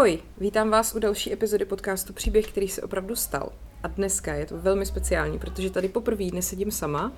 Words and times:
Ahoj, 0.00 0.18
vítám 0.38 0.70
vás 0.70 0.94
u 0.94 0.98
další 0.98 1.32
epizody 1.32 1.64
podcastu 1.64 2.12
Příběh, 2.12 2.46
který 2.48 2.68
se 2.68 2.82
opravdu 2.82 3.16
stal. 3.16 3.52
A 3.82 3.88
dneska 3.88 4.34
je 4.34 4.46
to 4.46 4.58
velmi 4.58 4.86
speciální, 4.86 5.38
protože 5.38 5.70
tady 5.70 5.88
poprvé 5.88 6.24
nesedím 6.32 6.70
sama, 6.70 7.12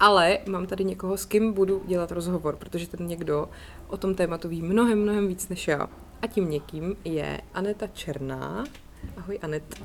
ale 0.00 0.38
mám 0.46 0.66
tady 0.66 0.84
někoho, 0.84 1.16
s 1.16 1.24
kým 1.24 1.52
budu 1.52 1.82
dělat 1.86 2.12
rozhovor, 2.12 2.56
protože 2.56 2.86
ten 2.86 3.06
někdo 3.06 3.48
o 3.86 3.96
tom 3.96 4.14
tématu 4.14 4.48
ví 4.48 4.62
mnohem, 4.62 5.02
mnohem 5.02 5.28
víc 5.28 5.48
než 5.48 5.68
já. 5.68 5.88
A 6.22 6.26
tím 6.26 6.50
někým 6.50 6.96
je 7.04 7.40
Aneta 7.54 7.86
Černá. 7.86 8.64
Ahoj 9.16 9.38
Anet. 9.42 9.80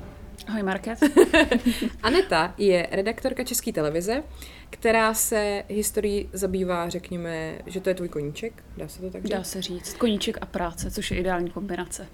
Ahoj 0.46 0.62
Market. 0.62 0.98
Aneta 2.02 2.54
je 2.58 2.88
redaktorka 2.92 3.44
České 3.44 3.72
televize, 3.72 4.22
která 4.70 5.14
se 5.14 5.64
historií 5.68 6.28
zabývá, 6.32 6.88
řekněme, 6.88 7.58
že 7.66 7.80
to 7.80 7.88
je 7.88 7.94
tvůj 7.94 8.08
koníček, 8.08 8.64
dá 8.76 8.88
se 8.88 9.00
to 9.00 9.10
tak 9.10 9.22
říct? 9.22 9.32
Dá 9.32 9.44
se 9.44 9.62
říct. 9.62 9.94
Koníček 9.94 10.38
a 10.40 10.46
práce, 10.46 10.90
což 10.90 11.10
je 11.10 11.16
ideální 11.16 11.50
kombinace. 11.50 12.06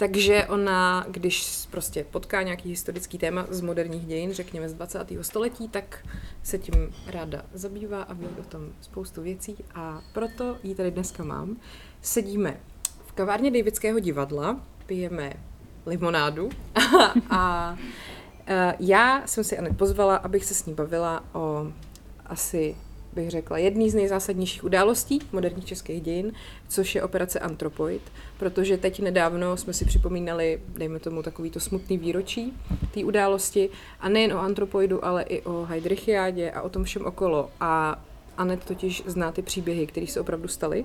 Takže 0.00 0.46
ona, 0.46 1.06
když 1.08 1.66
prostě 1.70 2.04
potká 2.04 2.42
nějaký 2.42 2.68
historický 2.68 3.18
téma 3.18 3.46
z 3.50 3.60
moderních 3.60 4.06
dějin, 4.06 4.32
řekněme 4.32 4.68
z 4.68 4.74
20. 4.74 4.98
století, 5.20 5.68
tak 5.68 6.06
se 6.42 6.58
tím 6.58 6.94
ráda 7.06 7.42
zabývá 7.52 8.02
a 8.02 8.12
ví 8.12 8.26
o 8.40 8.42
tom 8.42 8.62
spoustu 8.80 9.22
věcí 9.22 9.56
a 9.74 10.02
proto 10.12 10.56
ji 10.62 10.74
tady 10.74 10.90
dneska 10.90 11.24
mám. 11.24 11.56
Sedíme 12.02 12.60
v 13.06 13.12
kavárně 13.12 13.50
Davidského 13.50 13.98
divadla, 13.98 14.60
pijeme 14.86 15.32
limonádu 15.86 16.48
a, 17.30 17.76
a 18.48 18.74
já 18.78 19.26
jsem 19.26 19.44
si 19.44 19.58
Anet 19.58 19.76
pozvala, 19.76 20.16
abych 20.16 20.44
se 20.44 20.54
s 20.54 20.66
ní 20.66 20.74
bavila 20.74 21.24
o 21.32 21.72
asi 22.26 22.76
bych 23.12 23.30
řekla, 23.30 23.58
jedný 23.58 23.90
z 23.90 23.94
nejzásadnějších 23.94 24.64
událostí 24.64 25.20
moderních 25.32 25.64
českých 25.64 26.02
dějin, 26.02 26.32
což 26.68 26.94
je 26.94 27.02
operace 27.02 27.38
Antropoid, 27.38 28.02
protože 28.38 28.78
teď 28.78 29.00
nedávno 29.00 29.56
jsme 29.56 29.72
si 29.72 29.84
připomínali, 29.84 30.60
dejme 30.68 30.98
tomu, 30.98 31.22
takovýto 31.22 31.60
smutný 31.60 31.98
výročí 31.98 32.52
té 32.94 33.04
události 33.04 33.68
a 34.00 34.08
nejen 34.08 34.32
o 34.32 34.38
Antropoidu, 34.38 35.04
ale 35.04 35.22
i 35.22 35.42
o 35.42 35.64
Heidrichiádě 35.64 36.50
a 36.50 36.62
o 36.62 36.68
tom 36.68 36.84
všem 36.84 37.06
okolo. 37.06 37.50
A 37.60 38.02
Anet 38.36 38.64
totiž 38.64 39.02
zná 39.06 39.32
ty 39.32 39.42
příběhy, 39.42 39.86
které 39.86 40.06
se 40.06 40.20
opravdu 40.20 40.48
staly 40.48 40.84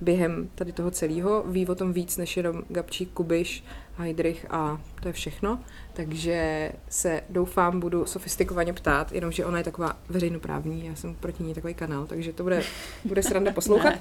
během 0.00 0.50
tady 0.54 0.72
toho 0.72 0.90
celého. 0.90 1.44
Ví 1.46 1.66
o 1.66 1.74
tom 1.74 1.92
víc 1.92 2.16
než 2.16 2.36
jenom 2.36 2.62
Gabčík, 2.68 3.10
Kubiš, 3.10 3.64
Heidrich 3.98 4.46
a 4.50 4.80
to 5.02 5.08
je 5.08 5.12
všechno. 5.12 5.58
Takže 5.92 6.72
se 6.88 7.20
doufám, 7.30 7.80
budu 7.80 8.06
sofistikovaně 8.06 8.72
ptát, 8.72 9.12
jenomže 9.12 9.44
ona 9.44 9.58
je 9.58 9.64
taková 9.64 9.96
veřejnoprávní, 10.08 10.86
já 10.86 10.94
jsem 10.94 11.14
proti 11.14 11.42
ní 11.42 11.54
takový 11.54 11.74
kanál, 11.74 12.06
takže 12.06 12.32
to 12.32 12.42
bude, 12.42 12.62
bude 13.04 13.22
sranda 13.22 13.52
poslouchat. 13.52 13.94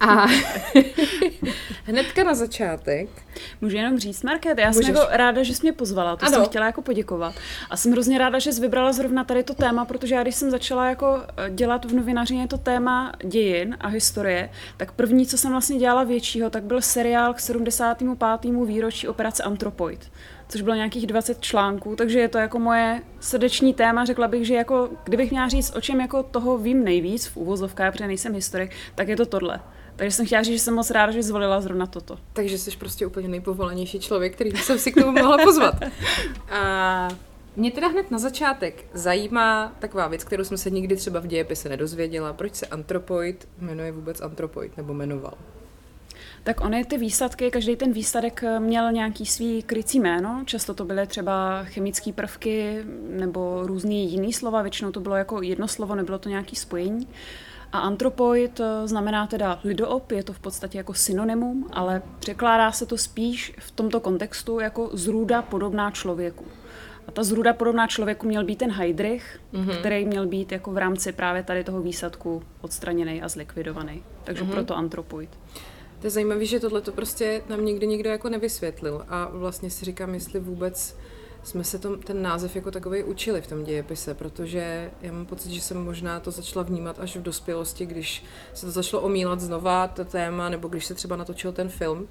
A 0.00 0.26
hnedka 1.84 2.24
na 2.24 2.34
začátek. 2.34 3.08
Můžu 3.60 3.76
jenom 3.76 3.98
říct, 3.98 4.22
Market, 4.22 4.58
já 4.58 4.66
Můžeš. 4.66 4.86
jsem 4.86 4.94
jako 4.94 5.08
ráda, 5.10 5.42
že 5.42 5.54
jsi 5.54 5.62
mě 5.62 5.72
pozvala, 5.72 6.16
to 6.16 6.26
ano. 6.26 6.34
jsem 6.34 6.44
chtěla 6.44 6.66
jako 6.66 6.82
poděkovat. 6.82 7.34
A 7.70 7.76
jsem 7.76 7.92
hrozně 7.92 8.18
ráda, 8.18 8.38
že 8.38 8.52
jsi 8.52 8.60
vybrala 8.60 8.92
zrovna 8.92 9.24
tady 9.24 9.42
to 9.42 9.54
téma, 9.54 9.84
protože 9.84 10.14
já 10.14 10.22
když 10.22 10.34
jsem 10.34 10.50
začala 10.50 10.88
jako 10.88 11.22
eh, 11.36 11.50
dělat 11.50 11.84
v 11.84 11.94
novinařině 11.94 12.48
to 12.48 12.58
téma 12.58 13.12
dějin 13.24 13.76
a 13.80 13.88
historie, 13.88 14.50
tak 14.76 14.92
první, 14.92 15.26
co 15.26 15.38
jsem 15.38 15.50
vlastně 15.50 15.78
dělala 15.78 16.04
většího, 16.04 16.50
tak 16.50 16.62
byl 16.62 16.82
seriál 16.82 17.34
k 17.34 17.40
75. 17.40 18.66
výročí 18.66 19.08
operace 19.08 19.29
Antropoid 19.40 20.10
což 20.50 20.62
bylo 20.62 20.76
nějakých 20.76 21.06
20 21.06 21.40
článků, 21.40 21.96
takže 21.96 22.20
je 22.20 22.28
to 22.28 22.38
jako 22.38 22.58
moje 22.58 23.02
srdeční 23.20 23.74
téma. 23.74 24.04
Řekla 24.04 24.28
bych, 24.28 24.46
že 24.46 24.54
jako, 24.54 24.88
kdybych 25.04 25.30
měla 25.30 25.48
říct, 25.48 25.76
o 25.76 25.80
čem 25.80 26.00
jako 26.00 26.22
toho 26.22 26.58
vím 26.58 26.84
nejvíc 26.84 27.26
v 27.26 27.36
úvozovkách, 27.36 27.92
protože 27.92 28.06
nejsem 28.06 28.34
historik, 28.34 28.70
tak 28.94 29.08
je 29.08 29.16
to 29.16 29.26
tohle. 29.26 29.60
Takže 29.96 30.16
jsem 30.16 30.26
chtěla 30.26 30.42
říct, 30.42 30.54
že 30.54 30.58
jsem 30.58 30.74
moc 30.74 30.90
ráda, 30.90 31.12
že 31.12 31.22
zvolila 31.22 31.60
zrovna 31.60 31.86
toto. 31.86 32.18
Takže 32.32 32.58
jsi 32.58 32.70
prostě 32.76 33.06
úplně 33.06 33.28
nejpovolanější 33.28 34.00
člověk, 34.00 34.34
který 34.34 34.50
jsem 34.50 34.78
si 34.78 34.92
k 34.92 34.94
tomu 34.94 35.12
mohla 35.12 35.38
pozvat. 35.38 35.74
A 36.50 37.08
mě 37.56 37.70
teda 37.70 37.88
hned 37.88 38.10
na 38.10 38.18
začátek 38.18 38.84
zajímá 38.94 39.72
taková 39.78 40.08
věc, 40.08 40.24
kterou 40.24 40.44
jsme 40.44 40.58
se 40.58 40.70
nikdy 40.70 40.96
třeba 40.96 41.20
v 41.20 41.26
dějepise 41.26 41.68
nedozvěděla. 41.68 42.32
Proč 42.32 42.54
se 42.54 42.66
antropoid 42.66 43.48
jmenuje 43.58 43.92
vůbec 43.92 44.20
antropoid, 44.20 44.76
nebo 44.76 44.94
jmenoval? 44.94 45.34
Tak 46.42 46.60
ony 46.60 46.84
ty 46.84 46.98
výsadky, 46.98 47.50
každý 47.50 47.76
ten 47.76 47.92
výsadek 47.92 48.44
měl 48.58 48.92
nějaký 48.92 49.26
svý 49.26 49.62
krycí 49.62 50.00
jméno, 50.00 50.42
často 50.44 50.74
to 50.74 50.84
byly 50.84 51.06
třeba 51.06 51.64
chemické 51.64 52.12
prvky 52.12 52.84
nebo 53.08 53.60
různý 53.66 54.10
jiný 54.10 54.32
slova, 54.32 54.62
většinou 54.62 54.90
to 54.90 55.00
bylo 55.00 55.16
jako 55.16 55.42
jedno 55.42 55.68
slovo, 55.68 55.94
nebylo 55.94 56.18
to 56.18 56.28
nějaký 56.28 56.56
spojení. 56.56 57.08
A 57.72 57.78
antropoid 57.78 58.60
eh, 58.60 58.88
znamená 58.88 59.26
teda 59.26 59.60
lidoop, 59.64 60.12
je 60.12 60.22
to 60.22 60.32
v 60.32 60.38
podstatě 60.38 60.78
jako 60.78 60.94
synonymum, 60.94 61.68
ale 61.72 62.02
překládá 62.18 62.72
se 62.72 62.86
to 62.86 62.98
spíš 62.98 63.52
v 63.58 63.70
tomto 63.70 64.00
kontextu 64.00 64.60
jako 64.60 64.90
zrůda 64.92 65.42
podobná 65.42 65.90
člověku. 65.90 66.44
A 67.08 67.12
ta 67.12 67.22
zrůda 67.22 67.52
podobná 67.52 67.86
člověku 67.86 68.26
měl 68.26 68.44
být 68.44 68.58
ten 68.58 68.70
Heidrich, 68.70 69.40
mm-hmm. 69.52 69.78
který 69.78 70.04
měl 70.04 70.26
být 70.26 70.52
jako 70.52 70.70
v 70.72 70.78
rámci 70.78 71.12
právě 71.12 71.42
tady 71.42 71.64
toho 71.64 71.82
výsadku 71.82 72.42
odstraněný 72.60 73.22
a 73.22 73.28
zlikvidovaný. 73.28 74.02
Takže 74.24 74.44
mm-hmm. 74.44 74.50
proto 74.50 74.76
antropoid. 74.76 75.30
To 76.00 76.06
je 76.06 76.10
zajímavé, 76.10 76.44
že 76.44 76.60
tohle 76.60 76.80
to 76.80 76.92
prostě 76.92 77.42
nám 77.48 77.64
nikdy 77.64 77.86
nikdo 77.86 78.10
jako 78.10 78.28
nevysvětlil 78.28 79.04
a 79.08 79.28
vlastně 79.32 79.70
si 79.70 79.84
říkám, 79.84 80.14
jestli 80.14 80.40
vůbec 80.40 80.96
jsme 81.42 81.64
se 81.64 81.78
tom, 81.78 81.98
ten 81.98 82.22
název 82.22 82.56
jako 82.56 82.70
takový 82.70 83.04
učili 83.04 83.40
v 83.40 83.46
tom 83.46 83.64
dějepise, 83.64 84.14
protože 84.14 84.90
já 85.02 85.12
mám 85.12 85.26
pocit, 85.26 85.50
že 85.50 85.60
jsem 85.60 85.84
možná 85.84 86.20
to 86.20 86.30
začala 86.30 86.62
vnímat 86.62 86.98
až 87.00 87.16
v 87.16 87.22
dospělosti, 87.22 87.86
když 87.86 88.24
se 88.54 88.66
to 88.66 88.72
začalo 88.72 89.02
omílat 89.02 89.40
znova, 89.40 89.88
to 89.88 90.04
téma, 90.04 90.48
nebo 90.48 90.68
když 90.68 90.86
se 90.86 90.94
třeba 90.94 91.16
natočil 91.16 91.52
ten 91.52 91.68
film. 91.68 92.08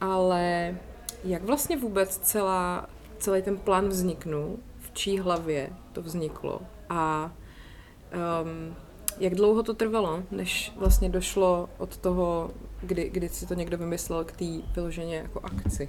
Ale 0.00 0.76
jak 1.24 1.42
vlastně 1.42 1.76
vůbec 1.76 2.18
celá, 2.18 2.88
celý 3.18 3.42
ten 3.42 3.56
plán 3.56 3.88
vzniknul, 3.88 4.58
v 4.78 4.90
čí 4.94 5.18
hlavě 5.18 5.70
to 5.92 6.02
vzniklo 6.02 6.60
a 6.88 7.32
um, 8.42 8.76
jak 9.18 9.34
dlouho 9.34 9.62
to 9.62 9.74
trvalo, 9.74 10.22
než 10.30 10.72
vlastně 10.76 11.08
došlo 11.08 11.68
od 11.78 11.96
toho, 11.96 12.50
kdy, 12.82 13.10
kdy 13.10 13.28
si 13.28 13.46
to 13.46 13.54
někdo 13.54 13.78
vymyslel 13.78 14.24
k 14.24 14.32
té 14.32 14.44
vyloženě 14.74 15.16
jako 15.16 15.40
akci? 15.44 15.88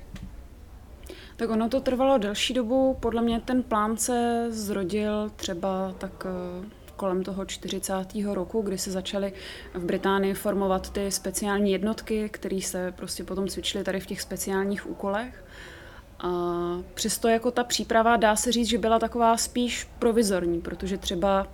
Tak 1.36 1.50
ono 1.50 1.69
to 1.69 1.81
trvalo 1.81 2.18
delší 2.18 2.53
dobu. 2.53 2.97
Podle 3.00 3.22
mě 3.22 3.40
ten 3.40 3.63
plán 3.63 3.97
se 3.97 4.47
zrodil 4.50 5.31
třeba 5.36 5.94
tak 5.97 6.25
eh, 6.25 6.66
kolem 6.96 7.24
toho 7.24 7.46
40. 7.46 7.94
roku, 8.34 8.62
kdy 8.62 8.78
se 8.78 8.91
začaly 8.91 9.34
v 9.74 9.84
Británii 9.86 10.34
formovat 10.34 10.90
ty 10.90 11.12
speciální 11.12 11.72
jednotky, 11.72 12.30
které 12.30 12.62
se 12.62 12.92
prostě 12.92 13.24
potom 13.24 13.47
cvičily 13.47 13.84
tady 13.84 14.00
v 14.00 14.06
těch 14.06 14.22
speciálních 14.22 14.90
úkolech. 14.90 15.46
A 16.19 16.30
přesto 16.94 17.28
jako 17.28 17.52
ta 17.52 17.63
příprava 17.63 18.18
dá 18.18 18.36
se 18.36 18.52
říct, 18.52 18.68
že 18.68 18.78
byla 18.78 19.00
taková 19.00 19.38
spíš 19.38 19.88
provizorní, 20.00 20.62
protože 20.62 20.97
třeba 20.97 21.47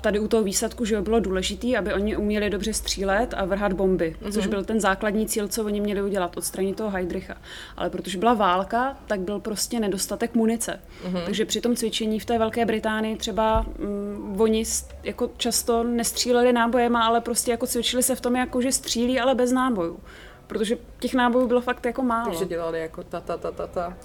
tady 0.00 0.20
u 0.20 0.28
toho 0.28 0.42
výsadku, 0.42 0.84
že 0.84 1.00
bylo 1.00 1.20
důležité, 1.20 1.76
aby 1.78 1.92
oni 1.92 2.16
uměli 2.16 2.50
dobře 2.50 2.72
střílet 2.72 3.34
a 3.34 3.44
vrhat 3.44 3.72
bomby, 3.72 4.16
mm-hmm. 4.22 4.32
což 4.32 4.46
byl 4.46 4.64
ten 4.64 4.80
základní 4.80 5.26
cíl, 5.26 5.48
co 5.48 5.64
oni 5.64 5.80
měli 5.80 6.02
udělat, 6.02 6.36
odstranit 6.36 6.76
toho 6.76 6.90
Heidricha. 6.90 7.36
Ale 7.76 7.90
protože 7.90 8.18
byla 8.18 8.34
válka, 8.34 8.96
tak 9.06 9.20
byl 9.20 9.40
prostě 9.40 9.80
nedostatek 9.80 10.34
munice. 10.34 10.80
Mm-hmm. 11.04 11.24
Takže 11.24 11.44
při 11.44 11.60
tom 11.60 11.76
cvičení 11.76 12.20
v 12.20 12.24
té 12.24 12.38
Velké 12.38 12.66
Británii 12.66 13.16
třeba 13.16 13.66
mm, 13.78 14.36
oni 14.40 14.64
jako 15.02 15.30
často 15.36 15.82
nestříleli 15.84 16.52
nábojema, 16.52 17.06
ale 17.06 17.20
prostě 17.20 17.50
jako 17.50 17.66
cvičili 17.66 18.02
se 18.02 18.14
v 18.14 18.20
tom, 18.20 18.36
jako 18.36 18.62
že 18.62 18.72
střílí, 18.72 19.20
ale 19.20 19.34
bez 19.34 19.52
nábojů 19.52 20.00
protože 20.46 20.76
těch 20.98 21.14
nábojů 21.14 21.46
bylo 21.46 21.60
fakt 21.60 21.86
jako 21.86 22.02
málo. 22.02 22.28
Takže 22.28 22.44
dělali 22.44 22.80
jako 22.80 23.02
ta, 23.02 23.20
ta, 23.20 23.36
ta, 23.36 23.50
ta, 23.50 23.66
ta. 23.66 23.96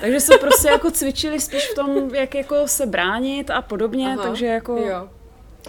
Takže 0.00 0.20
se 0.20 0.38
prostě 0.38 0.68
jako 0.68 0.90
cvičili 0.90 1.40
spíš 1.40 1.70
v 1.70 1.74
tom, 1.74 2.14
jak 2.14 2.34
jako 2.34 2.68
se 2.68 2.86
bránit 2.86 3.50
a 3.50 3.62
podobně, 3.62 4.06
Aha, 4.12 4.22
takže 4.22 4.46
jako 4.46 4.76
jo. 4.76 5.08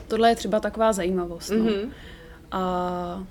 tohle 0.07 0.30
je 0.30 0.36
třeba 0.36 0.60
taková 0.60 0.94
zajímavost. 0.94 1.50
No. 1.50 1.57
Mm-hmm. 1.57 1.90
A 2.51 3.24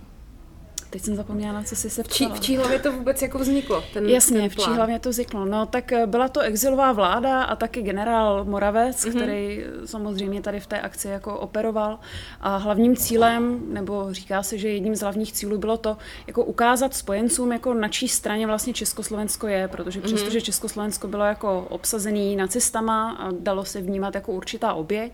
Teď 0.96 1.04
jsem 1.04 1.16
zapomněla, 1.16 1.62
co 1.62 1.76
jsi 1.76 1.90
se 1.90 2.02
ptala. 2.02 2.34
V 2.34 2.40
čí 2.40 2.56
hlavě 2.56 2.78
to 2.78 2.92
vůbec 2.92 3.22
jako 3.22 3.38
vzniklo? 3.38 3.84
Ten, 3.92 4.08
Jasně, 4.08 4.40
ten 4.40 4.48
v 4.48 4.56
čí 4.56 4.70
hlavě 4.70 4.98
to 4.98 5.10
vzniklo. 5.10 5.44
No 5.44 5.66
tak 5.66 5.92
eh, 5.92 6.06
byla 6.06 6.28
to 6.28 6.40
exilová 6.40 6.92
vláda 6.92 7.42
a 7.42 7.56
taky 7.56 7.82
generál 7.82 8.44
Moravec, 8.44 9.04
mm-hmm. 9.04 9.16
který 9.16 9.64
samozřejmě 9.84 10.42
tady 10.42 10.60
v 10.60 10.66
té 10.66 10.80
akci 10.80 11.08
jako 11.08 11.38
operoval. 11.38 11.98
A 12.40 12.56
hlavním 12.56 12.96
cílem, 12.96 13.60
nebo 13.68 14.08
říká 14.10 14.42
se, 14.42 14.58
že 14.58 14.68
jedním 14.68 14.96
z 14.96 15.00
hlavních 15.00 15.32
cílů 15.32 15.58
bylo 15.58 15.76
to, 15.76 15.96
jako 16.26 16.44
ukázat 16.44 16.94
spojencům, 16.94 17.52
jako 17.52 17.74
na 17.74 17.88
čí 17.88 18.08
straně 18.08 18.46
vlastně 18.46 18.72
Československo 18.72 19.46
je, 19.46 19.68
protože 19.68 20.00
mm-hmm. 20.00 20.04
přestože 20.04 20.40
Československo 20.40 21.08
bylo 21.08 21.24
jako 21.24 21.66
obsazený 21.70 22.36
nacistama 22.36 23.10
a 23.10 23.30
dalo 23.40 23.64
se 23.64 23.80
vnímat 23.80 24.14
jako 24.14 24.32
určitá 24.32 24.74
oběť, 24.74 25.12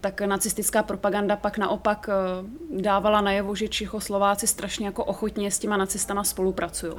tak 0.00 0.20
nacistická 0.20 0.82
propaganda 0.82 1.36
pak 1.36 1.58
naopak 1.58 2.08
eh, 2.08 2.82
dávala 2.82 3.20
najevo, 3.20 3.54
že 3.54 3.68
Čechoslováci 3.68 4.46
strašně 4.46 4.86
jako 4.86 5.04
ochotně 5.24 5.50
s 5.50 5.58
těma 5.58 5.76
nacistama 5.76 6.24
spolupracují. 6.24 6.92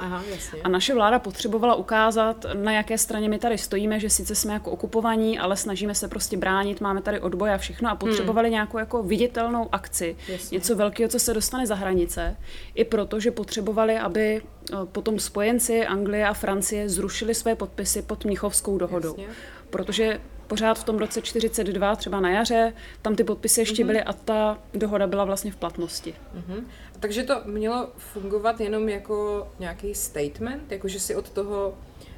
A 0.64 0.68
naše 0.68 0.94
vláda 0.94 1.18
potřebovala 1.18 1.74
ukázat, 1.74 2.46
na 2.54 2.72
jaké 2.72 2.98
straně 2.98 3.28
my 3.28 3.38
tady 3.38 3.58
stojíme, 3.58 4.00
že 4.00 4.10
sice 4.10 4.34
jsme 4.34 4.52
jako 4.52 4.70
okupovaní, 4.70 5.38
ale 5.38 5.56
snažíme 5.56 5.94
se 5.94 6.08
prostě 6.08 6.36
bránit, 6.36 6.80
máme 6.80 7.02
tady 7.02 7.20
odboj 7.20 7.54
a 7.54 7.58
všechno 7.58 7.90
a 7.90 7.94
potřebovali 7.94 8.48
hmm. 8.48 8.52
nějakou 8.52 8.78
jako 8.78 9.02
viditelnou 9.02 9.68
akci, 9.72 10.16
jasně. 10.28 10.56
něco 10.56 10.76
velkého, 10.76 11.08
co 11.08 11.18
se 11.18 11.34
dostane 11.34 11.66
za 11.66 11.74
hranice, 11.74 12.36
i 12.74 12.84
proto, 12.84 13.20
že 13.20 13.30
potřebovali, 13.30 13.98
aby 13.98 14.42
eh, 14.42 14.76
potom 14.92 15.18
spojenci 15.18 15.86
Anglie 15.86 16.26
a 16.26 16.34
Francie 16.34 16.88
zrušili 16.88 17.34
své 17.34 17.54
podpisy 17.54 18.02
pod 18.02 18.24
Mnichovskou 18.24 18.78
dohodou. 18.78 19.14
Jasně. 19.18 19.34
Protože 19.70 20.20
pořád 20.46 20.78
v 20.78 20.84
tom 20.84 20.98
roce 20.98 21.22
42, 21.22 21.96
třeba 21.96 22.20
na 22.20 22.30
jaře, 22.30 22.72
tam 23.02 23.16
ty 23.16 23.24
podpisy 23.24 23.60
ještě 23.60 23.82
mm-hmm. 23.82 23.86
byly 23.86 24.02
a 24.02 24.12
ta 24.12 24.58
dohoda 24.74 25.06
byla 25.06 25.24
vlastně 25.24 25.52
v 25.52 25.56
platnosti. 25.56 26.14
Mm-hmm. 26.36 26.64
Takže 27.00 27.22
to 27.22 27.42
mělo 27.44 27.88
fungovat 27.96 28.60
jenom 28.60 28.88
jako 28.88 29.48
nějaký 29.58 29.94
statement, 29.94 30.72
jako 30.72 30.88
že 30.88 31.00
si 31.00 31.14
od 31.14 31.30
toho 31.30 31.74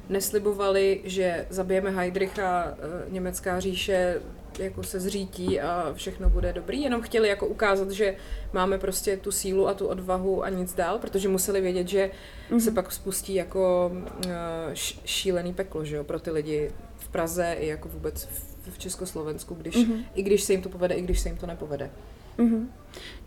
neslibovali, 0.09 1.01
že 1.03 1.47
zabijeme 1.49 1.89
Heidricha, 1.89 2.65
eh, 2.67 3.09
německá 3.09 3.59
říše 3.59 4.21
jako 4.59 4.83
se 4.83 4.99
zřítí 4.99 5.61
a 5.61 5.93
všechno 5.93 6.29
bude 6.29 6.53
dobrý, 6.53 6.81
jenom 6.81 7.01
chtěli 7.01 7.27
jako 7.27 7.47
ukázat, 7.47 7.91
že 7.91 8.15
máme 8.53 8.77
prostě 8.77 9.17
tu 9.17 9.31
sílu 9.31 9.67
a 9.67 9.73
tu 9.73 9.87
odvahu 9.87 10.43
a 10.43 10.49
nic 10.49 10.73
dál, 10.73 10.99
protože 10.99 11.29
museli 11.29 11.61
vědět, 11.61 11.87
že 11.87 12.11
mm-hmm. 12.51 12.59
se 12.59 12.71
pak 12.71 12.91
spustí 12.91 13.35
jako 13.35 13.91
uh, 13.93 14.31
šílený 15.05 15.53
peklo, 15.53 15.85
že 15.85 15.95
jo, 15.95 16.03
pro 16.03 16.19
ty 16.19 16.31
lidi 16.31 16.71
Praze 17.11 17.55
i 17.59 17.67
jako 17.67 17.89
vůbec 17.89 18.25
v, 18.25 18.73
v 18.73 18.77
Československu, 18.77 19.55
když, 19.55 19.75
mm-hmm. 19.75 20.03
i 20.15 20.23
když 20.23 20.43
se 20.43 20.53
jim 20.53 20.61
to 20.61 20.69
povede, 20.69 20.95
i 20.95 21.01
když 21.01 21.19
se 21.19 21.29
jim 21.29 21.37
to 21.37 21.47
nepovede. 21.47 21.89
Mm-hmm. 22.39 22.67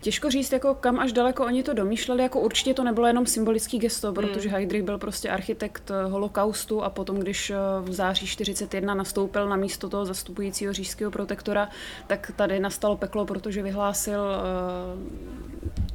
Těžko 0.01 0.29
říct, 0.29 0.51
jako 0.51 0.75
kam 0.75 0.99
až 0.99 1.11
daleko 1.11 1.45
oni 1.45 1.63
to 1.63 1.73
domýšleli, 1.73 2.23
jako 2.23 2.39
určitě 2.39 2.73
to 2.73 2.83
nebylo 2.83 3.07
jenom 3.07 3.25
symbolický 3.25 3.79
gesto, 3.79 4.07
mm. 4.07 4.13
protože 4.13 4.49
Heydrich 4.49 4.83
byl 4.83 4.97
prostě 4.97 5.29
architekt 5.29 5.91
eh, 5.91 6.03
holokaustu 6.03 6.83
a 6.83 6.89
potom, 6.89 7.19
když 7.19 7.49
eh, 7.49 7.55
v 7.81 7.93
září 7.93 8.27
41 8.27 8.93
nastoupil 8.93 9.49
na 9.49 9.55
místo 9.55 9.89
toho 9.89 10.05
zastupujícího 10.05 10.73
říšského 10.73 11.11
protektora, 11.11 11.69
tak 12.07 12.31
tady 12.35 12.59
nastalo 12.59 12.97
peklo, 12.97 13.25
protože 13.25 13.61
vyhlásil 13.61 14.19
uh, 14.19 14.99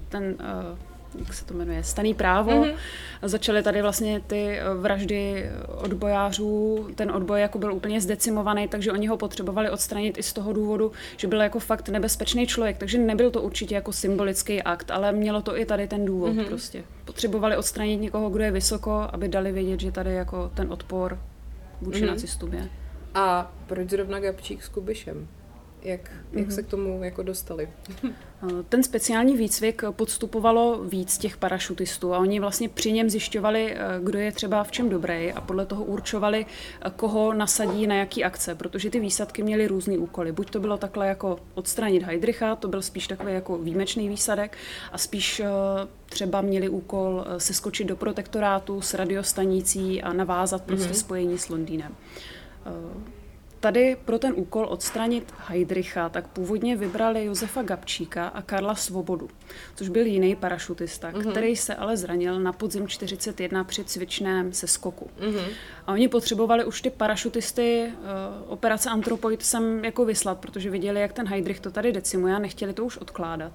ten 0.08 0.37
uh, 0.41 0.79
jak 1.19 1.34
se 1.34 1.44
to 1.44 1.55
jmenuje, 1.55 1.84
staný 1.84 2.14
právo. 2.14 2.50
Mm-hmm. 2.50 2.75
Začaly 3.22 3.62
tady 3.62 3.82
vlastně 3.82 4.20
ty 4.20 4.58
vraždy 4.81 5.50
odbojářů, 5.66 6.88
ten 6.94 7.10
odboj 7.10 7.40
jako 7.40 7.58
byl 7.58 7.75
úplně 7.75 8.00
zdecimovaný, 8.00 8.69
takže 8.69 8.93
oni 8.93 9.06
ho 9.06 9.16
potřebovali 9.16 9.70
odstranit 9.70 10.19
i 10.19 10.22
z 10.22 10.32
toho 10.32 10.52
důvodu, 10.52 10.93
že 11.16 11.26
byl 11.26 11.40
jako 11.40 11.58
fakt 11.58 11.88
nebezpečný 11.88 12.46
člověk, 12.46 12.78
takže 12.78 12.99
nebyl 12.99 13.31
to 13.31 13.43
určitě 13.43 13.75
jako 13.75 13.93
symbolický 13.93 14.62
akt, 14.62 14.90
ale 14.90 15.12
mělo 15.12 15.43
to 15.43 15.58
i 15.58 15.64
tady 15.64 15.88
ten 15.88 16.05
důvod 16.05 16.32
mm-hmm. 16.32 16.46
prostě. 16.46 16.84
Potřebovali 17.05 17.56
odstranit 17.56 18.00
někoho, 18.00 18.31
kdo 18.31 18.44
je 18.44 18.50
vysoko, 18.50 19.08
aby 19.12 19.28
dali 19.28 19.52
vědět, 19.52 19.81
že 19.81 19.93
tady 19.93 20.14
jako 20.14 20.50
ten 20.55 20.72
odpor 20.72 21.19
vůči 21.81 22.02
mm-hmm. 22.02 22.06
nacistům 22.06 22.55
je. 22.55 22.69
A 23.14 23.52
proč 23.66 23.90
zrovna 23.90 24.20
Gabčík 24.20 24.62
s 24.62 24.69
Kubišem? 24.69 25.28
Jak, 25.82 26.10
jak 26.32 26.48
mm-hmm. 26.48 26.54
se 26.54 26.62
k 26.62 26.66
tomu 26.66 27.04
jako 27.04 27.22
dostali? 27.22 27.69
Ten 28.69 28.82
speciální 28.82 29.36
výcvik 29.36 29.82
podstupovalo 29.90 30.84
víc 30.84 31.19
těch 31.19 31.36
parašutistů 31.36 32.14
a 32.14 32.19
oni 32.19 32.40
vlastně 32.40 32.69
při 32.69 32.92
něm 32.92 33.10
zjišťovali, 33.10 33.72
eh, 33.72 33.78
kdo 34.02 34.19
je 34.19 34.32
třeba 34.32 34.64
v 34.64 34.70
čem 34.70 34.88
dobrý 34.88 35.32
a 35.32 35.40
podle 35.40 35.66
toho 35.66 35.84
určovali, 35.84 36.46
eh, 36.46 36.90
koho 36.96 37.32
nasadí 37.32 37.86
na 37.86 37.94
jaký 37.94 38.25
akce, 38.25 38.54
protože 38.54 38.90
ty 38.90 39.00
výsadky 39.00 39.42
měly 39.42 39.66
různý 39.66 39.98
úkoly. 39.98 40.32
Buď 40.32 40.50
to 40.50 40.60
bylo 40.60 40.76
takhle 40.76 41.08
jako 41.08 41.38
odstranit 41.54 42.02
Heidricha, 42.02 42.56
to 42.56 42.69
byl 42.69 42.82
spíš 42.82 43.06
takový 43.06 43.32
jako 43.32 43.58
výjimečný 43.58 44.08
výsadek 44.08 44.56
a 44.92 44.98
spíš 44.98 45.40
eh, 45.40 45.46
třeba 46.06 46.40
měli 46.40 46.69
úkol 46.69 47.24
seskočit 47.38 47.86
do 47.86 47.96
protektorátu 47.96 48.81
s 48.81 48.94
radiostanicí 48.94 50.02
a 50.02 50.12
navázat 50.12 50.62
prostě 50.62 50.92
mm-hmm. 50.92 51.00
spojení 51.00 51.38
s 51.38 51.48
Londýnem. 51.48 51.94
Tady 53.60 53.96
pro 54.05 54.19
ten 54.19 54.32
úkol 54.37 54.66
odstranit 54.70 55.34
Heidricha 55.46 56.08
tak 56.08 56.28
původně 56.28 56.76
vybrali 56.76 57.25
Josefa 57.25 57.62
Gabčíka 57.62 58.26
a 58.26 58.43
Karla 58.43 58.75
Svobodu, 58.75 59.28
což 59.76 59.88
byl 59.88 60.06
jiný 60.06 60.37
parašutista, 60.37 61.12
mm-hmm. 61.12 61.31
který 61.31 61.56
se 61.56 61.75
ale 61.75 61.96
zranil 61.96 62.40
na 62.40 62.52
podzim 62.52 62.88
41 62.88 63.64
při 63.64 63.84
cvičném 63.84 64.52
seskoku. 64.52 65.10
Mm-hmm. 65.20 65.49
A 65.87 65.93
oni 65.93 66.08
potřebovali 66.08 66.64
už 66.64 66.82
ty 66.82 66.90
parašutisty 66.90 67.87
uh, 67.87 68.52
operace 68.52 68.90
Antropoid 68.90 69.43
sem 69.43 69.84
jako 69.84 70.05
vyslat, 70.05 70.38
protože 70.38 70.70
viděli, 70.70 71.00
jak 71.00 71.12
ten 71.12 71.28
Heidrich 71.28 71.60
to 71.60 71.70
tady 71.70 71.93
decimuje 71.93 72.34
a 72.34 72.38
nechtěli 72.38 72.72
to 72.72 72.84
už 72.84 72.96
odkládat. 72.96 73.52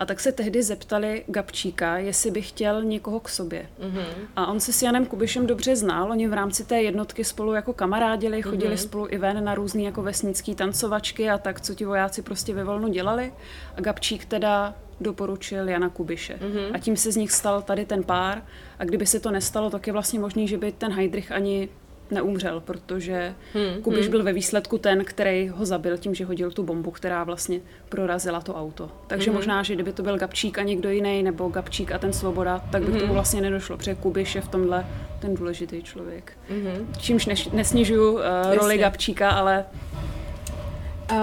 A 0.00 0.06
tak 0.06 0.20
se 0.20 0.32
tehdy 0.32 0.62
zeptali 0.62 1.24
Gabčíka, 1.26 1.98
jestli 1.98 2.30
by 2.30 2.42
chtěl 2.42 2.84
někoho 2.84 3.20
k 3.20 3.28
sobě. 3.28 3.66
Mm-hmm. 3.80 4.04
A 4.36 4.46
on 4.46 4.60
se 4.60 4.72
s 4.72 4.82
Janem 4.82 5.06
Kubišem 5.06 5.46
dobře 5.46 5.76
znal, 5.76 6.10
oni 6.10 6.28
v 6.28 6.32
rámci 6.32 6.64
té 6.64 6.82
jednotky 6.82 7.24
spolu 7.24 7.54
jako 7.54 7.72
kamarádili, 7.72 8.42
chodili 8.42 8.74
mm-hmm. 8.74 8.82
spolu 8.82 9.06
i 9.10 9.18
ven 9.18 9.44
na 9.44 9.54
různé 9.54 9.82
jako 9.82 10.02
vesnické 10.02 10.54
tancovačky 10.54 11.30
a 11.30 11.38
tak, 11.38 11.60
co 11.60 11.74
ti 11.74 11.84
vojáci 11.84 12.22
prostě 12.22 12.54
ve 12.54 12.64
volnu 12.64 12.88
dělali. 12.88 13.32
A 13.76 13.80
Gabčík 13.80 14.24
teda 14.24 14.74
doporučil 15.00 15.68
Jana 15.68 15.88
Kubiše. 15.88 16.34
Mm-hmm. 16.34 16.70
A 16.74 16.78
tím 16.78 16.96
se 16.96 17.12
z 17.12 17.16
nich 17.16 17.32
stal 17.32 17.62
tady 17.62 17.84
ten 17.84 18.04
pár. 18.04 18.42
A 18.78 18.84
kdyby 18.84 19.06
se 19.06 19.20
to 19.20 19.30
nestalo, 19.30 19.70
tak 19.70 19.86
je 19.86 19.92
vlastně 19.92 20.20
možný, 20.20 20.48
že 20.48 20.58
by 20.58 20.72
ten 20.72 20.92
Heidrich 20.92 21.32
ani 21.32 21.68
neumřel, 22.10 22.60
protože 22.60 23.34
hmm, 23.54 23.82
Kubiš 23.82 24.00
hmm. 24.00 24.10
byl 24.10 24.22
ve 24.22 24.32
výsledku 24.32 24.78
ten, 24.78 25.04
který 25.04 25.48
ho 25.48 25.66
zabil 25.66 25.98
tím, 25.98 26.14
že 26.14 26.24
hodil 26.24 26.50
tu 26.50 26.62
bombu, 26.62 26.90
která 26.90 27.24
vlastně 27.24 27.60
prorazila 27.88 28.40
to 28.40 28.54
auto. 28.54 28.90
Takže 29.06 29.30
hmm. 29.30 29.34
možná, 29.36 29.62
že 29.62 29.74
kdyby 29.74 29.92
to 29.92 30.02
byl 30.02 30.18
Gabčík 30.18 30.58
a 30.58 30.62
někdo 30.62 30.90
jiný, 30.90 31.22
nebo 31.22 31.48
Gabčík 31.48 31.92
a 31.92 31.98
ten 31.98 32.12
Svoboda, 32.12 32.64
tak 32.72 32.82
by 32.82 32.90
hmm. 32.90 33.00
tomu 33.00 33.12
vlastně 33.12 33.40
nedošlo, 33.40 33.76
protože 33.76 33.94
Kubiš 33.94 34.34
je 34.34 34.40
v 34.40 34.48
tomhle 34.48 34.86
ten 35.20 35.34
důležitý 35.34 35.82
člověk. 35.82 36.32
Hmm. 36.48 36.92
Čímž 36.98 37.26
neš, 37.26 37.48
nesnižuju 37.48 38.12
uh, 38.12 38.20
roli 38.54 38.78
Gabčíka, 38.78 39.30
ale... 39.30 39.64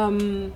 Um, 0.07 0.53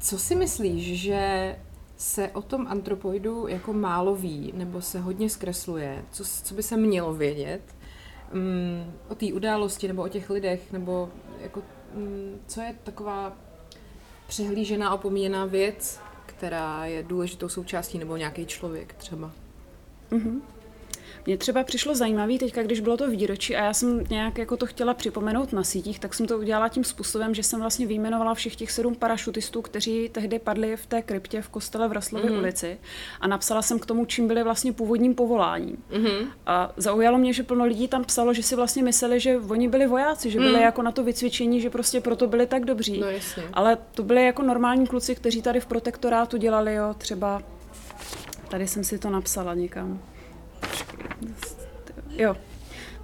co 0.00 0.18
si 0.18 0.34
myslíš, 0.34 1.00
že 1.00 1.54
se 1.96 2.28
o 2.28 2.42
tom 2.42 2.66
antropoidu 2.70 3.48
jako 3.48 3.72
málo 3.72 4.14
ví, 4.14 4.52
nebo 4.56 4.80
se 4.80 5.00
hodně 5.00 5.30
zkresluje? 5.30 6.02
Co, 6.12 6.24
co 6.44 6.54
by 6.54 6.62
se 6.62 6.76
mělo 6.76 7.14
vědět? 7.14 7.60
Um, 8.34 8.92
o 9.08 9.14
té 9.14 9.26
události 9.26 9.88
nebo 9.88 10.02
o 10.02 10.08
těch 10.08 10.30
lidech, 10.30 10.72
nebo 10.72 11.08
jako, 11.40 11.62
um, 11.94 12.40
co 12.46 12.60
je 12.60 12.76
taková 12.84 13.36
přehlížená, 14.26 14.94
opomíjená 14.94 15.44
věc, 15.44 16.00
která 16.26 16.86
je 16.86 17.02
důležitou 17.02 17.48
součástí, 17.48 17.98
nebo 17.98 18.16
nějaký 18.16 18.46
člověk 18.46 18.94
třeba. 18.94 19.32
Mm-hmm. 20.10 20.40
Mně 21.26 21.38
třeba 21.38 21.64
přišlo 21.64 21.94
zajímavé 21.94 22.38
teďka, 22.38 22.62
když 22.62 22.80
bylo 22.80 22.96
to 22.96 23.10
výročí 23.10 23.56
a 23.56 23.64
já 23.64 23.74
jsem 23.74 24.04
nějak 24.10 24.38
jako 24.38 24.56
to 24.56 24.66
chtěla 24.66 24.94
připomenout 24.94 25.52
na 25.52 25.64
sítích, 25.64 25.98
tak 25.98 26.14
jsem 26.14 26.26
to 26.26 26.38
udělala 26.38 26.68
tím 26.68 26.84
způsobem, 26.84 27.34
že 27.34 27.42
jsem 27.42 27.60
vlastně 27.60 27.86
vyjmenovala 27.86 28.34
všech 28.34 28.56
těch 28.56 28.72
sedm 28.72 28.94
parašutistů, 28.94 29.62
kteří 29.62 30.08
tehdy 30.08 30.38
padli 30.38 30.76
v 30.76 30.86
té 30.86 31.02
kryptě 31.02 31.42
v 31.42 31.48
kostele 31.48 31.88
v 31.88 31.92
Raslově 31.92 32.30
mm-hmm. 32.30 32.38
ulici 32.38 32.78
a 33.20 33.26
napsala 33.26 33.62
jsem 33.62 33.78
k 33.78 33.86
tomu, 33.86 34.04
čím 34.04 34.28
byli 34.28 34.42
vlastně 34.42 34.72
původním 34.72 35.14
povoláním. 35.14 35.76
Mm-hmm. 35.90 36.26
A 36.46 36.72
zaujalo 36.76 37.18
mě, 37.18 37.32
že 37.32 37.42
plno 37.42 37.64
lidí 37.64 37.88
tam 37.88 38.04
psalo, 38.04 38.34
že 38.34 38.42
si 38.42 38.56
vlastně 38.56 38.82
mysleli, 38.82 39.20
že 39.20 39.38
oni 39.38 39.68
byli 39.68 39.86
vojáci, 39.86 40.30
že 40.30 40.38
byli 40.38 40.54
mm. 40.54 40.62
jako 40.62 40.82
na 40.82 40.92
to 40.92 41.04
vycvičení, 41.04 41.60
že 41.60 41.70
prostě 41.70 42.00
proto 42.00 42.26
byli 42.26 42.46
tak 42.46 42.64
dobří. 42.64 43.00
No, 43.00 43.06
jasně. 43.06 43.42
Ale 43.52 43.78
to 43.94 44.02
byli 44.02 44.24
jako 44.24 44.42
normální 44.42 44.86
kluci, 44.86 45.14
kteří 45.14 45.42
tady 45.42 45.60
v 45.60 45.66
protektorátu 45.66 46.36
dělali, 46.36 46.74
jo, 46.74 46.94
třeba 46.98 47.42
tady 48.48 48.68
jsem 48.68 48.84
si 48.84 48.98
to 48.98 49.10
napsala 49.10 49.54
někam. 49.54 50.00
Jo. 52.16 52.36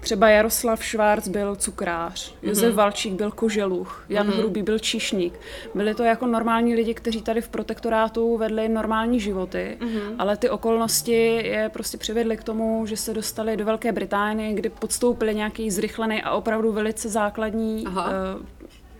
Třeba 0.00 0.28
Jaroslav 0.28 0.84
Švárc 0.84 1.28
byl 1.28 1.56
cukrář, 1.56 2.34
mm-hmm. 2.34 2.48
Josef 2.48 2.74
Valčík 2.74 3.12
byl 3.12 3.30
koželuch, 3.30 4.04
Jan 4.08 4.28
mm-hmm. 4.28 4.36
Hrubý 4.36 4.62
byl 4.62 4.78
čišník. 4.78 5.34
Byli 5.74 5.94
to 5.94 6.02
jako 6.02 6.26
normální 6.26 6.74
lidi, 6.74 6.94
kteří 6.94 7.22
tady 7.22 7.40
v 7.40 7.48
protektorátu 7.48 8.36
vedli 8.36 8.68
normální 8.68 9.20
životy, 9.20 9.76
mm-hmm. 9.80 10.14
ale 10.18 10.36
ty 10.36 10.50
okolnosti 10.50 11.12
je 11.44 11.70
prostě 11.72 11.98
přivedly 11.98 12.36
k 12.36 12.44
tomu, 12.44 12.86
že 12.86 12.96
se 12.96 13.14
dostali 13.14 13.56
do 13.56 13.64
Velké 13.64 13.92
Británie, 13.92 14.54
kdy 14.54 14.68
podstoupili 14.68 15.34
nějaký 15.34 15.70
zrychlený 15.70 16.22
a 16.22 16.32
opravdu 16.32 16.72
velice 16.72 17.08
základní 17.08 17.84
uh, 17.86 17.94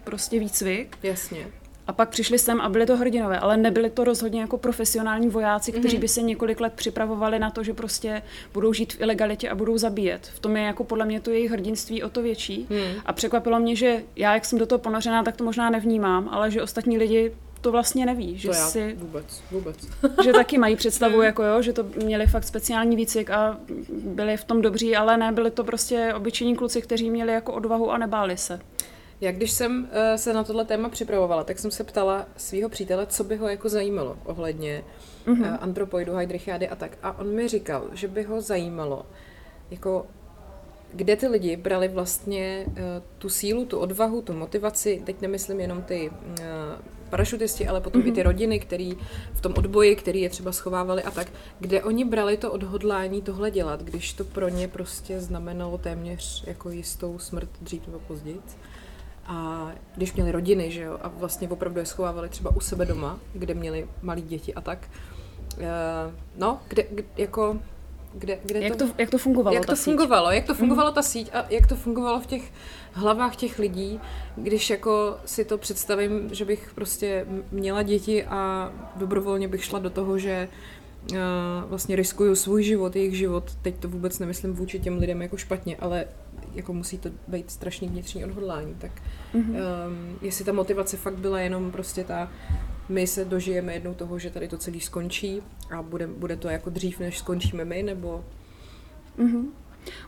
prostě 0.04 0.38
výcvik. 0.38 0.98
Jasně. 1.02 1.46
A 1.90 1.92
pak 1.92 2.09
přišli 2.09 2.38
sem 2.38 2.61
a 2.61 2.68
byli 2.68 2.87
to 2.87 2.97
hrdinové, 2.97 3.38
ale 3.38 3.56
nebyli 3.56 3.90
to 3.90 4.04
rozhodně 4.04 4.40
jako 4.40 4.59
profesionální 4.59 5.28
vojáci, 5.28 5.73
kteří 5.73 5.97
mm-hmm. 5.97 6.00
by 6.00 6.09
se 6.09 6.23
několik 6.23 6.61
let 6.61 6.73
připravovali 6.76 7.38
na 7.38 7.50
to, 7.50 7.62
že 7.62 7.75
prostě 7.75 8.23
budou 8.52 8.73
žít 8.73 8.92
v 8.92 9.00
ilegalitě 9.00 9.49
a 9.49 9.54
budou 9.54 9.78
zabíjet. 9.78 10.26
V 10.35 10.38
tom 10.38 10.56
je 10.56 10.62
jako 10.62 10.85
podle 10.85 11.04
mě 11.04 11.20
to 11.20 11.30
jejich 11.30 11.50
hrdinství 11.50 12.02
o 12.02 12.09
to 12.09 12.23
větší. 12.23 12.66
Mm. 12.70 13.00
A 13.06 13.12
překvapilo 13.12 13.61
mě, 13.61 13.76
že 13.76 14.02
já, 14.16 14.35
jak 14.35 14.44
jsem 14.44 14.59
do 14.59 14.66
toho 14.66 14.78
ponořená, 14.78 15.23
tak 15.23 15.37
to 15.37 15.44
možná 15.44 15.70
nevnímám, 15.70 16.28
ale 16.32 16.50
že 16.50 16.62
ostatní 16.62 16.99
lidi 16.99 17.32
to 17.61 17.73
vlastně 17.73 18.06
neví. 18.06 18.38
Že 18.38 18.49
to 18.49 18.54
já 18.54 18.66
si, 18.66 18.94
vůbec, 18.99 19.42
vůbec. 19.50 19.76
že 20.25 20.32
taky 20.32 20.59
mají 20.59 20.76
představu, 20.76 21.14
hmm. 21.14 21.25
jako 21.25 21.42
jo, 21.42 21.62
že 21.62 21.73
to 21.73 21.85
měli 22.04 22.26
fakt 22.26 22.44
speciální 22.44 22.97
výcvik 22.97 23.30
a 23.30 23.56
byli 24.04 24.37
v 24.37 24.44
tom 24.44 24.62
dobří, 24.62 24.97
ale 24.97 25.16
ne, 25.16 25.32
byli 25.32 25.50
to 25.50 25.64
prostě 25.64 26.14
obyčejní 26.16 26.56
kluci, 26.56 26.82
kteří 26.82 27.11
měli 27.11 27.32
jako 27.32 27.52
odvahu 27.52 27.90
a 27.90 27.99
nebáli 27.99 28.37
se. 28.37 28.61
Já 29.20 29.32
když 29.32 29.50
jsem 29.50 29.82
uh, 29.82 30.16
se 30.16 30.32
na 30.32 30.44
tohle 30.44 30.64
téma 30.64 30.88
připravovala, 30.88 31.44
tak 31.44 31.58
jsem 31.58 31.70
se 31.70 31.84
ptala 31.84 32.26
svého 32.36 32.68
přítele, 32.68 33.06
co 33.06 33.24
by 33.24 33.36
ho 33.36 33.48
jako 33.48 33.68
zajímalo 33.68 34.16
ohledně 34.24 34.84
mm-hmm. 35.26 35.40
uh, 35.40 35.56
antropoidu, 35.60 36.16
hydrichiády 36.16 36.68
a 36.68 36.76
tak. 36.76 36.98
A 37.02 37.18
on 37.18 37.34
mi 37.34 37.48
říkal, 37.48 37.84
že 37.92 38.08
by 38.08 38.22
ho 38.22 38.40
zajímalo, 38.40 39.06
jako 39.70 40.06
kde 40.94 41.16
ty 41.16 41.26
lidi 41.26 41.56
brali 41.56 41.88
vlastně 41.88 42.66
uh, 42.66 42.74
tu 43.18 43.28
sílu, 43.28 43.64
tu 43.64 43.78
odvahu, 43.78 44.22
tu 44.22 44.32
motivaci, 44.32 45.02
teď 45.06 45.20
nemyslím 45.20 45.60
jenom 45.60 45.82
ty 45.82 46.10
uh, 46.10 46.36
parašutisti, 47.10 47.68
ale 47.68 47.80
potom 47.80 48.02
mm-hmm. 48.02 48.08
i 48.08 48.12
ty 48.12 48.20
mhm. 48.20 48.26
rodiny, 48.26 48.60
který 48.60 48.96
v 49.32 49.40
tom 49.40 49.54
odboji, 49.56 49.96
který 49.96 50.20
je 50.20 50.30
třeba 50.30 50.52
schovávali 50.52 51.02
a 51.02 51.10
tak, 51.10 51.26
kde 51.58 51.82
oni 51.82 52.04
brali 52.04 52.36
to 52.36 52.52
odhodlání 52.52 53.22
tohle 53.22 53.50
dělat, 53.50 53.82
když 53.82 54.12
to 54.12 54.24
pro 54.24 54.48
ně 54.48 54.68
prostě 54.68 55.20
znamenalo 55.20 55.78
téměř 55.78 56.44
jako 56.46 56.70
jistou 56.70 57.18
smrt 57.18 57.48
dřív 57.60 57.86
nebo 57.86 57.98
později. 57.98 58.40
A 59.30 59.68
když 59.94 60.12
měli 60.12 60.32
rodiny, 60.32 60.70
že 60.70 60.82
jo, 60.82 60.99
a 61.02 61.08
vlastně 61.08 61.49
opravdu 61.49 61.80
je 61.80 61.87
schovávali 61.87 62.28
třeba 62.28 62.56
u 62.56 62.60
sebe 62.60 62.87
doma, 62.87 63.18
kde 63.32 63.54
měli 63.54 63.88
malí 64.02 64.22
děti 64.22 64.54
a 64.54 64.60
tak. 64.60 64.90
Uh, 65.58 65.64
no, 66.37 66.60
kde, 66.68 66.84
kde 66.90 67.04
jako 67.16 67.58
kde, 68.14 68.38
kde 68.44 68.60
jak, 68.60 68.76
to, 68.76 68.87
to, 68.87 68.94
jak 68.99 69.10
to 69.10 69.18
fungovalo? 69.18 69.54
Jak 69.54 69.66
to 69.66 69.76
síť? 69.76 69.84
fungovalo, 69.84 70.30
jak 70.30 70.46
to 70.46 70.54
fungovalo 70.54 70.90
mm. 70.90 70.94
ta 70.94 71.02
síť 71.02 71.30
a 71.32 71.46
jak 71.50 71.66
to 71.66 71.76
fungovalo 71.76 72.20
v 72.20 72.26
těch 72.26 72.42
hlavách 72.92 73.37
těch 73.37 73.58
lidí, 73.58 74.00
když 74.37 74.70
jako 74.70 75.16
si 75.25 75.44
to 75.44 75.58
představím, 75.58 76.34
že 76.34 76.44
bych 76.44 76.72
prostě 76.75 77.26
měla 77.52 77.82
děti 77.82 78.25
a 78.25 78.72
dobrovolně 78.96 79.49
bych 79.49 79.64
šla 79.64 79.78
do 79.78 79.90
toho, 79.90 80.18
že 80.18 80.49
vlastně 81.66 81.97
riskuju 81.97 82.35
svůj 82.35 82.62
život, 82.62 82.97
jejich 82.97 83.16
život, 83.16 83.54
teď 83.62 83.75
to 83.78 83.88
vůbec 83.88 84.19
nemyslím 84.19 84.52
vůči 84.52 84.80
těm 84.80 84.99
lidem 84.99 85.23
jako 85.23 85.37
špatně, 85.37 85.76
ale 85.76 86.04
jako 86.54 86.73
musí 86.73 86.99
to 86.99 87.11
být 87.28 87.50
strašný 87.50 87.88
vnitřní 87.88 88.25
odhodlání, 88.25 88.75
tak 88.78 88.92
mm-hmm. 89.35 89.50
um, 89.50 90.19
jestli 90.23 90.45
ta 90.45 90.52
motivace 90.52 90.97
fakt 90.97 91.16
byla 91.16 91.40
jenom 91.40 91.71
prostě 91.71 92.04
ta 92.04 92.30
my 92.88 93.07
se 93.07 93.25
dožijeme 93.25 93.73
jednou 93.73 93.95
toho, 93.95 94.19
že 94.19 94.30
tady 94.30 94.49
to 94.49 94.59
celý 94.59 94.80
skončí 94.80 95.42
a 95.76 95.83
bude, 95.83 96.07
bude 96.07 96.37
to 96.37 96.49
jako 96.49 96.71
dřív, 96.71 97.00
než 97.00 97.19
skončíme 97.19 97.64
my, 97.64 97.83
nebo... 97.83 98.25
Mm-hmm. 99.19 99.45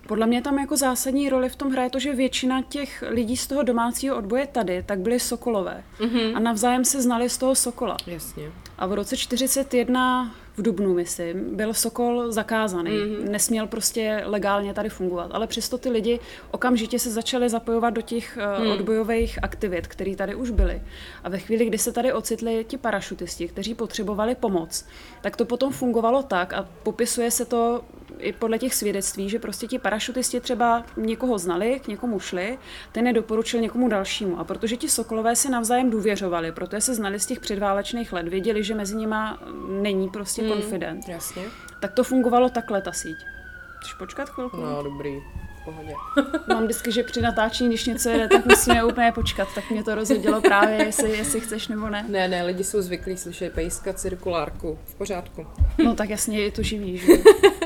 Podle 0.07 0.27
mě 0.27 0.43
tam 0.43 0.59
jako 0.59 0.77
zásadní 0.77 1.29
roli 1.29 1.49
v 1.49 1.57
tom 1.57 1.71
hraje 1.71 1.91
to, 1.91 1.99
že 1.99 2.15
většina 2.15 2.63
těch 2.63 3.05
lidí 3.09 3.37
z 3.37 3.47
toho 3.47 3.63
domácího 3.63 4.17
odboje 4.17 4.47
tady, 4.47 4.83
tak 4.83 4.99
byly 4.99 5.21
sokolové. 5.21 5.85
Mm-hmm. 5.99 6.37
A 6.37 6.39
navzájem 6.39 6.85
se 6.85 7.03
znali 7.03 7.31
z 7.31 7.39
toho 7.39 7.55
sokola. 7.55 7.97
Jasně. 8.07 8.53
A 8.79 8.87
v 8.87 8.93
roce 8.93 9.17
41 9.17 10.35
v 10.57 10.63
Dubnu, 10.63 10.95
myslím, 10.95 11.57
byl 11.57 11.75
Sokol 11.75 12.33
zakázaný. 12.33 12.91
Mm-hmm. 12.91 13.31
Nesměl 13.31 13.67
prostě 13.67 14.23
legálně 14.25 14.75
tady 14.75 14.89
fungovat. 14.89 15.31
Ale 15.33 15.47
přesto 15.47 15.79
ty 15.79 15.91
lidi 15.91 16.21
okamžitě 16.51 16.99
se 16.99 17.11
začali 17.11 17.49
zapojovat 17.49 17.91
do 17.91 18.03
těch 18.03 18.39
mm. 18.61 18.71
odbojových 18.71 19.39
aktivit, 19.43 19.87
které 19.87 20.17
tady 20.17 20.35
už 20.35 20.51
byly. 20.51 20.83
A 21.25 21.29
ve 21.29 21.39
chvíli, 21.39 21.67
kdy 21.67 21.79
se 21.79 21.93
tady 21.93 22.13
ocitli 22.13 22.65
ti 22.69 22.79
parašutisti, 22.79 23.49
kteří 23.49 23.75
potřebovali 23.75 24.35
pomoc, 24.35 24.87
tak 25.21 25.37
to 25.37 25.45
potom 25.45 25.73
fungovalo 25.73 26.23
tak 26.23 26.53
a 26.53 26.69
popisuje 26.83 27.31
se 27.31 27.45
to 27.45 27.83
i 28.23 28.33
podle 28.33 28.59
těch 28.59 28.75
svědectví, 28.75 29.29
že 29.29 29.39
prostě 29.39 29.67
ti 29.67 29.79
parašutisti 29.79 30.41
třeba 30.41 30.85
někoho 30.97 31.39
znali, 31.39 31.81
k 31.85 31.89
někomu 31.89 32.21
šli, 32.21 32.59
ten 32.93 33.07
je 33.07 33.13
doporučil 33.13 33.61
někomu 33.61 33.89
dalšímu. 33.89 34.39
A 34.39 34.45
protože 34.45 34.77
ti 34.77 34.89
sokolové 34.89 35.37
si 35.37 35.51
navzájem 35.51 35.91
důvěřovali, 35.91 36.53
protože 36.53 36.81
se 36.81 36.95
znali 36.95 37.21
z 37.21 37.27
těch 37.27 37.41
předválečných 37.41 38.13
let, 38.13 38.29
věděli, 38.29 38.65
že 38.65 38.75
mezi 38.75 38.97
nima 38.97 39.39
není 39.69 40.09
prostě 40.09 40.43
hmm, 40.43 40.51
confident. 40.51 41.09
Jasně. 41.09 41.43
Tak 41.81 41.93
to 41.93 42.05
fungovalo 42.05 42.49
takhle 42.49 42.83
ta 42.83 42.93
síť. 42.93 43.17
Chceš 43.81 43.95
počkat 43.95 44.29
chvilku? 44.29 44.57
No, 44.57 44.83
dobrý 44.83 45.23
pohodě. 45.65 45.95
Mám 46.49 46.65
vždycky, 46.65 46.93
že 46.93 47.03
při 47.03 47.21
natáčení, 47.21 47.69
když 47.69 47.87
něco 47.87 48.09
jede, 48.09 48.29
tak 48.29 48.47
musíme 48.47 48.85
úplně 48.85 49.13
počkat, 49.13 49.49
tak 49.55 49.71
mě 49.71 49.85
to 49.85 49.95
rozhodilo 49.95 50.41
právě, 50.41 50.77
jestli, 50.85 51.17
jestli 51.17 51.41
chceš 51.41 51.69
nebo 51.69 51.89
ne. 51.89 52.05
Ne, 52.09 52.29
ne, 52.29 52.43
lidi 52.43 52.65
jsou 52.65 52.83
zvyklí 52.83 53.17
slyšet 53.17 53.53
pejska, 53.53 53.93
cirkulárku, 53.93 54.79
v 54.85 54.95
pořádku. 54.95 55.47
No 55.85 55.95
tak 55.95 56.11
jasně, 56.11 56.41
je 56.41 56.53
to 56.53 56.63
živý, 56.63 56.99
že? 56.99 57.07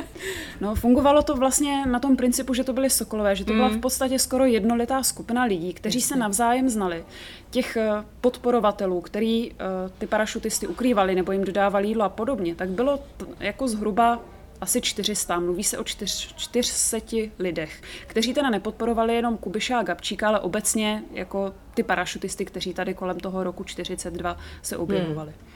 No, 0.60 0.74
fungovalo 0.74 1.22
to 1.22 1.36
vlastně 1.36 1.86
na 1.86 2.00
tom 2.00 2.16
principu, 2.16 2.54
že 2.54 2.64
to 2.64 2.72
byly 2.72 2.90
sokolové, 2.90 3.36
že 3.36 3.44
to 3.44 3.52
byla 3.52 3.68
v 3.68 3.72
mm. 3.72 3.80
podstatě 3.80 4.18
skoro 4.18 4.44
jednolitá 4.44 5.02
skupina 5.02 5.44
lidí, 5.44 5.74
kteří 5.74 6.00
se 6.00 6.16
navzájem 6.16 6.68
znali. 6.68 7.04
Těch 7.50 7.76
eh, 7.76 7.90
podporovatelů, 8.20 9.00
který 9.00 9.52
eh, 9.52 9.54
ty 9.98 10.06
parašutisty 10.06 10.66
ukrývali 10.66 11.14
nebo 11.14 11.32
jim 11.32 11.44
dodávali 11.44 11.88
jídlo 11.88 12.04
a 12.04 12.08
podobně, 12.08 12.54
tak 12.54 12.68
bylo 12.68 13.00
jako 13.40 13.68
zhruba 13.68 14.20
asi 14.60 14.80
400, 14.80 15.40
mluví 15.40 15.64
se 15.64 15.78
o 15.78 15.84
400 15.84 16.98
lidech, 17.38 17.82
kteří 18.06 18.34
teda 18.34 18.50
nepodporovali 18.50 19.14
jenom 19.14 19.38
Kubiša 19.38 19.78
a 19.78 19.82
Gabčíka, 19.82 20.28
ale 20.28 20.40
obecně 20.40 21.02
jako 21.12 21.54
ty 21.74 21.82
parašutisty, 21.82 22.44
kteří 22.44 22.74
tady 22.74 22.94
kolem 22.94 23.20
toho 23.20 23.44
roku 23.44 23.64
42 23.64 24.36
se 24.62 24.76
objevovali. 24.76 25.30
Hmm. 25.30 25.55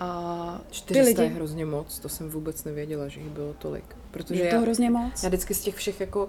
A 0.00 0.60
400 0.70 1.08
lidi... 1.08 1.22
je 1.22 1.36
hrozně 1.36 1.66
moc, 1.66 1.98
to 1.98 2.08
jsem 2.08 2.30
vůbec 2.30 2.64
nevěděla, 2.64 3.08
že 3.08 3.20
jich 3.20 3.28
bylo 3.28 3.52
tolik. 3.58 3.84
Protože 4.10 4.42
je 4.42 4.50
to 4.50 4.56
já, 4.56 4.62
hrozně 4.62 4.90
moc. 4.90 5.22
Já 5.22 5.28
vždycky 5.28 5.54
z 5.54 5.60
těch 5.60 5.74
všech 5.74 6.00
jako 6.00 6.28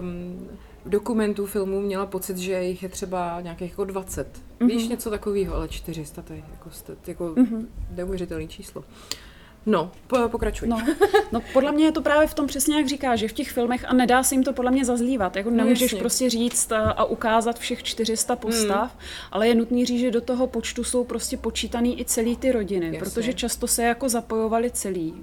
um, 0.00 0.48
dokumentů, 0.86 1.46
filmů 1.46 1.80
měla 1.80 2.06
pocit, 2.06 2.36
že 2.38 2.62
jich 2.62 2.82
je 2.82 2.88
třeba 2.88 3.40
nějakých 3.40 3.70
jako 3.70 3.84
20. 3.84 4.42
Mm-hmm. 4.60 4.66
Víš, 4.66 4.88
něco 4.88 5.10
takového, 5.10 5.54
ale 5.54 5.68
400 5.68 6.22
to 6.22 6.32
je 6.32 6.42
jako, 6.50 6.70
jako 7.06 7.24
mm-hmm. 7.24 7.66
neuvěřitelné 7.90 8.46
číslo. 8.46 8.84
No, 9.66 9.90
po, 10.06 10.28
pokračuj. 10.28 10.68
No, 10.68 10.78
no, 11.32 11.40
podle 11.52 11.72
mě 11.72 11.84
je 11.84 11.92
to 11.92 12.02
právě 12.02 12.26
v 12.26 12.34
tom 12.34 12.46
přesně, 12.46 12.76
jak 12.76 12.88
říká, 12.88 13.16
že 13.16 13.28
v 13.28 13.32
těch 13.32 13.50
filmech, 13.50 13.84
a 13.88 13.94
nedá 13.94 14.22
se 14.22 14.34
jim 14.34 14.44
to 14.44 14.52
podle 14.52 14.70
mě 14.70 14.84
zazlívat, 14.84 15.36
jako 15.36 15.50
no, 15.50 15.56
nemůžeš 15.56 15.82
jasně. 15.82 15.98
prostě 15.98 16.30
říct 16.30 16.72
a, 16.72 16.78
a 16.78 17.04
ukázat 17.04 17.58
všech 17.58 17.82
400 17.82 18.36
postav, 18.36 18.90
hmm. 18.92 19.00
ale 19.32 19.48
je 19.48 19.54
nutný 19.54 19.86
říct, 19.86 20.00
že 20.00 20.10
do 20.10 20.20
toho 20.20 20.46
počtu 20.46 20.84
jsou 20.84 21.04
prostě 21.04 21.36
počítaný 21.36 22.00
i 22.00 22.04
celý 22.04 22.36
ty 22.36 22.52
rodiny, 22.52 22.86
jasně. 22.86 22.98
protože 22.98 23.32
často 23.32 23.66
se 23.66 23.82
jako 23.82 24.08
zapojovali 24.08 24.70
celý 24.70 25.14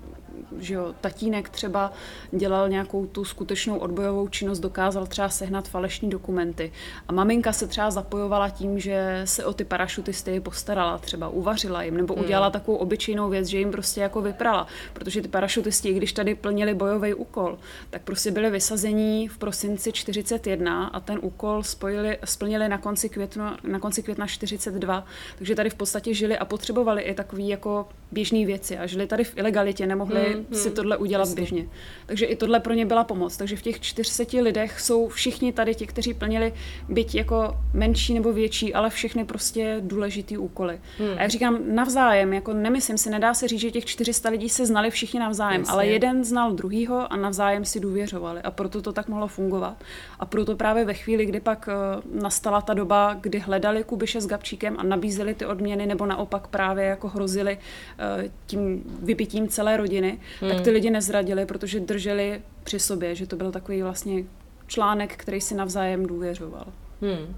že 0.60 0.74
jo, 0.74 0.94
tatínek 1.02 1.50
třeba 1.50 1.94
dělal 2.32 2.70
nějakou 2.70 3.06
tu 3.06 3.26
skutečnou 3.26 3.78
odbojovou 3.78 4.28
činnost, 4.28 4.60
dokázal 4.60 5.08
třeba 5.08 5.30
sehnat 5.30 5.68
falešní 5.68 6.10
dokumenty. 6.10 6.72
A 7.08 7.14
maminka 7.14 7.54
se 7.54 7.68
třeba 7.68 7.92
zapojovala 7.92 8.50
tím, 8.50 8.80
že 8.80 9.22
se 9.26 9.46
o 9.46 9.54
ty 9.54 9.64
parašutisty 9.64 10.40
postarala, 10.40 10.98
třeba 10.98 11.30
uvařila 11.30 11.84
jim, 11.84 11.98
nebo 11.98 12.14
hmm. 12.14 12.24
udělala 12.24 12.50
takovou 12.50 12.78
obyčejnou 12.78 13.30
věc, 13.30 13.48
že 13.48 13.58
jim 13.58 13.72
prostě 13.72 14.02
jako 14.02 14.22
vyprala. 14.22 14.68
Protože 14.94 15.22
ty 15.22 15.28
parašutisti, 15.28 15.94
když 15.94 16.14
tady 16.14 16.36
plnili 16.36 16.74
bojový 16.74 17.14
úkol, 17.14 17.58
tak 17.90 18.02
prostě 18.02 18.32
byli 18.32 18.50
vysazení 18.50 19.28
v 19.28 19.38
prosinci 19.38 19.92
41 19.92 20.88
a 20.88 21.00
ten 21.00 21.20
úkol 21.22 21.64
spojili, 21.64 22.18
splnili 22.26 22.70
na 22.70 22.78
konci, 22.78 23.10
května, 23.10 23.58
na 23.64 23.80
konci 23.80 24.04
května 24.04 24.28
42. 24.28 25.06
Takže 25.38 25.56
tady 25.56 25.70
v 25.70 25.76
podstatě 25.76 26.14
žili 26.14 26.38
a 26.38 26.46
potřebovali 26.46 27.02
i 27.02 27.14
takový 27.14 27.48
jako 27.48 27.88
běžné 28.16 28.46
věci 28.46 28.78
a 28.78 28.86
žili 28.86 29.08
tady 29.08 29.24
v 29.24 29.38
ilegalitě, 29.38 29.88
nemohli 29.88 30.24
hmm, 30.24 30.34
hmm, 30.34 30.46
si 30.54 30.72
tohle 30.72 30.98
udělat 30.98 31.22
jasný. 31.22 31.36
běžně. 31.36 31.68
Takže 32.06 32.26
i 32.26 32.36
tohle 32.36 32.60
pro 32.60 32.74
ně 32.74 32.86
byla 32.86 33.04
pomoc. 33.04 33.38
Takže 33.38 33.56
v 33.56 33.62
těch 33.62 33.80
400 33.80 34.42
lidech 34.42 34.80
jsou 34.80 35.08
všichni 35.08 35.54
tady 35.54 35.76
ti, 35.76 35.88
kteří 35.88 36.14
plnili 36.14 36.54
byť 36.90 37.16
jako 37.16 37.58
menší 37.74 38.14
nebo 38.14 38.34
větší, 38.34 38.74
ale 38.74 38.90
všechny 38.90 39.26
prostě 39.26 39.78
důležitý 39.80 40.38
úkoly. 40.38 40.80
Hmm. 40.98 41.18
A 41.18 41.22
já 41.22 41.28
říkám 41.28 41.76
navzájem, 41.76 42.34
jako 42.34 42.54
nemyslím 42.54 42.98
si, 42.98 43.10
nedá 43.10 43.34
se 43.34 43.48
říct, 43.48 43.60
že 43.60 43.72
těch 43.72 43.86
400 43.86 44.30
lidí 44.30 44.50
se 44.50 44.66
znali 44.66 44.92
všichni 44.92 45.20
navzájem, 45.20 45.62
Jasně. 45.62 45.74
ale 45.74 45.88
jeden 45.88 46.24
znal 46.24 46.52
druhýho 46.52 47.14
a 47.14 47.16
navzájem 47.16 47.66
si 47.66 47.80
důvěřovali 47.80 48.42
a 48.42 48.52
proto 48.52 48.82
to 48.82 48.94
tak 48.94 49.08
mohlo 49.08 49.28
fungovat. 49.28 49.84
A 50.20 50.26
proto 50.26 50.56
právě 50.56 50.86
ve 50.86 50.94
chvíli, 50.94 51.26
kdy 51.26 51.40
pak 51.40 51.70
uh, 51.70 52.22
nastala 52.22 52.62
ta 52.62 52.74
doba, 52.74 53.18
kdy 53.22 53.40
hledali 53.40 53.84
Kubiše 53.84 54.22
s 54.22 54.28
Gabčíkem 54.28 54.76
a 54.80 54.84
nabízeli 54.84 55.34
ty 55.34 55.46
odměny, 55.46 55.86
nebo 55.86 56.06
naopak 56.06 56.48
právě 56.48 56.86
jako 56.86 57.08
hrozili 57.08 57.58
uh, 57.58 58.05
tím 58.46 58.84
vypitím 59.04 59.48
celé 59.48 59.78
rodiny, 59.78 60.20
hmm. 60.42 60.52
tak 60.52 60.62
ty 60.62 60.70
lidi 60.70 60.90
nezradili, 60.90 61.46
protože 61.46 61.80
drželi 61.80 62.42
při 62.64 62.80
sobě, 62.80 63.16
že 63.16 63.28
to 63.28 63.36
byl 63.36 63.52
takový 63.52 63.82
vlastně 63.82 64.24
článek, 64.68 65.16
který 65.16 65.42
si 65.42 65.56
navzájem 65.56 66.06
důvěřoval. 66.06 66.66
Hmm. 67.02 67.36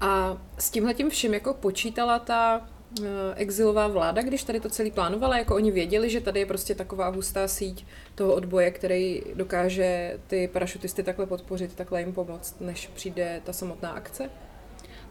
A 0.00 0.38
s 0.58 0.70
tímhle 0.70 0.94
tím 0.94 1.10
vším 1.10 1.34
jako 1.34 1.54
počítala 1.54 2.18
ta 2.18 2.66
uh, 3.00 3.06
exilová 3.36 3.88
vláda, 3.88 4.22
když 4.22 4.44
tady 4.44 4.60
to 4.60 4.68
celý 4.68 4.90
plánovala, 4.90 5.38
jako 5.38 5.54
oni 5.54 5.70
věděli, 5.70 6.10
že 6.10 6.20
tady 6.20 6.40
je 6.40 6.46
prostě 6.46 6.74
taková 6.74 7.08
hustá 7.08 7.48
síť 7.48 7.86
toho 8.14 8.34
odboje, 8.34 8.70
který 8.70 9.22
dokáže 9.34 10.18
ty 10.26 10.48
parašutisty 10.52 11.02
takhle 11.02 11.26
podpořit, 11.26 11.74
takhle 11.74 12.00
jim 12.00 12.12
pomoct, 12.12 12.60
než 12.60 12.90
přijde 12.94 13.40
ta 13.44 13.52
samotná 13.52 13.90
akce? 13.90 14.30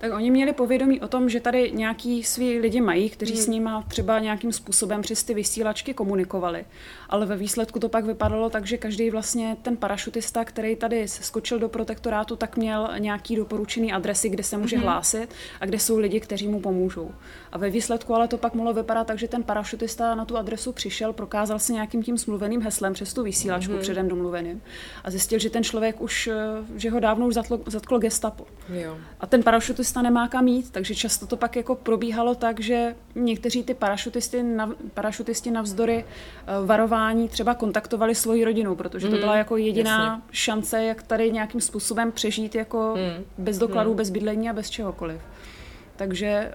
Tak 0.06 0.14
oni 0.14 0.32
měli 0.32 0.54
povědomí 0.54 1.02
o 1.02 1.08
tom, 1.08 1.30
že 1.30 1.40
tady 1.40 1.72
nějaký 1.72 2.24
svý 2.24 2.60
lidi 2.60 2.82
mají, 2.82 3.10
kteří 3.10 3.34
hmm. 3.34 3.44
s 3.44 3.48
nimi 3.48 3.70
třeba 3.88 4.20
nějakým 4.20 4.52
způsobem 4.52 5.02
přes 5.02 5.24
ty 5.24 5.34
vysílačky 5.34 5.94
komunikovali. 5.94 6.66
Ale 7.10 7.26
ve 7.26 7.36
výsledku 7.38 7.80
to 7.80 7.90
pak 7.90 8.06
vypadalo 8.06 8.50
tak, 8.50 8.66
že 8.66 8.78
každý 8.78 9.10
vlastně 9.10 9.58
ten 9.62 9.78
parašutista, 9.78 10.46
který 10.46 10.76
tady 10.76 11.08
skočil 11.08 11.60
do 11.60 11.70
protektorátu, 11.70 12.36
tak 12.36 12.58
měl 12.58 12.90
nějaký 12.98 13.36
doporučený 13.36 13.94
adresy, 13.94 14.30
kde 14.30 14.44
se 14.44 14.58
může 14.58 14.76
hmm. 14.76 14.86
hlásit 14.86 15.28
a 15.60 15.66
kde 15.66 15.80
jsou 15.80 15.98
lidi, 15.98 16.20
kteří 16.20 16.48
mu 16.48 16.60
pomůžou. 16.60 17.12
A 17.52 17.58
ve 17.58 17.70
výsledku 17.70 18.14
ale 18.14 18.28
to 18.28 18.38
pak 18.38 18.54
mohlo 18.54 18.74
vypadat 18.74 19.08
tak, 19.08 19.20
že 19.20 19.28
ten 19.28 19.44
parašutista 19.44 20.16
na 20.16 20.26
tu 20.26 20.38
adresu 20.38 20.72
přišel, 20.72 21.14
prokázal 21.14 21.60
se 21.60 21.74
nějakým 21.74 22.04
tím 22.04 22.18
smluveným 22.18 22.62
heslem 22.62 22.94
přes 22.94 23.14
tu 23.14 23.24
vysílačku 23.24 23.74
hmm. 23.74 23.82
předem 23.82 24.08
domluveným 24.08 24.62
a 25.04 25.12
zjistil, 25.12 25.40
že 25.40 25.50
ten 25.50 25.64
člověk 25.64 26.02
už, 26.02 26.28
eh, 26.28 26.36
že 26.76 26.90
ho 26.90 27.00
dávno 27.00 27.28
už 27.28 27.34
zatklo, 27.34 27.60
zatklo 27.66 28.00
gestapo. 28.00 28.46
Jo. 28.70 28.98
A 29.20 29.28
ten 29.28 29.44
parašutista 29.44 29.95
nemá 30.02 30.28
kam 30.28 30.48
jít, 30.48 30.72
takže 30.72 30.96
často 30.96 31.28
to 31.28 31.38
pak 31.38 31.56
jako 31.56 31.76
probíhalo 31.76 32.36
tak, 32.36 32.60
že 32.60 32.96
někteří 33.16 33.64
ty 33.64 33.74
parašutisti, 33.74 34.44
nav, 34.44 34.70
parašutisti 34.94 35.52
navzdory 35.52 36.06
uh, 36.06 36.68
varování 36.68 37.30
třeba 37.30 37.54
kontaktovali 37.54 38.16
svoji 38.16 38.46
rodinu, 38.46 38.76
protože 38.76 39.08
to 39.08 39.12
hmm, 39.12 39.22
byla 39.22 39.36
jako 39.36 39.58
jediná 39.58 40.06
jasně. 40.06 40.24
šance, 40.32 40.84
jak 40.84 41.04
tady 41.04 41.32
nějakým 41.32 41.62
způsobem 41.62 42.12
přežít 42.12 42.56
jako 42.56 42.94
hmm. 42.94 43.26
bez 43.38 43.58
dokladů, 43.58 43.90
hmm. 43.90 43.98
bez 43.98 44.10
bydlení 44.10 44.50
a 44.50 44.54
bez 44.54 44.70
čehokoliv. 44.70 45.22
Takže 45.96 46.28
eh, 46.28 46.52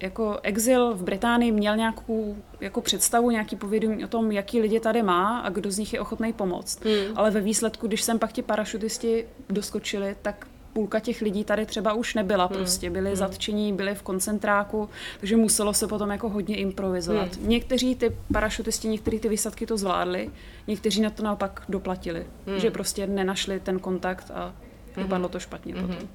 jako 0.00 0.38
exil 0.42 0.94
v 0.94 1.02
Británii 1.02 1.52
měl 1.52 1.76
nějakou 1.76 2.36
jako 2.60 2.80
představu, 2.80 3.30
nějaký 3.30 3.56
povědomí 3.56 4.04
o 4.04 4.08
tom, 4.08 4.32
jaký 4.32 4.60
lidi 4.60 4.80
tady 4.80 5.02
má 5.02 5.38
a 5.38 5.48
kdo 5.48 5.70
z 5.70 5.78
nich 5.78 5.92
je 5.92 6.00
ochotný 6.00 6.32
pomoct. 6.32 6.84
Hmm. 6.84 7.18
Ale 7.18 7.30
ve 7.30 7.40
výsledku, 7.40 7.86
když 7.86 8.02
sem 8.02 8.18
pak 8.18 8.32
ti 8.32 8.42
parašutisti 8.42 9.26
doskočili, 9.48 10.16
tak 10.22 10.46
půlka 10.72 11.00
těch 11.00 11.20
lidí 11.20 11.44
tady 11.44 11.66
třeba 11.66 11.92
už 11.92 12.14
nebyla 12.14 12.46
hmm. 12.46 12.56
prostě, 12.56 12.90
byli 12.90 13.08
hmm. 13.08 13.16
zatčení, 13.16 13.72
byli 13.72 13.94
v 13.94 14.02
koncentráku, 14.02 14.88
takže 15.20 15.36
muselo 15.36 15.74
se 15.74 15.86
potom 15.86 16.10
jako 16.10 16.28
hodně 16.28 16.56
improvizovat. 16.56 17.36
Hmm. 17.36 17.48
Někteří 17.48 17.94
ty 17.94 18.16
parašutisti, 18.32 18.88
některé 18.88 19.18
ty 19.18 19.28
výsadky 19.28 19.66
to 19.66 19.76
zvládli, 19.76 20.30
někteří 20.66 21.00
na 21.00 21.10
to 21.10 21.22
naopak 21.22 21.62
doplatili, 21.68 22.26
hmm. 22.46 22.60
že 22.60 22.70
prostě 22.70 23.06
nenašli 23.06 23.60
ten 23.60 23.78
kontakt 23.78 24.30
a 24.34 24.54
hmm. 24.94 25.04
dopadlo 25.04 25.28
to 25.28 25.40
špatně 25.40 25.74
hmm. 25.74 25.86
potom. 25.86 26.08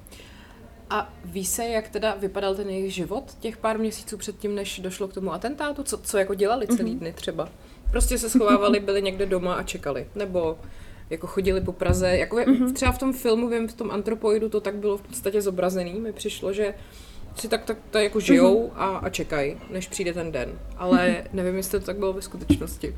A 0.90 1.12
ví 1.24 1.46
se, 1.46 1.64
jak 1.64 1.88
teda 1.88 2.14
vypadal 2.14 2.54
ten 2.54 2.70
jejich 2.70 2.94
život 2.94 3.34
těch 3.40 3.56
pár 3.56 3.78
měsíců 3.78 4.16
předtím, 4.18 4.54
než 4.54 4.80
došlo 4.80 5.08
k 5.08 5.12
tomu 5.12 5.32
atentátu? 5.32 5.82
Co, 5.82 5.98
co 5.98 6.18
jako 6.18 6.34
dělali 6.34 6.66
celý 6.66 6.90
mhm. 6.90 6.98
dny 6.98 7.12
třeba? 7.12 7.48
Prostě 7.90 8.18
se 8.18 8.30
schovávali, 8.30 8.80
byli 8.80 9.02
někde 9.02 9.26
doma 9.26 9.54
a 9.54 9.62
čekali. 9.62 10.06
Nebo 10.14 10.58
jako 11.10 11.26
chodili 11.26 11.60
po 11.60 11.72
Praze. 11.72 12.18
Jako 12.18 12.36
mm-hmm. 12.36 12.72
třeba 12.72 12.92
v 12.92 12.98
tom 12.98 13.12
filmu, 13.12 13.48
vím, 13.48 13.68
v 13.68 13.74
tom 13.74 13.90
antropoidu 13.90 14.48
to 14.48 14.60
tak 14.60 14.74
bylo 14.74 14.96
v 14.96 15.02
podstatě 15.02 15.42
zobrazený. 15.42 16.00
Mi 16.00 16.12
přišlo, 16.12 16.52
že 16.52 16.74
si 17.36 17.48
tak, 17.48 17.64
tak, 17.64 17.76
tak 17.90 18.02
jako 18.02 18.20
žijou 18.20 18.66
mm-hmm. 18.66 18.72
a, 18.76 18.96
a 18.96 19.08
čekají, 19.08 19.56
než 19.70 19.88
přijde 19.88 20.12
ten 20.12 20.32
den. 20.32 20.58
Ale 20.76 21.08
mm-hmm. 21.08 21.28
nevím, 21.32 21.56
jestli 21.56 21.80
to 21.80 21.86
tak 21.86 21.96
bylo 21.96 22.12
ve 22.12 22.22
skutečnosti. 22.22 22.96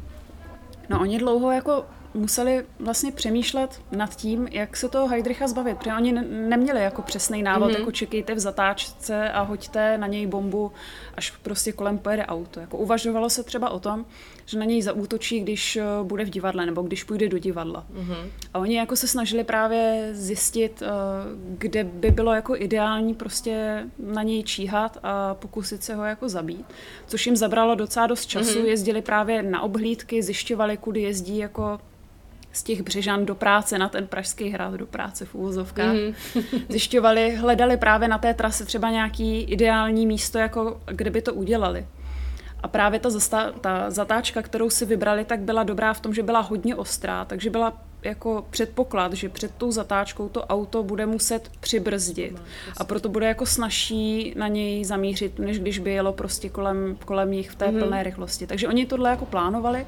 No 0.89 1.01
oni 1.01 1.19
dlouho 1.19 1.51
jako 1.51 1.85
museli 2.15 2.65
vlastně 2.79 3.13
přemýšlet 3.13 3.81
nad 3.93 4.17
tím, 4.17 4.49
jak 4.51 4.77
se 4.77 4.89
toho 4.89 5.09
Heidricha 5.09 5.49
zbavit, 5.49 5.79
protože 5.79 5.95
oni 5.95 6.13
neměli 6.31 6.83
jako 6.83 7.03
přesný 7.03 7.43
návod, 7.43 7.71
mm-hmm. 7.71 7.79
jako 7.79 7.93
čekejte 7.93 8.35
v 8.35 8.39
zatáčce 8.39 9.31
a 9.31 9.43
hoďte 9.43 9.99
na 9.99 10.07
něj 10.07 10.27
bombu, 10.27 10.73
až 11.15 11.31
prostě 11.31 11.73
kolem 11.73 11.99
pojede 11.99 12.27
auto. 12.27 12.61
Jako 12.61 12.77
uvažovalo 12.77 13.31
se 13.31 13.43
třeba 13.43 13.71
o 13.71 13.81
tom, 13.81 14.07
že 14.47 14.59
na 14.59 14.65
něj 14.65 14.83
zaútočí, 14.83 15.41
když 15.41 15.77
eh, 15.77 15.85
bude 16.03 16.25
v 16.25 16.31
divadle 16.31 16.67
nebo 16.67 16.83
když 16.83 17.05
půjde 17.05 17.29
do 17.29 17.39
divadla. 17.39 17.87
Mm-hmm. 17.95 18.31
A 18.55 18.59
oni 18.59 18.77
jako 18.77 18.97
se 18.97 19.09
snažili 19.09 19.45
právě 19.45 20.09
zjistit, 20.13 20.83
eh, 20.83 20.87
kde 21.59 21.85
by 21.85 22.11
bylo 22.11 22.35
jako 22.35 22.57
ideální 22.57 23.15
prostě 23.15 23.85
na 23.99 24.23
něj 24.23 24.43
číhat 24.43 24.99
a 25.03 25.35
pokusit 25.35 25.85
se 25.85 25.95
ho 25.95 26.05
jako 26.05 26.29
zabít. 26.29 26.67
Což 27.07 27.27
jim 27.27 27.37
zabralo 27.37 27.75
docela 27.75 28.07
dost 28.07 28.27
času, 28.27 28.59
mm-hmm. 28.59 28.69
jezdili 28.69 29.03
právě 29.03 29.43
na 29.43 29.63
obhlídky, 29.63 30.23
zjišťovali, 30.23 30.77
kudy 30.77 31.03
jezdí 31.03 31.39
jako 31.39 31.81
z 32.53 32.63
těch 32.63 32.83
Břežan 32.83 33.27
do 33.27 33.35
práce 33.35 33.79
na 33.79 33.89
ten 33.89 34.07
Pražský 34.07 34.51
hrad, 34.51 34.75
do 34.75 34.87
práce 34.87 35.25
v 35.25 35.35
úvozovkách. 35.35 35.95
Mm. 35.95 36.15
Zjišťovali, 36.69 37.37
hledali 37.37 37.77
právě 37.77 38.09
na 38.09 38.19
té 38.19 38.35
trase 38.35 38.65
třeba 38.65 38.91
nějaký 38.91 39.43
ideální 39.43 40.07
místo, 40.07 40.39
jako 40.39 40.81
kde 40.87 41.11
by 41.11 41.23
to 41.23 41.35
udělali. 41.35 41.87
A 42.63 42.69
právě 42.69 43.01
ta, 43.01 43.09
zasta- 43.09 43.53
ta 43.61 43.91
zatáčka, 43.91 44.43
kterou 44.43 44.71
si 44.71 44.87
vybrali, 44.87 45.25
tak 45.25 45.41
byla 45.41 45.63
dobrá 45.63 45.93
v 45.93 46.01
tom, 46.01 46.15
že 46.15 46.23
byla 46.23 46.41
hodně 46.41 46.77
ostrá, 46.77 47.25
takže 47.25 47.51
byla 47.51 47.73
jako 48.03 48.47
předpoklad, 48.51 49.13
že 49.13 49.29
před 49.29 49.55
tou 49.55 49.73
zatáčkou 49.73 50.29
to 50.29 50.45
auto 50.45 50.83
bude 50.83 51.07
muset 51.07 51.51
přibrzdit. 51.61 52.43
A 52.77 52.85
proto 52.85 53.09
bude 53.09 53.27
jako 53.27 53.47
snažší 53.47 54.35
na 54.37 54.49
něj 54.49 54.85
zamířit, 54.85 55.39
než 55.39 55.59
když 55.59 55.79
by 55.79 55.91
jelo 55.91 56.13
prostě 56.13 56.49
kolem, 56.49 56.97
kolem 57.05 57.31
nich 57.31 57.51
v 57.51 57.55
té 57.55 57.67
mm-hmm. 57.67 57.79
plné 57.79 58.03
rychlosti. 58.03 58.47
Takže 58.47 58.69
oni 58.69 58.87
tohle 58.87 59.11
jako 59.11 59.25
plánovali 59.25 59.87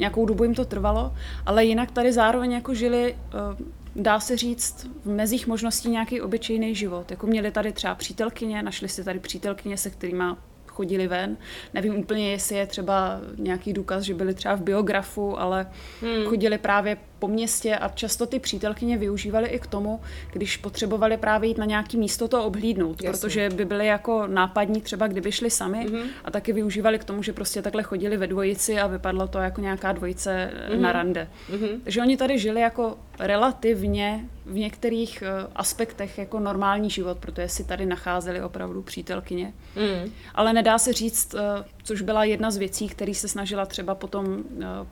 nějakou 0.00 0.26
dobu 0.26 0.44
jim 0.44 0.54
to 0.54 0.64
trvalo, 0.64 1.12
ale 1.46 1.64
jinak 1.64 1.90
tady 1.90 2.12
zároveň 2.12 2.52
jako 2.52 2.74
žili, 2.74 3.16
eh, 3.16 3.64
dá 3.96 4.20
se 4.20 4.36
říct, 4.36 4.90
v 5.04 5.10
mezích 5.10 5.46
možností 5.46 5.90
nějaký 5.90 6.20
obyčejný 6.20 6.74
život. 6.74 7.10
Jako 7.10 7.26
měli 7.26 7.50
tady 7.50 7.72
třeba 7.72 7.94
přítelkyně, 7.94 8.62
našli 8.62 8.88
si 8.88 9.04
tady 9.04 9.18
přítelkyně, 9.18 9.76
se 9.76 9.90
kterými 9.90 10.24
chodili 10.66 11.08
ven. 11.08 11.36
Nevím 11.74 11.96
úplně, 11.96 12.30
jestli 12.30 12.56
je 12.56 12.66
třeba 12.66 13.20
nějaký 13.38 13.72
důkaz, 13.72 14.02
že 14.02 14.14
byli 14.14 14.34
třeba 14.34 14.54
v 14.54 14.62
biografu, 14.62 15.40
ale 15.40 15.66
hmm. 16.00 16.24
chodili 16.24 16.58
právě 16.58 16.96
po 17.20 17.28
městě 17.28 17.76
a 17.76 17.88
často 17.88 18.26
ty 18.26 18.38
přítelkyně 18.38 18.98
využívali 18.98 19.48
i 19.48 19.58
k 19.58 19.66
tomu, 19.66 20.00
když 20.32 20.56
potřebovali 20.56 21.16
právě 21.16 21.48
jít 21.48 21.58
na 21.58 21.64
nějaký 21.64 21.96
místo 21.96 22.28
to 22.28 22.44
obhlídnout, 22.44 23.02
Jasně. 23.02 23.10
protože 23.10 23.50
by 23.50 23.64
byli 23.64 23.86
jako 23.86 24.26
nápadní 24.26 24.80
třeba, 24.80 25.06
kdyby 25.06 25.32
šli 25.32 25.50
sami 25.50 25.86
mm-hmm. 25.86 26.04
a 26.24 26.30
taky 26.30 26.52
využívali 26.52 26.98
k 26.98 27.04
tomu, 27.04 27.22
že 27.22 27.32
prostě 27.32 27.62
takhle 27.62 27.82
chodili 27.82 28.16
ve 28.16 28.26
dvojici 28.26 28.80
a 28.80 28.86
vypadlo 28.86 29.28
to 29.28 29.38
jako 29.38 29.60
nějaká 29.60 29.92
dvojice 29.92 30.50
mm-hmm. 30.52 30.80
na 30.80 30.92
rande. 30.92 31.28
Mm-hmm. 31.50 31.80
Takže 31.84 32.00
oni 32.00 32.16
tady 32.16 32.38
žili 32.38 32.60
jako 32.60 32.98
relativně 33.18 34.24
v 34.46 34.54
některých 34.54 35.22
uh, 35.22 35.52
aspektech 35.54 36.18
jako 36.18 36.40
normální 36.40 36.90
život, 36.90 37.18
protože 37.18 37.48
si 37.48 37.64
tady 37.64 37.86
nacházeli 37.86 38.42
opravdu 38.42 38.82
přítelkyně. 38.82 39.52
Mm. 39.76 40.12
Ale 40.34 40.52
nedá 40.52 40.78
se 40.78 40.92
říct, 40.92 41.34
uh, 41.34 41.40
což 41.82 42.02
byla 42.02 42.24
jedna 42.24 42.50
z 42.50 42.56
věcí, 42.56 42.88
který 42.88 43.14
se 43.14 43.28
snažila 43.28 43.66
třeba 43.66 43.94
potom 43.94 44.44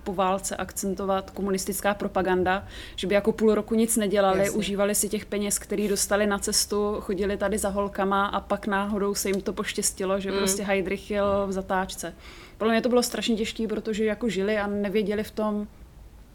po 0.05 0.14
válce 0.14 0.57
akcentovat 0.57 1.31
komunistická 1.31 1.95
propaganda, 1.95 2.17
že 2.96 3.07
by 3.07 3.14
jako 3.14 3.33
půl 3.33 3.54
roku 3.54 3.74
nic 3.74 3.96
nedělali, 3.96 4.38
Jasně. 4.38 4.59
užívali 4.59 4.94
si 4.94 5.09
těch 5.09 5.26
peněz, 5.26 5.59
který 5.59 5.88
dostali 5.88 6.26
na 6.26 6.38
cestu, 6.38 6.96
chodili 7.00 7.37
tady 7.37 7.59
za 7.59 7.68
holkama 7.68 8.26
a 8.26 8.40
pak 8.40 8.66
náhodou 8.66 9.14
se 9.14 9.28
jim 9.28 9.40
to 9.40 9.52
poštěstilo, 9.52 10.20
že 10.20 10.31
mm. 10.31 10.38
prostě 10.38 10.62
Heidrich 10.62 11.11
jel 11.11 11.46
v 11.46 11.52
zatáčce. 11.52 12.14
Pro 12.59 12.68
mě 12.68 12.83
to 12.83 12.88
bylo 12.88 13.02
strašně 13.02 13.37
těžké, 13.37 13.68
protože 13.68 14.04
jako 14.04 14.28
žili 14.28 14.59
a 14.59 14.66
nevěděli 14.66 15.24
v 15.24 15.31
tom, 15.31 15.66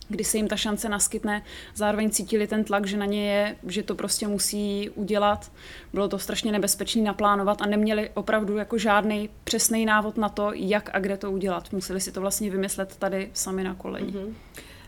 kdy 0.10 0.24
se 0.24 0.38
jim 0.38 0.48
ta 0.48 0.56
šance 0.56 0.89
naskytne, 0.89 1.43
zároveň 1.76 2.10
cítili 2.10 2.48
ten 2.48 2.63
tlak, 2.63 2.86
že 2.88 2.98
na 2.98 3.06
ně 3.06 3.32
je, 3.32 3.56
že 3.67 3.84
to 3.84 3.96
prostě 3.96 4.28
musí 4.28 4.89
udělat. 4.89 5.52
Bylo 5.93 6.08
to 6.08 6.19
strašně 6.19 6.52
nebezpečné 6.52 7.02
naplánovat 7.02 7.62
a 7.62 7.65
neměli 7.65 8.10
opravdu 8.13 8.58
jako 8.58 8.78
žádný 8.78 9.30
přesný 9.43 9.86
návod 9.86 10.17
na 10.17 10.30
to, 10.30 10.52
jak 10.54 10.89
a 10.93 11.00
kde 11.00 11.17
to 11.17 11.32
udělat. 11.32 11.72
Museli 11.72 12.02
si 12.02 12.12
to 12.12 12.22
vlastně 12.22 12.50
vymyslet 12.50 12.96
tady 12.96 13.30
sami 13.34 13.63
na 13.63 13.76
koleni. 13.76 14.13
Uh-huh. 14.13 14.34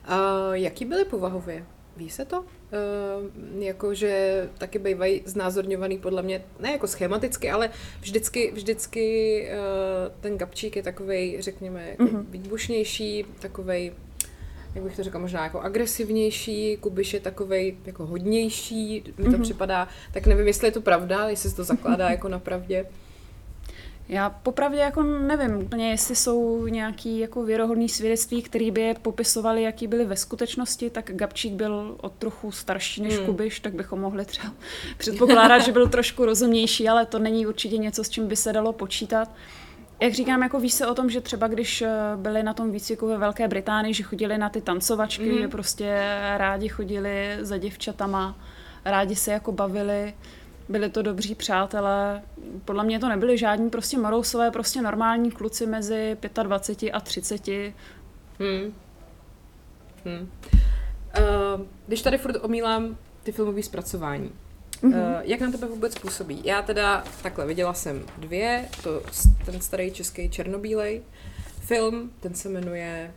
Uh, 0.10 0.54
jaký 0.54 0.86
byly 0.86 1.06
povahově? 1.06 1.66
Ví 1.98 2.10
se 2.10 2.26
to? 2.26 2.40
Uh, 2.42 2.46
jakože 3.64 4.50
taky 4.58 4.80
bývají 4.80 5.22
znázorňovaný 5.26 5.98
podle 5.98 6.22
mě, 6.22 6.44
ne 6.60 6.72
jako 6.72 6.88
schematicky, 6.88 7.52
ale 7.52 7.70
vždycky, 8.00 8.52
vždycky 8.52 9.48
uh, 9.52 10.22
ten 10.22 10.38
kapčík 10.38 10.76
je 10.76 10.84
takovej, 10.84 11.38
řekněme, 11.42 11.90
jako 11.90 12.04
uh-huh. 12.04 12.26
výbušnější, 12.30 13.26
takovej 13.40 13.92
jak 14.76 14.84
bych 14.84 14.96
to 14.96 15.04
řekla, 15.04 15.20
možná 15.20 15.44
jako 15.44 15.62
agresivnější, 15.62 16.78
Kubiš 16.78 17.14
je 17.14 17.20
takovej 17.20 17.78
jako 17.86 18.06
hodnější, 18.06 19.04
mi 19.18 19.24
to 19.24 19.32
mm-hmm. 19.32 19.42
připadá, 19.42 19.88
tak 20.14 20.28
nevím, 20.28 20.48
jestli 20.48 20.68
je 20.68 20.72
to 20.72 20.82
pravda, 20.82 21.30
jestli 21.30 21.50
se 21.50 21.56
to 21.56 21.64
zakládá 21.64 22.10
jako 22.12 22.30
na 22.30 22.40
pravdě. 22.40 22.86
Já 24.10 24.30
popravdě 24.30 24.80
jako 24.80 25.04
nevím 25.04 25.58
úplně, 25.58 25.90
jestli 25.90 26.16
jsou 26.16 26.68
nějaký 26.68 27.20
jako 27.20 27.44
věrohodný 27.44 27.90
svědectví, 27.90 28.42
které 28.42 28.72
by 28.72 28.82
je 28.82 28.94
popisovali, 28.94 29.64
jaký 29.64 29.88
byly 29.88 30.06
ve 30.06 30.16
skutečnosti, 30.16 30.90
tak 30.90 31.12
Gabčík 31.16 31.54
byl 31.54 31.96
o 32.02 32.10
trochu 32.10 32.52
starší 32.52 33.02
než 33.02 33.18
hmm. 33.18 33.26
Kubiš, 33.26 33.60
tak 33.60 33.74
bychom 33.74 34.00
mohli 34.00 34.26
třeba 34.26 34.54
předpokládat, 34.98 35.60
že 35.60 35.72
byl 35.72 35.90
trošku 35.90 36.26
rozumnější, 36.26 36.90
ale 36.90 37.06
to 37.06 37.20
není 37.20 37.48
určitě 37.48 37.78
něco, 37.78 38.04
s 38.04 38.10
čím 38.10 38.28
by 38.28 38.36
se 38.36 38.54
dalo 38.54 38.74
počítat. 38.74 39.32
Jak 40.00 40.14
říkám, 40.14 40.44
jako 40.44 40.60
víš 40.60 40.74
se 40.74 40.88
o 40.88 40.94
tom, 40.94 41.10
že 41.10 41.22
třeba 41.22 41.48
když 41.48 41.82
eh, 41.82 41.90
byli 42.16 42.44
na 42.44 42.54
tom 42.54 42.72
výcviku 42.72 43.08
ve 43.08 43.18
Velké 43.18 43.48
Británii, 43.48 43.94
že 43.94 44.04
chodili 44.04 44.38
na 44.38 44.50
ty 44.50 44.62
tancovačky, 44.62 45.32
mm. 45.32 45.38
že 45.38 45.48
prostě 45.48 46.18
rádi 46.38 46.70
chodili 46.70 47.38
za 47.42 47.58
děvčatama, 47.58 48.38
rádi 48.86 49.16
se 49.16 49.32
jako 49.32 49.52
bavili, 49.52 50.14
byli 50.70 50.90
to 50.90 51.02
dobří 51.02 51.36
přátelé. 51.36 52.22
Podle 52.66 52.84
mě 52.84 53.00
to 53.00 53.10
nebyli 53.10 53.38
žádní 53.38 53.70
prostě 53.70 53.98
morousové, 53.98 54.52
prostě 54.52 54.82
normální 54.82 55.32
kluci 55.32 55.66
mezi 55.66 56.18
25 56.44 56.92
a 56.92 57.00
30. 57.00 57.48
Hmm. 57.48 58.74
Hmm. 60.06 60.30
Uh, 61.20 61.66
když 61.88 62.02
tady 62.02 62.18
furt 62.18 62.36
omílám 62.44 62.98
ty 63.24 63.32
filmové 63.32 63.64
zpracování, 63.64 64.32
Mm-hmm. 64.84 65.22
Jak 65.24 65.40
na 65.40 65.52
tebe 65.52 65.68
vůbec 65.68 66.00
působí? 66.00 66.42
Já 66.44 66.62
teda 66.62 67.04
takhle 67.24 67.46
viděla 67.46 67.74
jsem 67.74 68.06
dvě, 68.18 68.70
to, 68.84 69.04
ten 69.46 69.62
starý 69.62 69.92
český 69.92 70.30
černobílej 70.30 71.02
film, 71.60 72.12
ten 72.20 72.34
se 72.34 72.50
jmenuje 72.50 73.14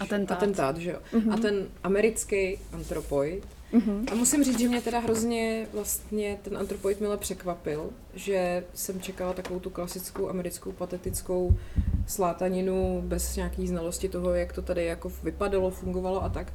Atentát. 0.00 0.36
Atentát, 0.36 0.76
že 0.76 0.90
jo? 0.90 0.98
Mm-hmm. 1.12 1.34
A 1.34 1.36
ten 1.36 1.66
americký 1.84 2.58
antropoid. 2.72 3.46
Mm-hmm. 3.72 4.12
A 4.12 4.14
musím 4.14 4.44
říct, 4.44 4.58
že 4.58 4.68
mě 4.68 4.80
teda 4.80 4.98
hrozně 4.98 5.66
vlastně 5.72 6.38
ten 6.42 6.56
antropoid 6.56 7.00
mile 7.00 7.16
překvapil, 7.16 7.90
že 8.14 8.64
jsem 8.74 9.00
čekala 9.00 9.32
takovou 9.32 9.60
tu 9.60 9.70
klasickou 9.70 10.28
americkou 10.28 10.72
patetickou 10.72 11.56
slátaninu 12.06 13.02
bez 13.06 13.36
nějaký 13.36 13.68
znalosti 13.68 14.08
toho, 14.08 14.34
jak 14.34 14.52
to 14.52 14.62
tady 14.62 14.84
jako 14.84 15.12
vypadalo, 15.22 15.70
fungovalo 15.70 16.24
a 16.24 16.28
tak. 16.28 16.52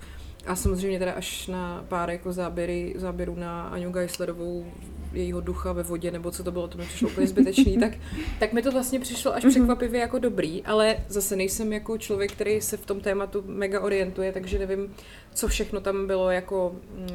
A 0.48 0.56
samozřejmě 0.56 1.00
teda 1.00 1.12
až 1.12 1.48
na 1.48 1.86
pár 1.88 2.10
jako 2.10 2.34
záběry, 2.34 2.94
záběrů 2.98 3.36
na 3.36 3.68
Aňu 3.68 3.92
Geislerovou, 3.92 4.66
jejího 5.14 5.42
ducha 5.42 5.74
ve 5.74 5.84
vodě, 5.84 6.12
nebo 6.12 6.32
co 6.32 6.44
to 6.44 6.52
bylo, 6.52 6.68
to 6.68 6.78
mi 6.78 6.86
přišlo 6.86 7.10
úplně 7.10 7.28
zbytečný, 7.28 7.78
tak, 7.78 7.92
tak 8.40 8.54
mi 8.54 8.62
to 8.62 8.72
vlastně 8.72 9.00
přišlo 9.00 9.36
až 9.36 9.46
překvapivě 9.46 10.02
jako 10.02 10.20
dobrý, 10.20 10.64
ale 10.64 10.98
zase 11.08 11.36
nejsem 11.36 11.74
jako 11.74 11.98
člověk, 11.98 12.32
který 12.32 12.62
se 12.62 12.78
v 12.78 12.86
tom 12.86 13.00
tématu 13.00 13.44
mega 13.48 13.82
orientuje, 13.82 14.32
takže 14.32 14.60
nevím, 14.60 14.94
co 15.34 15.48
všechno 15.48 15.82
tam 15.82 16.08
bylo 16.08 16.32
jako 16.32 16.70
uh, 16.70 17.08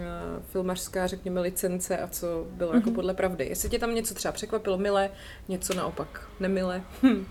filmařská, 0.42 1.06
řekněme, 1.06 1.40
licence 1.40 1.98
a 1.98 2.08
co 2.08 2.46
bylo 2.50 2.74
jako 2.74 2.86
mhm. 2.86 2.94
podle 2.94 3.14
pravdy. 3.14 3.46
Jestli 3.48 3.68
tě 3.68 3.78
tam 3.78 3.94
něco 3.94 4.14
třeba 4.14 4.32
překvapilo 4.32 4.78
mile, 4.78 5.10
něco 5.48 5.74
naopak 5.74 6.28
nemile. 6.40 6.82
Hm. 7.02 7.24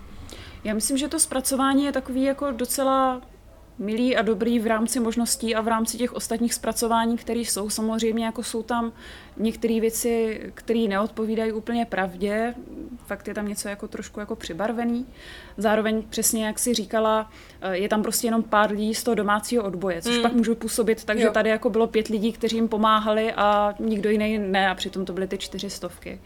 Já 0.64 0.74
myslím, 0.74 0.98
že 0.98 1.08
to 1.08 1.20
zpracování 1.20 1.84
je 1.84 1.92
takový 1.92 2.22
jako 2.22 2.50
docela 2.50 3.22
milý 3.78 4.16
a 4.16 4.22
dobrý 4.22 4.58
v 4.58 4.66
rámci 4.66 5.00
možností 5.00 5.54
a 5.54 5.60
v 5.60 5.68
rámci 5.68 5.98
těch 5.98 6.12
ostatních 6.12 6.54
zpracování, 6.54 7.16
které 7.16 7.40
jsou. 7.40 7.70
Samozřejmě 7.70 8.24
jako 8.24 8.42
jsou 8.42 8.62
tam 8.62 8.92
některé 9.36 9.80
věci, 9.80 10.40
které 10.54 10.80
neodpovídají 10.88 11.52
úplně 11.52 11.84
pravdě, 11.84 12.54
fakt 13.06 13.28
je 13.28 13.34
tam 13.34 13.48
něco 13.48 13.68
jako 13.68 13.88
trošku 13.88 14.20
jako 14.20 14.36
přibarvený. 14.36 15.06
Zároveň 15.56 16.02
přesně, 16.10 16.46
jak 16.46 16.58
si 16.58 16.74
říkala, 16.74 17.30
eh, 17.60 17.76
je 17.76 17.88
tam 17.88 18.02
prostě 18.02 18.26
jenom 18.26 18.42
pár 18.42 18.70
lidí 18.70 18.94
z 18.94 19.02
toho 19.02 19.14
domácího 19.14 19.64
odboje, 19.64 20.02
což 20.02 20.16
mm. 20.16 20.22
pak 20.22 20.32
může 20.32 20.54
působit 20.54 21.04
tak, 21.04 21.18
že 21.18 21.30
tady 21.30 21.50
jako 21.50 21.70
bylo 21.70 21.86
pět 21.86 22.08
lidí, 22.08 22.32
kteří 22.32 22.56
jim 22.56 22.68
pomáhali 22.68 23.32
a 23.32 23.74
nikdo 23.78 24.10
jiný 24.10 24.38
ne 24.38 24.68
a 24.68 24.74
přitom 24.74 25.04
to 25.04 25.12
byly 25.12 25.26
ty 25.26 25.38
čtyři 25.38 25.70
stovky. 25.70 26.20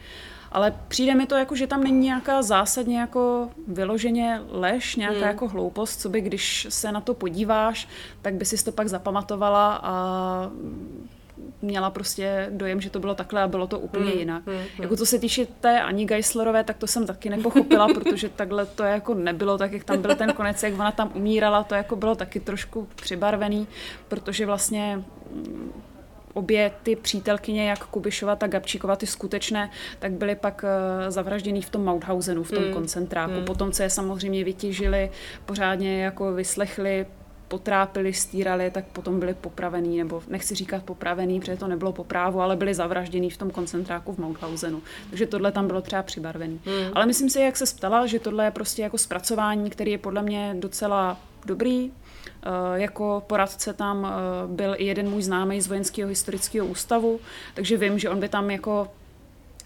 Ale 0.52 0.74
přijde 0.88 1.14
mi 1.14 1.26
to 1.26 1.34
jako, 1.34 1.56
že 1.56 1.66
tam 1.66 1.84
není 1.84 2.00
nějaká 2.00 2.42
zásadně 2.42 3.00
jako 3.00 3.48
vyloženě 3.68 4.40
lež, 4.48 4.96
nějaká 4.96 5.18
hmm. 5.18 5.28
jako 5.28 5.48
hloupost, 5.48 6.00
co 6.00 6.08
by 6.08 6.20
když 6.20 6.66
se 6.70 6.92
na 6.92 7.00
to 7.00 7.14
podíváš, 7.14 7.88
tak 8.22 8.34
by 8.34 8.44
si 8.44 8.64
to 8.64 8.72
pak 8.72 8.88
zapamatovala 8.88 9.80
a 9.82 10.50
měla 11.62 11.90
prostě 11.90 12.46
dojem, 12.50 12.80
že 12.80 12.90
to 12.90 13.00
bylo 13.00 13.14
takhle 13.14 13.42
a 13.42 13.48
bylo 13.48 13.66
to 13.66 13.78
úplně 13.78 14.10
hmm, 14.10 14.18
jinak. 14.18 14.46
Hmm, 14.46 14.56
hmm. 14.56 14.66
Jako 14.78 14.96
co 14.96 15.06
se 15.06 15.18
týče 15.18 15.46
té 15.60 15.80
Ani 15.82 16.04
Geislerové, 16.04 16.64
tak 16.64 16.76
to 16.76 16.86
jsem 16.86 17.06
taky 17.06 17.30
nepochopila, 17.30 17.88
protože 17.94 18.28
takhle 18.28 18.66
to 18.66 18.82
jako 18.82 19.14
nebylo, 19.14 19.58
tak 19.58 19.72
jak 19.72 19.84
tam 19.84 20.02
byl 20.02 20.14
ten 20.14 20.32
konec, 20.32 20.62
jak 20.62 20.74
ona 20.74 20.92
tam 20.92 21.10
umírala, 21.14 21.64
to 21.64 21.74
jako 21.74 21.96
bylo 21.96 22.14
taky 22.14 22.40
trošku 22.40 22.88
přibarvený, 22.94 23.68
protože 24.08 24.46
vlastně 24.46 25.04
obě 26.36 26.72
ty 26.82 26.96
přítelkyně, 26.96 27.68
jak 27.68 27.86
Kubišova, 27.86 28.36
tak 28.36 28.50
Gabčíkova, 28.50 28.96
ty 28.96 29.06
skutečné, 29.06 29.70
tak 29.98 30.12
byly 30.12 30.34
pak 30.34 30.64
uh, 30.64 31.10
zavražděný 31.10 31.62
v 31.62 31.70
tom 31.70 31.84
Mauthausenu, 31.84 32.42
v 32.42 32.50
tom 32.50 32.64
mm. 32.64 32.72
koncentráku. 32.72 33.34
Mm. 33.34 33.44
Potom, 33.44 33.72
co 33.72 33.82
je 33.82 33.90
samozřejmě 33.90 34.44
vytěžili, 34.44 35.10
pořádně 35.46 36.02
jako 36.02 36.32
vyslechli, 36.32 37.06
potrápili, 37.48 38.12
stírali, 38.12 38.70
tak 38.70 38.84
potom 38.84 39.20
byli 39.20 39.34
popravený, 39.34 39.98
nebo 39.98 40.22
nechci 40.28 40.54
říkat 40.54 40.82
popravený, 40.82 41.40
protože 41.40 41.56
to 41.56 41.68
nebylo 41.68 41.92
po 41.92 42.04
právu, 42.04 42.40
ale 42.40 42.56
byli 42.56 42.74
zavražděný 42.74 43.30
v 43.30 43.36
tom 43.36 43.50
koncentráku 43.50 44.12
v 44.12 44.18
Mauthausenu. 44.18 44.82
Takže 45.10 45.26
tohle 45.26 45.52
tam 45.52 45.66
bylo 45.66 45.80
třeba 45.80 46.02
přibarvený. 46.02 46.60
Mm. 46.66 46.92
Ale 46.94 47.06
myslím 47.06 47.30
si, 47.30 47.40
jak 47.40 47.56
se 47.56 47.64
ptala, 47.76 48.06
že 48.06 48.18
tohle 48.18 48.44
je 48.44 48.50
prostě 48.50 48.82
jako 48.82 48.98
zpracování, 48.98 49.70
který 49.70 49.90
je 49.90 49.98
podle 49.98 50.22
mě 50.22 50.54
docela 50.58 51.16
dobrý, 51.46 51.90
Eh, 51.90 52.05
jako 52.74 53.22
poradce 53.26 53.72
tam 53.72 54.06
eh, 54.06 54.10
byl 54.46 54.74
i 54.78 54.86
jeden 54.86 55.10
můj 55.10 55.22
známý 55.22 55.60
z 55.60 55.66
vojenského 55.66 56.08
historického 56.08 56.66
ústavu, 56.66 57.20
takže 57.54 57.76
vím, 57.76 57.98
že 57.98 58.10
on 58.10 58.20
by 58.20 58.28
tam 58.28 58.50
jako 58.50 58.88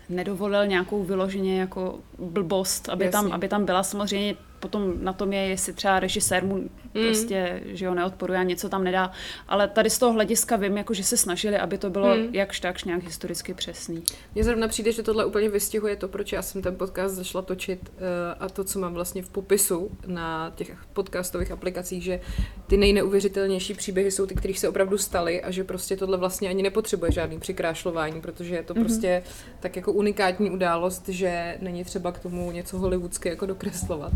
nedovolil 0.09 0.67
nějakou 0.67 1.05
vyloženě 1.05 1.61
jako 1.61 1.99
blbost, 2.19 2.89
aby, 2.89 3.09
tam, 3.09 3.33
aby 3.33 3.49
tam 3.49 3.65
byla. 3.65 3.83
Samozřejmě 3.83 4.35
potom 4.61 4.95
na 5.05 5.13
tom 5.13 5.33
je, 5.33 5.41
jestli 5.41 5.73
třeba 5.73 6.01
režisér 6.01 6.45
mu 6.45 6.55
mm. 6.57 6.71
prostě, 6.93 7.61
že 7.67 7.85
jo, 7.85 7.95
neodporuje 7.95 8.39
a 8.39 8.43
něco 8.43 8.69
tam 8.69 8.85
nedá. 8.85 9.11
Ale 9.49 9.69
tady 9.69 9.91
z 9.91 9.99
toho 9.99 10.13
hlediska 10.13 10.57
vím, 10.57 10.77
jako, 10.77 10.95
že 10.95 11.05
se 11.05 11.17
snažili, 11.17 11.59
aby 11.59 11.79
to 11.79 11.91
bylo 11.91 12.17
mm. 12.17 12.35
jakž 12.35 12.61
takž 12.61 12.85
nějak 12.85 13.03
historicky 13.03 13.55
přesný. 13.55 14.03
Mně 14.35 14.45
zrovna 14.45 14.69
přijde, 14.69 14.93
že 14.93 15.03
tohle 15.03 15.25
úplně 15.25 15.49
vystihuje 15.49 15.97
to, 15.97 16.09
proč 16.09 16.33
já 16.33 16.43
jsem 16.43 16.63
ten 16.63 16.77
podcast 16.77 17.15
zašla 17.15 17.43
točit 17.43 17.81
uh, 17.89 17.99
a 18.41 18.49
to, 18.49 18.65
co 18.65 18.79
mám 18.79 18.95
vlastně 18.95 19.23
v 19.23 19.29
popisu 19.29 19.91
na 20.07 20.53
těch 20.57 20.77
podcastových 20.93 21.51
aplikacích, 21.51 22.03
že 22.03 22.21
ty 22.67 22.77
nejneuvěřitelnější 22.77 23.75
příběhy 23.75 24.11
jsou 24.11 24.27
ty, 24.27 24.35
kterých 24.35 24.59
se 24.59 24.69
opravdu 24.69 24.99
staly 24.99 25.43
a 25.43 25.51
že 25.51 25.65
prostě 25.65 25.97
tohle 25.97 26.17
vlastně 26.17 26.49
ani 26.49 26.63
nepotřebuje 26.63 27.13
žádný 27.13 27.41
přikrášlování, 27.41 28.21
protože 28.21 28.55
je 28.55 28.63
to 28.63 28.75
mm-hmm. 28.75 28.81
prostě 28.81 29.23
tak 29.61 29.77
jako 29.77 29.93
unikátní 29.93 30.51
událost, 30.51 31.09
že 31.09 31.59
není 31.61 31.85
třeba 31.85 32.13
k 32.13 32.19
tomu 32.19 32.51
něco 32.51 32.79
hollywoodské 32.79 33.29
jako 33.29 33.47
dokreslovat 33.47 34.13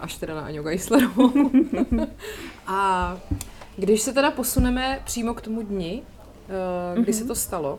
až 0.00 0.16
teda 0.16 0.34
na 0.34 0.40
Aňu 0.40 0.62
Geislerovou. 0.62 1.32
a 2.66 3.18
když 3.76 4.02
se 4.02 4.12
teda 4.12 4.30
posuneme 4.30 5.00
přímo 5.04 5.34
k 5.34 5.40
tomu 5.40 5.62
dni, 5.62 6.02
eh, 6.02 7.00
kdy 7.00 7.12
mm-hmm. 7.12 7.18
se 7.18 7.24
to 7.24 7.34
stalo, 7.34 7.78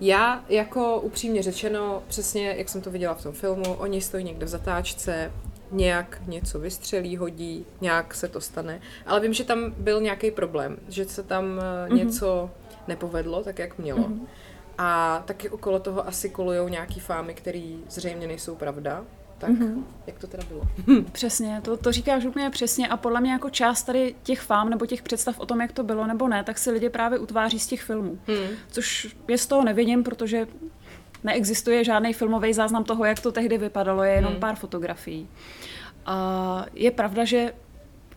já 0.00 0.44
jako 0.48 1.00
upřímně 1.00 1.42
řečeno, 1.42 2.02
přesně 2.08 2.54
jak 2.58 2.68
jsem 2.68 2.80
to 2.80 2.90
viděla 2.90 3.14
v 3.14 3.22
tom 3.22 3.32
filmu, 3.32 3.74
oni 3.74 4.00
stojí 4.00 4.24
někde 4.24 4.46
v 4.46 4.48
zatáčce, 4.48 5.32
nějak 5.70 6.22
něco 6.26 6.58
vystřelí, 6.58 7.16
hodí, 7.16 7.66
nějak 7.80 8.14
se 8.14 8.28
to 8.28 8.40
stane. 8.40 8.80
Ale 9.06 9.20
vím, 9.20 9.32
že 9.32 9.44
tam 9.44 9.74
byl 9.78 10.00
nějaký 10.00 10.30
problém, 10.30 10.76
že 10.88 11.04
se 11.04 11.22
tam 11.22 11.44
mm-hmm. 11.44 11.92
něco 11.92 12.50
nepovedlo 12.88 13.42
tak, 13.42 13.58
jak 13.58 13.78
mělo. 13.78 14.00
Mm-hmm. 14.00 14.26
A 14.78 15.22
taky 15.26 15.50
okolo 15.50 15.80
toho 15.80 16.08
asi 16.08 16.30
kolují 16.30 16.70
nějaký 16.70 17.00
fámy, 17.00 17.34
které 17.34 17.72
zřejmě 17.88 18.26
nejsou 18.26 18.54
pravda 18.54 19.04
tak 19.38 19.50
mm-hmm. 19.50 19.82
jak 20.06 20.18
to 20.18 20.26
teda 20.26 20.42
bylo? 20.48 20.62
Přesně, 21.12 21.60
to, 21.64 21.76
to 21.76 21.92
říkáš 21.92 22.24
úplně 22.24 22.50
přesně 22.50 22.88
a 22.88 22.96
podle 22.96 23.20
mě 23.20 23.32
jako 23.32 23.50
část 23.50 23.82
tady 23.82 24.14
těch 24.22 24.40
fám 24.40 24.70
nebo 24.70 24.86
těch 24.86 25.02
představ 25.02 25.40
o 25.40 25.46
tom, 25.46 25.60
jak 25.60 25.72
to 25.72 25.82
bylo 25.82 26.06
nebo 26.06 26.28
ne, 26.28 26.44
tak 26.44 26.58
si 26.58 26.70
lidi 26.70 26.88
právě 26.88 27.18
utváří 27.18 27.58
z 27.58 27.66
těch 27.66 27.82
filmů. 27.82 28.18
Mm. 28.28 28.56
Což 28.70 29.16
je 29.28 29.38
z 29.38 29.46
toho 29.46 29.64
nevidím, 29.64 30.02
protože 30.02 30.46
neexistuje 31.24 31.84
žádný 31.84 32.12
filmový 32.12 32.52
záznam 32.52 32.84
toho, 32.84 33.04
jak 33.04 33.20
to 33.20 33.32
tehdy 33.32 33.58
vypadalo, 33.58 34.02
je 34.02 34.12
jenom 34.12 34.32
mm. 34.32 34.40
pár 34.40 34.56
fotografií. 34.56 35.28
A 36.06 36.66
je 36.74 36.90
pravda, 36.90 37.24
že 37.24 37.52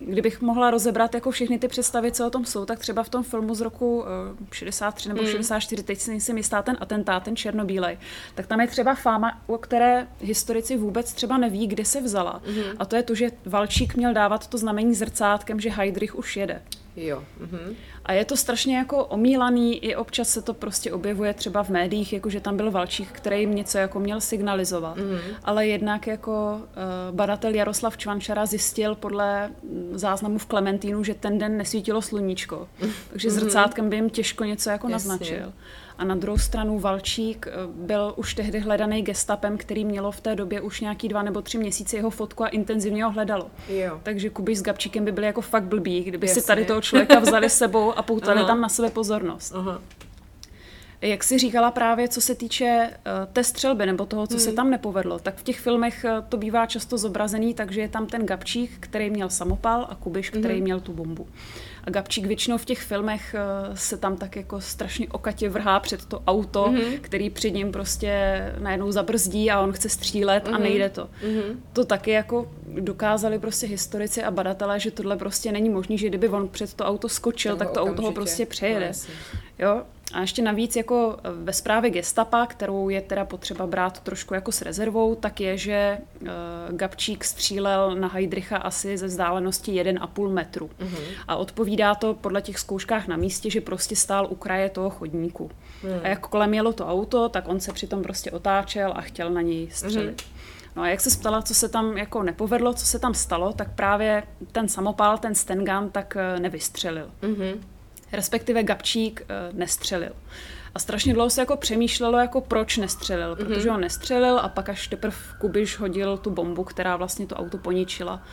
kdybych 0.05 0.41
mohla 0.41 0.71
rozebrat 0.71 1.15
jako 1.15 1.31
všechny 1.31 1.59
ty 1.59 1.67
představy, 1.67 2.11
co 2.11 2.27
o 2.27 2.29
tom 2.29 2.45
jsou, 2.45 2.65
tak 2.65 2.79
třeba 2.79 3.03
v 3.03 3.09
tom 3.09 3.23
filmu 3.23 3.55
z 3.55 3.61
roku 3.61 3.99
uh, 3.99 4.05
eh, 4.51 4.55
63 4.55 5.09
nebo 5.09 5.21
mm. 5.21 5.27
64, 5.27 5.83
teď 5.83 5.99
si 5.99 6.11
nejsem 6.11 6.37
jistá 6.37 6.61
ten 6.61 6.77
atentát, 6.79 7.23
ten 7.23 7.35
černobílej, 7.35 7.97
tak 8.35 8.47
tam 8.47 8.61
je 8.61 8.67
třeba 8.67 8.95
fáma, 8.95 9.41
o 9.47 9.57
které 9.57 10.07
historici 10.19 10.77
vůbec 10.77 11.13
třeba 11.13 11.37
neví, 11.37 11.67
kde 11.67 11.85
se 11.85 12.01
vzala. 12.01 12.41
Mm. 12.47 12.63
A 12.79 12.85
to 12.85 12.95
je 12.95 13.03
to, 13.03 13.15
že 13.15 13.31
Valčík 13.45 13.95
měl 13.95 14.13
dávat 14.13 14.47
to 14.47 14.57
znamení 14.57 14.95
zrcátkem, 14.95 15.59
že 15.59 15.69
Heidrich 15.69 16.15
už 16.15 16.37
jede. 16.37 16.61
Jo. 16.95 17.23
Mm-hmm. 17.41 17.75
A 18.12 18.13
je 18.13 18.26
to 18.26 18.38
strašně 18.38 18.78
jako 18.78 19.06
omílaný, 19.06 19.86
i 19.86 19.95
občas 19.95 20.30
se 20.30 20.41
to 20.41 20.54
prostě 20.54 20.91
objevuje 20.91 21.34
třeba 21.34 21.63
v 21.63 21.69
médiích, 21.69 22.13
jako 22.13 22.30
že 22.30 22.39
tam 22.39 22.58
byl 22.58 22.71
Valčík, 22.71 23.12
který 23.12 23.39
jim 23.39 23.56
něco 23.56 23.78
jako 23.78 24.00
měl 24.00 24.21
signalizovat. 24.21 24.97
Mm-hmm. 24.97 25.19
Ale 25.43 25.67
jednak 25.67 26.08
jako 26.08 26.62
uh, 26.62 27.15
badatel 27.15 27.56
Jaroslav 27.56 27.97
Čvančara 27.97 28.45
zjistil 28.45 28.95
podle 28.95 29.47
mm, 29.47 29.91
záznamu 29.93 30.38
v 30.38 30.45
Klementínu, 30.45 31.04
že 31.04 31.13
ten 31.13 31.38
den 31.38 31.58
nesvítilo 31.58 32.02
sluníčko. 32.02 32.67
Takže 33.10 33.30
mm-hmm. 33.30 33.32
zrcátkem 33.32 33.89
by 33.89 33.95
jim 33.95 34.10
těžko 34.10 34.43
něco 34.43 34.69
jako 34.69 34.89
Jasně. 34.89 35.10
naznačil. 35.10 35.54
A 36.02 36.04
na 36.04 36.15
druhou 36.15 36.38
stranu 36.38 36.80
Valčík 36.80 37.47
eh, 37.47 37.52
byl 37.67 38.13
už 38.15 38.34
tehdy 38.34 38.60
hledaný 38.60 39.02
gestapem, 39.02 39.58
který 39.58 39.86
mělo 39.86 40.12
v 40.12 40.21
té 40.21 40.36
době 40.36 40.62
už 40.62 40.82
nějaký 40.82 41.08
dva 41.08 41.24
nebo 41.24 41.41
tři 41.41 41.58
měsíce 41.58 41.95
jeho 41.95 42.10
fotku 42.10 42.43
a 42.43 42.47
intenzivně 42.47 43.04
ho 43.04 43.12
hledalo. 43.12 43.52
Jo. 43.69 44.00
Takže 44.04 44.30
Kubiš 44.30 44.58
s 44.58 44.62
Gabčíkem 44.62 45.06
by 45.06 45.12
byli 45.12 45.28
jako 45.28 45.41
fakt 45.41 45.63
blbí, 45.63 46.04
kdyby 46.04 46.28
Jasně. 46.28 46.41
si 46.41 46.47
tady 46.47 46.65
toho 46.65 46.82
člověka 46.82 47.19
vzali 47.19 47.50
sebou 47.62 47.97
a 47.97 48.00
poutali 48.03 48.45
tam 48.45 48.61
na 48.61 48.69
sebe 48.69 48.89
pozornost. 48.89 49.53
Aha. 49.55 49.81
Jak 51.01 51.23
si 51.23 51.37
říkala 51.37 51.71
právě, 51.71 52.07
co 52.07 52.21
se 52.21 52.35
týče 52.35 52.89
uh, 52.89 53.33
té 53.33 53.43
střelby 53.43 53.85
nebo 53.85 54.05
toho, 54.05 54.27
co 54.27 54.33
hmm. 54.33 54.43
se 54.43 54.51
tam 54.51 54.69
nepovedlo, 54.69 55.19
tak 55.19 55.35
v 55.35 55.43
těch 55.43 55.59
filmech 55.59 56.05
uh, 56.05 56.25
to 56.29 56.37
bývá 56.37 56.65
často 56.65 56.97
zobrazený, 56.97 57.53
takže 57.53 57.81
je 57.81 57.87
tam 57.87 58.05
ten 58.05 58.25
Gabčík, 58.25 58.71
který 58.79 59.09
měl 59.09 59.29
samopal 59.29 59.87
a 59.89 59.95
Kubiš, 59.95 60.29
který 60.29 60.55
hmm. 60.55 60.63
měl 60.63 60.79
tu 60.79 60.93
bombu. 60.93 61.27
A 61.83 61.89
Gabčík 61.89 62.25
většinou 62.25 62.57
v 62.57 62.65
těch 62.65 62.81
filmech 62.81 63.35
uh, 63.69 63.75
se 63.75 63.97
tam 63.97 64.17
tak 64.17 64.35
jako 64.35 64.61
strašně 64.61 65.07
okatě 65.07 65.49
vrhá 65.49 65.79
před 65.79 66.05
to 66.05 66.23
auto, 66.27 66.63
hmm. 66.63 66.97
který 67.01 67.29
před 67.29 67.49
ním 67.49 67.71
prostě 67.71 68.41
najednou 68.59 68.91
zabrzdí 68.91 69.51
a 69.51 69.59
on 69.59 69.71
chce 69.71 69.89
střílet 69.89 70.47
hmm. 70.47 70.55
a 70.55 70.57
nejde 70.57 70.89
to. 70.89 71.09
Hmm. 71.23 71.63
To 71.73 71.85
taky 71.85 72.11
jako 72.11 72.51
dokázali 72.67 73.39
prostě 73.39 73.67
historici 73.67 74.23
a 74.23 74.31
badatelé, 74.31 74.79
že 74.79 74.91
tohle 74.91 75.17
prostě 75.17 75.51
není 75.51 75.69
možné, 75.69 75.97
že 75.97 76.07
kdyby 76.07 76.29
on 76.29 76.47
před 76.47 76.73
to 76.73 76.85
auto 76.85 77.09
skočil, 77.09 77.55
tak, 77.57 77.71
to 77.71 77.81
auto 77.81 78.01
ho 78.01 78.11
prostě 78.11 78.45
přejede. 78.45 78.91
No, 79.59 79.65
jo? 79.65 79.81
A 80.13 80.21
ještě 80.21 80.41
navíc 80.41 80.76
jako 80.76 81.17
ve 81.24 81.54
zprávě 81.54 81.89
gestapa, 81.89 82.45
kterou 82.45 82.89
je 82.89 83.02
teda 83.02 83.26
potřeba 83.26 83.67
brát 83.67 84.00
trošku 84.00 84.34
jako 84.34 84.52
s 84.52 84.62
rezervou, 84.62 85.15
tak 85.15 85.41
je, 85.41 85.58
že 85.58 85.97
uh, 86.21 86.28
Gabčík 86.69 87.24
střílel 87.24 87.95
na 87.95 88.08
Heidricha 88.08 88.58
asi 88.58 88.97
ze 88.97 89.08
vzdálenosti 89.08 89.71
1,5 89.71 90.30
metru. 90.30 90.69
Mm-hmm. 90.80 91.04
A 91.28 91.36
odpovídá 91.36 91.95
to 91.95 92.13
podle 92.13 92.41
těch 92.41 92.60
zkouškách 92.60 93.08
na 93.08 93.17
místě, 93.17 93.50
že 93.50 93.62
prostě 93.62 93.95
stál 93.95 94.28
u 94.30 94.36
kraje 94.36 94.69
toho 94.69 94.89
chodníku. 94.89 95.52
Mm. 95.84 96.00
A 96.04 96.08
jak 96.08 96.28
kolem 96.28 96.54
jelo 96.54 96.74
to 96.74 96.88
auto, 96.88 97.30
tak 97.30 97.47
on 97.47 97.60
se 97.60 97.74
přitom 97.74 98.04
prostě 98.04 98.32
otáčel 98.32 98.93
a 98.95 99.02
chtěl 99.02 99.30
na 99.30 99.41
něj 99.41 99.69
střelit. 99.71 100.21
Mm-hmm. 100.21 100.52
No 100.76 100.82
a 100.82 100.88
jak 100.88 101.02
se 101.02 101.19
ptala, 101.19 101.41
co 101.41 101.56
se 101.56 101.69
tam 101.69 101.97
jako 101.97 102.24
nepovedlo, 102.24 102.74
co 102.74 102.86
se 102.86 103.00
tam 103.00 103.13
stalo, 103.13 103.54
tak 103.54 103.76
právě 103.76 104.24
ten 104.52 104.67
samopal, 104.67 105.17
ten 105.17 105.36
Stengan, 105.36 105.89
tak 105.89 106.17
eh, 106.19 106.39
nevystřelil. 106.39 107.12
Mm-hmm. 107.21 107.58
Respektive 108.13 108.63
Gabčík 108.63 109.21
uh, 109.21 109.58
nestřelil. 109.58 110.12
A 110.76 110.80
strašně 110.80 111.13
dlouho 111.13 111.30
se 111.30 111.41
jako 111.41 111.58
přemýšlelo, 111.58 112.17
jako 112.17 112.41
proč 112.41 112.78
nestřelil, 112.78 113.36
mm-hmm. 113.36 113.47
protože 113.47 113.71
on 113.71 113.82
nestřelil 113.82 114.39
a 114.39 114.50
pak 114.50 114.69
až 114.69 114.88
teprve 114.88 115.15
Kubiš 115.39 115.80
hodil 115.80 116.17
tu 116.17 116.30
bombu, 116.30 116.63
která 116.63 116.95
vlastně 116.95 117.28
to 117.28 117.36
auto 117.36 117.58
poničila. 117.58 118.24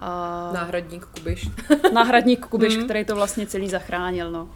A... 0.00 0.50
Náhradník 0.54 1.04
Kubiš. 1.04 1.48
Náhradník 1.92 2.46
Kubiš, 2.46 2.76
mm-hmm. 2.76 2.84
který 2.84 3.04
to 3.04 3.14
vlastně 3.14 3.46
celý 3.46 3.68
zachránil. 3.68 4.30
No. 4.30 4.48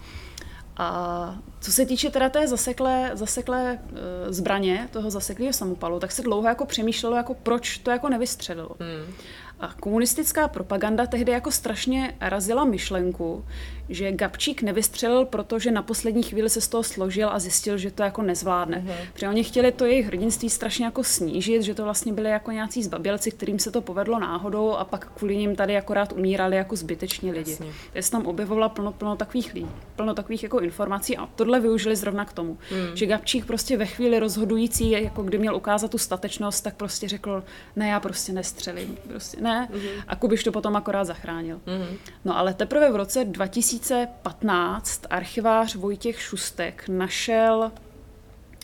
A 0.77 1.39
co 1.61 1.73
se 1.73 1.87
týče 1.87 2.11
teda 2.11 2.29
té 2.29 2.49
zaseklé, 2.49 3.11
zaseklé 3.15 3.73
e, 3.73 4.33
zbraně, 4.33 4.89
toho 4.93 5.11
zaseklého 5.11 5.53
samopalu, 5.53 6.01
tak 6.01 6.13
se 6.13 6.23
dlouho 6.23 6.49
jako 6.49 6.67
přemýšlelo, 6.67 7.17
jako 7.17 7.35
proč 7.35 7.79
to 7.79 7.91
jako 7.91 8.09
nevystřelilo. 8.09 8.71
Hmm. 8.81 9.15
A 9.61 9.75
komunistická 9.81 10.49
propaganda 10.49 11.07
tehdy 11.07 11.33
jako 11.33 11.51
strašně 11.51 12.17
razila 12.21 12.65
myšlenku, 12.65 13.45
že 13.89 14.13
Gabčík 14.13 14.63
nevystřelil, 14.63 15.25
protože 15.25 15.71
na 15.71 15.83
poslední 15.83 16.23
chvíli 16.23 16.51
se 16.51 16.61
z 16.61 16.69
toho 16.69 16.83
složil 16.83 17.29
a 17.29 17.39
zjistil, 17.39 17.79
že 17.79 17.91
to 17.91 18.03
jako 18.03 18.23
nezvládne. 18.23 18.79
Mm-hmm. 18.79 19.09
Protože 19.13 19.29
oni 19.29 19.45
chtěli 19.45 19.73
to 19.73 19.85
jejich 19.85 20.07
hrdinství 20.07 20.51
strašně 20.51 20.85
jako 20.85 21.05
snížit, 21.05 21.63
že 21.63 21.75
to 21.75 21.85
vlastně 21.85 22.13
byli 22.13 22.31
jako 22.31 22.51
nějací 22.51 22.83
zbabělci, 22.83 23.31
kterým 23.31 23.59
se 23.59 23.71
to 23.71 23.81
povedlo 23.81 24.19
náhodou 24.19 24.73
a 24.73 24.85
pak 24.85 25.13
kvůli 25.15 25.37
ním 25.37 25.57
tady 25.57 25.77
akorát 25.77 26.13
umírali 26.13 26.57
jako 26.57 26.77
zbyteční 26.77 27.33
lidi. 27.33 27.51
Jasně. 27.51 27.67
Takže 27.93 28.11
tam 28.11 28.27
objevovala 28.27 28.69
plno, 28.69 28.93
plno 28.93 29.17
takových 29.17 29.55
lidí, 29.55 29.69
plno 29.97 30.15
takových 30.15 30.43
jako 30.43 30.61
informací 30.61 31.17
a 31.17 31.27
tohle 31.27 31.61
využili 31.61 31.97
zrovna 31.97 32.25
k 32.25 32.33
tomu, 32.33 32.59
mm. 32.71 32.97
že 32.97 33.07
Gabčík 33.07 33.47
prostě 33.47 33.77
ve 33.77 33.87
chvíli 33.87 34.19
rozhodující, 34.19 34.91
jako 34.91 35.23
kdy 35.23 35.39
měl 35.39 35.57
ukázat 35.57 35.91
tu 35.91 35.99
statečnost, 35.99 36.65
tak 36.65 36.75
prostě 36.75 37.09
řekl, 37.09 37.45
ne, 37.77 37.89
já 37.89 38.01
prostě 38.01 38.33
nestřelím, 38.33 38.99
prostě 39.09 39.41
ne. 39.41 39.69
Mm-hmm. 39.73 40.03
A 40.09 40.17
Kubiš 40.17 40.45
to 40.45 40.53
potom 40.53 40.77
akorát 40.77 41.05
zachránil. 41.05 41.61
Mm-hmm. 41.67 41.97
No 42.25 42.39
ale 42.39 42.55
teprve 42.55 42.93
v 42.93 42.97
roce 42.97 43.25
2000 43.25 43.74
2015 43.79 45.03
archivář 45.11 45.75
Vojtěch 45.75 46.21
Šustek 46.21 46.85
našel 46.89 47.73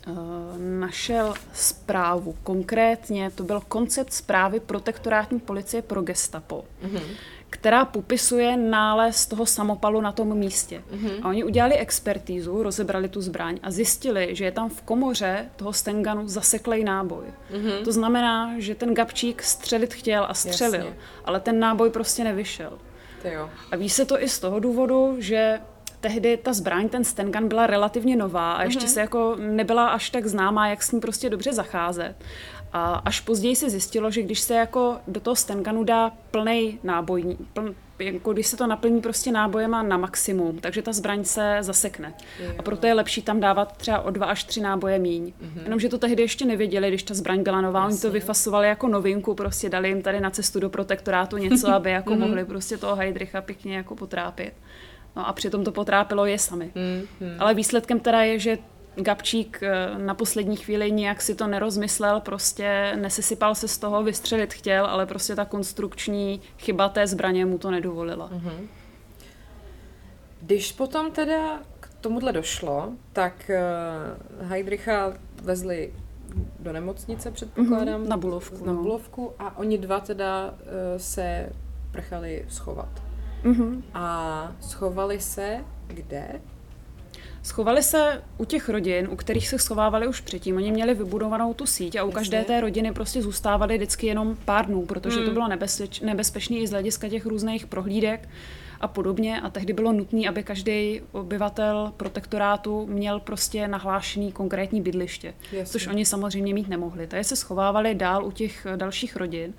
eh, 0.06 0.12
našel 0.58 1.34
zprávu. 1.52 2.36
Konkrétně 2.42 3.30
to 3.30 3.44
byl 3.44 3.62
koncept 3.68 4.12
zprávy 4.12 4.60
protektorátní 4.60 5.40
policie 5.40 5.82
pro 5.82 6.02
gestapo, 6.02 6.64
mm-hmm. 6.84 7.02
která 7.50 7.84
popisuje 7.84 8.56
nález 8.56 9.26
toho 9.26 9.46
samopalu 9.46 10.00
na 10.00 10.12
tom 10.12 10.38
místě. 10.38 10.82
Mm-hmm. 10.92 11.20
A 11.22 11.28
oni 11.28 11.44
udělali 11.44 11.74
expertízu, 11.74 12.62
rozebrali 12.62 13.08
tu 13.08 13.20
zbraň 13.20 13.58
a 13.62 13.70
zjistili, 13.70 14.28
že 14.36 14.44
je 14.44 14.52
tam 14.52 14.68
v 14.68 14.82
komoře 14.82 15.50
toho 15.56 15.72
Stenganu 15.72 16.28
zaseklej 16.28 16.84
náboj. 16.84 17.24
Mm-hmm. 17.24 17.84
To 17.84 17.92
znamená, 17.92 18.54
že 18.58 18.74
ten 18.74 18.94
Gabčík 18.94 19.42
střelit 19.42 19.94
chtěl 19.94 20.26
a 20.28 20.34
střelil, 20.34 20.86
Jasně. 20.86 20.96
ale 21.24 21.40
ten 21.40 21.60
náboj 21.60 21.90
prostě 21.90 22.24
nevyšel. 22.24 22.78
A 23.72 23.76
ví 23.76 23.90
se 23.90 24.04
to 24.04 24.22
i 24.22 24.28
z 24.28 24.38
toho 24.38 24.60
důvodu, 24.60 25.16
že 25.18 25.60
tehdy 26.00 26.36
ta 26.36 26.52
zbraň, 26.52 26.88
ten 26.88 27.04
Stengun 27.04 27.48
byla 27.48 27.66
relativně 27.66 28.16
nová 28.16 28.52
a 28.52 28.62
ještě 28.62 28.84
mm-hmm. 28.84 28.92
se 28.92 29.00
jako 29.00 29.36
nebyla 29.38 29.88
až 29.88 30.10
tak 30.10 30.26
známá, 30.26 30.68
jak 30.68 30.82
s 30.82 30.92
ní 30.92 31.00
prostě 31.00 31.30
dobře 31.30 31.52
zacházet. 31.52 32.16
A 32.72 32.94
až 32.94 33.20
později 33.20 33.56
se 33.56 33.70
zjistilo, 33.70 34.10
že 34.10 34.22
když 34.22 34.40
se 34.40 34.54
jako 34.54 34.96
do 35.06 35.20
toho 35.20 35.36
Stengunu 35.36 35.84
dá 35.84 36.12
plný 36.30 36.78
náboj, 36.82 37.36
pln, 37.52 37.74
jako 37.98 38.32
když 38.32 38.46
se 38.46 38.56
to 38.56 38.66
naplní 38.66 39.00
prostě 39.00 39.32
nábojema 39.32 39.82
na 39.82 39.96
maximum, 39.96 40.58
takže 40.58 40.82
ta 40.82 40.92
zbraň 40.92 41.24
se 41.24 41.58
zasekne. 41.60 42.14
A 42.58 42.62
proto 42.62 42.86
je 42.86 42.94
lepší 42.94 43.22
tam 43.22 43.40
dávat 43.40 43.76
třeba 43.76 44.00
o 44.00 44.10
dva 44.10 44.26
až 44.26 44.44
tři 44.44 44.60
náboje 44.60 44.98
míň. 44.98 45.24
Mm-hmm. 45.24 45.62
Jenomže 45.62 45.88
to 45.88 45.98
tehdy 45.98 46.22
ještě 46.22 46.44
nevěděli, 46.44 46.88
když 46.88 47.02
ta 47.02 47.14
zbraň 47.14 47.42
byla 47.42 47.60
nová, 47.60 47.86
oni 47.86 47.98
to 47.98 48.10
vyfasovali 48.10 48.68
jako 48.68 48.88
novinku, 48.88 49.34
prostě 49.34 49.68
dali 49.68 49.88
jim 49.88 50.02
tady 50.02 50.20
na 50.20 50.30
cestu 50.30 50.60
do 50.60 50.70
protektorátu 50.70 51.36
něco, 51.36 51.68
aby 51.68 51.90
jako 51.90 52.14
mm-hmm. 52.14 52.18
mohli 52.18 52.44
prostě 52.44 52.76
toho 52.76 52.96
Heidricha 52.96 53.40
pěkně 53.40 53.76
jako 53.76 53.96
potrápit. 53.96 54.52
No 55.16 55.28
a 55.28 55.32
přitom 55.32 55.64
to 55.64 55.72
potrápilo 55.72 56.26
je 56.26 56.38
sami. 56.38 56.70
Mm-hmm. 56.74 57.36
Ale 57.38 57.54
výsledkem 57.54 58.00
teda 58.00 58.22
je, 58.22 58.38
že 58.38 58.58
Gabčík 59.02 59.62
eh, 59.62 59.98
na 59.98 60.14
poslední 60.14 60.56
chvíli 60.56 60.92
nějak 60.92 61.22
si 61.22 61.34
to 61.34 61.46
nerozmyslel, 61.46 62.20
prostě 62.20 62.92
nesesypal 63.00 63.54
se 63.54 63.68
z 63.68 63.78
toho, 63.78 64.02
vystřelit 64.02 64.54
chtěl, 64.54 64.86
ale 64.86 65.06
prostě 65.06 65.36
ta 65.36 65.44
konstrukční 65.44 66.40
chyba 66.58 66.88
té 66.88 67.06
zbraně 67.06 67.46
mu 67.46 67.58
to 67.58 67.70
nedovolila. 67.70 68.30
Mm-hmm. 68.30 68.66
Když 70.42 70.72
potom 70.72 71.10
teda 71.10 71.60
k 71.80 71.88
tomuhle 72.00 72.32
došlo, 72.32 72.92
tak 73.12 73.50
uh, 74.40 74.48
Heidricha 74.48 75.12
vezli 75.42 75.92
do 76.58 76.72
nemocnice, 76.72 77.30
předpokládám. 77.30 78.02
Mm-hmm, 78.02 78.08
na 78.08 78.16
Bulovku. 78.16 78.64
Na 78.64 78.72
no. 78.72 78.82
Bulovku 78.82 79.32
a 79.38 79.58
oni 79.58 79.78
dva 79.78 80.00
teda 80.00 80.50
uh, 80.50 80.56
se 80.96 81.52
prchali 81.90 82.44
schovat. 82.48 83.02
Mm-hmm. 83.44 83.82
A 83.94 84.52
schovali 84.60 85.20
se 85.20 85.64
kde? 85.86 86.40
Schovali 87.42 87.82
se 87.82 88.22
u 88.38 88.44
těch 88.44 88.68
rodin, 88.68 89.08
u 89.10 89.16
kterých 89.16 89.48
se 89.48 89.58
schovávali 89.58 90.08
už 90.08 90.20
předtím. 90.20 90.56
Oni 90.56 90.72
měli 90.72 90.94
vybudovanou 90.94 91.54
tu 91.54 91.66
síť 91.66 91.96
a 91.96 92.02
u 92.02 92.06
Jasně. 92.06 92.14
každé 92.14 92.44
té 92.44 92.60
rodiny 92.60 92.92
prostě 92.92 93.22
zůstávali 93.22 93.76
vždycky 93.76 94.06
jenom 94.06 94.36
pár 94.44 94.66
dnů, 94.66 94.86
protože 94.86 95.16
hmm. 95.16 95.26
to 95.26 95.32
bylo 95.32 95.48
nebezpeč, 95.48 96.00
nebezpečné 96.00 96.56
i 96.56 96.66
z 96.66 96.70
hlediska 96.70 97.08
těch 97.08 97.26
různých 97.26 97.66
prohlídek 97.66 98.28
a 98.80 98.88
podobně. 98.88 99.40
A 99.40 99.50
tehdy 99.50 99.72
bylo 99.72 99.92
nutné, 99.92 100.28
aby 100.28 100.42
každý 100.42 101.00
obyvatel 101.12 101.92
protektorátu 101.96 102.86
měl 102.86 103.20
prostě 103.20 103.68
nahlášený 103.68 104.32
konkrétní 104.32 104.80
bydliště, 104.80 105.34
Jasně. 105.52 105.66
což 105.66 105.86
oni 105.86 106.04
samozřejmě 106.04 106.54
mít 106.54 106.68
nemohli. 106.68 107.06
Takže 107.06 107.24
se 107.24 107.36
schovávali 107.36 107.94
dál 107.94 108.26
u 108.26 108.30
těch 108.30 108.66
dalších 108.76 109.16
rodin 109.16 109.54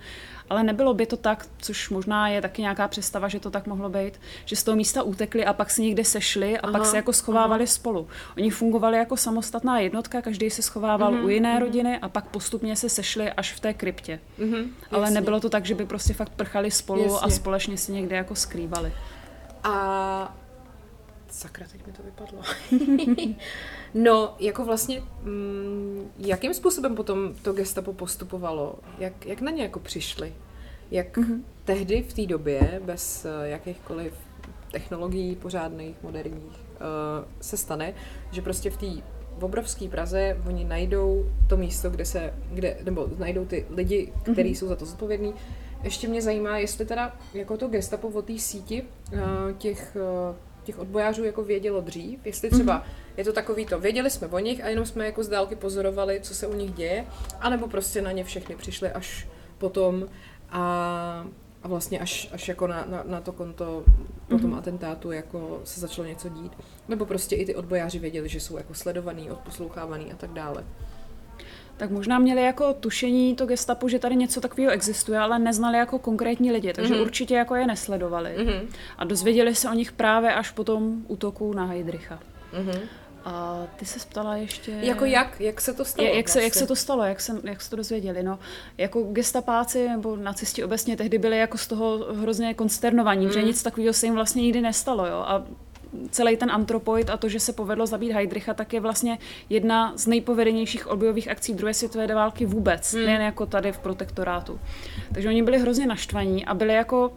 ale 0.52 0.64
nebylo 0.64 0.94
by 0.94 1.06
to 1.06 1.18
tak, 1.18 1.48
což 1.58 1.90
možná 1.90 2.28
je 2.28 2.42
taky 2.42 2.62
nějaká 2.62 2.88
představa, 2.88 3.28
že 3.28 3.40
to 3.40 3.52
tak 3.52 3.68
mohlo 3.68 3.90
být, 3.90 4.20
že 4.46 4.56
z 4.56 4.64
toho 4.64 4.76
místa 4.76 5.04
utekli 5.04 5.46
a 5.46 5.54
pak 5.54 5.72
se 5.72 5.82
někde 5.82 6.06
sešli 6.06 6.60
a 6.60 6.64
aha, 6.64 6.72
pak 6.72 6.86
se 6.86 6.96
jako 6.96 7.14
schovávali 7.14 7.64
aha. 7.64 7.72
spolu. 7.72 8.08
Oni 8.38 8.50
fungovali 8.50 8.98
jako 8.98 9.18
samostatná 9.18 9.80
jednotka, 9.80 10.22
každý 10.22 10.50
se 10.50 10.62
schovával 10.62 11.12
mm-hmm, 11.12 11.26
u 11.26 11.30
jiné 11.30 11.56
mm-hmm. 11.56 11.60
rodiny 11.60 12.00
a 12.00 12.10
pak 12.10 12.28
postupně 12.28 12.76
se 12.76 12.90
sešli 12.90 13.32
až 13.32 13.54
v 13.54 13.60
té 13.60 13.74
kryptě. 13.74 14.20
Mm-hmm, 14.40 14.68
ale 14.92 15.02
jasně. 15.02 15.14
nebylo 15.14 15.40
to 15.40 15.50
tak, 15.50 15.66
že 15.66 15.76
by 15.76 15.86
prostě 15.86 16.14
fakt 16.14 16.32
prchali 16.36 16.72
spolu 16.72 17.04
jasně. 17.04 17.20
a 17.22 17.30
společně 17.30 17.78
si 17.78 17.92
někde 17.92 18.16
jako 18.16 18.36
skrývali. 18.36 18.94
A 19.64 20.38
sakra, 21.30 21.66
teď 21.72 21.86
mi 21.88 21.94
to 21.94 22.04
vypadlo. 22.04 22.42
no, 23.94 24.36
jako 24.40 24.66
vlastně, 24.66 25.04
mm, 25.24 26.12
jakým 26.18 26.54
způsobem 26.54 26.96
potom 26.96 27.34
to 27.42 27.54
gestapo 27.54 27.94
postupovalo? 27.94 28.76
Jak, 29.00 29.26
jak 29.26 29.42
na 29.42 29.52
ně 29.52 29.64
jako 29.64 29.80
přišli? 29.80 30.34
Jak 30.92 31.18
mm-hmm. 31.18 31.42
tehdy 31.66 32.04
v 32.04 32.14
té 32.14 32.26
době, 32.26 32.82
bez 32.86 33.26
uh, 33.26 33.46
jakýchkoliv 33.46 34.14
technologií 34.72 35.36
pořádných, 35.36 35.96
moderních, 36.04 36.44
uh, 36.44 37.26
se 37.42 37.58
stane, 37.58 37.94
že 38.32 38.42
prostě 38.42 38.70
v 38.70 38.78
té 38.78 38.88
v 39.38 39.44
obrovské 39.44 39.88
Praze 39.88 40.38
oni 40.48 40.64
najdou 40.64 41.26
to 41.50 41.58
místo, 41.58 41.90
kde 41.90 42.06
se, 42.06 42.34
kde, 42.52 42.78
nebo 42.84 43.08
najdou 43.18 43.46
ty 43.46 43.66
lidi, 43.70 44.14
kteří 44.22 44.50
mm-hmm. 44.50 44.56
jsou 44.56 44.68
za 44.68 44.76
to 44.76 44.86
zodpovědní. 44.86 45.34
Ještě 45.84 46.08
mě 46.08 46.22
zajímá, 46.22 46.58
jestli 46.58 46.86
teda 46.86 47.16
jako 47.34 47.58
to 47.58 47.68
gestapo 47.68 48.08
o 48.08 48.22
té 48.22 48.40
síti 48.40 48.84
uh, 49.14 49.20
těch 49.58 49.98
uh, 50.30 50.36
těch 50.64 50.80
odbojářů 50.80 51.24
jako 51.24 51.44
vědělo 51.44 51.82
dřív, 51.82 52.26
jestli 52.26 52.50
třeba 52.50 52.80
mm-hmm. 52.80 53.18
je 53.18 53.24
to 53.24 53.34
takový 53.34 53.66
to, 53.66 53.80
věděli 53.80 54.10
jsme 54.10 54.28
o 54.28 54.40
nich 54.40 54.64
a 54.64 54.68
jenom 54.68 54.86
jsme 54.86 55.06
jako 55.06 55.24
z 55.24 55.28
dálky 55.28 55.56
pozorovali, 55.56 56.20
co 56.22 56.36
se 56.36 56.48
u 56.48 56.54
nich 56.54 56.74
děje, 56.74 57.06
anebo 57.40 57.68
prostě 57.68 58.02
na 58.02 58.12
ně 58.12 58.24
všechny 58.24 58.56
přišli 58.56 58.90
až 58.92 59.28
potom 59.58 60.06
a, 60.50 61.26
a 61.64 61.68
vlastně 61.68 62.00
až, 62.00 62.30
až 62.32 62.48
jako 62.48 62.68
na, 62.68 62.86
na, 62.90 63.04
na 63.06 63.22
to 63.22 63.32
konto 63.32 63.84
po 64.28 64.38
tom 64.38 64.52
mm-hmm. 64.52 64.58
atentátu 64.58 65.12
jako 65.12 65.62
se 65.64 65.80
začalo 65.80 66.08
něco 66.08 66.30
dít. 66.30 66.52
Nebo 66.88 67.06
prostě 67.06 67.36
i 67.36 67.46
ty 67.46 67.56
odbojáři 67.56 68.00
věděli, 68.00 68.30
že 68.30 68.40
jsou 68.40 68.58
jako 68.58 68.74
sledovaný, 68.74 69.32
odposlouchávaný 69.32 70.12
a 70.12 70.16
tak 70.16 70.30
dále 70.34 70.64
tak 71.82 71.90
možná 71.90 72.20
měli 72.20 72.42
jako 72.44 72.74
tušení 72.74 73.36
to 73.36 73.46
gestapo, 73.46 73.90
že 73.90 74.00
tady 74.00 74.16
něco 74.16 74.42
takového 74.42 74.72
existuje, 74.72 75.20
ale 75.20 75.40
neznali 75.40 75.78
jako 75.78 76.00
konkrétní 76.00 76.52
lidi, 76.52 76.74
takže 76.74 76.94
mm-hmm. 76.94 77.02
určitě 77.02 77.36
jako 77.36 77.56
je 77.56 77.68
nesledovali. 77.68 78.36
Mm-hmm. 78.38 78.68
A 78.98 79.04
dozvěděli 79.04 79.56
se 79.56 79.70
o 79.70 79.74
nich 79.74 79.92
právě 79.92 80.34
až 80.34 80.52
po 80.52 80.64
tom 80.64 81.06
útoku 81.08 81.54
na 81.54 81.66
Heidricha. 81.66 82.20
Mm-hmm. 82.54 82.80
A 83.26 83.64
ty 83.76 83.86
se 83.86 84.00
ptala 84.10 84.36
ještě... 84.36 84.72
Jako 84.72 85.06
jak? 85.06 85.42
Jak 85.42 85.62
se 85.62 85.74
to 85.74 85.86
stalo? 85.86 86.08
Jak, 86.08 86.30
se, 86.30 86.44
jak 86.44 86.54
se 86.54 86.68
to 86.68 86.76
stalo? 86.76 87.04
Jak, 87.04 87.22
se, 87.22 87.42
jak 87.44 87.62
se 87.62 87.70
to 87.70 87.76
dozvěděli? 87.76 88.24
No, 88.24 88.40
jako 88.78 89.02
gestapáci 89.02 89.88
nebo 89.88 90.16
nacisti 90.16 90.64
obecně 90.64 90.98
tehdy 90.98 91.18
byli 91.18 91.38
jako 91.38 91.58
z 91.58 91.68
toho 91.68 92.14
hrozně 92.14 92.54
konsternovaní, 92.54 93.22
mm. 93.22 93.28
protože 93.28 93.44
nic 93.44 93.64
takového 93.64 93.94
se 93.94 94.06
jim 94.06 94.16
vlastně 94.16 94.42
nikdy 94.42 94.62
nestalo. 94.62 95.06
Jo? 95.06 95.24
A 95.28 95.44
celý 96.10 96.38
ten 96.38 96.52
antropoid 96.52 97.10
a 97.10 97.18
to, 97.18 97.30
že 97.30 97.40
se 97.40 97.54
povedlo 97.54 97.86
zabít 97.86 98.12
Heidricha, 98.12 98.54
tak 98.54 98.74
je 98.74 98.80
vlastně 98.80 99.18
jedna 99.50 99.94
z 99.98 100.08
nejpovedenějších 100.08 100.88
odbojových 100.88 101.28
akcí 101.28 101.54
druhé 101.54 101.74
světové 101.74 102.08
války 102.08 102.46
vůbec, 102.46 102.94
hmm. 102.94 103.06
nejen 103.06 103.22
jako 103.22 103.46
tady 103.46 103.72
v 103.72 103.80
protektorátu. 103.80 104.60
Takže 105.14 105.30
oni 105.30 105.44
byli 105.44 105.60
hrozně 105.60 105.88
naštvaní 105.88 106.46
a 106.46 106.54
byli 106.54 106.74
jako 106.74 107.12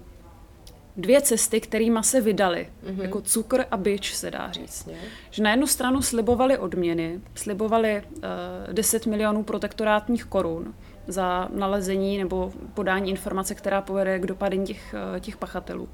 dvě 0.96 1.20
cesty, 1.20 1.60
kterými 1.60 1.98
se 2.02 2.20
vydali. 2.20 2.68
Mm-hmm. 2.86 3.02
Jako 3.02 3.20
cukr 3.20 3.64
a 3.70 3.76
byč, 3.76 4.14
se 4.14 4.30
dá 4.30 4.52
říct. 4.52 4.86
Jasně. 4.86 4.94
Že 5.30 5.42
na 5.42 5.50
jednu 5.50 5.66
stranu 5.66 6.02
slibovali 6.02 6.58
odměny, 6.58 7.20
slibovali 7.34 8.02
uh, 8.16 8.22
eh, 8.70 8.72
10 8.72 9.06
milionů 9.06 9.42
protektorátních 9.42 10.24
korun 10.24 10.74
za 11.06 11.48
nalezení 11.52 12.18
nebo 12.18 12.52
podání 12.74 13.10
informace, 13.10 13.54
která 13.54 13.80
povede 13.80 14.18
k 14.18 14.26
dopadení 14.26 14.66
těch, 14.66 14.94
uh, 15.12 15.20
těch 15.20 15.36
pachatelů. 15.36 15.88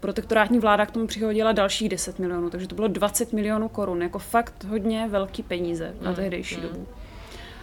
Protektorátní 0.00 0.58
vláda 0.58 0.86
k 0.86 0.90
tomu 0.90 1.06
přihodila 1.06 1.52
dalších 1.52 1.88
10 1.88 2.18
milionů, 2.18 2.50
takže 2.50 2.68
to 2.68 2.74
bylo 2.74 2.88
20 2.88 3.32
milionů 3.32 3.68
korun, 3.68 4.02
jako 4.02 4.18
fakt 4.18 4.64
hodně 4.64 5.08
velký 5.08 5.42
peníze 5.42 5.84
mm-hmm. 5.84 6.04
na 6.04 6.10
mhm. 6.10 6.16
tehdejší 6.16 6.56
mm-hmm. 6.56 6.62
dobu. 6.62 6.86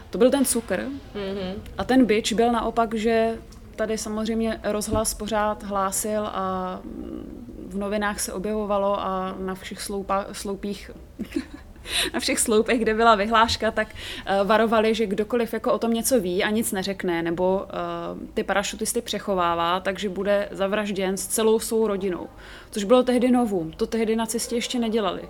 To 0.10 0.17
byl 0.17 0.32
ten 0.32 0.45
cukr. 0.45 0.80
Mm-hmm. 0.80 1.54
A 1.78 1.84
ten 1.84 2.06
byč 2.06 2.34
byl 2.34 2.52
naopak, 2.52 2.93
že 2.93 3.38
tady 3.76 3.98
samozřejmě 3.98 4.60
rozhlas 4.63 5.13
pořád 5.13 5.63
hlásil 5.63 6.28
a 6.28 6.80
v 7.67 7.78
novinách 7.78 8.19
se 8.19 8.34
objevovalo 8.34 9.00
a 9.00 9.36
na 9.39 9.56
všech 9.56 9.82
sloupa, 9.82 10.26
sloupích 10.32 10.91
na 12.13 12.19
všech 12.19 12.39
sloupech, 12.39 12.80
kde 12.80 12.93
byla 12.93 13.15
vyhláška, 13.15 13.71
tak 13.71 13.88
uh, 13.88 14.48
varovali, 14.48 14.95
že 14.95 15.06
kdokoliv 15.06 15.54
jako 15.54 15.74
o 15.74 15.80
tom 15.80 15.93
něco 15.93 16.19
ví 16.19 16.43
a 16.43 16.50
nic 16.50 16.71
neřekne, 16.71 17.21
nebo 17.21 17.56
uh, 17.56 18.28
ty 18.34 18.43
parašutisty 18.43 19.02
přechovává, 19.02 19.80
takže 19.80 20.10
bude 20.10 20.48
zavražděn 20.52 21.17
s 21.17 21.28
celou 21.28 21.60
svou 21.60 21.88
rodinou. 21.88 22.28
Což 22.71 22.84
bylo 22.84 23.04
tehdy 23.04 23.32
novum, 23.32 23.71
to 23.71 23.88
tehdy 23.88 24.15
na 24.15 24.26
cestě 24.26 24.56
ještě 24.56 24.80
nedělali. 24.80 25.21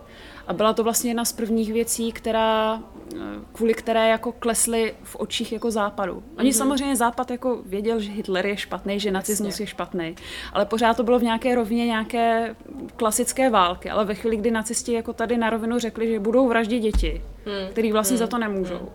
A 0.48 0.54
byla 0.54 0.74
to 0.74 0.84
vlastně 0.84 1.10
jedna 1.10 1.26
z 1.26 1.34
prvních 1.34 1.74
věcí, 1.74 2.12
která, 2.12 2.84
eh, 3.16 3.20
kvůli 3.54 3.74
které 3.74 4.10
jako 4.10 4.32
klesly 4.32 4.96
v 5.04 5.16
očích 5.16 5.52
jako 5.52 5.72
západu. 5.72 6.24
Oni 6.38 6.50
mm-hmm. 6.50 6.58
samozřejmě 6.58 6.96
západ 6.96 7.32
jako 7.32 7.62
věděl, 7.66 8.00
že 8.00 8.12
Hitler 8.12 8.46
je 8.46 8.58
špatný, 8.58 9.00
že 9.00 9.12
nacismus 9.12 9.60
je 9.60 9.68
špatný, 9.68 10.16
ale 10.54 10.66
pořád 10.66 10.98
to 10.98 11.04
bylo 11.04 11.20
v 11.20 11.24
nějaké 11.24 11.56
rovině 11.56 11.86
nějaké 11.86 12.56
klasické 12.96 13.50
války. 13.50 13.90
Ale 13.90 14.06
ve 14.06 14.16
chvíli, 14.16 14.38
kdy 14.38 14.52
nacisti 14.52 14.94
jako 14.94 15.14
tady 15.14 15.38
na 15.38 15.50
rovinu 15.50 15.80
řekli, 15.80 16.08
že 16.08 16.20
budou 16.20 16.48
vraždit 16.48 16.82
děti, 16.82 17.22
mm. 17.46 17.72
který 17.72 17.92
vlastně 17.92 18.16
mm. 18.16 18.20
za 18.20 18.28
to 18.28 18.38
nemůžou, 18.38 18.80
mm. 18.80 18.90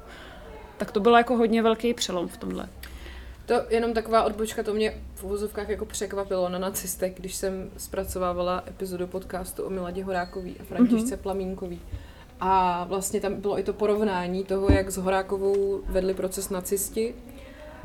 tak 0.76 0.92
to 0.92 1.00
bylo 1.00 1.16
jako 1.16 1.36
hodně 1.36 1.62
velký 1.62 1.94
přelom 1.94 2.28
v 2.28 2.36
tomhle. 2.36 2.68
To 3.50 3.62
jenom 3.70 3.92
taková 3.92 4.22
odbočka, 4.22 4.62
to 4.62 4.74
mě 4.74 4.94
v 5.14 5.24
uvozovkách 5.24 5.68
jako 5.68 5.86
překvapilo 5.86 6.48
na 6.48 6.58
nacistech, 6.58 7.14
když 7.16 7.34
jsem 7.34 7.70
zpracovávala 7.76 8.64
epizodu 8.68 9.06
podcastu 9.06 9.62
o 9.62 9.70
Miladě 9.70 10.04
Horákový 10.04 10.56
a 10.60 10.64
Františce 10.64 11.14
mm-hmm. 11.14 11.22
Plamínkový. 11.22 11.80
A 12.40 12.84
vlastně 12.84 13.20
tam 13.20 13.34
bylo 13.34 13.58
i 13.58 13.62
to 13.62 13.72
porovnání 13.72 14.44
toho, 14.44 14.72
jak 14.72 14.90
s 14.90 14.96
Horákovou 14.96 15.82
vedli 15.86 16.14
proces 16.14 16.50
nacisti 16.50 17.14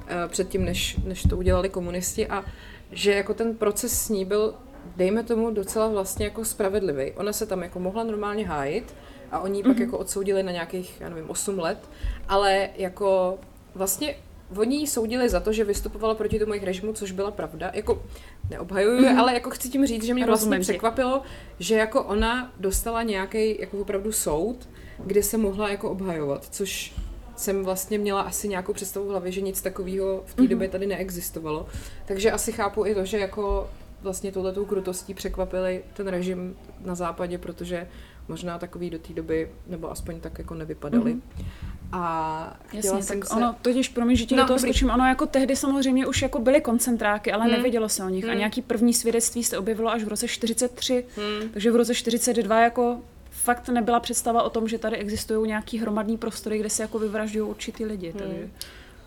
eh, 0.07 0.27
předtím, 0.27 0.65
než, 0.65 0.97
než 1.03 1.23
to 1.23 1.37
udělali 1.37 1.69
komunisti 1.69 2.27
a 2.27 2.45
že 2.91 3.13
jako 3.13 3.33
ten 3.33 3.55
proces 3.55 4.05
s 4.05 4.09
ní 4.09 4.25
byl, 4.25 4.53
dejme 4.95 5.23
tomu, 5.23 5.51
docela 5.51 5.87
vlastně 5.87 6.25
jako 6.25 6.45
spravedlivý. 6.45 7.11
Ona 7.11 7.33
se 7.33 7.45
tam 7.45 7.63
jako 7.63 7.79
mohla 7.79 8.03
normálně 8.03 8.47
hájit 8.47 8.95
a 9.31 9.39
oni 9.39 9.59
mm-hmm. 9.59 9.67
pak 9.67 9.75
mhm. 9.75 9.81
jako 9.81 9.97
odsoudili 9.97 10.43
na 10.43 10.51
nějakých, 10.51 11.01
já 11.01 11.09
nevím, 11.09 11.29
8 11.29 11.59
let, 11.59 11.89
ale 12.27 12.69
jako 12.75 13.37
vlastně 13.75 14.15
Oni 14.57 14.75
ji 14.75 14.87
soudili 14.87 15.29
za 15.29 15.39
to, 15.39 15.53
že 15.53 15.63
vystupovala 15.63 16.15
proti 16.15 16.39
tomu 16.39 16.53
jejich 16.53 16.63
režimu, 16.63 16.93
což 16.93 17.11
byla 17.11 17.31
pravda. 17.31 17.71
Jako 17.73 18.03
neobhajuju, 18.49 19.01
mm-hmm. 19.01 19.19
ale 19.19 19.33
jako 19.33 19.49
chci 19.49 19.69
tím 19.69 19.85
říct, 19.85 20.03
že 20.03 20.13
mě 20.13 20.25
vlastně 20.25 20.59
překvapilo, 20.59 21.21
že 21.59 21.75
jako 21.75 22.03
ona 22.03 22.51
dostala 22.59 23.03
nějaký 23.03 23.61
jako 23.61 23.77
opravdu 23.77 24.11
soud, 24.11 24.69
kde 25.05 25.23
se 25.23 25.37
mohla 25.37 25.69
jako 25.69 25.91
obhajovat, 25.91 26.47
což 26.51 26.93
jsem 27.35 27.65
vlastně 27.65 27.97
měla 27.97 28.21
asi 28.21 28.47
nějakou 28.47 28.73
představu 28.73 29.05
v 29.05 29.09
hlavě, 29.09 29.31
že 29.31 29.41
nic 29.41 29.61
takového 29.61 30.23
v 30.25 30.33
té 30.33 30.41
mm-hmm. 30.41 30.47
době 30.47 30.69
tady 30.69 30.85
neexistovalo. 30.85 31.65
Takže 32.05 32.31
asi 32.31 32.51
chápu 32.51 32.85
i 32.85 32.95
to, 32.95 33.05
že 33.05 33.19
jako 33.19 33.69
vlastně 34.01 34.31
touhletou 34.31 34.65
krutostí 34.65 35.13
překvapili 35.13 35.83
ten 35.93 36.07
režim 36.07 36.55
na 36.85 36.95
západě, 36.95 37.37
protože 37.37 37.87
možná 38.27 38.59
takový 38.59 38.89
do 38.89 38.99
té 38.99 39.13
doby, 39.13 39.51
nebo 39.67 39.91
aspoň 39.91 40.19
tak 40.19 40.37
jako 40.37 40.53
nevypadaly. 40.53 41.13
Mm-hmm. 41.13 41.45
A 41.91 42.57
Jasně, 42.73 43.03
jsem 43.03 43.19
tak 43.19 43.29
se... 43.29 43.35
ono, 43.35 43.55
totiž 43.61 43.89
promiň, 43.89 44.15
že 44.15 44.25
ti 44.25 44.35
no, 44.35 44.43
do 44.43 44.47
toho 44.47 44.59
skočím, 44.59 44.89
ono 44.89 45.07
jako 45.07 45.25
tehdy 45.25 45.55
samozřejmě 45.55 46.07
už 46.07 46.21
jako 46.21 46.39
byly 46.39 46.61
koncentráky, 46.61 47.31
ale 47.31 47.43
hmm. 47.43 47.53
nevědělo 47.53 47.89
se 47.89 48.03
o 48.03 48.09
nich. 48.09 48.23
Hmm. 48.23 48.33
A 48.33 48.37
nějaký 48.37 48.61
první 48.61 48.93
svědectví 48.93 49.43
se 49.43 49.57
objevilo 49.57 49.91
až 49.91 50.03
v 50.03 50.07
roce 50.07 50.27
43, 50.27 51.05
hmm. 51.15 51.49
takže 51.49 51.71
v 51.71 51.75
roce 51.75 51.95
42 51.95 52.59
jako 52.59 53.01
fakt 53.29 53.69
nebyla 53.69 53.99
představa 53.99 54.43
o 54.43 54.49
tom, 54.49 54.67
že 54.67 54.77
tady 54.77 54.97
existují 54.97 55.47
nějaký 55.47 55.77
hromadný 55.77 56.17
prostory, 56.17 56.57
kde 56.57 56.69
se 56.69 56.83
jako 56.83 56.99
vyvražďují 56.99 57.49
určitý 57.49 57.85
lidi. 57.85 58.11
Hmm. 58.11 58.19
Takže... 58.19 58.49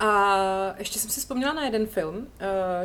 A 0.00 0.74
ještě 0.78 0.98
jsem 0.98 1.10
si 1.10 1.20
vzpomněla 1.20 1.52
na 1.52 1.64
jeden 1.64 1.86
film, 1.86 2.16
uh, 2.16 2.24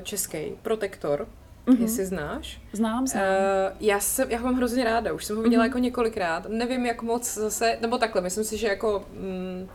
český, 0.04 0.38
Protektor, 0.62 1.28
Mm-hmm. 1.68 1.82
Jestli 1.82 2.06
znáš. 2.06 2.62
Znám, 2.74 3.08
znám. 3.08 3.24
Uh, 3.24 3.78
já, 3.80 4.00
jsem, 4.00 4.32
já 4.32 4.38
ho 4.38 4.46
mám 4.46 4.56
hrozně 4.56 4.84
ráda, 4.84 5.14
už 5.14 5.26
jsem 5.26 5.36
ho 5.36 5.44
viděla 5.44 5.64
mm-hmm. 5.64 5.68
jako 5.68 5.78
několikrát. 5.78 6.50
Nevím, 6.50 6.86
jak 6.86 7.02
moc 7.02 7.34
zase, 7.34 7.78
nebo 7.82 7.98
takhle, 7.98 8.22
myslím 8.22 8.44
si, 8.44 8.58
že 8.58 8.68
jako, 8.68 9.06
mm, 9.14 9.68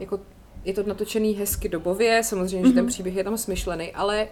jako 0.00 0.20
je 0.64 0.74
to 0.74 0.82
natočený 0.82 1.32
hezky 1.32 1.68
dobově, 1.68 2.22
samozřejmě, 2.22 2.64
mm-hmm. 2.64 2.68
že 2.68 2.74
ten 2.74 2.84
mhm. 2.84 2.92
příběh 2.92 3.16
je 3.16 3.24
tam 3.24 3.38
smyšlený, 3.38 3.92
ale 3.92 4.28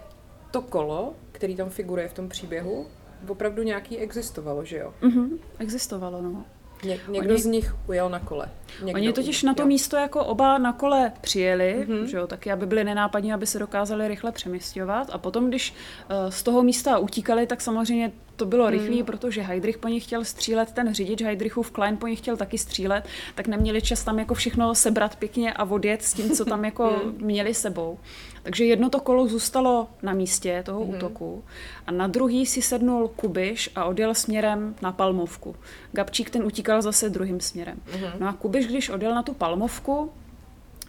to 0.51 0.61
kolo, 0.61 1.13
který 1.31 1.55
tam 1.55 1.69
figuruje 1.69 2.07
v 2.07 2.13
tom 2.13 2.29
příběhu, 2.29 2.87
opravdu 3.27 3.63
nějaký 3.63 3.97
existovalo, 3.97 4.65
že 4.65 4.77
jo? 4.77 4.93
Mm-hmm. 5.01 5.37
Existovalo, 5.59 6.21
no. 6.21 6.45
Ně, 6.83 6.99
někdo 7.09 7.33
Oni... 7.33 7.41
z 7.41 7.45
nich 7.45 7.75
ujel 7.87 8.09
na 8.09 8.19
kole. 8.19 8.49
Někdo 8.83 8.99
Oni 8.99 9.13
totiž 9.13 9.43
na 9.43 9.53
to 9.53 9.61
jo. 9.61 9.67
místo 9.67 9.97
jako 9.97 10.25
oba 10.25 10.57
na 10.57 10.73
kole 10.73 11.11
přijeli, 11.21 11.85
mm-hmm. 11.87 12.03
že 12.03 12.17
jo, 12.17 12.27
taky 12.27 12.51
aby 12.51 12.65
byli 12.65 12.83
nenápadní, 12.83 13.33
aby 13.33 13.47
se 13.47 13.59
dokázali 13.59 14.07
rychle 14.07 14.31
přemysťovat 14.31 15.09
a 15.11 15.17
potom, 15.17 15.47
když 15.47 15.73
uh, 15.73 16.29
z 16.29 16.43
toho 16.43 16.63
místa 16.63 16.97
utíkali, 16.97 17.47
tak 17.47 17.61
samozřejmě 17.61 18.11
to 18.35 18.45
bylo 18.45 18.69
rychlé, 18.69 18.95
hmm. 18.95 19.05
protože 19.05 19.41
Heidrich 19.41 19.77
po 19.77 19.87
nich 19.87 20.03
chtěl 20.03 20.23
střílet, 20.23 20.71
ten 20.71 20.93
řidič 20.93 21.21
Heidrichův 21.21 21.71
Klein 21.71 21.97
po 21.97 22.07
nich 22.07 22.19
chtěl 22.19 22.37
taky 22.37 22.57
střílet, 22.57 23.05
tak 23.35 23.47
neměli 23.47 23.81
čas 23.81 24.03
tam 24.03 24.19
jako 24.19 24.33
všechno 24.33 24.75
sebrat 24.75 25.15
pěkně 25.15 25.53
a 25.53 25.63
odjet 25.63 26.03
s 26.03 26.13
tím, 26.13 26.29
co 26.29 26.45
tam 26.45 26.65
jako 26.65 26.89
hmm. 27.03 27.17
měli 27.21 27.53
sebou. 27.53 27.99
Takže 28.45 28.65
jedno 28.65 28.89
to 28.89 28.99
kolo 28.99 29.27
zůstalo 29.27 29.87
na 30.03 30.13
místě 30.13 30.63
toho 30.65 30.85
hmm. 30.85 30.95
útoku 30.95 31.43
a 31.87 31.91
na 31.91 32.07
druhý 32.07 32.45
si 32.45 32.61
sednul 32.61 33.07
Kubiš 33.07 33.69
a 33.75 33.85
odjel 33.85 34.13
směrem 34.13 34.75
na 34.81 34.91
Palmovku. 34.91 35.55
Gabčík 35.91 36.29
ten 36.29 36.43
utíkal 36.43 36.81
zase 36.81 37.09
druhým 37.09 37.39
směrem. 37.39 37.81
Hmm. 37.91 38.11
No 38.19 38.27
a 38.27 38.33
Kubiš, 38.33 38.67
když 38.67 38.89
odjel 38.89 39.15
na 39.15 39.23
tu 39.23 39.33
Palmovku, 39.33 40.11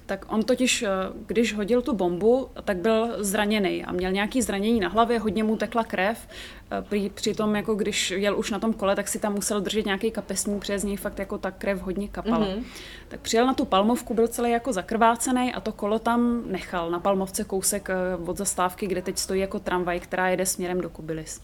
tak 0.06 0.26
on 0.28 0.42
totiž, 0.42 0.82
eh, 0.82 0.88
když 1.26 1.54
hodil 1.54 1.82
tu 1.82 1.94
bombu, 1.94 2.48
tak 2.64 2.76
byl 2.76 3.16
zraněný 3.18 3.84
a 3.84 3.92
měl 3.92 4.12
nějaký 4.12 4.42
zranění 4.42 4.80
na 4.80 4.88
hlavě, 4.88 5.18
hodně 5.18 5.44
mu 5.44 5.56
tekla 5.56 5.84
krev. 5.84 6.28
Eh, 6.70 6.82
při, 6.82 7.10
přitom, 7.14 7.56
jako 7.56 7.74
když 7.74 8.10
jel 8.10 8.38
už 8.38 8.50
na 8.50 8.58
tom 8.58 8.72
kole, 8.72 8.96
tak 8.96 9.08
si 9.08 9.18
tam 9.18 9.34
musel 9.34 9.60
držet 9.60 9.86
nějaký 9.86 10.10
kapesní, 10.10 10.58
protože 10.58 10.78
z 10.78 10.84
něj 10.84 10.96
fakt 10.96 11.18
jako 11.18 11.38
ta 11.38 11.50
krev 11.50 11.82
hodně 11.82 12.08
kapala. 12.08 12.46
Mm-hmm. 12.46 12.62
Tak 13.08 13.20
přijel 13.20 13.46
na 13.46 13.54
tu 13.54 13.64
palmovku, 13.64 14.14
byl 14.14 14.28
celý 14.28 14.50
jako 14.50 14.72
zakrvácený 14.72 15.54
a 15.54 15.60
to 15.60 15.72
kolo 15.72 15.98
tam 15.98 16.42
nechal 16.46 16.90
na 16.90 17.00
palmovce 17.00 17.44
kousek 17.44 17.90
eh, 17.90 17.94
od 18.26 18.36
zastávky, 18.36 18.86
kde 18.86 19.02
teď 19.02 19.18
stojí 19.18 19.40
jako 19.40 19.58
tramvaj, 19.58 20.00
která 20.00 20.28
jede 20.28 20.46
směrem 20.46 20.80
do 20.80 20.90
Kubilis. 20.90 21.40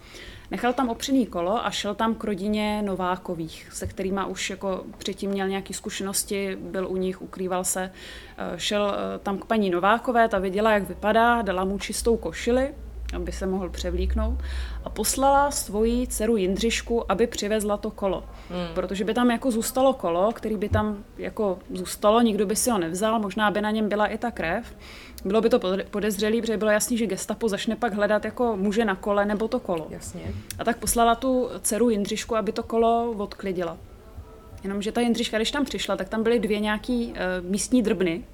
Nechal 0.52 0.72
tam 0.72 0.88
opřený 0.88 1.26
kolo 1.26 1.66
a 1.66 1.70
šel 1.70 1.94
tam 1.94 2.14
k 2.14 2.24
rodině 2.24 2.82
Novákových, 2.82 3.68
se 3.72 3.86
kterými 3.86 4.20
už 4.28 4.50
jako 4.50 4.84
předtím 4.98 5.30
měl 5.30 5.48
nějaké 5.48 5.74
zkušenosti, 5.74 6.56
byl 6.60 6.88
u 6.88 6.96
nich, 6.96 7.22
ukrýval 7.22 7.64
se. 7.64 7.90
Eh, 8.38 8.58
šel 8.58 8.94
eh, 8.94 9.18
tam 9.18 9.38
k 9.38 9.44
paní 9.44 9.70
Novákové, 9.70 10.28
ta 10.28 10.38
viděla, 10.38 10.72
jak 10.72 10.88
vypadá, 10.88 11.42
dala 11.42 11.64
mu 11.64 11.78
čistou 11.78 12.16
košili, 12.16 12.74
aby 13.14 13.32
se 13.32 13.46
mohl 13.46 13.68
převlíknout 13.68 14.38
a 14.84 14.90
poslala 14.90 15.50
svoji 15.50 16.06
dceru 16.06 16.36
Jindřišku, 16.36 17.12
aby 17.12 17.26
přivezla 17.26 17.76
to 17.76 17.90
kolo. 17.90 18.24
Hmm. 18.50 18.74
Protože 18.74 19.04
by 19.04 19.14
tam 19.14 19.30
jako 19.30 19.50
zůstalo 19.50 19.92
kolo, 19.92 20.32
který 20.32 20.56
by 20.56 20.68
tam 20.68 21.04
jako 21.18 21.58
zůstalo, 21.70 22.20
nikdo 22.20 22.46
by 22.46 22.56
si 22.56 22.70
ho 22.70 22.78
nevzal, 22.78 23.18
možná 23.18 23.50
by 23.50 23.60
na 23.60 23.70
něm 23.70 23.88
byla 23.88 24.06
i 24.06 24.18
ta 24.18 24.30
krev. 24.30 24.74
Bylo 25.24 25.40
by 25.40 25.48
to 25.48 25.60
podezřelý, 25.90 26.40
protože 26.40 26.56
bylo 26.56 26.70
jasný, 26.70 26.98
že 26.98 27.06
gestapo 27.06 27.48
začne 27.48 27.76
pak 27.76 27.94
hledat 27.94 28.24
jako 28.24 28.56
muže 28.56 28.84
na 28.84 28.94
kole 28.94 29.24
nebo 29.24 29.48
to 29.48 29.60
kolo. 29.60 29.86
Jasně. 29.90 30.22
A 30.58 30.64
tak 30.64 30.78
poslala 30.78 31.14
tu 31.14 31.48
dceru 31.60 31.90
Jindřišku, 31.90 32.36
aby 32.36 32.52
to 32.52 32.62
kolo 32.62 33.14
odklidila. 33.18 33.76
Jenomže 34.62 34.92
ta 34.92 35.00
Jindřiška, 35.00 35.36
když 35.36 35.50
tam 35.50 35.64
přišla, 35.64 35.96
tak 35.96 36.08
tam 36.08 36.22
byly 36.22 36.38
dvě 36.38 36.60
nějaký 36.60 37.06
uh, 37.06 37.50
místní 37.50 37.82
drbny, 37.82 38.24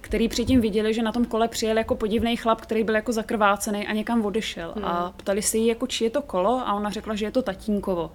který 0.00 0.28
předtím 0.28 0.60
viděli, 0.60 0.94
že 0.94 1.02
na 1.02 1.12
tom 1.12 1.24
kole 1.24 1.48
přijel 1.48 1.78
jako 1.78 1.94
podivný 1.94 2.36
chlap, 2.36 2.60
který 2.60 2.84
byl 2.84 2.94
jako 2.94 3.12
zakrvácený 3.12 3.86
a 3.86 3.92
někam 3.92 4.24
odešel. 4.24 4.72
Hmm. 4.76 4.84
A 4.84 5.14
ptali 5.16 5.42
se 5.42 5.58
jí, 5.58 5.66
jako, 5.66 5.86
či 5.86 6.04
je 6.04 6.10
to 6.10 6.22
kolo 6.22 6.62
a 6.66 6.74
ona 6.74 6.90
řekla, 6.90 7.14
že 7.14 7.26
je 7.26 7.30
to 7.30 7.42
tatínkovo. 7.42 8.10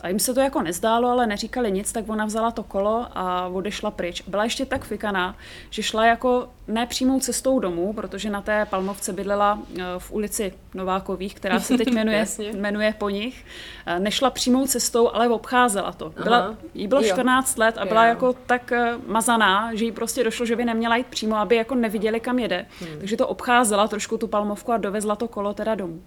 A 0.00 0.08
jim 0.08 0.18
se 0.18 0.34
to 0.34 0.40
jako 0.40 0.62
nezdálo, 0.62 1.08
ale 1.08 1.26
neříkali 1.26 1.72
nic, 1.72 1.92
tak 1.92 2.08
ona 2.08 2.24
vzala 2.24 2.50
to 2.50 2.62
kolo 2.62 3.06
a 3.12 3.48
odešla 3.48 3.90
pryč. 3.90 4.22
Byla 4.26 4.44
ještě 4.44 4.66
tak 4.66 4.84
fikaná, 4.84 5.36
že 5.70 5.82
šla 5.82 6.06
jako 6.06 6.48
ne 6.68 6.86
přímou 6.86 7.20
cestou 7.20 7.58
domů, 7.58 7.92
protože 7.92 8.30
na 8.30 8.40
té 8.40 8.66
Palmovce 8.66 9.12
bydlela 9.12 9.58
eh, 9.78 9.82
v 9.98 10.12
ulici 10.12 10.54
Novákových, 10.74 11.34
která 11.34 11.60
se 11.60 11.78
teď 11.78 11.88
jmenuje, 11.92 12.26
jmenuje 12.38 12.94
po 12.98 13.08
nich. 13.10 13.44
Eh, 13.86 13.98
nešla 13.98 14.30
přímou 14.30 14.66
cestou, 14.66 15.10
ale 15.14 15.28
obcházela 15.28 15.92
to. 15.92 16.12
Byla, 16.22 16.54
jí 16.74 16.88
bylo 16.88 17.02
14 17.02 17.58
let 17.58 17.78
a 17.78 17.84
byla 17.84 18.04
jo. 18.04 18.08
jako 18.08 18.32
tak 18.46 18.72
eh, 18.72 18.94
mazaná, 19.06 19.74
že 19.74 19.84
jí 19.84 19.92
prostě 19.92 20.24
došlo, 20.24 20.46
že 20.46 20.56
by 20.56 20.64
neměla 20.64 20.96
jít 20.96 21.06
přímo, 21.06 21.36
aby 21.36 21.56
jako 21.56 21.74
neviděli, 21.74 22.20
kam 22.20 22.38
jede. 22.38 22.66
Hmm. 22.80 22.98
Takže 22.98 23.16
to 23.16 23.28
obcházela 23.28 23.88
trošku 23.88 24.18
tu 24.18 24.26
Palmovku 24.26 24.72
a 24.72 24.76
dovezla 24.76 25.16
to 25.16 25.28
kolo 25.28 25.54
teda 25.54 25.74
domů. 25.74 26.02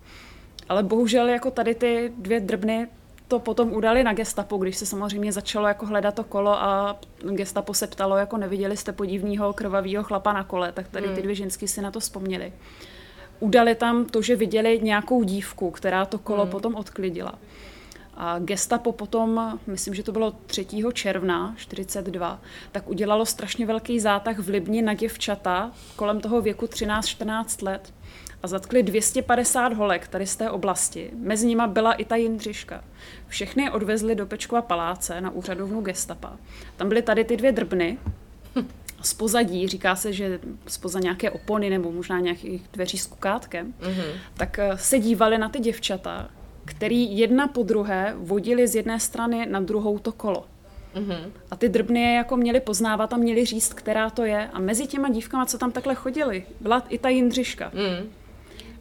Ale 0.69 0.83
bohužel 0.83 1.29
jako 1.29 1.51
tady 1.51 1.75
ty 1.75 2.13
dvě 2.17 2.39
drbny 2.39 2.87
to 3.27 3.39
potom 3.39 3.73
udali 3.73 4.03
na 4.03 4.13
gestapo, 4.13 4.57
když 4.57 4.77
se 4.77 4.85
samozřejmě 4.85 5.31
začalo 5.31 5.67
jako 5.67 5.85
hledat 5.85 6.15
to 6.15 6.23
kolo 6.23 6.63
a 6.63 6.99
gestapo 7.31 7.73
se 7.73 7.87
ptalo, 7.87 8.17
jako 8.17 8.37
neviděli 8.37 8.77
jste 8.77 8.91
podivního 8.91 9.53
krvavého 9.53 10.03
chlapa 10.03 10.33
na 10.33 10.43
kole, 10.43 10.71
tak 10.71 10.87
tady 10.87 11.07
ty 11.07 11.13
hmm. 11.13 11.21
dvě 11.21 11.35
ženský 11.35 11.67
si 11.67 11.81
na 11.81 11.91
to 11.91 11.99
vzpomněli. 11.99 12.53
Udali 13.39 13.75
tam 13.75 14.05
to, 14.05 14.21
že 14.21 14.35
viděli 14.35 14.79
nějakou 14.83 15.23
dívku, 15.23 15.71
která 15.71 16.05
to 16.05 16.19
kolo 16.19 16.41
hmm. 16.41 16.51
potom 16.51 16.75
odklidila. 16.75 17.33
A 18.17 18.39
gestapo 18.39 18.91
potom, 18.91 19.59
myslím, 19.67 19.93
že 19.93 20.03
to 20.03 20.11
bylo 20.11 20.31
3. 20.31 20.65
června 20.93 21.53
42, 21.57 22.41
tak 22.71 22.89
udělalo 22.89 23.25
strašně 23.25 23.65
velký 23.65 23.99
zátah 23.99 24.39
v 24.39 24.47
Libni 24.49 24.81
na 24.81 24.93
děvčata 24.93 25.71
kolem 25.95 26.19
toho 26.21 26.41
věku 26.41 26.65
13-14 26.65 27.65
let 27.65 27.93
a 28.45 28.47
zatkli 28.47 28.83
250 28.83 29.73
holek 29.73 30.07
tady 30.07 30.27
z 30.27 30.35
té 30.35 30.49
oblasti. 30.49 31.11
Mezi 31.17 31.47
nima 31.47 31.67
byla 31.67 31.93
i 31.93 32.05
ta 32.05 32.15
Jindřiška. 32.15 32.83
Všechny 33.27 33.63
je 33.63 33.71
odvezli 33.71 34.15
do 34.15 34.25
Pečkova 34.25 34.61
paláce 34.61 35.21
na 35.21 35.29
úřadovnu 35.31 35.81
gestapa. 35.81 36.37
Tam 36.77 36.89
byly 36.89 37.01
tady 37.01 37.23
ty 37.23 37.37
dvě 37.37 37.51
drbny, 37.51 37.97
z 39.01 39.13
pozadí, 39.13 39.67
říká 39.67 39.95
se, 39.95 40.13
že 40.13 40.39
spoza 40.67 40.99
nějaké 40.99 41.31
opony 41.31 41.69
nebo 41.69 41.91
možná 41.91 42.19
nějakých 42.19 42.61
dveří 42.73 42.97
s 42.97 43.07
kukátkem, 43.07 43.73
mm-hmm. 43.81 44.11
tak 44.37 44.59
eh, 44.59 44.77
se 44.77 44.99
dívali 44.99 45.37
na 45.37 45.49
ty 45.49 45.59
děvčata, 45.59 46.29
který 46.65 47.17
jedna 47.17 47.47
po 47.47 47.63
druhé 47.63 48.13
vodili 48.17 48.67
z 48.67 48.75
jedné 48.75 48.99
strany 48.99 49.45
na 49.45 49.59
druhou 49.59 49.99
to 49.99 50.11
kolo. 50.11 50.45
Mm-hmm. 50.95 51.31
A 51.51 51.55
ty 51.55 51.69
drbny 51.69 52.01
je 52.01 52.13
jako 52.13 52.37
měli 52.37 52.59
poznávat 52.59 53.13
a 53.13 53.17
měli 53.17 53.45
říct, 53.45 53.73
která 53.73 54.09
to 54.09 54.23
je. 54.23 54.49
A 54.53 54.59
mezi 54.59 54.87
těma 54.87 55.09
dívkama, 55.09 55.45
co 55.45 55.57
tam 55.57 55.71
takhle 55.71 55.95
chodili, 55.95 56.45
byla 56.59 56.83
i 56.89 56.97
ta 56.97 57.09
Jindřiška. 57.09 57.71
Mm. 57.73 58.09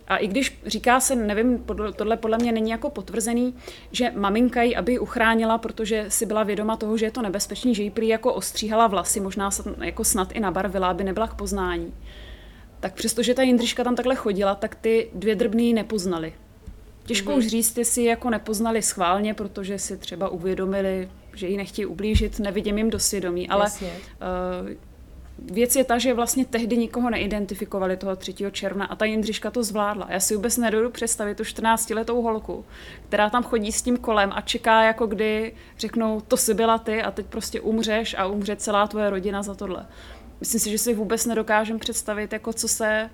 A 0.09 0.17
i 0.17 0.27
když 0.27 0.59
říká 0.67 1.01
se, 1.01 1.17
nevím, 1.17 1.65
tohle 1.97 2.17
podle 2.17 2.39
mě 2.39 2.53
není 2.53 2.71
jako 2.71 2.91
potvrzený, 2.91 3.55
že 3.93 4.13
maminka 4.17 4.63
ji, 4.63 4.77
aby 4.77 4.93
ji 4.93 4.99
uchránila, 4.99 5.59
protože 5.59 6.05
si 6.09 6.27
byla 6.27 6.43
vědoma 6.43 6.77
toho, 6.77 6.97
že 6.97 7.07
je 7.07 7.11
to 7.11 7.23
nebezpečný, 7.23 7.75
že 7.75 7.83
jí 7.83 7.91
prý 7.91 8.09
jako 8.09 8.35
ostříhala 8.35 8.87
vlasy, 8.87 9.21
možná 9.21 9.51
jako 9.81 10.05
snad 10.05 10.33
i 10.33 10.41
nabarvila, 10.41 10.89
aby 10.89 11.05
nebyla 11.05 11.29
k 11.29 11.35
poznání. 11.35 11.95
Tak 12.81 12.95
přestože 12.95 13.35
ta 13.35 13.43
Jindřiška 13.43 13.85
tam 13.85 13.97
takhle 13.97 14.15
chodila, 14.15 14.55
tak 14.55 14.75
ty 14.75 15.11
dvě 15.15 15.35
drbny 15.35 15.63
ji 15.63 15.73
nepoznali. 15.73 16.35
Těžko 17.07 17.33
mm-hmm. 17.33 17.39
už 17.39 17.47
říct, 17.47 17.79
jestli 17.79 18.05
jako 18.05 18.31
nepoznali 18.31 18.83
schválně, 18.83 19.35
protože 19.35 19.79
si 19.79 19.97
třeba 19.97 20.29
uvědomili, 20.29 21.09
že 21.35 21.47
ji 21.47 21.57
nechtějí 21.57 21.87
ublížit, 21.87 22.39
nevidím 22.39 22.79
jim 22.79 22.91
do 22.91 22.99
svědomí, 22.99 23.49
ale 23.49 23.67
uh, 23.67 24.71
věc 25.39 25.77
je 25.77 25.85
ta, 25.85 25.99
že 25.99 26.15
vlastně 26.15 26.45
tehdy 26.45 26.77
nikoho 26.77 27.11
neidentifikovali 27.11 27.97
toho 27.97 28.17
3. 28.17 28.35
června 28.53 28.87
a 28.87 28.97
ta 28.97 29.05
Jindřiška 29.05 29.51
to 29.51 29.63
zvládla. 29.63 30.07
Já 30.11 30.21
si 30.21 30.37
vůbec 30.37 30.57
nedodu 30.57 30.91
představit 30.91 31.37
tu 31.37 31.43
14-letou 31.43 32.23
holku, 32.23 32.65
která 33.09 33.31
tam 33.31 33.43
chodí 33.43 33.73
s 33.73 33.83
tím 33.83 33.97
kolem 33.97 34.33
a 34.35 34.41
čeká, 34.41 34.83
jako 34.83 35.07
kdy 35.07 35.53
řeknou, 35.79 36.21
to 36.21 36.37
si 36.37 36.55
byla 36.55 36.79
ty 36.79 37.03
a 37.03 37.11
teď 37.11 37.27
prostě 37.27 37.61
umřeš 37.61 38.15
a 38.19 38.27
umře 38.27 38.57
celá 38.57 38.87
tvoje 38.87 39.11
rodina 39.11 39.43
za 39.43 39.55
tohle. 39.55 39.87
Myslím 40.41 40.61
si, 40.61 40.71
že 40.71 40.79
si 40.79 40.95
vůbec 40.95 41.27
nedokážem 41.27 41.79
představit, 41.79 42.33
jako 42.33 42.53
co 42.53 42.69
se 42.69 43.11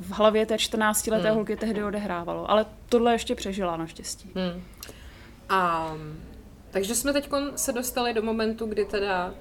v 0.00 0.12
hlavě 0.12 0.46
té 0.46 0.56
14-leté 0.56 1.26
hmm. 1.26 1.34
holky 1.34 1.56
tehdy 1.56 1.84
odehrávalo. 1.84 2.50
Ale 2.50 2.66
tohle 2.88 3.12
ještě 3.12 3.34
přežila 3.34 3.76
naštěstí. 3.76 4.30
Hmm. 4.34 4.62
A 5.48 5.92
takže 6.70 6.94
jsme 6.94 7.12
teď 7.12 7.30
se 7.56 7.72
dostali 7.72 8.14
do 8.14 8.22
momentu, 8.22 8.66
kdy 8.66 8.84
teda 8.84 9.28
uh, 9.28 9.34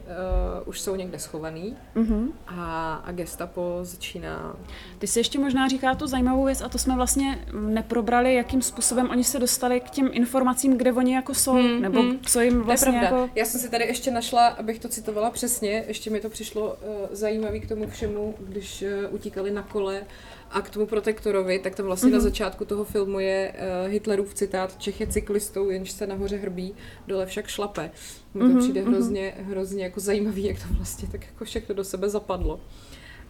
už 0.66 0.82
jsou 0.82 0.96
někde 0.96 1.20
schovaný 1.20 1.78
mm-hmm. 1.96 2.28
a, 2.48 2.94
a 2.96 3.12
gestapo 3.12 3.80
začíná... 3.82 4.56
Ty 5.00 5.08
si 5.08 5.20
ještě 5.20 5.40
možná 5.40 5.68
říká 5.68 5.96
tu 5.96 6.08
zajímavou 6.08 6.46
věc 6.46 6.62
a 6.62 6.70
to 6.70 6.78
jsme 6.78 6.96
vlastně 6.96 7.46
neprobrali, 7.52 8.36
jakým 8.36 8.62
způsobem 8.62 9.10
oni 9.10 9.24
se 9.24 9.40
dostali 9.40 9.80
k 9.80 9.90
těm 9.90 10.10
informacím, 10.12 10.78
kde 10.78 10.94
oni 10.94 11.16
jako 11.16 11.34
jsou, 11.34 11.54
hmm, 11.54 11.82
nebo 11.82 12.02
hmm. 12.02 12.20
co 12.20 12.42
jim 12.42 12.62
vlastně 12.62 12.98
jako... 12.98 13.30
Já 13.36 13.46
jsem 13.46 13.62
si 13.62 13.70
tady 13.70 13.86
ještě 13.86 14.12
našla, 14.12 14.48
abych 14.48 14.80
to 14.80 14.90
citovala 14.90 15.30
přesně, 15.30 15.84
ještě 15.88 16.10
mi 16.10 16.20
to 16.20 16.30
přišlo 16.30 16.68
uh, 16.68 16.76
zajímavé 17.12 17.60
k 17.60 17.68
tomu 17.68 17.90
všemu, 17.90 18.36
když 18.40 18.82
uh, 18.82 19.14
utíkali 19.16 19.52
na 19.52 19.62
kole 19.64 20.02
a 20.52 20.62
k 20.62 20.70
tomu 20.70 20.86
protektorovi, 20.86 21.60
tak 21.60 21.76
to 21.76 21.84
vlastně 21.84 22.10
mm-hmm. 22.10 22.14
na 22.14 22.18
mhm. 22.18 22.24
začátku 22.24 22.66
toho 22.66 22.84
filmu 22.84 23.20
je 23.20 23.54
uh, 23.54 23.92
Hitlerův 23.92 24.34
citát 24.34 24.78
Čech 24.78 25.02
je 25.02 25.08
cyklistou, 25.08 25.70
jenž 25.70 25.92
se 25.92 26.08
nahoře 26.08 26.38
hrbí, 26.38 26.74
dole 27.08 27.26
však 27.26 27.48
šlape. 27.48 27.92
Mně 28.34 28.44
to 28.44 28.50
mm-hmm. 28.50 28.60
přijde 28.60 28.82
mhm. 28.82 28.94
hrozně, 28.94 29.34
hrozně 29.38 29.84
jako 29.84 30.00
zajímavý, 30.00 30.46
jak 30.46 30.58
to 30.60 30.74
vlastně 30.74 31.08
tak 31.12 31.26
jako 31.26 31.46
všechno 31.46 31.76
do 31.76 31.84
sebe 31.84 32.10
zapadlo. 32.10 32.60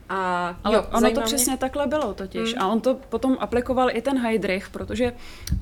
A 0.09 0.47
Ale 0.63 0.75
jo, 0.75 0.85
ono 0.93 1.11
to 1.11 1.21
přesně 1.21 1.51
mě... 1.51 1.57
takhle 1.57 1.87
bylo 1.87 2.13
totiž. 2.13 2.53
Mm. 2.53 2.61
A 2.61 2.67
on 2.67 2.81
to 2.81 2.95
potom 3.09 3.37
aplikoval 3.39 3.89
i 3.91 4.01
ten 4.01 4.17
Heidrich, 4.17 4.69
protože 4.69 5.11
uh, 5.11 5.57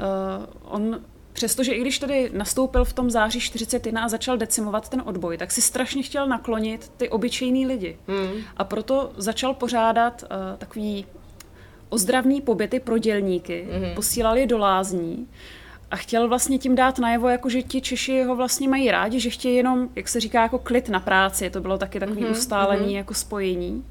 on 0.63 0.99
Přestože 1.33 1.73
i 1.73 1.81
když 1.81 1.99
tady 1.99 2.31
nastoupil 2.33 2.85
v 2.85 2.93
tom 2.93 3.09
září 3.09 3.39
41 3.39 4.03
a 4.03 4.07
začal 4.07 4.37
decimovat 4.37 4.89
ten 4.89 5.03
odboj, 5.05 5.37
tak 5.37 5.51
si 5.51 5.61
strašně 5.61 6.03
chtěl 6.03 6.27
naklonit 6.27 6.91
ty 6.97 7.09
obyčejný 7.09 7.67
lidi. 7.67 7.97
Mm. 8.07 8.41
A 8.57 8.63
proto 8.63 9.11
začal 9.17 9.53
pořádat 9.53 10.23
uh, 10.23 10.57
takový 10.57 11.05
ozdravný 11.89 12.41
pobyty 12.41 12.79
pro 12.79 12.97
dělníky, 12.97 13.67
mm-hmm. 13.69 13.93
posílal 13.93 14.37
je 14.37 14.47
do 14.47 14.57
lázní 14.57 15.27
a 15.91 15.95
chtěl 15.95 16.27
vlastně 16.27 16.57
tím 16.57 16.75
dát 16.75 16.99
najevo, 16.99 17.29
jako 17.29 17.49
že 17.49 17.61
ti 17.61 17.81
Češi 17.81 18.23
ho 18.23 18.35
vlastně 18.35 18.69
mají 18.69 18.91
rádi, 18.91 19.19
že 19.19 19.29
chtějí 19.29 19.55
jenom, 19.55 19.89
jak 19.95 20.07
se 20.07 20.19
říká, 20.19 20.41
jako 20.41 20.59
klid 20.59 20.89
na 20.89 20.99
práci. 20.99 21.49
To 21.49 21.61
bylo 21.61 21.77
taky 21.77 21.99
takový 21.99 22.23
mm-hmm. 22.23 22.31
ustálený 22.31 22.85
mm-hmm. 22.85 22.97
jako 22.97 23.13
spojení. 23.13 23.85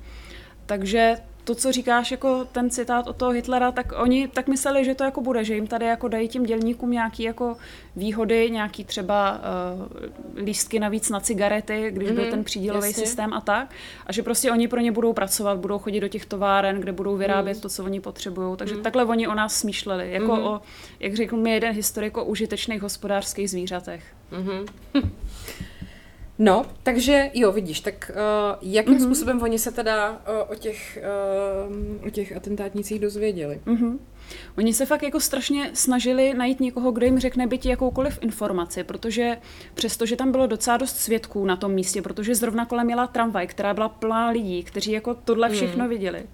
Takže 0.66 1.16
to, 1.46 1.54
co 1.54 1.72
říkáš, 1.72 2.10
jako 2.10 2.44
ten 2.44 2.70
citát 2.70 3.06
od 3.06 3.16
toho 3.16 3.30
Hitlera, 3.30 3.72
tak 3.72 3.92
oni 3.96 4.28
tak 4.28 4.48
mysleli, 4.48 4.84
že 4.84 4.94
to 4.94 5.04
jako 5.04 5.20
bude, 5.20 5.44
že 5.44 5.54
jim 5.54 5.66
tady 5.66 5.86
jako 5.86 6.08
dají 6.08 6.28
těm 6.28 6.42
dělníkům 6.42 6.90
nějaký 6.90 7.22
jako 7.22 7.56
výhody, 7.96 8.50
nějaký 8.50 8.84
třeba 8.84 9.40
uh, 10.36 10.44
lístky 10.44 10.80
navíc 10.80 11.10
na 11.10 11.20
cigarety, 11.20 11.90
když 11.90 12.08
mm-hmm, 12.08 12.14
byl 12.14 12.22
mhm, 12.22 12.30
ten 12.30 12.44
přídělový 12.44 12.88
jasně. 12.88 13.06
systém 13.06 13.32
a 13.32 13.40
tak, 13.40 13.70
a 14.06 14.12
že 14.12 14.22
prostě 14.22 14.52
oni 14.52 14.68
pro 14.68 14.80
ně 14.80 14.92
budou 14.92 15.12
pracovat, 15.12 15.58
budou 15.58 15.78
chodit 15.78 16.00
do 16.00 16.08
těch 16.08 16.26
továren, 16.26 16.80
kde 16.80 16.92
budou 16.92 17.16
vyrábět 17.16 17.54
mm. 17.54 17.60
to, 17.60 17.68
co 17.68 17.84
oni 17.84 18.00
potřebují. 18.00 18.56
Takže 18.56 18.74
mm. 18.74 18.82
takhle 18.82 19.04
oni 19.04 19.28
o 19.28 19.34
nás 19.34 19.58
smýšleli, 19.58 20.12
jako 20.12 20.36
mm. 20.36 20.42
o, 20.42 20.60
jak 21.00 21.14
řekl 21.14 21.36
mi 21.36 21.50
jeden 21.50 21.74
historik, 21.74 22.16
o 22.16 22.24
užitečných 22.24 22.82
hospodářských 22.82 23.50
zvířatech. 23.50 24.04
Mm-hmm. 24.32 24.66
No, 26.38 26.66
takže 26.82 27.30
jo, 27.34 27.52
vidíš, 27.52 27.80
tak 27.80 28.10
uh, 28.14 28.58
jakým 28.62 28.94
mm-hmm. 28.94 29.04
způsobem 29.04 29.42
oni 29.42 29.58
se 29.58 29.72
teda 29.72 30.10
uh, 30.10 30.52
o, 30.52 30.54
těch, 30.54 30.98
uh, 32.00 32.06
o 32.06 32.10
těch 32.10 32.36
atentátnicích 32.36 33.00
dozvěděli? 33.00 33.60
Mm-hmm. 33.66 33.98
Oni 34.58 34.74
se 34.74 34.86
fakt 34.86 35.02
jako 35.02 35.20
strašně 35.20 35.70
snažili 35.74 36.34
najít 36.34 36.60
někoho, 36.60 36.92
kdo 36.92 37.06
jim 37.06 37.18
řekne 37.18 37.46
byť 37.46 37.66
jakoukoliv 37.66 38.18
informaci, 38.22 38.84
protože 38.84 39.36
přestože 39.74 40.16
tam 40.16 40.32
bylo 40.32 40.46
docela 40.46 40.76
dost 40.76 40.96
svědků 40.96 41.44
na 41.44 41.56
tom 41.56 41.72
místě, 41.72 42.02
protože 42.02 42.34
zrovna 42.34 42.66
kolem 42.66 42.90
jela 42.90 43.06
tramvaj, 43.06 43.46
která 43.46 43.74
byla 43.74 43.88
plná 43.88 44.30
lidí, 44.30 44.62
kteří 44.62 44.92
jako 44.92 45.14
tohle 45.14 45.48
všechno 45.50 45.84
mm. 45.84 45.90
viděli, 45.90 46.26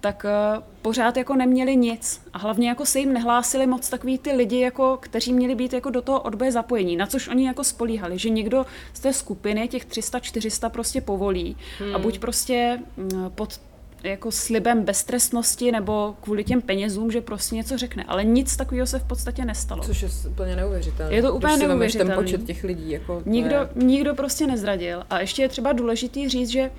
tak 0.00 0.26
uh, 0.56 0.62
pořád 0.82 1.16
jako 1.16 1.36
neměli 1.36 1.76
nic. 1.76 2.22
A 2.32 2.38
hlavně 2.38 2.68
jako 2.68 2.86
se 2.86 2.98
jim 2.98 3.12
nehlásili 3.12 3.66
moc 3.66 3.88
takový 3.88 4.18
ty 4.18 4.32
lidi, 4.32 4.60
jako, 4.60 4.98
kteří 5.02 5.32
měli 5.32 5.54
být 5.54 5.72
jako 5.72 5.90
do 5.90 6.02
toho 6.02 6.20
odboje 6.20 6.52
zapojení, 6.52 6.96
na 6.96 7.06
což 7.06 7.28
oni 7.28 7.46
jako 7.46 7.64
spolíhali, 7.64 8.18
že 8.18 8.30
někdo 8.30 8.66
z 8.92 9.00
té 9.00 9.12
skupiny, 9.12 9.68
těch 9.68 9.86
300-400 9.86 10.70
prostě 10.70 11.00
povolí 11.00 11.56
hmm. 11.78 11.94
a 11.94 11.98
buď 11.98 12.18
prostě 12.18 12.78
mm, 12.96 13.30
pod 13.34 13.60
jako 14.02 14.32
slibem 14.32 14.82
beztrestnosti 14.82 15.72
nebo 15.72 16.16
kvůli 16.20 16.44
těm 16.44 16.62
penězům, 16.62 17.10
že 17.10 17.20
prostě 17.20 17.56
něco 17.56 17.78
řekne. 17.78 18.04
Ale 18.08 18.24
nic 18.24 18.56
takového 18.56 18.86
se 18.86 18.98
v 18.98 19.04
podstatě 19.04 19.44
nestalo. 19.44 19.82
Což 19.82 20.02
je 20.02 20.08
úplně 20.28 20.56
neuvěřitelné. 20.56 21.14
Je 21.14 21.22
to 21.22 21.34
úplně 21.34 21.56
neuvěřitelné. 21.56 22.14
ten 22.14 22.24
počet 22.24 22.44
těch 22.44 22.64
lidí. 22.64 22.90
Jako 22.90 23.22
nikdo, 23.26 23.54
je... 23.54 23.68
nikdo 23.74 24.14
prostě 24.14 24.46
nezradil. 24.46 25.02
A 25.10 25.20
ještě 25.20 25.42
je 25.42 25.48
třeba 25.48 25.72
důležitý 25.72 26.28
říct, 26.28 26.48
že 26.48 26.70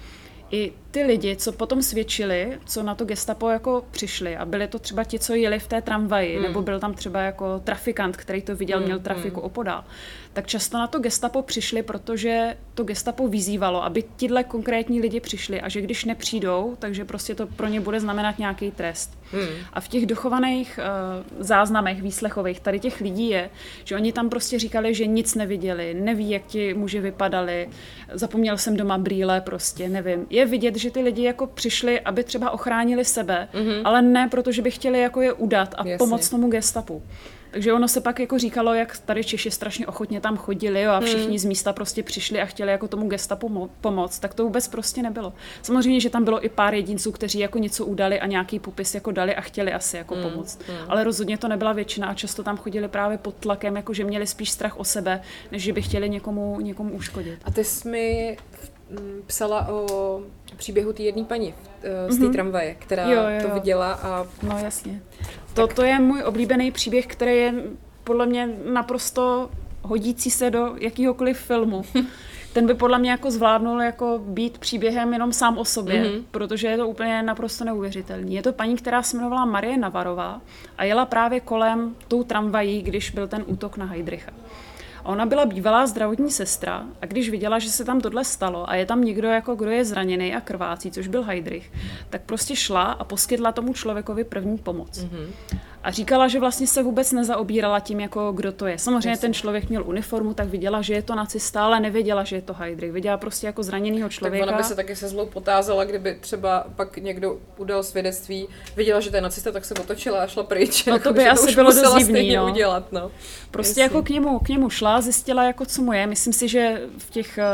i 0.52 0.74
ty 0.92 1.04
lidi, 1.04 1.36
co 1.36 1.52
potom 1.52 1.82
svědčili, 1.82 2.60
co 2.66 2.84
na 2.84 2.96
to 2.96 3.06
gestapo 3.06 3.50
jako 3.50 3.84
přišli 3.92 4.38
a 4.38 4.46
byli 4.46 4.68
to 4.68 4.80
třeba 4.80 5.04
ti, 5.04 5.20
co 5.20 5.34
jeli 5.34 5.60
v 5.60 5.68
té 5.68 5.82
tramvaji, 5.82 6.38
mm. 6.38 6.44
nebo 6.44 6.62
byl 6.62 6.80
tam 6.80 6.94
třeba 6.94 7.22
jako 7.22 7.60
trafikant, 7.60 8.18
který 8.18 8.42
to 8.42 8.56
viděl, 8.56 8.80
mm. 8.80 8.86
měl 8.86 9.00
trafiku 9.00 9.40
mm. 9.40 9.46
opodál, 9.46 9.84
tak 10.34 10.48
často 10.48 10.78
na 10.78 10.88
to 10.88 11.00
gestapo 11.00 11.42
přišli, 11.42 11.84
protože 11.84 12.58
to 12.74 12.84
gestapo 12.84 13.28
vyzývalo, 13.28 13.84
aby 13.84 14.04
tihle 14.16 14.44
konkrétní 14.44 15.02
lidi 15.02 15.20
přišli 15.20 15.62
a 15.62 15.70
že 15.70 15.82
když 15.82 16.06
nepřijdou, 16.06 16.76
takže 16.80 17.06
prostě 17.06 17.36
to 17.36 17.48
pro 17.48 17.68
ně 17.68 17.82
bude 17.82 18.00
znamenat 18.00 18.40
nějaký 18.40 18.72
trest. 18.72 19.18
Hmm. 19.32 19.48
A 19.74 19.82
v 19.82 19.88
těch 19.88 20.06
dochovaných 20.06 20.80
uh, 20.80 21.44
záznamech 21.44 22.02
výslechových 22.02 22.60
tady 22.60 22.80
těch 22.80 23.02
lidí 23.02 23.30
je, 23.30 23.50
že 23.84 23.96
oni 23.96 24.14
tam 24.14 24.30
prostě 24.30 24.60
říkali, 24.60 24.94
že 24.94 25.06
nic 25.06 25.36
neviděli, 25.36 25.94
neví, 25.94 26.30
jak 26.30 26.46
ti 26.46 26.74
muži 26.74 27.00
vypadali, 27.00 27.70
zapomněl 28.14 28.58
jsem 28.58 28.78
doma 28.78 28.98
brýle, 28.98 29.42
prostě 29.42 29.90
nevím. 29.90 30.26
Je 30.30 30.41
vidět, 30.46 30.76
že 30.76 30.92
ty 30.92 31.02
lidi 31.02 31.24
jako 31.24 31.48
přišli, 31.48 32.00
aby 32.00 32.24
třeba 32.24 32.52
ochránili 32.52 33.06
sebe, 33.06 33.48
mm-hmm. 33.54 33.82
ale 33.84 34.02
ne 34.02 34.28
proto, 34.32 34.52
že 34.52 34.62
by 34.62 34.72
chtěli 34.72 35.02
jako 35.02 35.22
je 35.22 35.34
udat 35.34 35.76
a 35.78 35.78
Jasně. 35.78 35.98
pomoct 35.98 36.30
tomu 36.30 36.50
gestapu. 36.50 37.04
Takže 37.52 37.74
ono 37.74 37.88
se 37.88 38.02
pak 38.02 38.20
jako 38.20 38.40
říkalo, 38.40 38.74
jak 38.74 38.98
tady 38.98 39.24
Češi 39.24 39.52
strašně 39.52 39.88
ochotně 39.88 40.22
tam 40.22 40.38
chodili 40.38 40.82
jo, 40.82 40.92
a 40.92 41.00
všichni 41.00 41.28
hmm. 41.28 41.38
z 41.38 41.46
místa 41.46 41.74
prostě 41.74 42.04
přišli 42.04 42.42
a 42.42 42.46
chtěli 42.46 42.72
jako 42.72 42.88
tomu 42.88 43.08
gestapu 43.08 43.70
pomoct, 43.82 44.20
tak 44.20 44.34
to 44.34 44.44
vůbec 44.44 44.68
prostě 44.68 45.02
nebylo. 45.02 45.34
Samozřejmě, 45.62 46.00
že 46.00 46.10
tam 46.10 46.24
bylo 46.24 46.46
i 46.46 46.50
pár 46.50 46.74
jedinců, 46.74 47.12
kteří 47.12 47.40
jako 47.40 47.60
něco 47.60 47.86
udali 47.86 48.20
a 48.20 48.28
nějaký 48.28 48.60
popis 48.60 48.96
jako 48.96 49.12
dali 49.12 49.36
a 49.36 49.42
chtěli 49.42 49.74
asi 49.74 49.98
jako 49.98 50.16
hmm. 50.16 50.24
pomoct. 50.24 50.60
Hmm. 50.68 50.78
Ale 50.88 51.04
rozhodně 51.04 51.38
to 51.38 51.48
nebyla 51.48 51.74
většina 51.74 52.08
a 52.08 52.14
často 52.14 52.44
tam 52.44 52.58
chodili 52.58 52.88
právě 52.88 53.18
pod 53.18 53.36
tlakem, 53.36 53.76
jako 53.76 53.94
že 53.94 54.04
měli 54.04 54.28
spíš 54.28 54.52
strach 54.52 54.80
o 54.80 54.84
sebe, 54.84 55.22
než 55.52 55.64
že 55.64 55.74
by 55.74 55.82
chtěli 55.82 56.10
někomu, 56.10 56.60
někomu 56.60 56.94
uškodit. 56.94 57.40
A 57.44 57.52
ty 57.52 57.64
jsi 57.64 57.90
mi 57.90 58.38
psala 59.28 59.68
o 59.68 60.22
příběhu 60.58 60.94
té 60.94 61.04
jedné 61.04 61.24
paní 61.24 61.54
z 62.08 62.18
té 62.18 62.24
mm-hmm. 62.26 62.32
tramvaje, 62.32 62.76
která 62.80 63.04
jo, 63.04 63.22
jo, 63.24 63.30
jo. 63.30 63.48
to 63.48 63.54
viděla 63.54 63.94
a... 63.94 64.28
No 64.44 64.58
jasně. 64.64 65.02
To, 65.54 65.68
to 65.68 65.84
je 65.84 66.00
můj 66.00 66.24
oblíbený 66.24 66.72
příběh, 66.72 67.08
který 67.08 67.38
je 67.38 67.54
podle 68.04 68.26
mě 68.26 68.50
naprosto 68.74 69.50
hodící 69.82 70.32
se 70.32 70.50
do 70.50 70.76
jakýhokoliv 70.80 71.38
filmu. 71.38 71.82
Ten 72.54 72.68
by 72.68 72.74
podle 72.74 73.00
mě 73.00 73.12
jako 73.12 73.32
zvládnul 73.32 73.82
jako 73.82 74.22
být 74.26 74.58
příběhem 74.58 75.14
jenom 75.14 75.34
sám 75.34 75.58
o 75.58 75.66
sobě, 75.66 76.04
mm-hmm. 76.04 76.24
protože 76.32 76.68
je 76.68 76.78
to 76.78 76.88
úplně 76.88 77.24
naprosto 77.24 77.66
neuvěřitelný. 77.66 78.36
Je 78.36 78.42
to 78.44 78.54
paní, 78.54 78.76
která 78.76 79.04
se 79.04 79.18
jmenovala 79.18 79.46
Marie 79.46 79.78
Navarová 79.78 80.42
a 80.78 80.84
jela 80.84 81.06
právě 81.06 81.40
kolem 81.40 81.96
tou 82.08 82.24
tramvají, 82.24 82.82
když 82.82 83.12
byl 83.12 83.28
ten 83.28 83.44
útok 83.48 83.78
na 83.78 83.86
Heidricha. 83.86 84.32
A 85.04 85.06
ona 85.06 85.26
byla 85.26 85.46
bývalá 85.46 85.88
zdravotní 85.88 86.32
sestra 86.32 86.86
a 87.02 87.06
když 87.06 87.30
viděla, 87.30 87.60
že 87.60 87.70
se 87.70 87.86
tam 87.86 88.02
tohle 88.02 88.26
stalo 88.26 88.70
a 88.70 88.76
je 88.76 88.86
tam 88.86 89.04
někdo, 89.04 89.28
jako 89.28 89.56
kdo 89.56 89.70
je 89.72 89.86
zraněný 89.86 90.36
a 90.36 90.42
krvácí, 90.42 90.92
což 90.92 91.08
byl 91.08 91.24
Heidrich, 91.24 91.72
tak 92.10 92.22
prostě 92.22 92.56
šla 92.56 92.84
a 92.84 93.04
poskytla 93.04 93.52
tomu 93.52 93.74
člověkovi 93.74 94.24
první 94.24 94.58
pomoc. 94.58 94.98
Mm-hmm. 95.00 95.58
A 95.84 95.92
říkala, 95.92 96.28
že 96.28 96.40
vlastně 96.40 96.68
se 96.68 96.84
vůbec 96.84 97.12
nezaobírala 97.12 97.80
tím, 97.80 98.00
jako 98.00 98.32
kdo 98.32 98.52
to 98.52 98.68
je. 98.68 98.78
Samozřejmě 98.78 99.10
Jasně. 99.10 99.22
ten 99.22 99.34
člověk 99.34 99.70
měl 99.70 99.84
uniformu, 99.88 100.34
tak 100.34 100.48
viděla, 100.48 100.82
že 100.82 100.94
je 100.94 101.02
to 101.02 101.16
nacista, 101.16 101.66
ale 101.66 101.80
nevěděla, 101.80 102.24
že 102.24 102.36
je 102.36 102.42
to 102.42 102.54
Heidrich. 102.54 102.92
Viděla 102.92 103.18
prostě 103.18 103.48
jako 103.48 103.64
zraněného 103.64 104.10
člověka. 104.10 104.46
Tak 104.46 104.54
ona 104.54 104.58
by 104.58 104.64
se 104.64 104.76
taky 104.76 104.96
se 104.96 105.08
zlou 105.08 105.26
potázala, 105.26 105.84
kdyby 105.84 106.18
třeba 106.22 106.66
pak 106.76 106.98
někdo 106.98 107.38
udal 107.58 107.84
svědectví, 107.84 108.48
viděla, 108.76 109.00
že 109.00 109.10
to 109.10 109.16
je 109.16 109.22
nacista, 109.22 109.52
tak 109.52 109.66
se 109.66 109.74
otočila 109.74 110.24
a 110.24 110.28
šla 110.28 110.44
pryč. 110.44 110.86
No 110.86 111.00
to 111.00 111.10
jako, 111.10 111.14
by 111.14 111.28
asi 111.28 111.48
to 111.48 111.54
bylo 111.54 111.74
dost 111.74 111.98
divný, 111.98 112.36
no. 112.36 112.46
udělat, 112.46 112.92
no. 112.92 113.12
Prostě 113.52 113.70
Jasně. 113.70 113.84
jako 113.84 114.04
k 114.04 114.10
němu, 114.10 114.40
k 114.40 114.50
němu 114.50 114.70
šla, 114.70 115.02
zjistila, 115.02 115.44
jako 115.44 115.66
co 115.66 115.82
mu 115.82 115.94
je. 115.94 116.08
Myslím 116.08 116.34
si, 116.34 116.48
že 116.48 116.82
v 116.98 117.10
těch, 117.10 117.38
eh, 117.38 117.46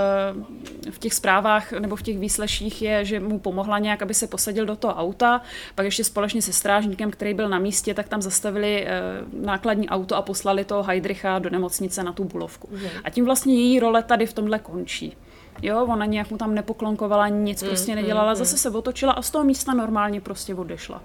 v 0.92 1.00
těch 1.00 1.14
zprávách 1.14 1.72
nebo 1.72 1.96
v 1.96 2.02
těch 2.02 2.20
výsleších 2.20 2.82
je, 2.82 3.06
že 3.06 3.20
mu 3.20 3.40
pomohla 3.40 3.80
nějak, 3.80 4.02
aby 4.02 4.14
se 4.14 4.28
posadil 4.28 4.66
do 4.66 4.76
toho 4.76 4.94
auta, 4.94 5.42
pak 5.76 5.86
ještě 5.86 6.04
společně 6.04 6.42
se 6.42 6.54
strážníkem, 6.54 7.12
který 7.12 7.34
byl 7.34 7.50
na 7.50 7.60
místě, 7.60 7.94
tak 7.94 8.10
tam 8.10 8.17
zastavili 8.22 8.86
eh, 8.88 9.02
nákladní 9.34 9.90
auto 9.90 10.16
a 10.16 10.22
poslali 10.22 10.66
toho 10.66 10.84
Heidricha 10.84 11.40
do 11.40 11.50
nemocnice 11.50 12.04
na 12.04 12.14
tu 12.14 12.24
bulovku. 12.24 12.70
Mm. 12.72 12.80
A 13.04 13.10
tím 13.10 13.26
vlastně 13.26 13.56
její 13.56 13.80
role 13.80 14.04
tady 14.04 14.26
v 14.26 14.34
tomhle 14.34 14.60
končí. 14.60 15.18
Jo, 15.62 15.86
ona 15.86 16.06
nějak 16.06 16.32
mu 16.32 16.38
tam 16.38 16.56
nepoklonkovala, 16.56 17.28
nic 17.28 17.64
mm, 17.64 17.70
prostě 17.70 17.96
nedělala, 17.96 18.32
mm, 18.32 18.36
zase 18.36 18.58
se 18.58 18.70
otočila 18.70 19.14
a 19.14 19.22
z 19.22 19.32
toho 19.32 19.44
místa 19.44 19.74
normálně 19.74 20.22
prostě 20.22 20.56
odešla. 20.56 21.04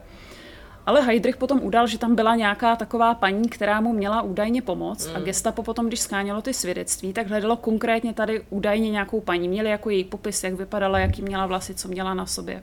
Ale 0.86 1.00
Heidrich 1.00 1.36
potom 1.36 1.60
udal, 1.62 1.86
že 1.86 1.98
tam 1.98 2.14
byla 2.14 2.36
nějaká 2.36 2.76
taková 2.76 3.14
paní, 3.14 3.48
která 3.48 3.80
mu 3.80 3.92
měla 3.92 4.22
údajně 4.22 4.62
pomoct 4.62 5.08
mm. 5.08 5.16
a 5.16 5.20
gestapo 5.20 5.62
potom, 5.62 5.86
když 5.86 6.00
skánělo 6.00 6.42
ty 6.42 6.54
svědectví, 6.54 7.12
tak 7.12 7.26
hledalo 7.26 7.56
konkrétně 7.56 8.12
tady 8.14 8.44
údajně 8.50 8.90
nějakou 8.90 9.20
paní. 9.20 9.48
Měli 9.48 9.70
jako 9.70 9.90
její 9.90 10.04
popis, 10.04 10.44
jak 10.44 10.54
vypadala, 10.54 10.98
jaký 10.98 11.22
měla 11.22 11.46
vlasy, 11.46 11.74
co 11.74 11.88
měla 11.88 12.14
na 12.14 12.26
sobě. 12.26 12.62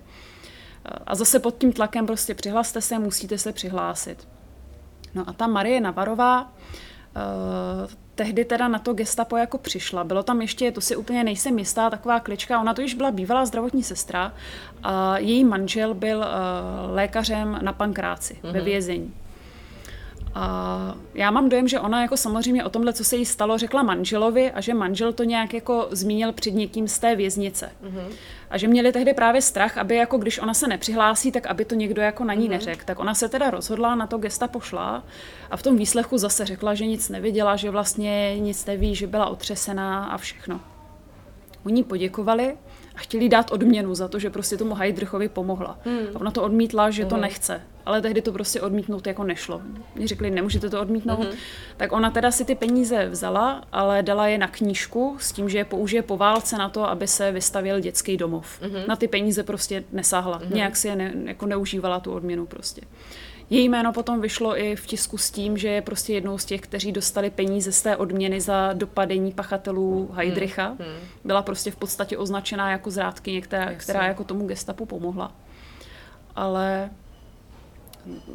A 1.07 1.15
zase 1.15 1.39
pod 1.39 1.57
tím 1.57 1.73
tlakem 1.73 2.05
prostě 2.05 2.35
přihlaste 2.35 2.81
se, 2.81 2.99
musíte 2.99 3.37
se 3.37 3.53
přihlásit. 3.53 4.27
No 5.15 5.23
a 5.27 5.33
ta 5.33 5.47
Marie 5.47 5.81
Navarová, 5.81 6.41
uh, 6.41 6.49
tehdy 8.15 8.45
teda 8.45 8.67
na 8.67 8.79
to 8.79 8.93
gestapo 8.93 9.37
jako 9.37 9.57
přišla. 9.57 10.03
Bylo 10.03 10.23
tam 10.23 10.41
ještě, 10.41 10.71
to 10.71 10.81
si 10.81 10.95
úplně 10.95 11.23
nejsem 11.23 11.59
jistá, 11.59 11.89
taková 11.89 12.19
klička, 12.19 12.61
ona 12.61 12.73
to 12.73 12.81
již 12.81 12.93
byla 12.93 13.11
bývalá 13.11 13.45
zdravotní 13.45 13.83
sestra 13.83 14.33
a 14.83 15.17
její 15.17 15.43
manžel 15.43 15.93
byl 15.93 16.17
uh, 16.17 16.25
lékařem 16.95 17.59
na 17.61 17.73
pankráci 17.73 18.33
mm-hmm. 18.33 18.51
ve 18.51 18.59
mhm. 18.59 18.65
vězení. 18.65 19.13
A 20.33 20.95
já 21.13 21.31
mám 21.31 21.49
dojem, 21.49 21.67
že 21.67 21.79
ona 21.79 22.01
jako 22.01 22.17
samozřejmě 22.17 22.63
o 22.63 22.69
tomhle, 22.69 22.93
co 22.93 23.03
se 23.03 23.15
jí 23.15 23.25
stalo, 23.25 23.57
řekla 23.57 23.83
manželovi 23.83 24.51
a 24.51 24.61
že 24.61 24.73
manžel 24.73 25.13
to 25.13 25.23
nějak 25.23 25.53
jako 25.53 25.87
zmínil 25.91 26.33
před 26.33 26.51
někým 26.51 26.87
z 26.87 26.99
té 26.99 27.15
věznice. 27.15 27.71
Mm-hmm. 27.83 28.13
A 28.49 28.57
že 28.57 28.67
měli 28.67 28.91
tehdy 28.91 29.13
právě 29.13 29.41
strach, 29.41 29.77
aby 29.77 29.95
jako 29.95 30.17
když 30.17 30.39
ona 30.39 30.53
se 30.53 30.67
nepřihlásí, 30.67 31.31
tak 31.31 31.45
aby 31.45 31.65
to 31.65 31.75
někdo 31.75 32.01
jako 32.01 32.23
na 32.23 32.33
ní 32.33 32.47
mm-hmm. 32.47 32.51
neřekl. 32.51 32.81
Tak 32.85 32.99
ona 32.99 33.13
se 33.13 33.29
teda 33.29 33.49
rozhodla, 33.49 33.95
na 33.95 34.07
to 34.07 34.17
gesta 34.17 34.47
pošla 34.47 35.03
a 35.51 35.57
v 35.57 35.63
tom 35.63 35.77
výslechu 35.77 36.17
zase 36.17 36.45
řekla, 36.45 36.73
že 36.73 36.85
nic 36.85 37.09
neviděla, 37.09 37.55
že 37.55 37.69
vlastně 37.71 38.39
nic 38.39 38.65
neví, 38.65 38.95
že 38.95 39.07
byla 39.07 39.25
otřesená 39.25 40.05
a 40.05 40.17
všechno. 40.17 40.59
Oni 41.65 41.83
poděkovali 41.83 42.57
a 42.99 43.01
chtěli 43.01 43.29
dát 43.29 43.51
odměnu 43.51 43.95
za 43.95 44.07
to, 44.07 44.19
že 44.19 44.29
prostě 44.29 44.57
tomu 44.57 44.75
Heidrichovi 44.75 45.29
pomohla. 45.29 45.79
Hmm. 45.85 46.07
A 46.15 46.19
ona 46.19 46.31
to 46.31 46.43
odmítla, 46.43 46.89
že 46.89 47.05
to 47.05 47.15
hmm. 47.15 47.21
nechce. 47.21 47.61
Ale 47.85 48.01
tehdy 48.01 48.21
to 48.21 48.31
prostě 48.31 48.61
odmítnout 48.61 49.07
jako 49.07 49.23
nešlo. 49.23 49.61
Mě 49.95 50.07
řekli, 50.07 50.31
nemůžete 50.31 50.69
to 50.69 50.81
odmítnout. 50.81 51.19
Hmm. 51.19 51.37
Tak 51.77 51.91
ona 51.91 52.11
teda 52.11 52.31
si 52.31 52.45
ty 52.45 52.55
peníze 52.55 53.09
vzala, 53.09 53.63
ale 53.71 54.03
dala 54.03 54.27
je 54.27 54.37
na 54.37 54.47
knížku 54.47 55.17
s 55.19 55.31
tím, 55.31 55.49
že 55.49 55.57
je 55.57 55.65
použije 55.65 56.01
po 56.01 56.17
válce 56.17 56.57
na 56.57 56.69
to, 56.69 56.89
aby 56.89 57.07
se 57.07 57.31
vystavil 57.31 57.79
dětský 57.79 58.17
domov. 58.17 58.61
Hmm. 58.61 58.83
Na 58.87 58.95
ty 58.95 59.07
peníze 59.07 59.43
prostě 59.43 59.83
nesáhla. 59.91 60.37
Hmm. 60.37 60.53
Nějak 60.53 60.75
si 60.75 60.87
je 60.87 60.95
ne, 60.95 61.13
jako 61.25 61.45
neužívala 61.45 61.99
tu 61.99 62.11
odměnu 62.11 62.45
prostě. 62.45 62.81
Její 63.49 63.69
jméno 63.69 63.93
potom 63.93 64.21
vyšlo 64.21 64.59
i 64.59 64.75
v 64.75 64.85
tisku 64.85 65.17
s 65.17 65.31
tím, 65.31 65.57
že 65.57 65.67
je 65.67 65.81
prostě 65.81 66.13
jednou 66.13 66.37
z 66.37 66.45
těch, 66.45 66.61
kteří 66.61 66.91
dostali 66.91 67.29
peníze 67.29 67.71
z 67.71 67.81
té 67.81 67.97
odměny 67.97 68.41
za 68.41 68.73
dopadení 68.73 69.31
pachatelů 69.31 70.09
Heidricha. 70.13 70.65
Hmm. 70.65 70.77
Hmm. 70.77 71.07
Byla 71.23 71.41
prostě 71.41 71.71
v 71.71 71.75
podstatě 71.75 72.17
označená 72.17 72.71
jako 72.71 72.91
zrádkyně, 72.91 73.41
která, 73.41 73.73
která 73.73 74.07
jako 74.07 74.23
tomu 74.23 74.47
gestapu 74.47 74.85
pomohla. 74.85 75.31
Ale 76.35 76.89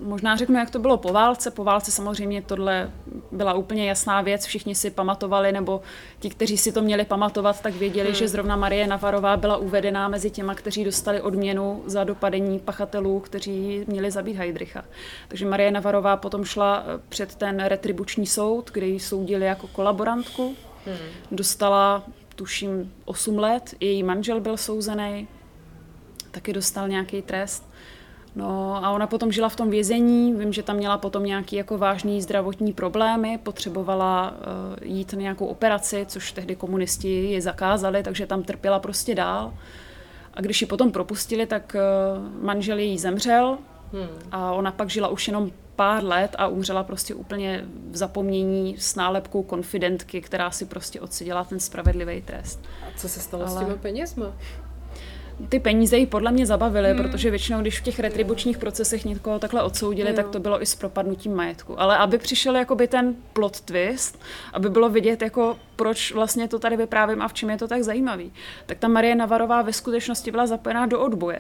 Možná 0.02 0.36
řeknu, 0.36 0.58
jak 0.58 0.70
to 0.70 0.78
bylo 0.78 0.96
po 0.96 1.12
válce. 1.12 1.50
Po 1.50 1.64
válce 1.64 1.90
samozřejmě 1.90 2.42
tohle 2.42 2.90
byla 3.32 3.54
úplně 3.54 3.88
jasná 3.88 4.20
věc, 4.20 4.44
všichni 4.44 4.74
si 4.74 4.90
pamatovali, 4.90 5.52
nebo 5.52 5.80
ti, 6.20 6.30
kteří 6.30 6.58
si 6.58 6.72
to 6.72 6.82
měli 6.82 7.04
pamatovat, 7.04 7.60
tak 7.60 7.74
věděli, 7.74 8.08
hmm. 8.08 8.14
že 8.14 8.28
zrovna 8.28 8.56
Marie 8.56 8.86
Navarová 8.86 9.36
byla 9.36 9.56
uvedená 9.56 10.08
mezi 10.08 10.30
těma, 10.30 10.54
kteří 10.54 10.84
dostali 10.84 11.20
odměnu 11.20 11.82
za 11.86 12.04
dopadení 12.04 12.58
pachatelů, 12.58 13.20
kteří 13.20 13.84
měli 13.86 14.10
zabít 14.10 14.36
Heidricha. 14.36 14.84
Takže 15.28 15.46
Marie 15.46 15.70
Navarová 15.70 16.16
potom 16.16 16.44
šla 16.44 16.84
eh, 16.86 17.00
před 17.08 17.34
ten 17.34 17.64
retribuční 17.64 18.26
soud, 18.26 18.70
kde 18.70 18.86
ji 18.86 19.00
soudili 19.00 19.46
jako 19.46 19.66
kolaborantku. 19.66 20.56
Hmm. 20.86 20.96
Dostala, 21.30 22.02
tuším, 22.34 22.92
8 23.04 23.38
let, 23.38 23.74
její 23.80 24.02
manžel 24.02 24.40
byl 24.40 24.56
souzený, 24.56 25.28
taky 26.30 26.52
dostal 26.52 26.88
nějaký 26.88 27.22
trest. 27.22 27.68
No 28.36 28.84
a 28.84 28.90
ona 28.90 29.06
potom 29.06 29.32
žila 29.32 29.48
v 29.48 29.56
tom 29.56 29.70
vězení, 29.70 30.34
vím, 30.34 30.52
že 30.52 30.62
tam 30.62 30.76
měla 30.76 30.98
potom 30.98 31.24
nějaký 31.24 31.56
jako 31.56 31.78
vážný 31.78 32.22
zdravotní 32.22 32.72
problémy, 32.72 33.38
potřebovala 33.42 34.30
uh, 34.30 34.86
jít 34.88 35.12
na 35.12 35.20
nějakou 35.20 35.46
operaci, 35.46 36.06
což 36.08 36.32
tehdy 36.32 36.56
komunisti 36.56 37.08
ji 37.08 37.40
zakázali, 37.40 38.02
takže 38.02 38.26
tam 38.26 38.42
trpěla 38.42 38.78
prostě 38.78 39.14
dál. 39.14 39.54
A 40.34 40.40
když 40.40 40.60
ji 40.60 40.66
potom 40.66 40.92
propustili, 40.92 41.46
tak 41.46 41.76
uh, 41.76 42.44
manžel 42.44 42.78
jí 42.78 42.98
zemřel 42.98 43.58
hmm. 43.92 44.08
a 44.32 44.52
ona 44.52 44.72
pak 44.72 44.90
žila 44.90 45.08
už 45.08 45.26
jenom 45.28 45.50
pár 45.76 46.04
let 46.04 46.36
a 46.38 46.48
umřela 46.48 46.82
prostě 46.82 47.14
úplně 47.14 47.64
v 47.90 47.96
zapomnění 47.96 48.76
s 48.78 48.94
nálepkou 48.94 49.42
konfidentky, 49.42 50.20
která 50.20 50.50
si 50.50 50.64
prostě 50.64 51.00
odseděla 51.00 51.44
ten 51.44 51.60
spravedlivý 51.60 52.22
trest. 52.22 52.60
A 52.82 52.98
co 52.98 53.08
se 53.08 53.20
stalo 53.20 53.46
Ale... 53.46 53.52
s 53.52 53.58
těmi 53.58 53.74
penězma? 53.74 54.26
Ty 55.48 55.60
peníze 55.60 55.98
ji 55.98 56.06
podle 56.06 56.32
mě 56.32 56.46
zabavily, 56.46 56.88
hmm. 56.88 57.02
protože 57.02 57.30
většinou, 57.30 57.60
když 57.60 57.80
v 57.80 57.82
těch 57.82 57.98
retribučních 58.00 58.58
procesech 58.58 59.04
někoho 59.04 59.38
takhle 59.38 59.62
odsoudili, 59.62 60.10
jo. 60.10 60.16
tak 60.16 60.28
to 60.28 60.40
bylo 60.40 60.62
i 60.62 60.66
s 60.66 60.74
propadnutím 60.74 61.34
majetku. 61.34 61.80
Ale 61.80 61.98
aby 61.98 62.18
přišel 62.18 62.56
jakoby 62.56 62.88
ten 62.88 63.14
plot 63.32 63.60
twist, 63.60 64.20
aby 64.52 64.70
bylo 64.70 64.88
vidět, 64.88 65.22
jako 65.22 65.56
proč 65.76 66.12
vlastně 66.12 66.48
to 66.48 66.58
tady 66.58 66.76
vyprávím 66.76 67.22
a 67.22 67.28
v 67.28 67.32
čem 67.32 67.50
je 67.50 67.58
to 67.58 67.68
tak 67.68 67.82
zajímavý, 67.82 68.32
tak 68.66 68.78
ta 68.78 68.88
Marie 68.88 69.14
Navarová 69.14 69.62
ve 69.62 69.72
skutečnosti 69.72 70.30
byla 70.30 70.46
zapojená 70.46 70.86
do 70.86 71.00
odboje. 71.00 71.38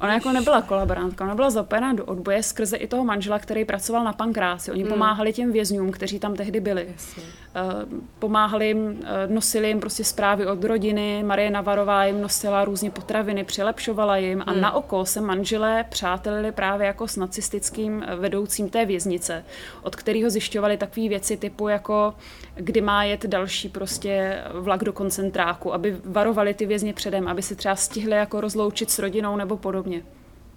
Ona 0.00 0.14
jako 0.14 0.32
nebyla 0.32 0.62
kolaborantka, 0.62 1.24
ona 1.24 1.34
byla 1.34 1.50
zapojená 1.50 1.92
do 1.92 2.04
odboje 2.04 2.42
skrze 2.42 2.76
i 2.76 2.86
toho 2.86 3.04
manžela, 3.04 3.38
který 3.38 3.64
pracoval 3.64 4.04
na 4.04 4.12
pankráci. 4.12 4.70
Oni 4.70 4.82
hmm. 4.82 4.92
pomáhali 4.92 5.32
těm 5.32 5.52
vězňům, 5.52 5.92
kteří 5.92 6.18
tam 6.18 6.34
tehdy 6.34 6.60
byli. 6.60 6.88
Jasně. 6.92 7.22
Eh, 7.54 7.86
pomáhali 8.18 8.66
jim, 8.66 9.00
eh, 9.04 9.26
nosili 9.26 9.68
jim 9.68 9.80
prostě 9.80 10.04
zprávy 10.04 10.46
od 10.46 10.64
rodiny, 10.64 11.22
Marie 11.22 11.50
Navarová 11.50 12.04
jim 12.04 12.20
nosila 12.20 12.64
různě 12.64 12.90
potraviny, 12.90 13.44
přilepšovala 13.44 14.16
jim 14.16 14.42
a 14.46 14.50
hmm. 14.50 14.60
na 14.60 14.72
oko 14.72 15.06
se 15.06 15.20
manželé 15.20 15.84
přátelili 15.88 16.52
právě 16.52 16.86
jako 16.86 17.08
s 17.08 17.16
nacistickým 17.16 18.04
eh, 18.06 18.16
vedoucím 18.16 18.70
té 18.70 18.86
věznice, 18.86 19.44
od 19.82 19.96
kterého 19.96 20.30
zjišťovali 20.30 20.76
takové 20.76 21.08
věci 21.08 21.36
typu 21.36 21.68
jako 21.68 22.14
kdy 22.54 22.80
má 22.80 23.04
jet 23.04 23.26
další 23.26 23.68
prostě 23.68 24.42
vlak 24.52 24.84
do 24.84 24.92
koncentráku, 24.92 25.74
aby 25.74 25.96
varovali 26.04 26.54
ty 26.54 26.66
vězně 26.66 26.92
předem, 26.92 27.28
aby 27.28 27.42
se 27.42 27.54
třeba 27.54 27.76
stihli 27.76 28.12
jako 28.16 28.40
rozloučit 28.40 28.90
s 28.90 28.98
rodinou 28.98 29.36
nebo 29.36 29.56
podobně. 29.56 30.02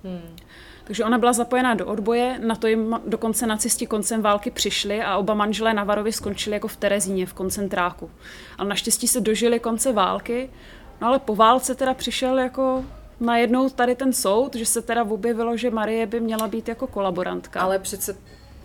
Hmm. 0.03 0.35
Takže 0.83 1.05
ona 1.05 1.17
byla 1.17 1.33
zapojená 1.33 1.73
do 1.73 1.87
odboje, 1.87 2.39
na 2.39 2.55
to 2.55 2.67
jim 2.67 2.99
dokonce 3.05 3.47
nacisti 3.47 3.87
koncem 3.87 4.21
války 4.21 4.51
přišli 4.51 5.01
a 5.01 5.17
oba 5.17 5.33
manželé 5.33 5.73
Navarovi 5.73 6.11
skončili 6.11 6.53
jako 6.53 6.67
v 6.67 6.77
Terezíně 6.77 7.25
v 7.25 7.33
koncentráku. 7.33 8.11
Ale 8.57 8.69
naštěstí 8.69 9.07
se 9.07 9.21
dožili 9.21 9.59
konce 9.59 9.93
války, 9.93 10.49
no 11.01 11.07
ale 11.07 11.19
po 11.19 11.35
válce 11.35 11.75
teda 11.75 11.93
přišel 11.93 12.39
jako 12.39 12.85
najednou 13.19 13.69
tady 13.69 13.95
ten 13.95 14.13
soud, 14.13 14.55
že 14.55 14.65
se 14.65 14.81
teda 14.81 15.03
objevilo, 15.03 15.57
že 15.57 15.71
Marie 15.71 16.05
by 16.05 16.19
měla 16.19 16.47
být 16.47 16.67
jako 16.67 16.87
kolaborantka. 16.87 17.61
Ale 17.61 17.79
přece 17.79 18.15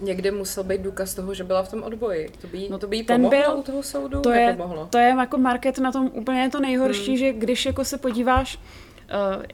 někde 0.00 0.30
musel 0.30 0.64
být 0.64 0.80
důkaz 0.80 1.14
toho, 1.14 1.34
že 1.34 1.44
byla 1.44 1.62
v 1.62 1.70
tom 1.70 1.82
odboji. 1.82 2.32
To 2.40 2.46
by, 2.46 2.68
no 2.70 2.78
to 2.78 2.86
by 2.86 2.96
jí 2.96 3.04
ten 3.04 3.28
byl, 3.28 3.56
u 3.58 3.62
toho 3.62 3.82
soudu? 3.82 4.20
To 4.20 4.30
je, 4.30 4.58
to 4.90 4.98
je 4.98 5.08
jako 5.08 5.38
market 5.38 5.78
na 5.78 5.92
tom 5.92 6.10
úplně 6.12 6.50
to 6.50 6.60
nejhorší, 6.60 7.08
hmm. 7.08 7.16
že 7.16 7.32
když 7.32 7.66
jako 7.66 7.84
se 7.84 7.98
podíváš, 7.98 8.58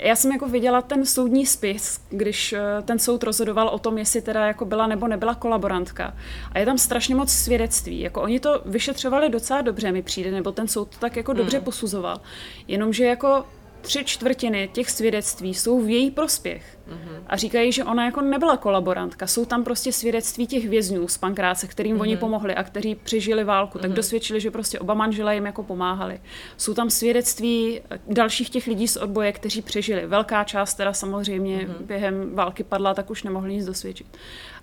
já 0.01 0.17
jsem 0.17 0.33
jako 0.33 0.49
viděla 0.49 0.83
ten 0.83 1.07
soudní 1.07 1.47
spis, 1.47 2.01
když 2.11 2.53
uh, 2.53 2.59
ten 2.85 2.99
soud 2.99 3.23
rozhodoval 3.23 3.69
o 3.69 3.79
tom, 3.79 3.99
jestli 3.99 4.23
teda 4.23 4.47
jako 4.47 4.65
byla 4.65 4.87
nebo 4.87 5.09
nebyla 5.09 5.35
kolaborantka. 5.35 6.15
A 6.53 6.59
je 6.59 6.67
tam 6.67 6.79
strašně 6.79 7.15
moc 7.15 7.33
svědectví. 7.33 8.01
Jako 8.01 8.23
oni 8.23 8.41
to 8.41 8.63
vyšetřovali 8.65 9.29
docela 9.29 9.61
dobře, 9.61 9.93
mi 9.93 10.03
přijde, 10.03 10.31
nebo 10.31 10.53
ten 10.53 10.69
soud 10.69 10.89
to 10.89 10.99
tak 10.99 11.17
jako 11.17 11.33
hmm. 11.33 11.39
dobře 11.39 11.61
posuzoval. 11.61 12.21
Jenomže 12.69 13.05
jako 13.05 13.45
tři 13.81 14.05
čtvrtiny 14.05 14.69
těch 14.73 14.91
svědectví 14.91 15.55
jsou 15.55 15.81
v 15.81 15.91
její 15.91 16.11
prospěch. 16.11 16.74
Mm-hmm. 16.89 17.23
A 17.27 17.37
říkají, 17.37 17.73
že 17.73 17.85
ona 17.85 18.05
jako 18.05 18.21
nebyla 18.21 18.57
kolaborantka. 18.57 19.27
Jsou 19.27 19.45
tam 19.45 19.65
prostě 19.65 19.93
svědectví 19.93 20.47
těch 20.47 20.69
vězňů 20.69 21.09
z 21.09 21.19
pankráce, 21.19 21.67
kterým 21.67 21.97
mm-hmm. 21.97 22.01
oni 22.01 22.17
pomohli 22.17 22.55
a 22.55 22.63
kteří 22.63 22.95
přežili 22.95 23.45
válku, 23.45 23.79
mm-hmm. 23.79 23.81
tak 23.81 23.91
mhm. 23.91 23.97
dosvědčili, 23.97 24.41
že 24.41 24.51
prostě 24.51 24.79
oba 24.79 24.95
manželé 24.95 25.35
jim 25.35 25.47
jako 25.47 25.63
pomáhali. 25.63 26.21
Jsou 26.57 26.75
tam 26.75 26.91
svědectví 26.91 27.81
dalších 28.09 28.51
těch 28.51 28.67
lidí 28.67 28.89
z 28.89 28.97
odboje, 28.97 29.33
kteří 29.33 29.63
přežili. 29.63 30.07
Velká 30.07 30.45
část 30.45 30.75
teda 30.75 30.93
samozřejmě 30.93 31.59
mm-hmm. 31.59 31.87
během 31.87 32.35
války 32.35 32.65
padla, 32.65 32.95
tak 32.95 33.11
už 33.11 33.23
nemohli 33.23 33.53
nic 33.53 33.67
dosvědčit. 33.67 34.07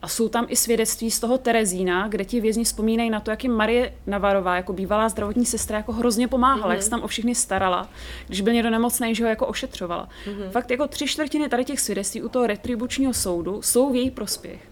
A 0.01 0.07
jsou 0.07 0.29
tam 0.29 0.45
i 0.49 0.55
svědectví 0.55 1.11
z 1.11 1.19
toho 1.19 1.37
Terezína, 1.37 2.07
kde 2.07 2.25
ti 2.25 2.41
vězni 2.41 2.63
vzpomínají 2.63 3.09
na 3.09 3.19
to, 3.19 3.31
jak 3.31 3.43
jim 3.43 3.53
Marie 3.53 3.93
Navarová, 4.07 4.55
jako 4.55 4.73
bývalá 4.73 5.09
zdravotní 5.09 5.45
sestra, 5.45 5.77
jako 5.77 5.91
hrozně 5.91 6.27
pomáhala, 6.27 6.67
mm-hmm. 6.67 6.71
jak 6.71 6.83
se 6.83 6.89
tam 6.89 7.01
o 7.01 7.07
všechny 7.07 7.35
starala, 7.35 7.89
když 8.27 8.41
byl 8.41 8.53
někdo 8.53 8.69
nemocný, 8.69 9.15
že 9.15 9.23
ho 9.23 9.29
jako 9.29 9.47
ošetřovala. 9.47 10.09
Mm-hmm. 10.25 10.49
Fakt 10.49 10.71
jako 10.71 10.87
tři 10.87 11.07
čtvrtiny 11.07 11.49
tady 11.49 11.65
těch 11.65 11.79
svědectví 11.79 12.10
u 12.19 12.29
toho 12.29 12.47
retribučního 12.47 13.13
soudu 13.13 13.61
jsou 13.61 13.91
v 13.91 13.95
její 13.95 14.11
prospěch. 14.11 14.71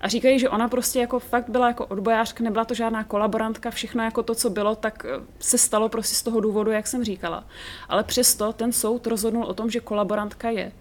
A 0.00 0.08
říkají, 0.08 0.38
že 0.38 0.48
ona 0.48 0.68
prostě 0.68 1.00
jako 1.00 1.18
fakt 1.18 1.50
byla 1.50 1.68
jako 1.68 1.86
odbojářka, 1.86 2.44
nebyla 2.44 2.64
to 2.64 2.74
žádná 2.74 3.04
kolaborantka, 3.04 3.70
všechno 3.70 4.04
jako 4.04 4.22
to, 4.22 4.34
co 4.34 4.50
bylo, 4.50 4.74
tak 4.74 5.06
eh, 5.08 5.22
se 5.38 5.58
stalo 5.58 5.88
prostě 5.88 6.16
z 6.16 6.22
toho 6.22 6.40
důvodu, 6.40 6.70
jak 6.70 6.86
jsem 6.86 7.04
říkala. 7.04 7.44
Ale 7.88 8.04
přesto 8.04 8.52
ten 8.52 8.72
soud 8.72 9.06
rozhodnul 9.06 9.44
o 9.44 9.54
tom, 9.54 9.70
že 9.70 9.80
kolaborantka 9.80 10.50
je. 10.50 10.72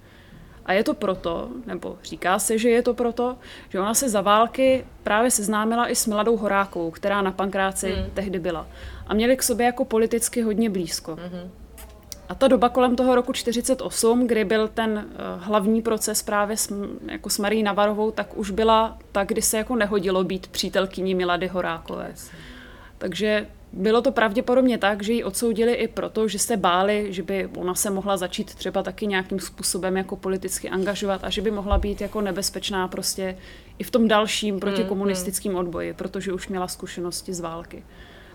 A 0.66 0.74
je 0.74 0.84
to 0.84 0.94
proto, 0.94 1.50
nebo 1.66 1.98
říká 2.04 2.40
se, 2.40 2.58
že 2.58 2.70
je 2.70 2.82
to 2.82 2.94
proto, 2.94 3.38
že 3.70 3.80
ona 3.80 3.94
se 3.94 4.10
za 4.10 4.22
války 4.22 4.86
právě 5.04 5.32
seznámila 5.32 5.90
i 5.90 5.96
s 5.96 6.08
Mladou 6.08 6.38
Horákovou, 6.38 6.92
která 6.92 7.22
na 7.22 7.32
Pankráci 7.32 7.92
hmm. 7.92 8.10
tehdy 8.14 8.40
byla. 8.40 8.68
A 9.08 9.14
měli 9.14 9.38
k 9.38 9.44
sobě 9.44 9.66
jako 9.66 9.86
politicky 9.86 10.42
hodně 10.42 10.70
blízko. 10.70 11.16
Hmm. 11.16 11.52
A 12.30 12.36
ta 12.36 12.48
doba 12.48 12.70
kolem 12.70 12.96
toho 12.96 13.16
roku 13.16 13.34
48, 13.34 14.28
kdy 14.28 14.46
byl 14.46 14.68
ten 14.68 14.92
uh, 14.92 15.44
hlavní 15.44 15.82
proces 15.82 16.22
právě 16.22 16.58
s, 16.58 16.74
jako 17.12 17.30
s 17.30 17.38
Marí 17.38 17.64
Navarovou, 17.64 18.12
tak 18.12 18.38
už 18.38 18.52
byla 18.52 18.98
ta, 19.12 19.24
kdy 19.24 19.42
se 19.42 19.58
jako 19.58 19.76
nehodilo 19.76 20.24
být 20.24 20.48
přítelkyní 20.48 21.16
Milady 21.16 21.48
Horákové. 21.48 22.14
Takže 22.98 23.48
bylo 23.74 24.02
to 24.02 24.12
pravděpodobně 24.12 24.78
tak, 24.78 25.04
že 25.04 25.14
ji 25.14 25.24
odsoudili 25.24 25.74
i 25.74 25.88
proto, 25.88 26.28
že 26.28 26.40
se 26.40 26.58
báli, 26.58 27.14
že 27.14 27.24
by 27.24 27.50
ona 27.58 27.76
se 27.76 27.90
mohla 27.90 28.18
začít 28.18 28.56
třeba 28.56 28.84
taky 28.84 29.08
nějakým 29.08 29.40
způsobem 29.40 29.98
jako 29.98 30.16
politicky 30.16 30.70
angažovat 30.70 31.24
a 31.24 31.30
že 31.30 31.42
by 31.42 31.52
mohla 31.52 31.78
být 31.78 32.02
jako 32.02 32.22
nebezpečná 32.22 32.88
prostě 32.88 33.38
i 33.80 33.84
v 33.84 33.92
tom 33.92 34.08
dalším 34.08 34.60
protikomunistickém 34.60 35.52
mm, 35.52 35.58
odboji, 35.58 35.94
protože 35.94 36.34
už 36.34 36.48
měla 36.48 36.68
zkušenosti 36.68 37.34
z 37.34 37.40
války. 37.40 37.84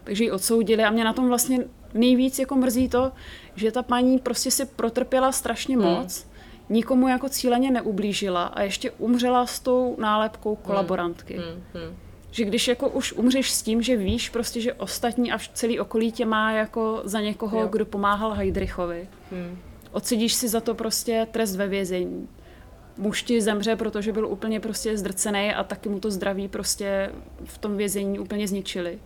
Takže 0.05 0.25
ji 0.25 0.31
odsoudili 0.31 0.85
a 0.85 0.91
mě 0.91 1.05
na 1.05 1.13
tom 1.13 1.29
vlastně 1.29 1.65
nejvíc 1.95 2.39
jako 2.39 2.55
mrzí 2.55 2.89
to, 2.89 3.13
že 3.55 3.73
ta 3.73 3.83
paní 3.83 4.19
prostě 4.19 4.51
si 4.51 4.67
protrpěla 4.67 5.33
strašně 5.33 5.77
mm. 5.77 5.83
moc, 5.83 6.27
nikomu 6.69 7.09
jako 7.09 7.29
cíleně 7.29 7.71
neublížila 7.71 8.45
a 8.45 8.63
ještě 8.63 8.91
umřela 8.91 9.47
s 9.47 9.61
tou 9.61 9.97
nálepkou 9.99 10.57
kolaborantky. 10.57 11.39
Mm, 11.39 11.81
mm, 11.81 11.89
mm 11.89 11.97
že 12.33 12.45
když 12.45 12.69
jako 12.69 12.89
už 12.89 13.13
umřeš 13.13 13.51
s 13.51 13.63
tím, 13.63 13.83
že 13.83 13.97
víš 13.97 14.31
prostě, 14.31 14.61
že 14.61 14.73
ostatní 14.73 15.33
a 15.33 15.39
celý 15.53 15.81
okolí 15.81 16.13
tě 16.13 16.27
má 16.27 16.53
jako 16.53 17.03
za 17.05 17.21
někoho, 17.21 17.61
jo. 17.61 17.69
kdo 17.69 17.87
pomáhal 17.87 18.33
Heidrichovi. 18.33 19.09
Hmm. 19.31 19.59
Odsedíš 19.93 20.35
si 20.35 20.49
za 20.49 20.61
to 20.61 20.75
prostě 20.75 21.27
trest 21.31 21.57
ve 21.57 21.69
vězení. 21.69 22.29
Muž 22.97 23.23
ti 23.23 23.41
zemře, 23.41 23.77
protože 23.77 24.13
byl 24.13 24.27
úplně 24.27 24.61
prostě 24.61 24.99
zdrcený 24.99 25.55
a 25.55 25.65
taky 25.65 25.89
mu 25.89 26.01
to 26.01 26.11
zdraví 26.11 26.49
prostě 26.49 27.13
v 27.45 27.59
tom 27.59 27.77
vězení 27.77 28.19
úplně 28.19 28.49
zničili. 28.49 28.99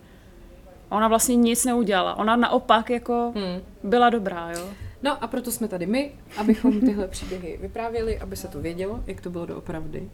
A 0.91 0.97
ona 0.97 1.09
vlastně 1.09 1.37
nic 1.37 1.64
neudělala. 1.64 2.14
Ona 2.18 2.37
naopak 2.37 2.91
jako 2.91 3.32
hmm. 3.34 3.61
byla 3.82 4.11
dobrá, 4.11 4.51
jo. 4.51 4.68
No 5.03 5.24
a 5.24 5.26
proto 5.26 5.53
jsme 5.53 5.68
tady 5.68 5.87
my, 5.87 6.12
abychom 6.37 6.80
tyhle 6.80 7.09
příběhy 7.09 7.59
vyprávěli, 7.61 8.18
aby 8.18 8.37
se 8.37 8.49
to 8.49 8.61
vědělo, 8.61 9.01
jak 9.07 9.20
to 9.20 9.30
bylo 9.30 9.47
doopravdy. 9.47 10.11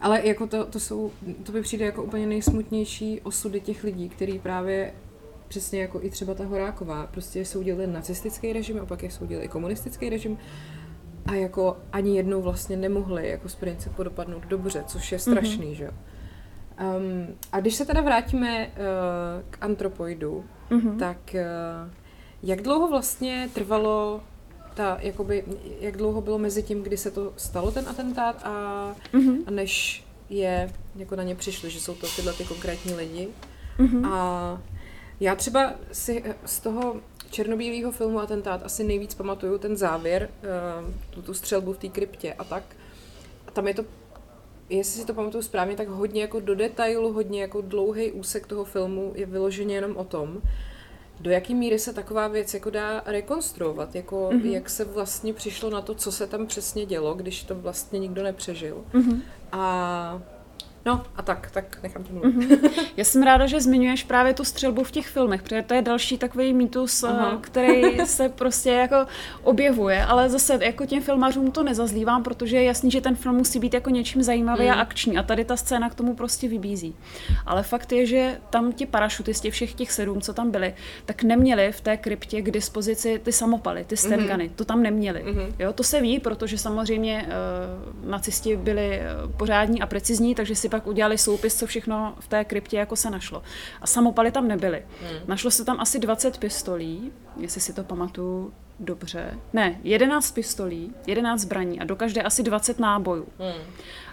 Ale 0.00 0.26
jako 0.26 0.46
to, 0.46 0.64
to 0.64 0.80
jsou, 0.80 1.12
to 1.42 1.52
by 1.52 1.62
přijde 1.62 1.84
jako 1.84 2.02
úplně 2.02 2.26
nejsmutnější 2.26 3.20
osudy 3.20 3.60
těch 3.60 3.84
lidí, 3.84 4.08
který 4.08 4.38
právě 4.38 4.94
přesně 5.48 5.80
jako 5.80 6.02
i 6.02 6.10
třeba 6.10 6.34
ta 6.34 6.44
Horáková, 6.44 7.06
prostě 7.06 7.44
soudili 7.44 7.86
nacistický 7.86 8.52
režim, 8.52 8.80
a 8.82 8.86
pak 8.86 9.02
je 9.02 9.10
soudili 9.10 9.44
i 9.44 9.48
komunistický 9.48 10.08
režim 10.08 10.38
a 11.26 11.34
jako 11.34 11.76
ani 11.92 12.16
jednou 12.16 12.42
vlastně 12.42 12.76
nemohli 12.76 13.28
jako 13.28 13.48
z 13.48 13.54
principu 13.54 14.02
dopadnout 14.02 14.46
dobře, 14.46 14.84
což 14.86 15.12
je 15.12 15.18
strašný, 15.18 15.66
mm-hmm. 15.66 15.76
že 15.76 15.84
jo. 15.84 15.90
Um, 16.80 17.26
a 17.52 17.60
když 17.60 17.74
se 17.74 17.84
teda 17.84 18.00
vrátíme 18.00 18.66
uh, 18.66 18.72
k 19.50 19.58
antropoidu, 19.60 20.44
mm-hmm. 20.70 20.98
tak 20.98 21.18
uh, 21.34 21.90
jak 22.42 22.62
dlouho 22.62 22.88
vlastně 22.88 23.50
trvalo 23.54 24.20
ta, 24.74 24.98
jakoby, 25.00 25.44
jak 25.80 25.96
dlouho 25.96 26.20
bylo 26.20 26.38
mezi 26.38 26.62
tím, 26.62 26.82
kdy 26.82 26.96
se 26.96 27.10
to 27.10 27.32
stalo, 27.36 27.70
ten 27.70 27.88
atentát, 27.88 28.42
a, 28.44 28.50
mm-hmm. 29.12 29.38
a 29.46 29.50
než 29.50 30.04
je, 30.28 30.72
jako 30.96 31.16
na 31.16 31.22
ně 31.22 31.34
přišli, 31.34 31.70
že 31.70 31.80
jsou 31.80 31.94
to 31.94 32.06
tyhle 32.16 32.32
ty 32.32 32.44
konkrétní 32.44 32.94
lidi. 32.94 33.28
Mm-hmm. 33.78 34.12
A 34.12 34.62
já 35.20 35.34
třeba 35.34 35.72
si 35.92 36.24
z 36.44 36.60
toho 36.60 36.96
černobílého 37.30 37.92
filmu 37.92 38.20
Atentát 38.20 38.62
asi 38.62 38.84
nejvíc 38.84 39.14
pamatuju 39.14 39.58
ten 39.58 39.76
závěr, 39.76 40.28
uh, 40.82 40.94
tu, 41.10 41.22
tu 41.22 41.34
střelbu 41.34 41.72
v 41.72 41.78
té 41.78 41.88
kryptě 41.88 42.34
a 42.34 42.44
tak. 42.44 42.62
A 43.46 43.50
tam 43.50 43.68
je 43.68 43.74
to, 43.74 43.84
jestli 44.70 45.00
si 45.00 45.06
to 45.06 45.14
pamatuju 45.14 45.42
správně, 45.42 45.76
tak 45.76 45.88
hodně 45.88 46.22
jako 46.22 46.40
do 46.40 46.54
detailu, 46.54 47.12
hodně 47.12 47.42
jako 47.42 47.60
dlouhý 47.60 48.12
úsek 48.12 48.46
toho 48.46 48.64
filmu 48.64 49.12
je 49.14 49.26
vyloženě 49.26 49.74
jenom 49.74 49.96
o 49.96 50.04
tom, 50.04 50.42
do 51.20 51.30
jaké 51.30 51.54
míry 51.54 51.78
se 51.78 51.92
taková 51.92 52.28
věc 52.28 52.54
jako 52.54 52.70
dá 52.70 53.02
rekonstruovat, 53.06 53.94
jako 53.94 54.28
mm-hmm. 54.32 54.50
jak 54.50 54.70
se 54.70 54.84
vlastně 54.84 55.34
přišlo 55.34 55.70
na 55.70 55.80
to, 55.80 55.94
co 55.94 56.12
se 56.12 56.26
tam 56.26 56.46
přesně 56.46 56.86
dělo, 56.86 57.14
když 57.14 57.42
to 57.42 57.54
vlastně 57.54 57.98
nikdo 57.98 58.22
nepřežil. 58.22 58.84
Mm-hmm. 58.92 59.20
A 59.52 60.22
no 60.86 61.02
a 61.16 61.22
tak, 61.22 61.50
tak 61.50 61.78
nechám 61.82 62.04
tě 62.04 62.12
mluvit. 62.12 62.36
Mm-hmm. 62.36 62.70
Já 62.96 63.04
jsem 63.04 63.22
ráda, 63.22 63.46
že 63.46 63.60
zmiňuješ 63.60 64.04
právě 64.04 64.34
tu 64.34 64.44
střelbu 64.44 64.84
v 64.84 64.90
těch 64.90 65.06
filmech, 65.06 65.42
protože 65.42 65.62
to 65.62 65.74
je 65.74 65.82
další 65.82 66.18
takový 66.18 66.52
mýtus, 66.52 67.02
uh-huh. 67.02 67.40
který 67.40 67.98
se 68.06 68.28
prostě 68.28 68.70
jako 68.70 68.96
objevuje, 69.42 70.04
ale 70.04 70.28
zase 70.28 70.58
jako 70.62 70.86
těm 70.86 71.02
filmařům 71.02 71.50
to 71.50 71.62
nezazlívám, 71.62 72.22
protože 72.22 72.56
je 72.56 72.64
jasný, 72.64 72.90
že 72.90 73.00
ten 73.00 73.16
film 73.16 73.36
musí 73.36 73.58
být 73.58 73.74
jako 73.74 73.90
něčím 73.90 74.22
zajímavý 74.22 74.64
mm. 74.64 74.70
a 74.70 74.74
akční 74.74 75.18
a 75.18 75.22
tady 75.22 75.44
ta 75.44 75.56
scéna 75.56 75.90
k 75.90 75.94
tomu 75.94 76.14
prostě 76.14 76.48
vybízí. 76.48 76.94
Ale 77.46 77.62
fakt 77.62 77.92
je, 77.92 78.06
že 78.06 78.38
tam 78.50 78.72
ti 78.72 78.86
parašutisti, 78.86 79.50
všech 79.50 79.74
těch 79.74 79.92
sedm, 79.92 80.20
co 80.20 80.34
tam 80.34 80.50
byli, 80.50 80.74
tak 81.04 81.22
neměli 81.22 81.72
v 81.72 81.80
té 81.80 81.96
kryptě 81.96 82.42
k 82.42 82.50
dispozici 82.50 83.20
ty 83.22 83.32
samopaly, 83.32 83.84
ty 83.84 83.96
stengany, 83.96 84.48
mm-hmm. 84.48 84.56
to 84.56 84.64
tam 84.64 84.82
neměli. 84.82 85.24
Mm-hmm. 85.24 85.52
Jo, 85.58 85.72
to 85.72 85.82
se 85.82 86.00
ví, 86.00 86.20
protože 86.20 86.58
samozřejmě 86.58 87.26
uh, 87.26 88.10
nacisti 88.10 88.56
byli 88.56 89.00
pořádní 89.36 89.82
a 89.82 89.86
precizní, 89.86 90.34
takže 90.34 90.56
si 90.56 90.68
pak 90.70 90.86
udělali 90.86 91.18
soupis, 91.18 91.58
co 91.58 91.66
všechno 91.66 92.14
v 92.20 92.28
té 92.28 92.44
kryptě 92.44 92.76
jako 92.76 92.96
se 92.96 93.10
našlo. 93.10 93.42
A 93.80 93.86
samopaly 93.86 94.32
tam 94.32 94.48
nebyly. 94.48 94.82
Mm. 95.02 95.08
Našlo 95.26 95.50
se 95.50 95.64
tam 95.64 95.80
asi 95.80 95.98
20 95.98 96.38
pistolí, 96.38 97.12
jestli 97.36 97.60
si 97.60 97.72
to 97.72 97.84
pamatuju 97.84 98.52
dobře. 98.80 99.38
Ne, 99.52 99.80
11 99.84 100.30
pistolí, 100.30 100.94
11 101.06 101.40
zbraní 101.40 101.80
a 101.80 101.84
do 101.84 101.96
každé 101.96 102.22
asi 102.22 102.42
20 102.42 102.78
nábojů. 102.78 103.26
Mm. 103.38 103.62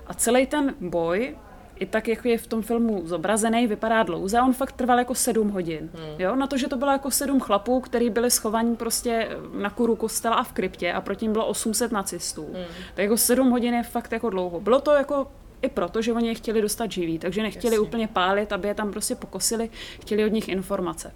A 0.08 0.14
celý 0.14 0.46
ten 0.46 0.76
boj 0.82 1.36
i 1.80 1.86
tak, 1.86 2.08
jak 2.08 2.26
je 2.26 2.38
v 2.38 2.48
tom 2.48 2.62
filmu 2.62 3.02
zobrazený, 3.06 3.68
vypadá 3.68 4.04
dlouze. 4.04 4.42
On 4.42 4.54
fakt 4.54 4.72
trval 4.72 5.00
jako 5.00 5.16
sedm 5.16 5.50
hodin. 5.50 5.90
Hmm. 5.94 6.16
Jo? 6.20 6.36
Na 6.36 6.48
to, 6.48 6.58
že 6.58 6.68
to 6.68 6.78
bylo 6.78 6.92
jako 6.92 7.12
sedm 7.12 7.40
chlapů, 7.40 7.80
který 7.80 8.10
byli 8.10 8.32
schovaní 8.32 8.76
prostě 8.76 9.30
na 9.54 9.70
kuru 9.70 9.96
kostela 9.96 10.36
a 10.36 10.44
v 10.44 10.54
kryptě 10.54 10.94
a 10.94 11.02
proti 11.02 11.26
ním 11.26 11.34
bylo 11.34 11.46
800 11.46 11.92
nacistů. 11.92 12.46
Hmm. 12.54 12.66
Tak 12.96 13.04
jako 13.04 13.18
sedm 13.18 13.50
hodin 13.50 13.74
je 13.74 13.84
fakt 13.84 14.12
jako 14.12 14.30
dlouho. 14.30 14.60
Bylo 14.60 14.82
to 14.82 14.92
jako 14.92 15.28
i 15.62 15.70
proto, 15.70 16.02
že 16.02 16.14
oni 16.14 16.28
je 16.28 16.36
chtěli 16.36 16.62
dostat 16.62 16.92
živý, 16.92 17.20
takže 17.20 17.42
nechtěli 17.42 17.76
Jasně. 17.76 17.88
úplně 17.88 18.08
pálit, 18.08 18.52
aby 18.52 18.68
je 18.68 18.76
tam 18.76 18.92
prostě 18.92 19.16
pokosili, 19.16 19.70
chtěli 20.02 20.26
od 20.26 20.32
nich 20.32 20.50
informace. 20.50 21.12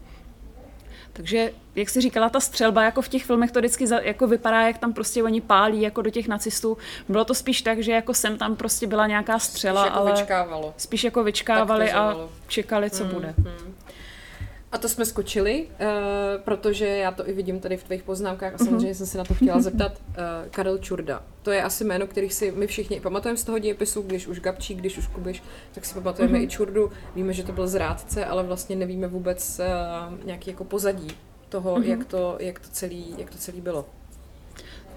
Takže, 1.14 1.52
jak 1.76 1.90
jsi 1.90 2.02
říkala, 2.02 2.30
ta 2.30 2.40
střelba, 2.40 2.84
jako 2.84 3.02
v 3.02 3.08
těch 3.08 3.26
filmech 3.26 3.52
to 3.52 3.60
vždycky 3.60 3.88
za, 3.88 4.00
jako 4.00 4.28
vypadá, 4.28 4.62
jak 4.62 4.78
tam 4.78 4.94
prostě 4.94 5.24
oni 5.24 5.42
pálí 5.42 5.82
jako 5.82 6.02
do 6.02 6.10
těch 6.10 6.28
nacistů. 6.28 6.78
Bylo 7.10 7.26
to 7.26 7.34
spíš 7.34 7.62
tak, 7.62 7.80
že 7.80 7.92
jako 7.92 8.14
sem 8.14 8.38
tam 8.38 8.56
prostě 8.56 8.88
byla 8.88 9.08
nějaká 9.08 9.40
střela, 9.40 9.82
spíš 9.82 9.90
jako 9.90 10.00
ale 10.00 10.12
vyčkávalo. 10.12 10.74
spíš 10.78 11.04
jako 11.04 11.24
vyčkávali 11.24 11.92
a 11.92 12.16
čekali, 12.48 12.90
co 12.90 13.04
hmm, 13.04 13.14
bude. 13.14 13.34
Hmm. 13.38 13.76
A 14.72 14.78
to 14.78 14.90
jsme 14.90 15.06
skočili, 15.06 15.68
uh, 15.68 15.88
protože 16.44 16.88
já 16.88 17.12
to 17.12 17.30
i 17.30 17.34
vidím 17.34 17.60
tady 17.60 17.78
v 17.78 17.84
tvých 17.84 18.04
poznámkách 18.04 18.54
a 18.54 18.58
mhm. 18.58 18.66
samozřejmě 18.66 18.92
mm-hmm. 18.92 18.98
jsem 18.98 19.08
se 19.08 19.18
na 19.18 19.24
to 19.24 19.34
chtěla 19.34 19.62
zeptat. 19.62 19.92
Uh, 20.08 20.16
Karel 20.52 20.78
Čurda, 20.78 21.24
to 21.42 21.52
je 21.52 21.64
asi 21.64 21.84
jméno, 21.84 22.08
který 22.08 22.30
si 22.30 22.52
my 22.52 22.68
všichni 22.68 23.02
pamatujeme 23.02 23.38
z 23.38 23.44
toho 23.44 23.60
dějepisu, 23.60 24.02
když 24.02 24.28
už 24.28 24.40
Gabčík, 24.40 24.78
když 24.78 24.98
už 24.98 25.08
Kubiš, 25.08 25.44
tak 25.72 25.86
si 25.86 25.94
pamatujeme 25.94 26.40
mm-hmm. 26.40 26.44
i 26.44 26.48
Čurdu. 26.48 26.92
Víme, 27.16 27.34
že 27.34 27.44
to 27.44 27.52
byl 27.52 27.68
zrádce, 27.68 28.26
ale 28.26 28.44
vlastně 28.44 28.76
nevíme 28.76 29.08
vůbec 29.08 29.60
uh, 29.60 30.26
nějaký 30.26 30.50
jako 30.50 30.64
pozadí 30.64 31.08
toho, 31.50 31.76
mm-hmm. 31.76 31.84
jak, 31.90 32.06
to, 32.06 32.36
jak, 32.40 32.60
to 32.60 32.68
celý, 32.72 33.16
jak 33.18 33.30
to 33.30 33.38
celý 33.38 33.62
bylo. 33.62 33.86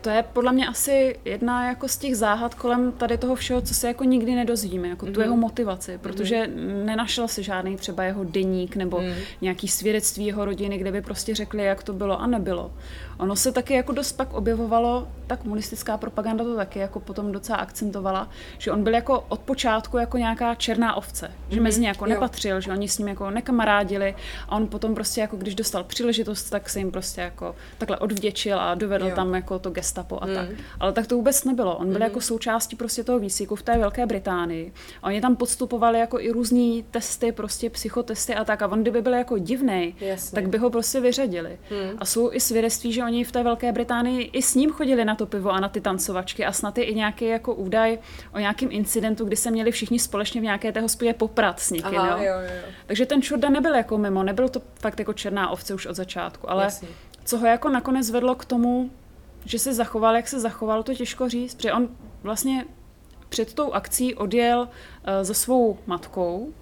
To 0.04 0.10
je 0.10 0.24
podle 0.32 0.52
mě 0.52 0.68
asi 0.68 1.16
jedna 1.24 1.68
jako 1.68 1.88
z 1.88 1.96
těch 1.96 2.16
záhad 2.16 2.54
kolem 2.54 2.92
tady 2.92 3.18
toho 3.18 3.34
všeho, 3.34 3.60
co 3.60 3.74
se 3.74 3.88
jako 3.88 4.04
nikdy 4.04 4.34
nedozvíme, 4.34 4.88
jako 4.88 5.06
mm-hmm. 5.06 5.12
tu 5.12 5.20
mhm. 5.20 5.22
jeho 5.22 5.36
motivaci, 5.36 5.98
protože 5.98 6.36
mm-hmm. 6.36 6.84
nenašel 6.84 7.28
si 7.28 7.42
žádný 7.42 7.76
třeba 7.76 8.04
jeho 8.04 8.24
deník 8.24 8.76
nebo 8.76 9.00
mm. 9.00 9.12
nějaký 9.40 9.68
svědectví 9.68 10.26
jeho 10.26 10.44
rodiny, 10.44 10.78
kde 10.78 10.92
by 10.92 11.02
prostě 11.02 11.34
řekli, 11.34 11.64
jak 11.64 11.82
to 11.82 11.92
bylo 11.92 12.20
a 12.20 12.26
nebylo. 12.26 12.72
Ono 13.18 13.36
se 13.36 13.52
taky 13.52 13.74
jako 13.74 13.92
dost 13.92 14.12
pak 14.12 14.32
objevovalo, 14.32 15.08
ta 15.26 15.36
komunistická 15.36 15.96
propaganda 15.96 16.44
to 16.44 16.56
taky 16.56 16.78
jako 16.78 17.00
potom 17.00 17.32
docela 17.32 17.58
akcentovala, 17.58 18.28
že 18.58 18.72
on 18.72 18.82
byl 18.82 18.94
jako 18.94 19.24
od 19.28 19.40
počátku 19.40 19.98
jako 19.98 20.18
nějaká 20.18 20.54
černá 20.54 20.94
ovce, 20.94 21.30
že 21.48 21.56
mm-hmm. 21.56 21.62
mezi 21.62 21.80
ně 21.80 21.88
jako 21.88 22.04
jo. 22.04 22.08
nepatřil, 22.08 22.60
že 22.60 22.70
oni 22.70 22.88
s 22.88 22.98
ním 22.98 23.08
jako 23.08 23.30
nekamarádili 23.30 24.14
a 24.48 24.56
on 24.56 24.66
potom 24.66 24.94
prostě 24.94 25.20
jako 25.20 25.36
když 25.36 25.54
dostal 25.54 25.84
příležitost, 25.84 26.50
tak 26.50 26.70
se 26.70 26.78
jim 26.78 26.90
prostě 26.90 27.20
jako 27.20 27.56
takhle 27.78 27.98
odvděčil 27.98 28.60
a 28.60 28.74
dovedl 28.74 29.06
jo. 29.06 29.14
tam 29.14 29.34
jako 29.34 29.58
to 29.58 29.70
gestapo 29.70 30.22
a 30.22 30.26
mm. 30.26 30.34
tak. 30.34 30.48
Ale 30.80 30.92
tak 30.92 31.06
to 31.06 31.16
vůbec 31.16 31.44
nebylo. 31.44 31.76
On 31.76 31.86
byl 31.86 31.96
mm. 31.96 32.02
jako 32.02 32.20
součástí 32.20 32.76
prostě 32.76 33.04
toho 33.04 33.18
výcviku 33.18 33.56
v 33.56 33.62
té 33.62 33.78
Velké 33.78 34.06
Británii. 34.06 34.72
A 35.02 35.06
oni 35.06 35.20
tam 35.20 35.36
podstupovali 35.36 35.98
jako 35.98 36.20
i 36.20 36.30
různý 36.30 36.84
testy, 36.90 37.32
prostě 37.32 37.70
psychotesty 37.70 38.34
a 38.34 38.44
tak. 38.44 38.62
A 38.62 38.66
on 38.66 38.82
kdyby 38.82 39.02
byl 39.02 39.14
jako 39.14 39.38
divný, 39.38 39.96
tak 40.34 40.48
by 40.48 40.58
ho 40.58 40.70
prostě 40.70 41.00
vyřadili. 41.00 41.58
Mm. 41.70 41.98
A 41.98 42.04
jsou 42.04 42.32
i 42.32 42.40
svědectví, 42.40 42.92
že 42.92 43.03
oni 43.04 43.24
v 43.24 43.32
té 43.32 43.42
Velké 43.42 43.72
Británii 43.72 44.22
i 44.22 44.42
s 44.42 44.54
ním 44.54 44.72
chodili 44.72 45.04
na 45.04 45.14
to 45.14 45.26
pivo 45.26 45.50
a 45.50 45.60
na 45.60 45.68
ty 45.68 45.80
tancovačky 45.80 46.44
a 46.44 46.52
snad 46.52 46.78
je 46.78 46.84
i 46.84 46.94
nějaký 46.94 47.24
jako 47.24 47.54
údaj 47.54 47.98
o 48.32 48.38
nějakém 48.38 48.68
incidentu, 48.72 49.24
kdy 49.24 49.36
se 49.36 49.50
měli 49.50 49.70
všichni 49.70 49.98
společně 49.98 50.40
v 50.40 50.44
nějaké 50.44 50.72
té 50.72 50.80
hospodě 50.80 51.12
poprat 51.12 51.60
s 51.60 51.70
někým. 51.70 51.98
Aha, 51.98 52.18
jo? 52.18 52.24
Jo, 52.24 52.40
jo. 52.40 52.72
Takže 52.86 53.06
ten 53.06 53.22
Čurda 53.22 53.48
nebyl 53.48 53.74
jako 53.74 53.98
mimo, 53.98 54.22
nebyl 54.22 54.48
to 54.48 54.62
fakt 54.80 54.98
jako 54.98 55.12
černá 55.12 55.50
ovce 55.50 55.74
už 55.74 55.86
od 55.86 55.96
začátku, 55.96 56.50
ale 56.50 56.64
Jasně. 56.64 56.88
co 57.24 57.38
ho 57.38 57.46
jako 57.46 57.68
nakonec 57.68 58.10
vedlo 58.10 58.34
k 58.34 58.44
tomu, 58.44 58.90
že 59.44 59.58
se 59.58 59.74
zachoval, 59.74 60.16
jak 60.16 60.28
se 60.28 60.40
zachoval, 60.40 60.82
to 60.82 60.94
těžko 60.94 61.28
říct, 61.28 61.54
protože 61.54 61.72
on 61.72 61.88
vlastně 62.22 62.64
před 63.28 63.54
tou 63.54 63.72
akcí 63.72 64.14
odjel 64.14 64.60
uh, 64.60 64.68
za 65.22 65.34
svou 65.34 65.78
matkou, 65.86 66.52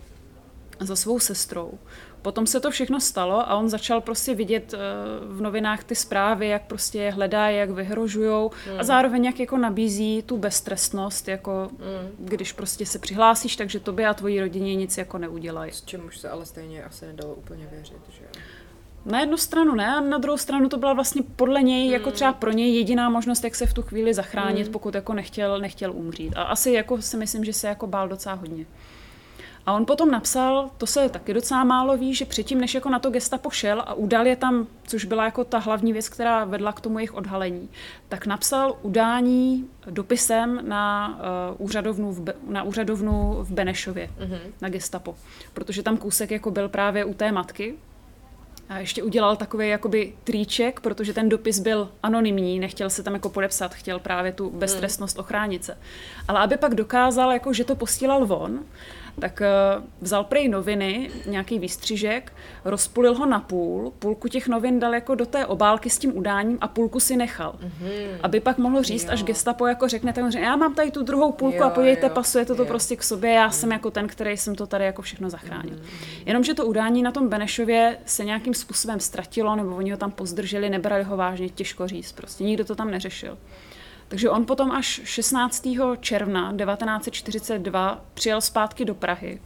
za 0.80 0.96
svou 0.96 1.18
sestrou. 1.18 1.78
Potom 2.22 2.46
se 2.46 2.60
to 2.60 2.70
všechno 2.70 3.00
stalo 3.00 3.50
a 3.50 3.56
on 3.56 3.68
začal 3.68 4.00
prostě 4.00 4.34
vidět 4.34 4.74
uh, 4.74 5.36
v 5.36 5.40
novinách 5.40 5.84
ty 5.84 5.94
zprávy, 5.94 6.48
jak 6.48 6.62
prostě 6.62 6.98
je 6.98 7.12
hledají, 7.12 7.56
jak 7.56 7.70
vyhrožujou 7.70 8.50
mm. 8.72 8.80
a 8.80 8.84
zároveň 8.84 9.24
jak 9.24 9.40
jako 9.40 9.58
nabízí 9.58 10.22
tu 10.22 10.38
beztrestnost, 10.38 11.28
jako 11.28 11.68
mm. 11.72 12.26
když 12.26 12.52
prostě 12.52 12.86
se 12.86 12.98
přihlásíš, 12.98 13.56
takže 13.56 13.80
tobě 13.80 14.06
a 14.06 14.14
tvojí 14.14 14.40
rodině 14.40 14.74
nic 14.74 14.98
jako 14.98 15.18
neudělají. 15.18 15.72
S 15.72 15.82
čím 15.82 16.06
už 16.06 16.18
se 16.18 16.28
ale 16.28 16.46
stejně 16.46 16.84
asi 16.84 17.06
nedalo 17.06 17.34
úplně 17.34 17.66
věřit, 17.66 18.02
že 18.10 18.22
na 19.04 19.20
jednu 19.20 19.36
stranu 19.36 19.74
ne, 19.74 19.86
a 19.86 20.00
na 20.00 20.18
druhou 20.18 20.38
stranu 20.38 20.68
to 20.68 20.76
byla 20.76 20.92
vlastně 20.92 21.22
podle 21.36 21.62
něj, 21.62 21.90
jako 21.90 22.04
hmm. 22.04 22.14
třeba 22.14 22.32
pro 22.32 22.50
něj 22.50 22.74
jediná 22.74 23.08
možnost, 23.08 23.44
jak 23.44 23.54
se 23.54 23.66
v 23.66 23.74
tu 23.74 23.82
chvíli 23.82 24.14
zachránit, 24.14 24.66
mm. 24.66 24.72
pokud 24.72 24.94
jako 24.94 25.14
nechtěl, 25.14 25.60
nechtěl 25.60 25.92
umřít. 25.92 26.32
A 26.36 26.42
asi 26.42 26.72
jako 26.72 27.02
si 27.02 27.16
myslím, 27.16 27.44
že 27.44 27.52
se 27.52 27.68
jako 27.68 27.86
bál 27.86 28.08
docela 28.08 28.34
hodně. 28.34 28.64
A 29.66 29.72
on 29.72 29.86
potom 29.86 30.10
napsal, 30.10 30.70
to 30.78 30.86
se 30.86 31.08
taky 31.08 31.34
docela 31.34 31.64
málo 31.64 31.96
ví, 31.96 32.14
že 32.14 32.24
předtím, 32.24 32.60
než 32.60 32.74
jako 32.74 32.90
na 32.90 32.98
to 32.98 33.10
gesta 33.10 33.38
pošel 33.38 33.80
a 33.80 33.94
udal 33.94 34.26
je 34.26 34.36
tam, 34.36 34.66
což 34.86 35.04
byla 35.04 35.24
jako 35.24 35.44
ta 35.44 35.58
hlavní 35.58 35.92
věc, 35.92 36.08
která 36.08 36.44
vedla 36.44 36.72
k 36.72 36.80
tomu 36.80 36.98
jejich 36.98 37.14
odhalení, 37.14 37.68
tak 38.08 38.26
napsal 38.26 38.76
udání 38.82 39.68
dopisem 39.90 40.60
na, 40.68 41.18
uh, 41.58 41.66
úřadovnu, 41.66 42.12
v 42.12 42.20
Be- 42.20 42.34
na 42.48 42.62
úřadovnu 42.62 43.36
v 43.40 43.50
Benešově, 43.50 44.10
mm-hmm. 44.18 44.38
na 44.60 44.68
gestapo. 44.68 45.14
Protože 45.54 45.82
tam 45.82 45.96
kousek 45.96 46.30
jako 46.30 46.50
byl 46.50 46.68
právě 46.68 47.04
u 47.04 47.14
té 47.14 47.32
matky, 47.32 47.74
a 48.68 48.78
ještě 48.78 49.02
udělal 49.02 49.36
takový 49.36 49.68
jakoby 49.68 50.14
tríček, 50.24 50.80
protože 50.80 51.12
ten 51.12 51.28
dopis 51.28 51.58
byl 51.58 51.88
anonymní, 52.02 52.58
nechtěl 52.58 52.90
se 52.90 53.02
tam 53.02 53.14
jako 53.14 53.28
podepsat, 53.28 53.74
chtěl 53.74 53.98
právě 53.98 54.32
tu 54.32 54.50
beztrestnost 54.50 55.18
ochránit 55.18 55.64
se. 55.64 55.78
Ale 56.28 56.40
aby 56.40 56.56
pak 56.56 56.74
dokázal, 56.74 57.32
jako, 57.32 57.52
že 57.52 57.64
to 57.64 57.74
posílal 57.74 58.26
von, 58.26 58.60
tak 59.20 59.42
eh, 59.42 59.48
vzal 60.00 60.24
prej 60.24 60.48
noviny, 60.48 61.10
nějaký 61.26 61.58
výstřižek, 61.58 62.32
rozpulil 62.64 63.14
ho 63.14 63.26
na 63.26 63.40
půl, 63.40 63.92
půlku 63.98 64.28
těch 64.28 64.48
novin 64.48 64.80
dal 64.80 64.94
jako 64.94 65.14
do 65.14 65.26
té 65.26 65.46
obálky 65.46 65.90
s 65.90 65.98
tím 65.98 66.16
udáním 66.16 66.58
a 66.60 66.68
půlku 66.68 67.00
si 67.00 67.16
nechal. 67.16 67.52
Mm-hmm. 67.52 68.18
Aby 68.22 68.40
pak 68.40 68.58
mohl 68.58 68.82
říct, 68.82 69.04
jo. 69.04 69.10
až 69.12 69.24
gestapo 69.24 69.66
jako 69.66 69.88
řekne, 69.88 70.12
tak 70.12 70.34
já 70.34 70.56
mám 70.56 70.74
tady 70.74 70.90
tu 70.90 71.02
druhou 71.02 71.32
půlku 71.32 71.56
jo, 71.56 71.64
a 71.64 71.70
pojďte, 71.70 72.10
pasuje 72.10 72.44
to, 72.44 72.54
to 72.54 72.64
prostě 72.64 72.96
k 72.96 73.02
sobě, 73.02 73.30
já 73.32 73.46
mm. 73.46 73.52
jsem 73.52 73.72
jako 73.72 73.90
ten, 73.90 74.08
který 74.08 74.36
jsem 74.36 74.54
to 74.54 74.66
tady 74.66 74.84
jako 74.84 75.02
všechno 75.02 75.30
zachránil. 75.30 75.74
Mm. 75.74 75.82
Jenomže 76.26 76.54
to 76.54 76.66
udání 76.66 77.02
na 77.02 77.12
tom 77.12 77.28
Benešově 77.28 77.98
se 78.06 78.24
nějakým 78.24 78.54
způsobem 78.54 79.00
ztratilo, 79.00 79.56
nebo 79.56 79.76
oni 79.76 79.90
ho 79.90 79.96
tam 79.96 80.10
pozdrželi, 80.10 80.70
nebrali 80.70 81.02
ho 81.02 81.16
vážně, 81.16 81.48
těžko 81.48 81.88
říct, 81.88 82.12
prostě 82.12 82.44
nikdo 82.44 82.64
to 82.64 82.74
tam 82.74 82.90
neřešil. 82.90 83.38
Takže 84.12 84.30
on 84.30 84.46
potom 84.46 84.70
až 84.70 85.00
16. 85.04 85.68
června 86.00 86.52
1942 86.56 88.04
přijel 88.14 88.40
zpátky 88.40 88.84
do 88.84 88.94
Prahy 88.94 89.40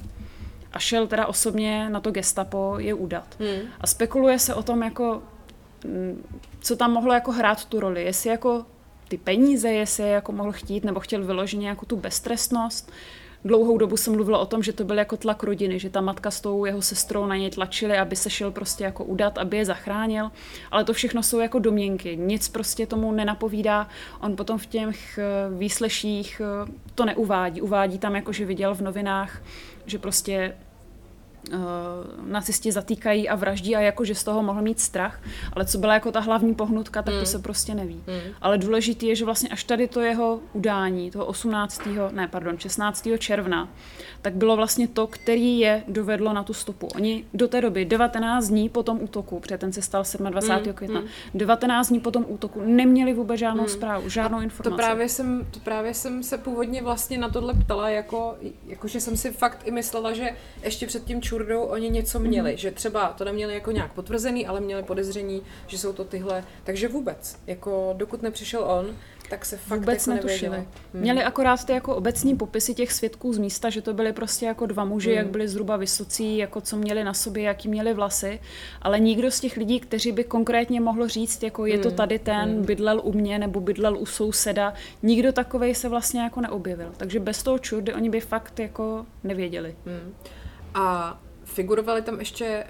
a 0.72 0.78
šel 0.78 1.06
teda 1.06 1.26
osobně 1.26 1.90
na 1.90 2.00
to 2.00 2.10
gestapo 2.10 2.74
je 2.78 2.94
udat. 2.94 3.36
Hmm. 3.38 3.68
A 3.80 3.86
spekuluje 3.86 4.38
se 4.38 4.54
o 4.54 4.62
tom, 4.62 4.82
jako, 4.82 5.22
mm, 5.84 6.24
co 6.60 6.76
tam 6.76 6.92
mohlo 6.92 7.12
jako 7.12 7.32
hrát 7.32 7.64
tu 7.64 7.80
roli. 7.80 8.04
Jestli 8.04 8.30
jako 8.30 8.66
ty 9.08 9.18
peníze, 9.18 9.68
jestli 9.68 10.10
jako 10.10 10.32
mohl 10.32 10.52
chtít, 10.52 10.84
nebo 10.84 11.00
chtěl 11.00 11.24
vyloženě 11.24 11.68
jako 11.68 11.86
tu 11.86 11.96
beztrestnost, 11.96 12.92
dlouhou 13.46 13.78
dobu 13.78 13.96
se 13.96 14.10
mluvilo 14.10 14.40
o 14.40 14.46
tom, 14.46 14.62
že 14.62 14.72
to 14.72 14.84
byl 14.84 14.98
jako 14.98 15.16
tlak 15.16 15.42
rodiny, 15.42 15.78
že 15.78 15.90
ta 15.90 16.00
matka 16.00 16.30
s 16.30 16.40
tou 16.40 16.64
jeho 16.64 16.82
sestrou 16.82 17.26
na 17.26 17.36
něj 17.36 17.50
tlačili, 17.50 17.98
aby 17.98 18.16
se 18.16 18.30
šel 18.30 18.50
prostě 18.50 18.84
jako 18.84 19.04
udat, 19.04 19.38
aby 19.38 19.56
je 19.56 19.64
zachránil, 19.64 20.30
ale 20.70 20.84
to 20.84 20.92
všechno 20.92 21.22
jsou 21.22 21.38
jako 21.38 21.58
domněnky, 21.58 22.16
nic 22.16 22.48
prostě 22.48 22.86
tomu 22.86 23.12
nenapovídá, 23.12 23.88
on 24.20 24.36
potom 24.36 24.58
v 24.58 24.66
těch 24.66 25.18
eh, 25.18 25.24
výsleších 25.58 26.40
eh, 26.44 26.72
to 26.94 27.04
neuvádí, 27.04 27.60
uvádí 27.60 27.98
tam 27.98 28.16
jako, 28.16 28.32
že 28.32 28.44
viděl 28.44 28.74
v 28.74 28.80
novinách, 28.80 29.42
že 29.86 29.98
prostě 29.98 30.54
nacisti 32.26 32.72
zatýkají 32.72 33.28
a 33.28 33.34
vraždí 33.34 33.76
a 33.76 33.80
jako, 33.80 34.04
že 34.04 34.14
z 34.14 34.24
toho 34.24 34.42
mohl 34.42 34.62
mít 34.62 34.80
strach, 34.80 35.20
ale 35.52 35.64
co 35.64 35.78
byla 35.78 35.94
jako 35.94 36.12
ta 36.12 36.20
hlavní 36.20 36.54
pohnutka, 36.54 37.02
tak 37.02 37.14
mm. 37.14 37.20
to 37.20 37.26
se 37.26 37.38
prostě 37.38 37.74
neví. 37.74 37.94
Mm. 37.94 38.34
Ale 38.40 38.58
důležité 38.58 39.06
je, 39.06 39.16
že 39.16 39.24
vlastně 39.24 39.48
až 39.48 39.64
tady 39.64 39.88
to 39.88 40.00
jeho 40.00 40.40
udání, 40.52 41.10
toho 41.10 41.26
18. 41.26 41.82
ne, 42.10 42.28
pardon, 42.28 42.58
16. 42.58 43.08
června, 43.18 43.68
tak 44.26 44.34
bylo 44.34 44.56
vlastně 44.56 44.88
to, 44.88 45.06
který 45.06 45.58
je 45.58 45.82
dovedlo 45.88 46.32
na 46.32 46.42
tu 46.42 46.54
stopu. 46.54 46.88
Oni 46.94 47.24
do 47.34 47.48
té 47.48 47.60
doby 47.60 47.84
19 47.84 48.48
dní 48.48 48.68
po 48.68 48.82
tom 48.82 49.02
útoku, 49.02 49.40
protože 49.40 49.58
ten 49.58 49.72
se 49.72 49.82
stal 49.82 50.04
27. 50.30 50.66
Mm. 50.66 50.74
května, 50.74 51.00
mm. 51.00 51.06
19 51.34 51.88
dní 51.88 52.00
po 52.00 52.10
tom 52.10 52.24
útoku 52.28 52.60
neměli 52.64 53.14
vůbec 53.14 53.38
žádnou 53.38 53.62
mm. 53.62 53.68
zprávu, 53.68 54.08
žádnou 54.08 54.40
informaci. 54.40 54.70
To 54.70 54.76
právě, 54.76 55.08
jsem, 55.08 55.46
to 55.50 55.60
právě 55.60 55.94
jsem 55.94 56.22
se 56.22 56.38
původně 56.38 56.82
vlastně 56.82 57.18
na 57.18 57.28
tohle 57.28 57.54
ptala, 57.54 57.88
jako, 57.88 58.36
jako 58.66 58.88
že 58.88 59.00
jsem 59.00 59.16
si 59.16 59.30
fakt 59.30 59.62
i 59.64 59.70
myslela, 59.70 60.12
že 60.12 60.30
ještě 60.62 60.86
před 60.86 61.04
tím 61.04 61.22
čurdou 61.22 61.60
oni 61.60 61.90
něco 61.90 62.18
měli, 62.18 62.50
mm. 62.50 62.56
že 62.56 62.70
třeba 62.70 63.08
to 63.18 63.24
neměli 63.24 63.54
jako 63.54 63.70
nějak 63.70 63.92
potvrzený, 63.92 64.46
ale 64.46 64.60
měli 64.60 64.82
podezření, 64.82 65.42
že 65.66 65.78
jsou 65.78 65.92
to 65.92 66.04
tyhle, 66.04 66.44
takže 66.64 66.88
vůbec, 66.88 67.38
jako 67.46 67.94
dokud 67.96 68.22
nepřišel 68.22 68.64
on, 68.64 68.86
tak 69.30 69.44
se 69.44 69.56
fakt 69.56 69.78
Vůbec 69.78 70.06
jako 70.06 70.16
netušili. 70.16 70.56
Hmm. 70.56 70.66
Měli 70.92 71.22
akorát 71.22 71.64
ty 71.64 71.72
jako 71.72 71.96
obecní 71.96 72.36
popisy 72.36 72.74
těch 72.74 72.92
svědků 72.92 73.32
z 73.32 73.38
místa, 73.38 73.70
že 73.70 73.82
to 73.82 73.94
byly 73.94 74.12
prostě 74.12 74.46
jako 74.46 74.66
dva 74.66 74.84
muži, 74.84 75.08
hmm. 75.08 75.18
jak 75.18 75.26
byli 75.26 75.48
zhruba 75.48 75.76
vysocí, 75.76 76.38
jako 76.38 76.60
co 76.60 76.76
měli 76.76 77.04
na 77.04 77.14
sobě, 77.14 77.42
jaký 77.42 77.68
měli 77.68 77.94
vlasy, 77.94 78.40
ale 78.82 79.00
nikdo 79.00 79.30
z 79.30 79.40
těch 79.40 79.56
lidí, 79.56 79.80
kteří 79.80 80.12
by 80.12 80.24
konkrétně 80.24 80.80
mohl 80.80 81.08
říct, 81.08 81.42
jako 81.42 81.66
je 81.66 81.78
to 81.78 81.88
hmm. 81.88 81.96
tady 81.96 82.18
ten, 82.18 82.50
hmm. 82.50 82.64
bydlel 82.64 83.00
u 83.04 83.12
mě 83.12 83.38
nebo 83.38 83.60
bydlel 83.60 83.98
u 83.98 84.06
souseda, 84.06 84.74
nikdo 85.02 85.32
takovej 85.32 85.74
se 85.74 85.88
vlastně 85.88 86.20
jako 86.20 86.40
neobjevil. 86.40 86.92
Takže 86.96 87.20
bez 87.20 87.42
toho 87.42 87.58
čurdy 87.58 87.94
oni 87.94 88.10
by 88.10 88.20
fakt 88.20 88.58
jako 88.58 89.06
nevěděli. 89.24 89.76
Hmm. 89.86 90.14
A 90.74 91.18
figurovali 91.44 92.02
tam 92.02 92.18
ještě, 92.18 92.44
eh, 92.44 92.66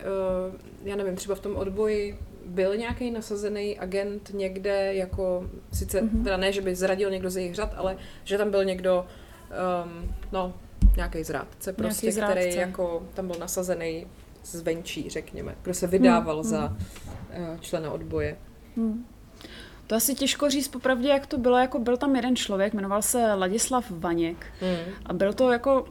já 0.85 0.97
nevím, 0.97 1.17
třeba 1.17 1.35
v 1.35 1.41
tom 1.41 1.57
odboji 1.57 2.19
byl 2.47 2.77
nějaký 2.77 3.11
nasazený 3.11 3.79
agent 3.79 4.31
někde, 4.35 4.95
jako 4.95 5.51
sice, 5.73 6.03
mm-hmm. 6.03 6.25
teda 6.25 6.37
ne, 6.37 6.53
že 6.53 6.61
by 6.61 6.75
zradil 6.75 7.11
někdo 7.11 7.31
z 7.31 7.37
jejich 7.37 7.55
řad, 7.55 7.75
ale 7.77 7.97
že 8.25 8.39
tam 8.39 8.51
byl 8.51 8.65
někdo, 8.65 9.07
um, 9.85 10.15
no, 10.33 10.55
nějaký 10.97 11.25
zrádce 11.25 11.73
prostě, 11.73 12.07
nějaký 12.07 12.15
zrádce. 12.15 12.41
který 12.41 12.57
jako 12.57 13.03
tam 13.15 13.27
byl 13.27 13.37
nasazený 13.41 14.07
zvenčí, 14.45 15.11
řekněme, 15.11 15.55
kdo 15.63 15.75
se 15.75 15.87
vydával 15.87 16.37
mm, 16.37 16.45
za 16.45 16.77
uh, 17.39 17.61
člena 17.61 17.91
odboje. 17.91 18.37
Mm. 18.77 19.07
To 19.87 19.95
asi 19.95 20.15
těžko 20.15 20.51
říct 20.51 20.69
popravdě, 20.69 21.09
jak 21.09 21.27
to 21.27 21.39
bylo, 21.39 21.59
jako 21.59 21.79
byl 21.79 21.97
tam 21.97 22.17
jeden 22.17 22.37
člověk, 22.37 22.75
jmenoval 22.75 23.03
se 23.03 23.35
Ladislav 23.35 23.91
Vaněk 23.91 24.47
mm. 24.63 24.95
a 25.07 25.13
byl 25.13 25.33
to 25.33 25.53
jako 25.53 25.87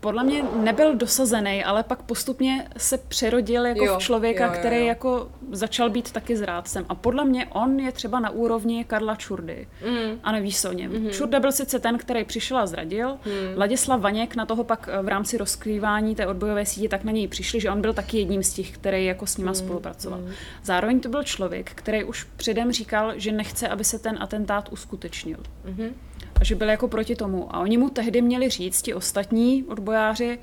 podle 0.00 0.24
mě 0.24 0.42
nebyl 0.42 0.94
dosazený, 0.96 1.64
ale 1.64 1.82
pak 1.82 2.02
postupně 2.02 2.68
se 2.76 2.98
přerodil 2.98 3.66
jako 3.66 3.84
jo, 3.84 3.96
v 3.96 4.02
člověka, 4.02 4.44
jo, 4.44 4.50
jo, 4.50 4.54
jo. 4.54 4.60
který 4.60 4.86
jako 4.86 5.28
začal 5.52 5.90
být 5.90 6.12
taky 6.12 6.36
zrádcem. 6.36 6.86
A 6.88 6.94
podle 6.94 7.24
mě 7.24 7.46
on 7.46 7.80
je 7.80 7.92
třeba 7.92 8.20
na 8.20 8.30
úrovni 8.30 8.84
Karla 8.84 9.16
Čurdy. 9.16 9.68
Mm. 9.86 10.20
A 10.22 10.32
nevíš 10.32 10.64
o 10.64 10.72
něm. 10.72 10.92
Mm. 10.92 11.10
Čurda 11.10 11.40
byl 11.40 11.52
sice 11.52 11.78
ten, 11.78 11.98
který 11.98 12.24
přišel 12.24 12.58
a 12.58 12.66
zradil. 12.66 13.08
Mm. 13.08 13.58
Ladislav 13.58 14.00
Vaněk 14.00 14.36
na 14.36 14.46
toho 14.46 14.64
pak 14.64 14.88
v 15.02 15.08
rámci 15.08 15.38
rozkrývání 15.38 16.14
té 16.14 16.26
odbojové 16.26 16.66
sítě 16.66 16.88
tak 16.88 17.04
na 17.04 17.12
něj 17.12 17.28
přišli, 17.28 17.60
že 17.60 17.70
on 17.70 17.80
byl 17.80 17.92
taky 17.92 18.18
jedním 18.18 18.42
z 18.42 18.52
těch, 18.52 18.70
který 18.70 19.04
jako 19.04 19.26
s 19.26 19.36
nima 19.36 19.50
mm. 19.50 19.54
spolupracoval. 19.54 20.20
Mm. 20.20 20.32
Zároveň 20.64 21.00
to 21.00 21.08
byl 21.08 21.22
člověk, 21.22 21.70
který 21.74 22.04
už 22.04 22.26
předem 22.36 22.72
říkal, 22.72 23.12
že 23.16 23.32
nechce, 23.32 23.68
aby 23.68 23.84
se 23.84 23.98
ten 23.98 24.18
atentát 24.20 24.68
uskutečnil. 24.72 25.38
Mm 25.64 25.94
a 26.40 26.44
že 26.44 26.54
byl 26.54 26.68
jako 26.68 26.88
proti 26.88 27.16
tomu. 27.16 27.56
A 27.56 27.60
oni 27.60 27.78
mu 27.78 27.90
tehdy 27.90 28.22
měli 28.22 28.48
říct, 28.48 28.82
ti 28.82 28.94
ostatní 28.94 29.64
odbojáři, 29.64 30.38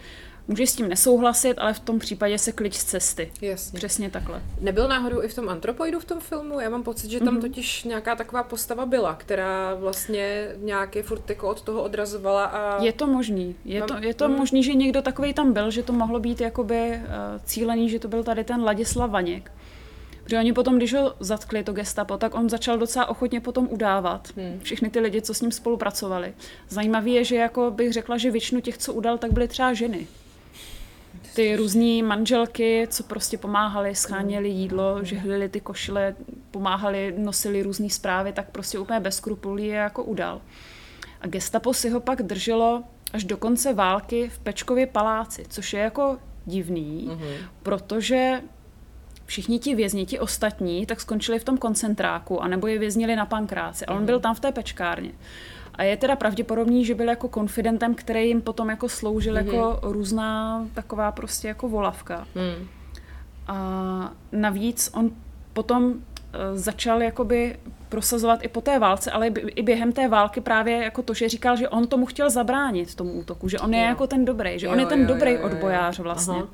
může 0.47 0.67
s 0.67 0.75
tím 0.75 0.89
nesouhlasit, 0.89 1.53
ale 1.57 1.73
v 1.73 1.79
tom 1.79 1.99
případě 1.99 2.37
se 2.37 2.51
klič 2.51 2.73
z 2.73 2.83
cesty. 2.83 3.31
Jasně. 3.41 3.77
Přesně 3.77 4.09
takhle. 4.09 4.41
Nebyl 4.61 4.87
náhodou 4.87 5.21
i 5.21 5.27
v 5.27 5.33
tom 5.33 5.49
antropoidu 5.49 5.99
v 5.99 6.05
tom 6.05 6.19
filmu? 6.19 6.59
Já 6.59 6.69
mám 6.69 6.83
pocit, 6.83 7.11
že 7.11 7.19
tam 7.19 7.37
mm-hmm. 7.37 7.41
totiž 7.41 7.83
nějaká 7.83 8.15
taková 8.15 8.43
postava 8.43 8.85
byla, 8.85 9.15
která 9.15 9.73
vlastně 9.75 10.49
nějaké 10.57 11.03
furt 11.03 11.29
jako 11.29 11.49
od 11.49 11.61
toho 11.61 11.83
odrazovala 11.83 12.45
a... 12.45 12.83
Je 12.83 12.93
to 12.93 13.07
možný. 13.07 13.55
Je 13.65 13.79
mám... 13.79 13.87
to, 13.87 14.07
je 14.07 14.13
to 14.13 14.29
mm. 14.29 14.35
možný, 14.35 14.63
že 14.63 14.73
někdo 14.73 15.01
takový 15.01 15.33
tam 15.33 15.53
byl, 15.53 15.71
že 15.71 15.83
to 15.83 15.93
mohlo 15.93 16.19
být 16.19 16.41
jakoby 16.41 16.89
uh, 16.89 17.01
cílený, 17.43 17.89
že 17.89 17.99
to 17.99 18.07
byl 18.07 18.23
tady 18.23 18.43
ten 18.43 18.63
Ladislav 18.63 19.11
Vaněk. 19.11 19.51
Protože 20.27 20.39
oni 20.39 20.53
potom, 20.53 20.77
když 20.77 20.93
ho 20.93 21.13
zatkli, 21.19 21.63
to 21.63 21.73
gestapo, 21.73 22.17
tak 22.17 22.35
on 22.35 22.49
začal 22.49 22.77
docela 22.77 23.05
ochotně 23.05 23.41
potom 23.41 23.67
udávat 23.71 24.27
hmm. 24.37 24.59
všechny 24.63 24.89
ty 24.89 24.99
lidi, 24.99 25.21
co 25.21 25.33
s 25.33 25.41
ním 25.41 25.51
spolupracovali. 25.51 26.33
Zajímavé 26.69 27.09
je, 27.09 27.23
že 27.23 27.35
jako 27.35 27.71
bych 27.71 27.93
řekla, 27.93 28.17
že 28.17 28.31
většinu 28.31 28.61
těch, 28.61 28.77
co 28.77 28.93
udal, 28.93 29.17
tak 29.17 29.31
byly 29.31 29.47
třeba 29.47 29.73
ženy. 29.73 30.07
Ty 31.35 31.55
různé 31.55 32.03
manželky, 32.03 32.87
co 32.89 33.03
prostě 33.03 33.37
pomáhali, 33.37 33.95
scháněli 33.95 34.49
jídlo, 34.49 35.03
žehlili 35.03 35.49
ty 35.49 35.61
košile, 35.61 36.15
pomáhali, 36.51 37.13
nosili 37.17 37.63
různé 37.63 37.89
zprávy, 37.89 38.33
tak 38.33 38.49
prostě 38.49 38.79
úplně 38.79 38.99
bez 38.99 39.15
skrupulí 39.15 39.67
je 39.67 39.75
jako 39.75 40.03
udal. 40.03 40.41
A 41.21 41.27
gestapo 41.27 41.73
si 41.73 41.89
ho 41.89 41.99
pak 41.99 42.21
drželo 42.21 42.83
až 43.13 43.23
do 43.23 43.37
konce 43.37 43.73
války 43.73 44.29
v 44.29 44.39
Pečkově 44.39 44.87
paláci, 44.87 45.45
což 45.49 45.73
je 45.73 45.79
jako 45.79 46.17
divný, 46.45 47.09
mm-hmm. 47.09 47.47
protože 47.63 48.41
všichni 49.27 49.59
ti 49.59 49.75
vězni, 49.75 50.05
ti 50.05 50.19
ostatní, 50.19 50.85
tak 50.85 51.01
skončili 51.01 51.39
v 51.39 51.43
tom 51.43 51.57
koncentráku, 51.57 52.43
anebo 52.43 52.67
je 52.67 52.79
věznili 52.79 53.15
na 53.15 53.25
pankráci. 53.25 53.85
A 53.85 53.91
on 53.91 53.97
mhm. 53.97 54.05
byl 54.05 54.19
tam 54.19 54.35
v 54.35 54.39
té 54.39 54.51
pečkárně. 54.51 55.11
A 55.75 55.83
je 55.83 55.97
teda 55.97 56.15
pravděpodobný, 56.15 56.85
že 56.85 56.95
byl 56.95 57.09
jako 57.09 57.27
konfidentem, 57.27 57.95
který 57.95 58.27
jim 58.27 58.41
potom 58.41 58.69
jako 58.69 58.89
sloužil 58.89 59.35
mm-hmm. 59.35 59.45
jako 59.45 59.79
různá 59.81 60.65
taková 60.73 61.11
prostě 61.11 61.47
jako 61.47 61.69
volavka. 61.69 62.27
Mm. 62.35 62.67
A 63.47 64.13
navíc 64.31 64.89
on 64.93 65.11
potom 65.53 65.93
eh, 65.93 66.57
začal 66.57 67.01
jakoby 67.01 67.57
prosazovat 67.89 68.39
i 68.43 68.47
po 68.47 68.61
té 68.61 68.79
válce, 68.79 69.11
ale 69.11 69.27
i 69.27 69.63
během 69.63 69.91
té 69.91 70.07
války 70.07 70.41
právě 70.41 70.83
jako 70.83 71.01
to, 71.01 71.13
že 71.13 71.29
říkal, 71.29 71.55
že 71.55 71.69
on 71.69 71.87
tomu 71.87 72.05
chtěl 72.05 72.29
zabránit 72.29 72.95
tomu 72.95 73.11
útoku, 73.13 73.49
že 73.49 73.59
on 73.59 73.73
je 73.73 73.81
jo. 73.81 73.87
jako 73.87 74.07
ten 74.07 74.25
dobrý, 74.25 74.59
že 74.59 74.65
jo, 74.65 74.71
on 74.71 74.79
je 74.79 74.85
ten 74.85 75.01
jo, 75.01 75.07
dobrý 75.07 75.31
jo, 75.31 75.39
jo, 75.41 75.45
odbojář 75.45 75.99
vlastně. 75.99 76.37
Aha. 76.37 76.47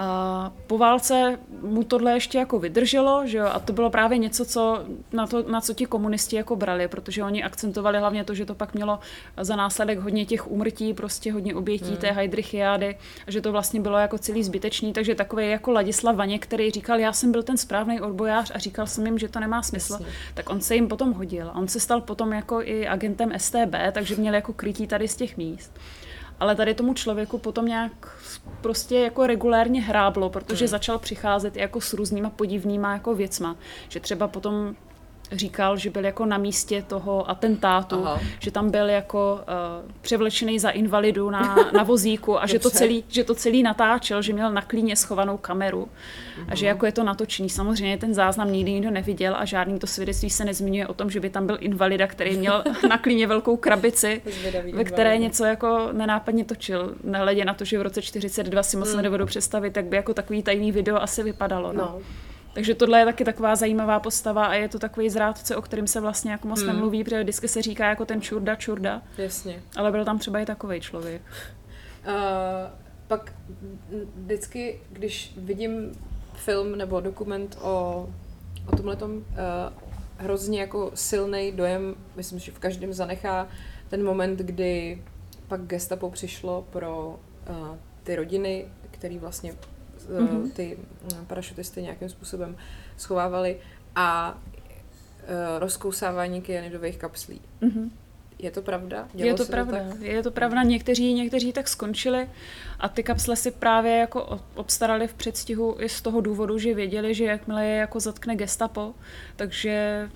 A 0.00 0.52
po 0.66 0.78
válce 0.78 1.38
mu 1.62 1.84
tohle 1.84 2.12
ještě 2.12 2.38
jako 2.38 2.58
vydrželo, 2.58 3.26
že 3.26 3.38
jo, 3.38 3.46
a 3.46 3.58
to 3.58 3.72
bylo 3.72 3.90
právě 3.90 4.18
něco, 4.18 4.44
co, 4.44 4.84
na, 5.12 5.26
to, 5.26 5.42
na 5.50 5.60
co 5.60 5.74
ti 5.74 5.86
komunisti 5.86 6.36
jako 6.36 6.56
brali, 6.56 6.88
protože 6.88 7.24
oni 7.24 7.44
akcentovali 7.44 7.98
hlavně 7.98 8.24
to, 8.24 8.34
že 8.34 8.46
to 8.46 8.54
pak 8.54 8.74
mělo 8.74 8.98
za 9.40 9.56
následek 9.56 9.98
hodně 9.98 10.26
těch 10.26 10.50
úmrtí, 10.50 10.94
prostě 10.94 11.32
hodně 11.32 11.54
obětí 11.54 11.88
hmm. 11.88 11.96
té 11.96 12.10
hydrichiády, 12.10 12.98
a 13.26 13.30
že 13.30 13.40
to 13.40 13.52
vlastně 13.52 13.80
bylo 13.80 13.98
jako 13.98 14.18
celý 14.18 14.44
zbytečný, 14.44 14.92
takže 14.92 15.14
takový 15.14 15.50
jako 15.50 15.72
Ladislav 15.72 16.16
Vaně, 16.16 16.38
který 16.38 16.70
říkal, 16.70 16.98
já 16.98 17.12
jsem 17.12 17.32
byl 17.32 17.42
ten 17.42 17.56
správný 17.56 18.00
odbojář 18.00 18.52
a 18.54 18.58
říkal 18.58 18.86
jsem 18.86 19.06
jim, 19.06 19.18
že 19.18 19.28
to 19.28 19.40
nemá 19.40 19.62
smysl, 19.62 19.92
Jasně. 19.92 20.06
tak 20.34 20.50
on 20.50 20.60
se 20.60 20.74
jim 20.74 20.88
potom 20.88 21.12
hodil. 21.12 21.50
On 21.54 21.68
se 21.68 21.80
stal 21.80 22.00
potom 22.00 22.32
jako 22.32 22.62
i 22.62 22.86
agentem 22.86 23.32
STB, 23.38 23.74
takže 23.92 24.16
měl 24.16 24.34
jako 24.34 24.52
krytí 24.52 24.86
tady 24.86 25.08
z 25.08 25.16
těch 25.16 25.36
míst 25.36 25.72
ale 26.40 26.56
tady 26.56 26.74
tomu 26.74 26.94
člověku 26.94 27.38
potom 27.38 27.66
nějak 27.66 28.18
prostě 28.60 28.98
jako 28.98 29.26
regulérně 29.26 29.82
hráblo, 29.82 30.30
protože 30.30 30.64
hmm. 30.64 30.70
začal 30.70 30.98
přicházet 30.98 31.56
jako 31.56 31.80
s 31.80 31.92
různýma 31.92 32.30
podivnýma 32.30 32.92
jako 32.92 33.14
věcma, 33.14 33.56
že 33.88 34.00
třeba 34.00 34.28
potom 34.28 34.74
říkal, 35.32 35.76
že 35.76 35.90
byl 35.90 36.04
jako 36.04 36.26
na 36.26 36.38
místě 36.38 36.82
toho 36.82 37.30
atentátu, 37.30 38.06
Aha. 38.06 38.20
že 38.38 38.50
tam 38.50 38.70
byl 38.70 38.88
jako 38.88 39.40
uh, 39.40 39.90
převlečený 40.00 40.58
za 40.58 40.70
invalidu 40.70 41.30
na, 41.30 41.56
na 41.72 41.82
vozíku 41.82 42.42
a 42.42 42.46
že 42.46 42.58
to, 42.58 42.70
celý, 42.70 43.04
že 43.08 43.24
to 43.24 43.34
celý 43.34 43.62
natáčel, 43.62 44.22
že 44.22 44.32
měl 44.32 44.52
na 44.52 44.62
klíně 44.62 44.96
schovanou 44.96 45.36
kameru 45.36 45.82
uh-huh. 45.82 46.44
a 46.48 46.54
že 46.54 46.66
mhm. 46.66 46.68
jako 46.68 46.86
je 46.86 46.92
to 46.92 47.04
natočený. 47.04 47.48
Samozřejmě 47.48 47.98
ten 47.98 48.14
záznam 48.14 48.52
nikdy 48.52 48.72
nikdo 48.72 48.90
neviděl 48.90 49.36
a 49.38 49.44
žádný 49.44 49.78
to 49.78 49.86
svědectví 49.86 50.30
se 50.30 50.44
nezmiňuje 50.44 50.86
o 50.86 50.94
tom, 50.94 51.10
že 51.10 51.20
by 51.20 51.30
tam 51.30 51.46
byl 51.46 51.56
invalida, 51.60 52.06
který 52.06 52.36
měl 52.36 52.64
na 52.88 52.98
klíně 52.98 53.26
velkou 53.26 53.56
krabici, 53.56 54.22
ve 54.72 54.84
které 54.84 55.18
něco 55.18 55.44
jako 55.44 55.88
nenápadně 55.92 56.44
točil. 56.44 56.94
Nehledě 57.04 57.44
na 57.44 57.54
to, 57.54 57.64
že 57.64 57.78
v 57.78 57.82
roce 57.82 58.02
42 58.02 58.62
si 58.62 58.76
moc 58.76 58.88
hmm. 58.88 58.96
nedovedu 58.96 59.26
představit, 59.26 59.70
tak 59.70 59.84
by 59.84 59.96
jako 59.96 60.14
takový 60.14 60.42
tajný 60.42 60.72
video 60.72 61.02
asi 61.02 61.22
vypadalo. 61.22 61.72
No. 61.72 61.82
no. 61.82 62.00
Takže 62.58 62.74
tohle 62.74 62.98
je 62.98 63.04
taky 63.04 63.24
taková 63.24 63.56
zajímavá 63.56 64.00
postava 64.00 64.46
a 64.46 64.54
je 64.54 64.68
to 64.68 64.78
takový 64.78 65.10
zrádce, 65.10 65.56
o 65.56 65.62
kterém 65.62 65.86
se 65.86 66.00
vlastně 66.00 66.32
jako 66.32 66.48
moc 66.48 66.60
hmm. 66.60 66.66
nemluví, 66.66 67.04
protože 67.04 67.22
vždycky 67.22 67.48
se 67.48 67.62
říká 67.62 67.88
jako 67.88 68.04
ten 68.04 68.22
čurda, 68.22 68.54
čurda. 68.54 69.02
Jasně. 69.18 69.62
Ale 69.76 69.90
byl 69.90 70.04
tam 70.04 70.18
třeba 70.18 70.38
i 70.38 70.46
takový 70.46 70.80
člověk. 70.80 71.22
Uh, 72.06 72.12
pak 73.08 73.34
vždycky, 74.14 74.80
když 74.90 75.32
vidím 75.36 75.92
film 76.34 76.78
nebo 76.78 77.00
dokument 77.00 77.58
o, 77.62 78.08
o 78.72 78.76
tomhle 78.76 78.96
uh, 78.96 79.12
hrozně 80.16 80.60
jako 80.60 80.90
silný 80.94 81.52
dojem, 81.52 81.94
myslím, 82.16 82.38
že 82.38 82.52
v 82.52 82.58
každém 82.58 82.92
zanechá 82.92 83.48
ten 83.88 84.04
moment, 84.04 84.38
kdy 84.38 85.02
pak 85.48 85.60
gestapo 85.60 86.10
přišlo 86.10 86.66
pro 86.70 87.20
uh, 87.50 87.76
ty 88.02 88.16
rodiny, 88.16 88.66
který 88.90 89.18
vlastně 89.18 89.52
mm-hmm. 90.08 90.50
ty 90.50 90.78
eh, 91.12 91.16
parašutisty 91.26 91.82
nějakým 91.82 92.08
způsobem 92.08 92.56
schovávali 92.96 93.58
a 93.96 94.32
uh, 94.32 95.58
rozkousávání 95.58 96.42
kyanidových 96.42 96.96
kapslí. 96.96 97.40
Mm-hmm. 97.62 97.90
Je 98.38 98.50
to 98.50 98.62
pravda? 98.62 99.08
Dělo 99.14 99.28
je 99.28 99.34
to 99.34 99.44
pravda. 99.44 99.78
To 99.78 99.90
tak? 99.90 100.00
Je 100.00 100.22
to 100.22 100.30
pravda. 100.30 100.62
Někteří, 100.62 101.14
někteří 101.14 101.52
tak 101.52 101.68
skončili 101.68 102.28
A 102.80 102.88
ty 102.88 103.02
kapsle 103.02 103.36
si 103.36 103.50
právě 103.50 103.96
jako 103.96 104.40
obstarali 104.54 105.08
v 105.08 105.14
předstihu 105.14 105.76
i 105.78 105.88
z 105.88 106.02
toho 106.02 106.20
důvodu, 106.20 106.58
že 106.58 106.74
věděli, 106.74 107.14
že 107.14 107.24
jakmile 107.24 107.66
je 107.66 107.76
jako 107.76 108.00
zatkne 108.00 108.36
gestapo, 108.36 108.94
takže 109.36 110.08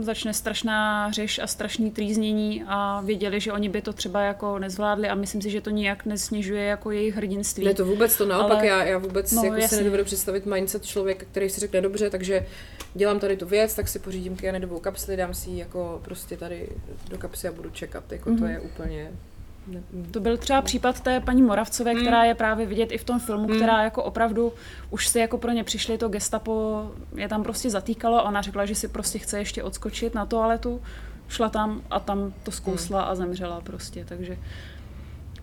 začne 0.00 0.34
strašná 0.34 1.10
řeš 1.10 1.38
a 1.38 1.46
strašný 1.46 1.90
trýznění 1.90 2.64
a 2.66 3.00
věděli, 3.00 3.40
že 3.40 3.52
oni 3.52 3.68
by 3.68 3.82
to 3.82 3.92
třeba 3.92 4.22
jako 4.22 4.58
nezvládli 4.58 5.08
a 5.08 5.14
myslím 5.14 5.42
si, 5.42 5.50
že 5.50 5.60
to 5.60 5.70
nijak 5.70 6.06
nesnižuje 6.06 6.64
jako 6.64 6.90
jejich 6.90 7.14
hrdinství. 7.14 7.64
Ne, 7.64 7.74
to 7.74 7.84
vůbec 7.84 8.16
to 8.16 8.26
naopak, 8.26 8.58
Ale... 8.58 8.66
já, 8.66 8.84
já 8.84 8.98
vůbec 8.98 9.32
no, 9.32 9.44
jako 9.44 9.68
si 9.68 9.76
nedovedu 9.76 10.04
představit 10.04 10.46
mindset 10.46 10.86
člověka, 10.86 11.26
který 11.30 11.50
si 11.50 11.60
řekne 11.60 11.80
dobře, 11.80 12.10
takže 12.10 12.46
dělám 12.94 13.18
tady 13.18 13.36
tu 13.36 13.46
věc, 13.46 13.74
tak 13.74 13.88
si 13.88 13.98
pořídím 13.98 14.36
kyanidovou 14.36 14.80
kapsli, 14.80 15.16
dám 15.16 15.34
si 15.34 15.50
ji 15.50 15.58
jako 15.58 16.00
prostě 16.04 16.36
tady 16.36 16.68
do 17.08 17.18
kapsy 17.18 17.48
a 17.48 17.52
budu 17.52 17.70
čekat. 17.70 18.12
Jako 18.12 18.30
mm-hmm. 18.30 18.38
to 18.38 18.44
mhm. 18.44 18.52
je 18.52 18.60
úplně 18.60 19.10
to 20.10 20.20
byl 20.20 20.36
třeba 20.36 20.62
případ 20.62 21.00
té 21.00 21.20
paní 21.20 21.42
Moravcové, 21.42 21.92
hmm. 21.92 22.00
která 22.00 22.24
je 22.24 22.34
právě 22.34 22.66
vidět 22.66 22.92
i 22.92 22.98
v 22.98 23.04
tom 23.04 23.20
filmu, 23.20 23.48
hmm. 23.48 23.56
která 23.56 23.82
jako 23.82 24.02
opravdu 24.02 24.52
už 24.90 25.08
si 25.08 25.18
jako 25.18 25.38
pro 25.38 25.50
ně 25.50 25.64
přišli, 25.64 25.98
to 25.98 26.08
gestapo 26.08 26.84
je 27.16 27.28
tam 27.28 27.42
prostě 27.42 27.70
zatýkalo 27.70 28.18
a 28.18 28.22
ona 28.22 28.42
řekla, 28.42 28.66
že 28.66 28.74
si 28.74 28.88
prostě 28.88 29.18
chce 29.18 29.38
ještě 29.38 29.62
odskočit 29.62 30.14
na 30.14 30.26
toaletu, 30.26 30.82
šla 31.28 31.48
tam 31.48 31.82
a 31.90 32.00
tam 32.00 32.32
to 32.42 32.50
zkousla 32.50 33.00
hmm. 33.00 33.10
a 33.10 33.14
zemřela 33.14 33.60
prostě, 33.60 34.04
takže 34.08 34.38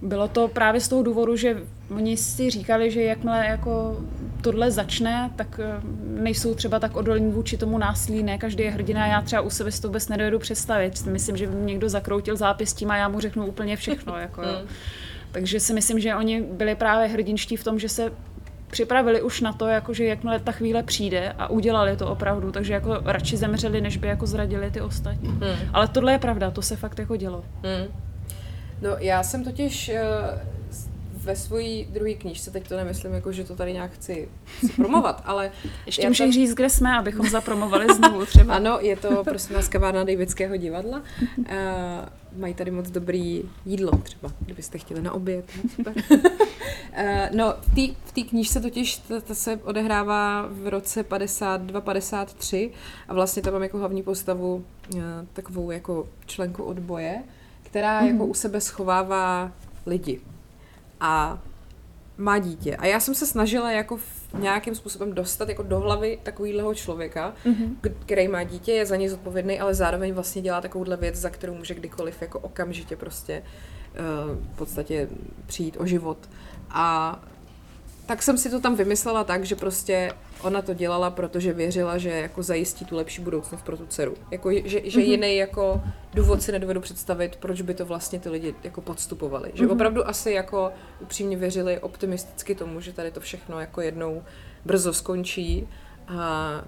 bylo 0.01 0.27
to 0.27 0.47
právě 0.47 0.81
z 0.81 0.87
toho 0.87 1.03
důvodu, 1.03 1.35
že 1.35 1.57
oni 1.95 2.17
si 2.17 2.49
říkali, 2.49 2.91
že 2.91 3.03
jakmile 3.03 3.45
jako 3.45 3.97
tohle 4.41 4.71
začne, 4.71 5.31
tak 5.35 5.59
eh, 5.63 5.81
nejsou 6.21 6.55
třeba 6.55 6.79
tak 6.79 6.95
odolní 6.95 7.31
vůči 7.31 7.57
tomu 7.57 7.77
násilí, 7.77 8.23
ne 8.23 8.37
každý 8.37 8.63
je 8.63 8.71
hrdina, 8.71 9.07
já 9.07 9.21
třeba 9.21 9.41
u 9.41 9.49
sebe 9.49 9.71
si 9.71 9.81
to 9.81 9.87
vůbec 9.87 10.07
nedovedu 10.07 10.39
představit. 10.39 11.05
Myslím, 11.05 11.37
že 11.37 11.47
by 11.47 11.55
někdo 11.55 11.89
zakroutil 11.89 12.35
zápěstím 12.35 12.91
a 12.91 12.97
já 12.97 13.07
mu 13.07 13.19
řeknu 13.19 13.45
úplně 13.45 13.75
všechno. 13.75 14.17
Jako, 14.27 14.41
jo. 14.41 14.49
Hmm. 14.59 14.67
Takže 15.31 15.59
si 15.59 15.73
myslím, 15.73 15.99
že 15.99 16.15
oni 16.15 16.41
byli 16.41 16.75
právě 16.75 17.07
hrdinští 17.07 17.55
v 17.55 17.63
tom, 17.63 17.79
že 17.79 17.89
se 17.89 18.11
připravili 18.71 19.21
už 19.21 19.41
na 19.41 19.53
to, 19.53 19.67
jako 19.67 19.93
že 19.93 20.05
jakmile 20.05 20.39
ta 20.39 20.51
chvíle 20.51 20.83
přijde 20.83 21.33
a 21.37 21.49
udělali 21.49 21.97
to 21.97 22.07
opravdu, 22.07 22.51
takže 22.51 22.73
jako 22.73 22.97
radši 23.05 23.37
zemřeli, 23.37 23.81
než 23.81 23.97
by 23.97 24.07
jako 24.07 24.25
zradili 24.25 24.71
ty 24.71 24.81
ostatní. 24.81 25.29
Hmm. 25.29 25.69
Ale 25.73 25.87
tohle 25.87 26.11
je 26.11 26.19
pravda, 26.19 26.51
to 26.51 26.61
se 26.61 26.75
fakt 26.75 26.99
jako 26.99 27.15
dělo. 27.15 27.43
Hmm. 27.63 28.06
No 28.81 28.89
já 28.99 29.23
jsem 29.23 29.43
totiž 29.43 29.91
uh, 29.93 30.39
ve 31.27 31.35
své 31.35 31.83
druhé 31.89 32.13
knížce, 32.13 32.51
teď 32.51 32.67
to 32.67 32.77
nemyslím 32.77 33.13
jako, 33.13 33.31
že 33.31 33.43
to 33.43 33.55
tady 33.55 33.73
nějak 33.73 33.91
chci, 33.91 34.29
chci 34.57 34.73
promovat, 34.73 35.21
ale... 35.25 35.51
Ještě 35.85 36.07
můžeš 36.07 36.25
tam... 36.25 36.31
říct, 36.31 36.53
kde 36.53 36.69
jsme, 36.69 36.97
abychom 36.97 37.29
zapromovali 37.29 37.95
znovu 37.95 38.25
třeba. 38.25 38.53
Ano, 38.57 38.77
je 38.81 38.95
to 38.95 39.23
prosím 39.23 39.55
vás 39.55 39.67
kavárna 39.67 40.03
Davidského 40.03 40.57
divadla. 40.57 41.01
Uh, 41.37 41.45
mají 42.37 42.53
tady 42.53 42.71
moc 42.71 42.89
dobrý 42.89 43.43
jídlo 43.65 43.91
třeba, 44.03 44.31
kdybyste 44.39 44.77
chtěli 44.77 45.01
na 45.01 45.11
oběd. 45.11 45.45
No, 45.63 45.69
super. 45.75 45.93
uh, 46.09 47.35
no, 47.35 47.53
v 48.05 48.11
té 48.11 48.21
knížce 48.21 48.59
totiž 48.59 48.97
ta, 48.97 49.21
ta 49.21 49.35
se 49.35 49.59
odehrává 49.63 50.47
v 50.49 50.67
roce 50.67 51.09
52-53 51.09 52.71
a 53.07 53.13
vlastně 53.13 53.41
tam 53.41 53.53
mám 53.53 53.63
jako 53.63 53.77
hlavní 53.77 54.03
postavu 54.03 54.63
uh, 54.95 55.01
takovou 55.33 55.71
jako 55.71 56.07
členku 56.25 56.63
odboje, 56.63 57.23
která 57.67 58.01
mm. 58.01 58.07
jako 58.07 58.25
u 58.25 58.33
sebe 58.33 58.61
schovává 58.61 59.51
lidi 59.85 60.21
a 60.99 61.39
má 62.17 62.39
dítě. 62.39 62.75
A 62.75 62.85
já 62.85 62.99
jsem 62.99 63.15
se 63.15 63.25
snažila 63.25 63.71
jako 63.71 63.99
nějakým 64.39 64.75
způsobem 64.75 65.13
dostat 65.13 65.49
jako 65.49 65.63
do 65.63 65.79
hlavy 65.79 66.19
takovýhleho 66.23 66.75
člověka, 66.75 67.33
mm-hmm. 67.45 67.75
který 68.05 68.27
má 68.27 68.43
dítě, 68.43 68.71
je 68.71 68.85
za 68.85 68.95
něj 68.95 69.09
zodpovědný, 69.09 69.59
ale 69.59 69.73
zároveň 69.73 70.13
vlastně 70.13 70.41
dělá 70.41 70.61
takovouhle 70.61 70.97
věc, 70.97 71.15
za 71.15 71.29
kterou 71.29 71.53
může 71.53 71.73
kdykoliv 71.73 72.21
jako 72.21 72.39
okamžitě 72.39 72.95
prostě 72.95 73.43
uh, 73.43 74.53
v 74.53 74.57
podstatě 74.57 75.09
přijít 75.45 75.77
o 75.79 75.85
život. 75.85 76.17
A 76.69 77.19
tak 78.07 78.23
jsem 78.23 78.37
si 78.37 78.49
to 78.49 78.59
tam 78.59 78.75
vymyslela 78.75 79.23
tak, 79.23 79.45
že 79.45 79.55
prostě 79.55 80.13
ona 80.41 80.61
to 80.61 80.73
dělala, 80.73 81.09
protože 81.09 81.53
věřila, 81.53 81.97
že 81.97 82.09
jako 82.09 82.43
zajistí 82.43 82.85
tu 82.85 82.95
lepší 82.95 83.21
budoucnost 83.21 83.61
pro 83.61 83.77
tu 83.77 83.85
dceru. 83.85 84.15
Jako, 84.31 84.51
že, 84.51 84.61
že 84.65 84.79
mm-hmm. 84.79 84.99
jiný 84.99 85.35
jako 85.35 85.81
důvod 86.13 86.41
si 86.41 86.51
nedovedu 86.51 86.81
představit, 86.81 87.35
proč 87.35 87.61
by 87.61 87.73
to 87.73 87.85
vlastně 87.85 88.19
ty 88.19 88.29
lidi 88.29 88.55
jako 88.63 88.81
podstupovali. 88.81 89.51
Že 89.53 89.65
mm-hmm. 89.65 89.71
opravdu 89.71 90.07
asi 90.07 90.31
jako 90.31 90.71
upřímně 90.99 91.37
věřili 91.37 91.79
optimisticky 91.79 92.55
tomu, 92.55 92.81
že 92.81 92.93
tady 92.93 93.11
to 93.11 93.19
všechno 93.19 93.59
jako 93.59 93.81
jednou 93.81 94.23
brzo 94.65 94.93
skončí. 94.93 95.67
A 96.07 96.63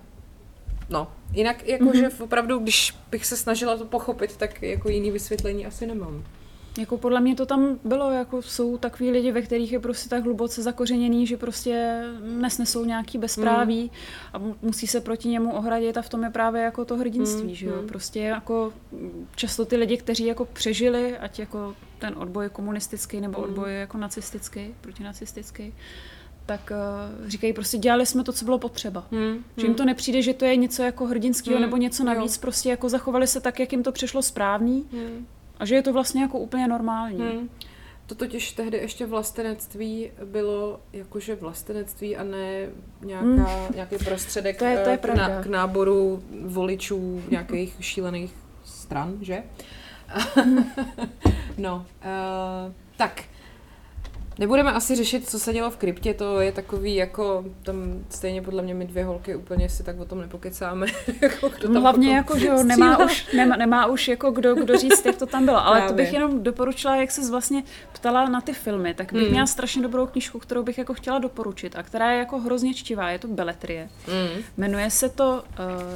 no, 0.89 1.11
jinak 1.31 1.67
jako, 1.67 1.85
mm-hmm. 1.85 1.99
že 1.99 2.23
opravdu, 2.23 2.59
když 2.59 2.97
bych 3.11 3.25
se 3.25 3.37
snažila 3.37 3.77
to 3.77 3.85
pochopit, 3.85 4.37
tak 4.37 4.61
jako 4.61 4.89
jiný 4.89 5.11
vysvětlení 5.11 5.65
asi 5.65 5.87
nemám. 5.87 6.23
Jako 6.79 6.97
podle 6.97 7.21
mě 7.21 7.35
to 7.35 7.45
tam 7.45 7.79
bylo, 7.83 8.11
jako 8.11 8.41
jsou 8.41 8.77
takový 8.77 9.11
lidi, 9.11 9.31
ve 9.31 9.41
kterých 9.41 9.71
je 9.71 9.79
prostě 9.79 10.09
tak 10.09 10.23
hluboce 10.23 10.61
zakořeněný, 10.61 11.27
že 11.27 11.37
prostě 11.37 12.03
nesnesou 12.21 12.85
nějaký 12.85 13.17
bezpráví 13.17 13.83
mm. 13.83 13.89
a 14.33 14.55
musí 14.61 14.87
se 14.87 15.01
proti 15.01 15.27
němu 15.27 15.53
ohradit 15.53 15.97
a 15.97 16.01
v 16.01 16.09
tom 16.09 16.23
je 16.23 16.29
právě 16.29 16.61
jako 16.61 16.85
to 16.85 16.97
hrdinství, 16.97 17.49
mm. 17.49 17.55
že 17.55 17.65
jo. 17.65 17.81
Mm. 17.81 17.87
Prostě 17.87 18.19
jako 18.19 18.73
často 19.35 19.65
ty 19.65 19.75
lidi, 19.75 19.97
kteří 19.97 20.25
jako 20.25 20.45
přežili, 20.45 21.17
ať 21.17 21.39
jako 21.39 21.75
ten 21.99 22.13
odboj 22.17 22.49
komunistický 22.49 23.21
nebo 23.21 23.37
mm. 23.37 23.43
odboj 23.43 23.75
jako 23.75 23.97
nacistický, 23.97 24.75
protinacistický, 24.81 25.73
tak 26.45 26.71
uh, 26.71 27.29
říkají 27.29 27.53
prostě 27.53 27.77
dělali 27.77 28.05
jsme 28.05 28.23
to, 28.23 28.33
co 28.33 28.45
bylo 28.45 28.59
potřeba. 28.59 29.07
Hmm, 29.11 29.43
že 29.57 29.65
jim 29.65 29.75
to 29.75 29.85
nepřijde, 29.85 30.21
že 30.21 30.33
to 30.33 30.45
je 30.45 30.55
něco 30.55 30.83
jako 30.83 31.05
hrdinského 31.05 31.55
hmm, 31.55 31.61
nebo 31.61 31.77
něco 31.77 32.03
navíc, 32.03 32.35
jo. 32.35 32.41
prostě 32.41 32.69
jako 32.69 32.89
zachovali 32.89 33.27
se 33.27 33.41
tak, 33.41 33.59
jak 33.59 33.71
jim 33.71 33.83
to 33.83 33.91
přišlo 33.91 34.21
správný. 34.21 34.85
Hmm. 34.91 35.27
A 35.59 35.65
že 35.65 35.75
je 35.75 35.81
to 35.81 35.93
vlastně 35.93 36.21
jako 36.21 36.39
úplně 36.39 36.67
normální. 36.67 37.19
Hmm. 37.19 37.49
To 38.05 38.15
totiž 38.15 38.51
tehdy 38.51 38.77
ještě 38.77 39.05
vlastenectví 39.05 40.11
bylo 40.25 40.79
jakože 40.93 41.35
vlastenectví 41.35 42.17
a 42.17 42.23
ne 42.23 42.67
nějaká, 43.01 43.25
hmm. 43.25 43.75
nějaký 43.75 43.97
prostředek 43.97 44.59
to 44.59 44.65
je, 44.65 44.77
to 44.77 44.89
je 44.89 44.97
k, 44.97 45.15
na, 45.15 45.43
k 45.43 45.45
náboru 45.45 46.23
voličů 46.45 47.23
nějakých 47.29 47.75
šílených 47.79 48.33
stran, 48.63 49.17
že? 49.21 49.43
no, 51.57 51.75
uh, 51.75 52.73
tak 52.97 53.23
Nebudeme 54.39 54.71
asi 54.71 54.95
řešit, 54.95 55.29
co 55.29 55.39
se 55.39 55.53
dělo 55.53 55.71
v 55.71 55.77
kryptě, 55.77 56.13
to 56.13 56.39
je 56.39 56.51
takový 56.51 56.95
jako, 56.95 57.45
tam 57.63 57.75
stejně 58.09 58.41
podle 58.41 58.63
mě 58.63 58.73
my 58.73 58.85
dvě 58.85 59.05
holky 59.05 59.35
úplně 59.35 59.69
si 59.69 59.83
tak 59.83 59.99
o 59.99 60.05
tom 60.05 60.21
nepokecáme. 60.21 60.87
jako, 61.21 61.49
kdo 61.49 61.73
tam 61.73 61.81
Hlavně 61.81 62.15
jako, 62.15 62.39
že 62.39 62.47
jo, 62.47 62.63
nemá 62.63 63.05
už, 63.05 63.33
nemá, 63.33 63.55
nemá 63.55 63.85
už 63.85 64.07
jako 64.07 64.31
kdo, 64.31 64.55
kdo 64.55 64.77
říct, 64.77 65.05
jak 65.05 65.15
to 65.15 65.25
tam 65.25 65.45
bylo, 65.45 65.65
ale 65.65 65.75
Právě. 65.75 65.89
to 65.89 65.95
bych 65.95 66.13
jenom 66.13 66.43
doporučila, 66.43 66.95
jak 66.95 67.11
se 67.11 67.31
vlastně 67.31 67.63
ptala 67.93 68.29
na 68.29 68.41
ty 68.41 68.53
filmy, 68.53 68.93
tak 68.93 69.13
bych 69.13 69.23
mm. 69.23 69.31
měla 69.31 69.47
strašně 69.47 69.81
dobrou 69.81 70.05
knížku, 70.05 70.39
kterou 70.39 70.63
bych 70.63 70.77
jako 70.77 70.93
chtěla 70.93 71.19
doporučit 71.19 71.75
a 71.75 71.83
která 71.83 72.11
je 72.11 72.19
jako 72.19 72.39
hrozně 72.39 72.73
čtivá, 72.73 73.09
je 73.09 73.19
to 73.19 73.27
Beletrie. 73.27 73.89
Mm. 74.07 74.43
Jmenuje 74.57 74.89
se 74.89 75.09
to 75.09 75.43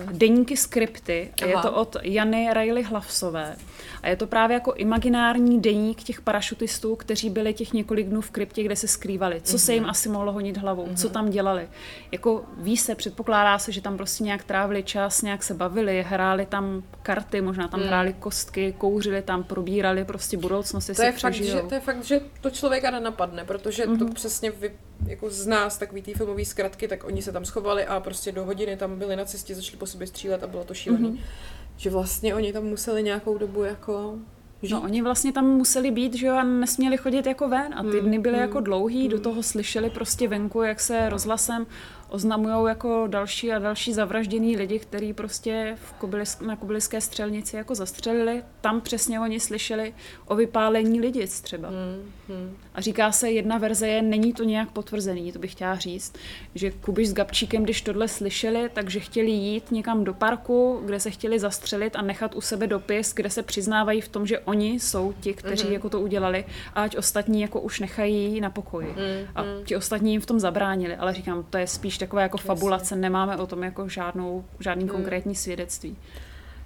uh, 0.08 0.12
Deníky 0.12 0.58
skripty, 0.58 1.32
Aha. 1.42 1.52
je 1.52 1.58
to 1.62 1.72
od 1.72 1.96
Jany 2.02 2.50
Riley 2.54 2.84
Hlavsové 2.84 3.56
a 4.04 4.10
je 4.10 4.16
to 4.16 4.28
právě 4.28 4.54
jako 4.54 4.74
imaginární 4.74 5.62
deník 5.62 6.04
těch 6.04 6.22
parašutistů, 6.22 6.96
kteří 6.96 7.30
byli 7.30 7.54
těch 7.54 7.74
několik 7.74 8.08
dnů 8.08 8.22
v 8.22 8.32
kryptě, 8.34 8.64
kde 8.64 8.76
se 8.76 8.88
skrývali. 8.88 9.42
Co 9.42 9.60
se 9.60 9.74
jim 9.74 9.84
mhm. 9.84 9.90
asi 9.90 10.10
mohlo 10.10 10.32
honit 10.32 10.58
hlavou, 10.58 10.88
co 10.96 11.08
mhm. 11.08 11.14
tam 11.14 11.30
dělali. 11.30 11.70
Jako 12.12 12.46
ví 12.58 12.78
se, 12.78 12.96
předpokládá 12.96 13.60
se, 13.60 13.72
že 13.72 13.82
tam 13.82 13.98
prostě 13.98 14.24
nějak 14.24 14.44
trávili 14.44 14.84
čas, 14.84 15.22
nějak 15.22 15.44
se 15.44 15.54
bavili, 15.54 16.06
hráli 16.08 16.46
tam 16.46 16.84
karty, 17.04 17.42
možná 17.42 17.68
tam 17.68 17.80
mm. 17.80 17.88
hráli 17.88 18.14
kostky, 18.14 18.76
kouřili 18.78 19.22
tam, 19.22 19.44
probírali 19.44 20.06
prostě 20.06 20.38
budoucnost, 20.38 20.90
to 20.96 21.04
je, 21.04 21.12
fakt, 21.12 21.34
že, 21.34 21.62
to 21.70 21.76
je 21.76 21.82
fakt, 21.82 22.04
že 22.04 22.22
to 22.42 22.50
člověka 22.50 22.92
nenapadne, 22.92 23.46
protože 23.46 23.84
to 23.84 23.90
mhm. 23.90 24.14
přesně 24.14 24.52
vy, 24.52 24.72
jako 25.08 25.30
z 25.30 25.48
nás 25.48 25.78
takový 25.78 26.02
ty 26.02 26.14
filmový 26.14 26.46
zkratky, 26.46 26.88
tak 26.88 27.04
oni 27.04 27.22
se 27.22 27.32
tam 27.32 27.46
schovali 27.46 27.86
a 27.86 28.00
prostě 28.00 28.32
do 28.32 28.46
hodiny 28.46 28.78
tam 28.78 29.00
byli 29.00 29.16
na 29.16 29.26
cestě, 29.26 29.56
začali 29.56 29.78
po 29.78 29.86
sobě 29.86 30.08
střílet 30.08 30.44
a 30.44 30.48
bylo 30.48 30.64
to 30.64 30.74
šílený. 30.74 31.12
Mm-hmm 31.12 31.54
že 31.78 31.90
vlastně 31.90 32.36
oni 32.36 32.54
tam 32.54 32.64
museli 32.64 33.04
nějakou 33.04 33.38
dobu 33.38 33.64
jako. 33.64 34.16
No 34.70 34.82
oni 34.82 35.02
vlastně 35.02 35.32
tam 35.32 35.46
museli 35.46 35.92
být, 35.92 36.14
že 36.14 36.28
jo, 36.28 36.36
a 36.36 36.44
nesměli 36.44 36.98
chodit 36.98 37.26
jako 37.26 37.50
ven 37.50 37.74
a 37.74 37.84
ty 37.84 38.00
hmm, 38.00 38.08
dny 38.08 38.20
byly 38.20 38.36
hmm, 38.36 38.42
jako 38.42 38.60
dlouhý, 38.60 39.00
hmm. 39.02 39.10
do 39.10 39.20
toho 39.20 39.44
slyšeli 39.44 39.90
prostě 39.90 40.28
venku, 40.28 40.62
jak 40.62 40.80
se 40.80 41.10
rozhlasem 41.10 41.66
oznamují 42.14 42.68
jako 42.68 43.08
další 43.08 43.52
a 43.52 43.60
další 43.60 43.94
zavražděný 43.94 44.58
lidi, 44.58 44.80
který 44.80 45.14
prostě 45.14 45.78
v 45.86 45.94
Kobylis, 45.94 46.40
na 46.40 46.56
Kobyliské 46.56 47.02
střelnici 47.02 47.56
jako 47.56 47.76
zastřelili. 47.76 48.44
Tam 48.62 48.82
přesně 48.82 49.20
oni 49.20 49.40
slyšeli 49.40 49.94
o 50.28 50.36
vypálení 50.36 51.02
lidic 51.02 51.42
třeba. 51.42 51.70
Hmm, 51.70 52.12
hmm. 52.30 52.58
A 52.76 52.82
říká 52.82 53.12
se, 53.12 53.32
jedna 53.32 53.58
verze 53.58 53.88
je, 53.88 54.02
není 54.02 54.34
to 54.34 54.44
nějak 54.44 54.72
potvrzený, 54.72 55.32
to 55.32 55.40
bych 55.40 55.52
chtěla 55.52 55.76
říct, 55.76 56.14
že 56.56 56.72
Kubiš 56.72 57.10
s 57.10 57.14
Gabčíkem, 57.14 57.64
když 57.64 57.82
tohle 57.82 58.08
slyšeli, 58.08 58.70
takže 58.74 59.00
chtěli 59.00 59.32
jít 59.32 59.72
někam 59.72 60.04
do 60.04 60.14
parku, 60.14 60.82
kde 60.86 61.00
se 61.00 61.12
chtěli 61.12 61.40
zastřelit 61.40 61.96
a 61.96 62.02
nechat 62.02 62.36
u 62.36 62.42
sebe 62.42 62.68
dopis, 62.68 63.14
kde 63.14 63.30
se 63.30 63.44
přiznávají 63.44 64.02
v 64.02 64.08
tom, 64.08 64.28
že 64.28 64.40
oni 64.40 64.80
jsou 64.80 65.14
ti, 65.20 65.34
kteří 65.34 65.68
mm-hmm. 65.68 65.72
jako 65.72 65.90
to 65.90 66.00
udělali 66.00 66.46
a 66.74 66.84
ať 66.84 66.98
ostatní 66.98 67.42
jako 67.42 67.62
už 67.62 67.80
nechají 67.80 68.42
na 68.42 68.50
pokoji. 68.50 68.88
Mm-hmm. 68.88 69.28
A 69.36 69.44
ti 69.66 69.76
ostatní 69.76 70.12
jim 70.12 70.22
v 70.22 70.26
tom 70.26 70.40
zabránili, 70.40 70.96
ale 70.96 71.14
říkám, 71.14 71.46
to 71.50 71.58
je 71.58 71.68
spíš 71.68 71.98
takové 72.04 72.22
jako 72.22 72.38
fabulace, 72.38 72.96
nemáme 72.96 73.38
o 73.38 73.48
tom 73.48 73.64
jako 73.64 73.90
žádnou, 73.90 74.46
žádný 74.60 74.84
mm. 74.84 74.90
konkrétní 74.90 75.36
svědectví. 75.36 75.98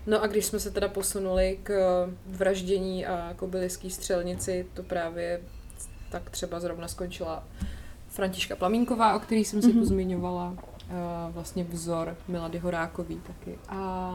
No 0.08 0.24
a 0.24 0.28
když 0.28 0.46
jsme 0.46 0.60
se 0.60 0.72
teda 0.72 0.88
posunuli 0.88 1.60
k 1.64 1.72
vraždění 2.28 3.06
a 3.06 3.34
kobyliský 3.36 3.90
střelnici, 3.90 4.68
to 4.74 4.84
právě 4.84 5.42
tak 6.12 6.30
třeba 6.30 6.60
zrovna 6.60 6.88
skončila 6.88 7.44
Františka 8.08 8.56
Plamínková, 8.56 9.16
o 9.16 9.20
který 9.20 9.46
jsem 9.46 9.62
si 9.62 9.68
mm-hmm. 9.68 9.80
tu 9.80 9.86
zmiňovala, 9.86 10.50
uh, 10.50 10.58
vlastně 11.34 11.64
vzor 11.64 12.16
Milady 12.28 12.58
Horákový 12.58 13.22
taky. 13.28 13.60
A 13.70 14.12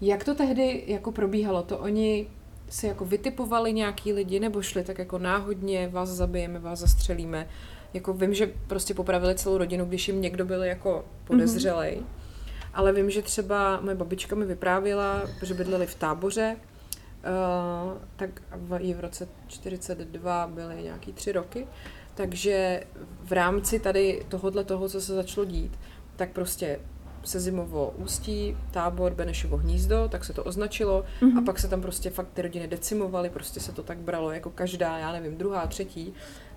jak 0.00 0.24
to 0.24 0.34
tehdy 0.34 0.84
jako 0.86 1.12
probíhalo? 1.12 1.62
To 1.62 1.78
oni 1.78 2.26
si 2.68 2.86
jako 2.86 3.04
vytipovali 3.04 3.72
nějaký 3.72 4.12
lidi, 4.12 4.40
nebo 4.40 4.62
šli 4.62 4.84
tak 4.84 4.98
jako 4.98 5.18
náhodně, 5.18 5.88
vás 5.88 6.08
zabijeme, 6.08 6.58
vás 6.58 6.78
zastřelíme. 6.78 7.48
Jako 7.94 8.12
vím, 8.12 8.34
že 8.34 8.52
prostě 8.66 8.94
popravili 8.94 9.34
celou 9.34 9.58
rodinu, 9.58 9.84
když 9.84 10.08
jim 10.08 10.20
někdo 10.20 10.44
byl 10.44 10.64
jako 10.64 11.04
podezřelej. 11.24 11.96
Mm-hmm. 11.96 12.26
Ale 12.74 12.92
vím, 12.92 13.10
že 13.10 13.22
třeba 13.22 13.80
moje 13.80 13.96
babička 13.96 14.36
mi 14.36 14.44
vyprávěla, 14.44 15.22
že 15.42 15.54
bydleli 15.54 15.86
v 15.86 15.94
táboře, 15.94 16.56
uh, 16.56 17.98
tak 18.16 18.30
v, 18.52 18.94
v 18.94 19.00
roce 19.00 19.28
42 19.46 20.46
byly 20.46 20.82
nějaký 20.82 21.12
tři 21.12 21.32
roky, 21.32 21.66
takže 22.14 22.82
v 23.24 23.32
rámci 23.32 23.80
tady 23.80 24.24
tohohle 24.28 24.64
toho, 24.64 24.88
co 24.88 25.00
se 25.00 25.14
začalo 25.14 25.44
dít, 25.44 25.78
tak 26.16 26.30
prostě 26.30 26.78
se 27.24 27.40
zimovo 27.40 27.94
ústí, 27.96 28.56
tábor, 28.70 29.14
Benešovo 29.14 29.56
hnízdo, 29.56 30.08
tak 30.08 30.24
se 30.24 30.32
to 30.32 30.44
označilo 30.44 31.04
mm-hmm. 31.20 31.30
a 31.32 31.34
mhm. 31.34 31.44
pak 31.44 31.58
se 31.58 31.68
tam 31.68 31.82
prostě 31.82 32.10
fakt 32.10 32.28
ty 32.34 32.42
rodiny 32.42 32.68
decimovaly, 32.68 33.30
prostě 33.30 33.60
se 33.60 33.72
to 33.72 33.82
tak 33.82 33.98
bralo 33.98 34.30
jako 34.30 34.50
každá, 34.50 34.98
já 34.98 35.12
nevím, 35.12 35.36
druhá, 35.36 35.66
třetí, 35.66 36.14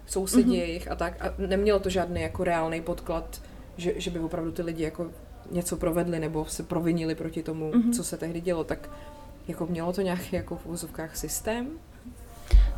sousedí 0.10 0.52
mm-hmm. 0.52 0.60
jejich 0.60 0.92
a 0.92 0.96
tak 0.96 1.26
a 1.26 1.34
nemělo 1.38 1.80
to 1.80 1.90
žádný 1.90 2.22
jako 2.22 2.44
reálný 2.44 2.82
podklad, 2.82 3.42
že, 3.78 3.94
že 3.96 4.12
by 4.12 4.20
opravdu 4.20 4.52
ty 4.52 4.62
lidi 4.62 4.84
jako 4.84 5.12
něco 5.52 5.78
provedli 5.78 6.20
nebo 6.20 6.46
se 6.46 6.64
provinili 6.64 7.16
proti 7.16 7.44
tomu, 7.44 7.72
mm-hmm. 7.72 7.92
co 7.92 8.04
se 8.04 8.18
tehdy 8.18 8.42
dělo, 8.42 8.64
tak 8.64 8.90
jako 9.48 9.66
mělo 9.66 9.94
to 9.94 10.02
nějaký 10.02 10.36
jako 10.36 10.56
v 10.56 10.66
úzovkách 10.66 11.18
systém? 11.18 11.68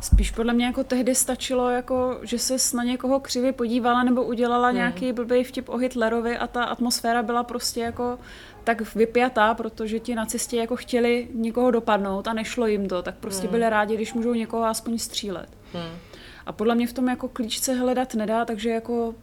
Spíš 0.00 0.30
podle 0.30 0.52
mě 0.52 0.66
jako 0.66 0.84
tehdy 0.84 1.14
stačilo, 1.14 1.70
jako, 1.70 2.18
že 2.22 2.38
se 2.38 2.76
na 2.76 2.84
někoho 2.84 3.20
křivě 3.20 3.52
podívala 3.52 4.02
nebo 4.02 4.22
udělala 4.22 4.68
hmm. 4.68 4.76
nějaký 4.76 5.12
blbý 5.12 5.44
vtip 5.44 5.68
o 5.68 5.76
Hitlerovi 5.76 6.38
a 6.38 6.46
ta 6.46 6.64
atmosféra 6.64 7.22
byla 7.22 7.42
prostě 7.42 7.80
jako 7.80 8.18
tak 8.64 8.94
vypjatá, 8.94 9.54
protože 9.54 10.00
ti 10.00 10.14
nacisti 10.14 10.56
jako 10.56 10.76
chtěli 10.76 11.28
někoho 11.34 11.70
dopadnout 11.70 12.28
a 12.28 12.32
nešlo 12.32 12.66
jim 12.66 12.88
to, 12.88 13.02
tak 13.02 13.14
prostě 13.14 13.42
hmm. 13.42 13.50
byli 13.50 13.70
rádi, 13.70 13.94
když 13.94 14.14
můžou 14.14 14.34
někoho 14.34 14.64
aspoň 14.64 14.98
střílet. 14.98 15.48
Hmm. 15.72 15.98
A 16.46 16.52
podle 16.52 16.74
mě 16.74 16.86
v 16.86 16.92
tom 16.92 17.08
jako 17.08 17.28
klíčce 17.28 17.74
hledat 17.74 18.14
nedá, 18.14 18.44
takže 18.44 18.70
jako 18.70 19.14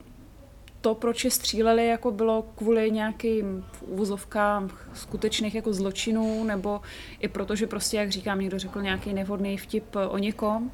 to, 0.81 0.95
proč 0.95 1.25
je 1.25 1.31
stříleli, 1.31 1.87
jako 1.87 2.11
bylo 2.11 2.45
kvůli 2.55 2.91
nějakým 2.91 3.65
úvozovkám 3.81 4.69
skutečných 4.93 5.55
jako 5.55 5.73
zločinů, 5.73 6.43
nebo 6.43 6.81
i 7.19 7.27
proto, 7.27 7.55
že 7.55 7.67
prostě, 7.67 7.97
jak 7.97 8.09
říkám, 8.09 8.39
někdo 8.39 8.59
řekl 8.59 8.81
nějaký 8.81 9.13
nevhodný 9.13 9.57
vtip 9.57 9.95
o 10.09 10.17
někom. 10.17 10.71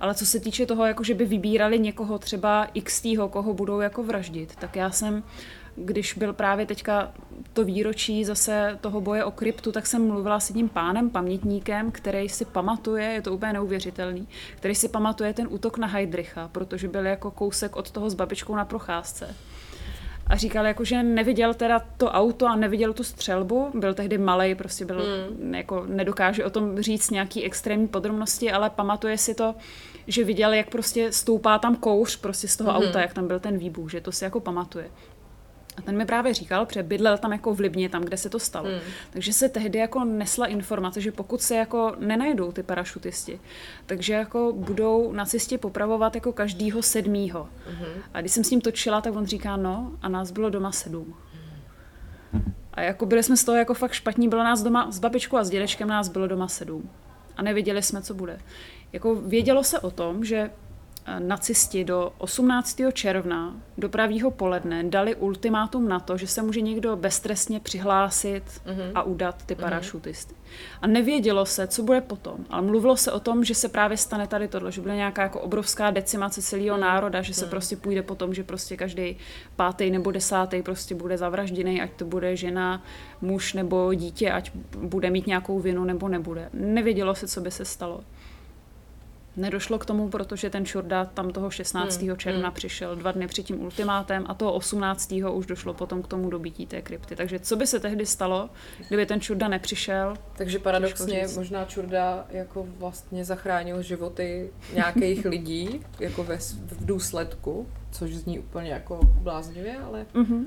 Ale 0.00 0.14
co 0.14 0.26
se 0.26 0.40
týče 0.40 0.66
toho, 0.66 0.86
jako 0.86 1.04
že 1.04 1.14
by 1.14 1.24
vybírali 1.24 1.78
někoho 1.78 2.18
třeba 2.18 2.68
x 2.74 3.00
týho, 3.00 3.28
koho 3.28 3.54
budou 3.54 3.80
jako 3.80 4.02
vraždit, 4.02 4.56
tak 4.56 4.76
já 4.76 4.90
jsem 4.90 5.22
když 5.76 6.14
byl 6.14 6.32
právě 6.32 6.66
teďka 6.66 7.12
to 7.52 7.64
výročí 7.64 8.24
zase 8.24 8.78
toho 8.80 9.00
boje 9.00 9.24
o 9.24 9.30
kryptu, 9.30 9.72
tak 9.72 9.86
jsem 9.86 10.08
mluvila 10.08 10.40
s 10.40 10.50
jedním 10.50 10.68
pánem, 10.68 11.10
pamětníkem, 11.10 11.90
který 11.90 12.28
si 12.28 12.44
pamatuje, 12.44 13.04
je 13.04 13.22
to 13.22 13.34
úplně 13.34 13.52
neuvěřitelný, 13.52 14.28
který 14.56 14.74
si 14.74 14.88
pamatuje 14.88 15.34
ten 15.34 15.46
útok 15.50 15.78
na 15.78 15.86
Heidricha, 15.86 16.48
protože 16.48 16.88
byl 16.88 17.06
jako 17.06 17.30
kousek 17.30 17.76
od 17.76 17.90
toho 17.90 18.10
s 18.10 18.14
babičkou 18.14 18.56
na 18.56 18.64
procházce. 18.64 19.34
A 20.26 20.36
říkal, 20.36 20.66
jako, 20.66 20.84
že 20.84 21.02
neviděl 21.02 21.54
teda 21.54 21.82
to 21.96 22.10
auto 22.10 22.46
a 22.46 22.56
neviděl 22.56 22.92
tu 22.92 23.04
střelbu, 23.04 23.70
byl 23.74 23.94
tehdy 23.94 24.18
malý, 24.18 24.54
prostě 24.54 24.84
byl, 24.84 25.02
mm. 25.40 25.54
jako 25.54 25.84
nedokáže 25.86 26.44
o 26.44 26.50
tom 26.50 26.82
říct 26.82 27.10
nějaký 27.10 27.44
extrémní 27.44 27.88
podrobnosti, 27.88 28.52
ale 28.52 28.70
pamatuje 28.70 29.18
si 29.18 29.34
to, 29.34 29.54
že 30.06 30.24
viděl, 30.24 30.52
jak 30.52 30.70
prostě 30.70 31.12
stoupá 31.12 31.58
tam 31.58 31.76
kouř 31.76 32.16
prostě 32.16 32.48
z 32.48 32.56
toho 32.56 32.70
mm. 32.70 32.76
auta, 32.76 33.00
jak 33.00 33.14
tam 33.14 33.26
byl 33.26 33.40
ten 33.40 33.58
výbuch, 33.58 33.90
že 33.90 34.00
to 34.00 34.12
si 34.12 34.24
jako 34.24 34.40
pamatuje. 34.40 34.90
A 35.76 35.82
ten 35.82 35.96
mi 35.96 36.06
právě 36.06 36.34
říkal, 36.34 36.66
protože 36.66 36.82
bydlel 36.82 37.18
tam 37.18 37.32
jako 37.32 37.54
v 37.54 37.60
Libně, 37.60 37.88
tam, 37.88 38.02
kde 38.02 38.16
se 38.16 38.30
to 38.30 38.38
stalo. 38.38 38.68
Hmm. 38.68 38.80
Takže 39.10 39.32
se 39.32 39.48
tehdy 39.48 39.78
jako 39.78 40.04
nesla 40.04 40.46
informace, 40.46 41.00
že 41.00 41.12
pokud 41.12 41.42
se 41.42 41.56
jako 41.56 41.94
nenajdou 41.98 42.52
ty 42.52 42.62
parašutisti, 42.62 43.40
takže 43.86 44.12
jako 44.12 44.52
budou 44.56 45.12
nacisti 45.12 45.58
popravovat 45.58 46.14
jako 46.14 46.32
každýho 46.32 46.82
sedmýho. 46.82 47.48
Hmm. 47.68 48.02
A 48.14 48.20
když 48.20 48.32
jsem 48.32 48.44
s 48.44 48.50
ním 48.50 48.60
točila, 48.60 49.00
tak 49.00 49.16
on 49.16 49.26
říká, 49.26 49.56
no, 49.56 49.92
a 50.02 50.08
nás 50.08 50.30
bylo 50.30 50.50
doma 50.50 50.72
sedm. 50.72 51.14
A 52.74 52.82
jako 52.82 53.06
byli 53.06 53.22
jsme 53.22 53.36
z 53.36 53.44
toho 53.44 53.58
jako 53.58 53.74
fakt 53.74 53.92
špatní, 53.92 54.28
bylo 54.28 54.44
nás 54.44 54.62
doma, 54.62 54.90
s 54.90 54.98
babičkou 54.98 55.36
a 55.36 55.44
s 55.44 55.50
dědečkem 55.50 55.88
nás 55.88 56.08
bylo 56.08 56.26
doma 56.26 56.48
sedm. 56.48 56.90
A 57.36 57.42
nevěděli 57.42 57.82
jsme, 57.82 58.02
co 58.02 58.14
bude. 58.14 58.40
Jako 58.92 59.14
vědělo 59.14 59.64
se 59.64 59.80
o 59.80 59.90
tom, 59.90 60.24
že 60.24 60.50
nacisti 61.18 61.84
do 61.84 62.12
18. 62.18 62.80
června 62.92 63.54
do 63.78 63.88
pravýho 63.88 64.30
poledne 64.30 64.84
dali 64.84 65.14
ultimátum 65.14 65.88
na 65.88 66.00
to, 66.00 66.16
že 66.16 66.26
se 66.26 66.42
může 66.42 66.60
někdo 66.60 66.96
beztrestně 66.96 67.60
přihlásit 67.60 68.42
mm-hmm. 68.42 68.90
a 68.94 69.02
udat 69.02 69.42
ty 69.46 69.54
mhm. 69.54 69.62
parašutisty. 69.62 70.34
Mm-hmm. 70.34 70.78
A 70.82 70.86
nevědělo 70.86 71.46
se, 71.46 71.66
co 71.66 71.82
bude 71.82 72.00
potom, 72.00 72.38
ale 72.50 72.62
mluvilo 72.62 72.96
se 72.96 73.12
o 73.12 73.20
tom, 73.20 73.44
že 73.44 73.54
se 73.54 73.68
právě 73.68 73.96
stane 73.96 74.26
tady 74.26 74.48
tohle, 74.48 74.72
že 74.72 74.80
bude 74.80 74.96
nějaká 74.96 75.22
jako 75.22 75.40
obrovská 75.40 75.90
decimace 75.90 76.42
celého 76.42 76.76
národa, 76.76 77.22
že 77.22 77.34
se 77.34 77.44
mm. 77.44 77.50
prostě 77.50 77.76
půjde 77.76 78.02
po 78.02 78.14
tom, 78.14 78.34
že 78.34 78.44
prostě 78.44 78.76
každý 78.76 79.16
pátý 79.56 79.90
nebo 79.90 80.10
desátý 80.10 80.62
prostě 80.62 80.94
bude 80.94 81.18
zavražděný, 81.18 81.82
ať 81.82 81.90
to 81.92 82.04
bude 82.04 82.36
žena, 82.36 82.82
muž 83.20 83.52
nebo 83.52 83.94
dítě, 83.94 84.30
ať 84.30 84.50
bude 84.76 85.10
mít 85.10 85.26
nějakou 85.26 85.60
vinu 85.60 85.84
nebo 85.84 86.08
nebude. 86.08 86.48
Nevědělo 86.52 87.14
se, 87.14 87.28
co 87.28 87.40
by 87.40 87.50
se 87.50 87.64
stalo. 87.64 88.00
Nedošlo 89.36 89.78
k 89.78 89.86
tomu, 89.86 90.08
protože 90.08 90.50
ten 90.50 90.66
Čurda 90.66 91.04
tam 91.04 91.30
toho 91.30 91.50
16. 91.50 92.02
Hmm, 92.02 92.16
června 92.16 92.48
hmm. 92.48 92.54
přišel 92.54 92.96
dva 92.96 93.12
dny 93.12 93.26
před 93.26 93.42
tím 93.42 93.60
ultimátem 93.60 94.24
a 94.28 94.34
toho 94.34 94.52
18. 94.52 95.12
už 95.32 95.46
došlo 95.46 95.74
potom 95.74 96.02
k 96.02 96.08
tomu 96.08 96.30
dobití 96.30 96.66
té 96.66 96.82
krypty. 96.82 97.16
Takže 97.16 97.38
co 97.38 97.56
by 97.56 97.66
se 97.66 97.80
tehdy 97.80 98.06
stalo, 98.06 98.50
kdyby 98.88 99.06
ten 99.06 99.20
Čurda 99.20 99.48
nepřišel? 99.48 100.14
Takže 100.36 100.58
paradoxně 100.58 101.26
možná 101.34 101.64
Čurda 101.64 102.26
jako 102.30 102.66
vlastně 102.78 103.24
zachránil 103.24 103.82
životy 103.82 104.50
nějakých 104.74 105.24
lidí 105.34 105.80
jako 106.00 106.24
ve, 106.24 106.36
v 106.38 106.86
důsledku, 106.86 107.66
což 107.90 108.14
zní 108.14 108.38
úplně 108.38 108.70
jako 108.70 109.00
bláznivě, 109.02 109.76
ale... 109.78 110.06
Mm-hmm. 110.14 110.44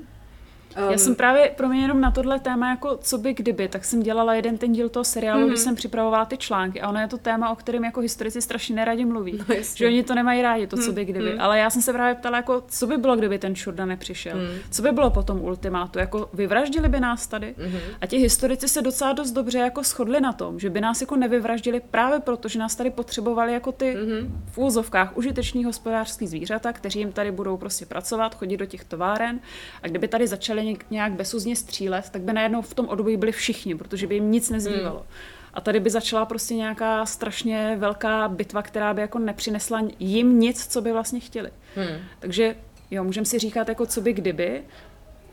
Um, 0.78 0.92
Já 0.92 0.98
jsem 0.98 1.16
právě, 1.16 1.52
pro 1.58 1.70
mě 1.70 1.82
jenom 1.82 2.02
na 2.02 2.12
tohle 2.12 2.40
téma, 2.40 2.70
jako 2.70 2.98
co 3.02 3.18
by 3.18 3.34
kdyby, 3.34 3.68
tak 3.68 3.86
jsem 3.86 4.04
dělala 4.04 4.34
jeden 4.34 4.58
ten 4.58 4.72
díl 4.72 4.90
toho 4.90 5.04
seriálu, 5.04 5.42
mm-hmm. 5.42 5.48
když 5.48 5.60
jsem 5.60 5.76
připravovala 5.76 6.26
ty 6.26 6.38
články 6.38 6.82
a 6.82 6.90
ono 6.90 7.00
je 7.00 7.08
to 7.08 7.18
téma, 7.18 7.52
o 7.52 7.56
kterém 7.56 7.84
jako 7.84 8.02
historici 8.02 8.42
strašně 8.42 8.76
neradi 8.76 9.06
mluví. 9.06 9.40
No, 9.50 9.56
že 9.76 9.88
oni 9.88 10.04
to 10.04 10.16
nemají 10.16 10.42
rádi, 10.42 10.68
to, 10.68 10.78
co 10.78 10.92
by 10.92 11.06
kdyby. 11.06 11.26
Mm-hmm. 11.26 11.42
Ale 11.44 11.60
já 11.60 11.70
jsem 11.70 11.82
se 11.82 11.94
právě 11.94 12.16
ptala, 12.16 12.38
jako, 12.38 12.64
co 12.68 12.88
by 12.88 12.98
bylo, 12.98 13.16
kdyby 13.16 13.40
ten 13.40 13.56
Čurda 13.56 13.86
nepřišel. 13.86 14.38
Mm. 14.38 14.48
Co 14.72 14.82
by 14.82 14.92
bylo 14.92 15.10
po 15.10 15.24
tom 15.24 15.42
ultimátu? 15.42 16.00
Jako 16.00 16.30
vyvraždili 16.34 16.90
by 16.90 17.00
nás 17.00 17.28
tady? 17.28 17.56
Mm-hmm. 17.58 17.80
A 18.02 18.06
ti 18.06 18.18
historici 18.18 18.68
se 18.68 18.82
docela 18.82 19.14
dost 19.14 19.32
dobře 19.32 19.58
jako 19.58 19.84
shodli 19.84 20.22
na 20.22 20.34
tom, 20.34 20.60
že 20.60 20.70
by 20.70 20.82
nás 20.82 21.02
jako 21.02 21.16
nevyvraždili 21.16 21.80
právě 21.80 22.20
proto, 22.20 22.48
že 22.48 22.60
nás 22.60 22.76
tady 22.76 22.90
potřebovali 22.90 23.54
jako 23.54 23.72
ty 23.72 23.96
mm-hmm. 23.96 24.30
v 24.52 24.58
úzovkách 24.58 25.18
užiteční 25.18 25.64
hospodářský 25.64 26.28
zvířata, 26.28 26.74
kteří 26.74 27.00
jim 27.00 27.12
tady 27.12 27.32
budou 27.32 27.58
prostě 27.58 27.86
pracovat, 27.86 28.36
chodit 28.36 28.58
do 28.58 28.66
těch 28.66 28.84
továren. 28.84 29.40
A 29.84 29.88
kdyby 29.88 30.08
tady 30.08 30.28
začali 30.28 30.59
začali 30.60 30.78
nějak 30.92 31.14
bezuzně 31.14 31.56
střílet, 31.56 32.10
tak 32.10 32.22
by 32.22 32.34
najednou 32.34 32.62
v 32.62 32.74
tom 32.74 32.90
odboji 32.90 33.18
byli 33.18 33.32
všichni, 33.32 33.76
protože 33.76 34.08
by 34.08 34.16
jim 34.16 34.32
nic 34.32 34.50
nezbývalo. 34.50 35.00
Hmm. 35.00 35.08
A 35.54 35.62
tady 35.62 35.80
by 35.80 35.90
začala 35.90 36.26
prostě 36.26 36.56
nějaká 36.56 37.06
strašně 37.06 37.76
velká 37.80 38.28
bitva, 38.28 38.62
která 38.62 38.94
by 38.94 39.02
jako 39.02 39.20
nepřinesla 39.20 39.82
jim 40.00 40.40
nic, 40.40 40.68
co 40.68 40.82
by 40.82 40.92
vlastně 40.92 41.20
chtěli. 41.20 41.50
Hmm. 41.76 41.98
Takže 42.20 42.56
jo, 42.92 43.04
můžeme 43.04 43.26
si 43.26 43.40
říkat 43.40 43.70
jako 43.70 43.86
co 43.86 44.02
by 44.02 44.14
kdyby, 44.14 44.64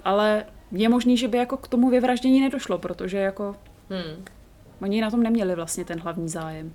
ale 0.04 0.44
je 0.72 0.88
možný, 0.88 1.16
že 1.16 1.28
by 1.28 1.38
jako 1.38 1.56
k 1.56 1.68
tomu 1.68 1.90
vyvraždění 1.90 2.40
nedošlo, 2.40 2.78
protože 2.78 3.18
jako 3.18 3.56
hmm. 3.90 4.24
oni 4.82 5.00
na 5.00 5.10
tom 5.10 5.22
neměli 5.22 5.54
vlastně 5.54 5.84
ten 5.84 6.00
hlavní 6.00 6.28
zájem. 6.28 6.72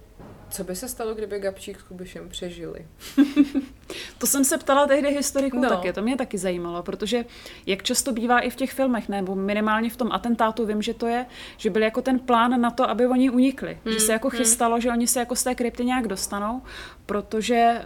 Co 0.51 0.63
by 0.63 0.75
se 0.75 0.87
stalo, 0.87 1.13
kdyby 1.13 1.39
Gabčík 1.39 1.79
s 1.79 1.83
Kubišem 1.83 2.29
přežili? 2.29 2.87
to 4.17 4.27
jsem 4.27 4.43
se 4.43 4.57
ptala 4.57 4.87
tehdy 4.87 5.09
historiků 5.09 5.59
no. 5.59 5.69
taky, 5.69 5.93
to 5.93 6.01
mě 6.01 6.17
taky 6.17 6.37
zajímalo, 6.37 6.83
protože 6.83 7.25
jak 7.65 7.83
často 7.83 8.11
bývá 8.11 8.39
i 8.39 8.49
v 8.49 8.55
těch 8.55 8.71
filmech, 8.71 9.09
nebo 9.09 9.35
minimálně 9.35 9.89
v 9.89 9.97
tom 9.97 10.11
atentátu 10.11 10.65
vím, 10.65 10.81
že 10.81 10.93
to 10.93 11.07
je, 11.07 11.25
že 11.57 11.69
byl 11.69 11.83
jako 11.83 12.01
ten 12.01 12.19
plán 12.19 12.61
na 12.61 12.71
to, 12.71 12.89
aby 12.89 13.07
oni 13.07 13.29
unikli. 13.29 13.79
Hmm. 13.85 13.93
Že 13.93 13.99
se 13.99 14.11
jako 14.11 14.29
hmm. 14.29 14.37
chystalo, 14.37 14.73
hmm. 14.73 14.81
že 14.81 14.89
oni 14.89 15.07
se 15.07 15.19
jako 15.19 15.35
z 15.35 15.43
té 15.43 15.55
krypty 15.55 15.85
nějak 15.85 16.07
dostanou, 16.07 16.61
protože 17.11 17.81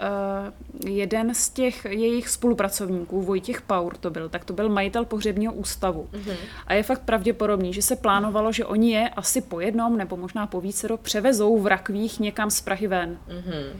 uh, 0.83 0.89
jeden 0.89 1.33
z 1.35 1.49
těch 1.49 1.85
jejich 1.85 2.29
spolupracovníků, 2.29 3.21
Vojtěch 3.21 3.61
Paur 3.61 3.97
to 3.97 4.09
byl, 4.09 4.29
tak 4.29 4.45
to 4.45 4.53
byl 4.53 4.69
majitel 4.69 5.05
pohřebního 5.05 5.53
ústavu. 5.53 6.09
Hmm. 6.11 6.35
A 6.67 6.73
je 6.73 6.83
fakt 6.83 7.01
pravděpodobný, 7.01 7.73
že 7.73 7.81
se 7.81 7.95
plánovalo, 7.95 8.51
že 8.51 8.65
oni 8.65 8.91
je 8.91 9.09
asi 9.09 9.41
po 9.41 9.59
jednom 9.59 9.97
nebo 9.97 10.17
možná 10.17 10.47
po 10.47 10.61
vícero 10.61 10.97
převezou 10.97 11.59
v 11.59 11.67
rakvích 11.67 12.19
někam 12.19 12.49
z 12.49 12.61
Prahy 12.61 12.87
ven. 12.87 13.17
Mm-hmm. 13.27 13.75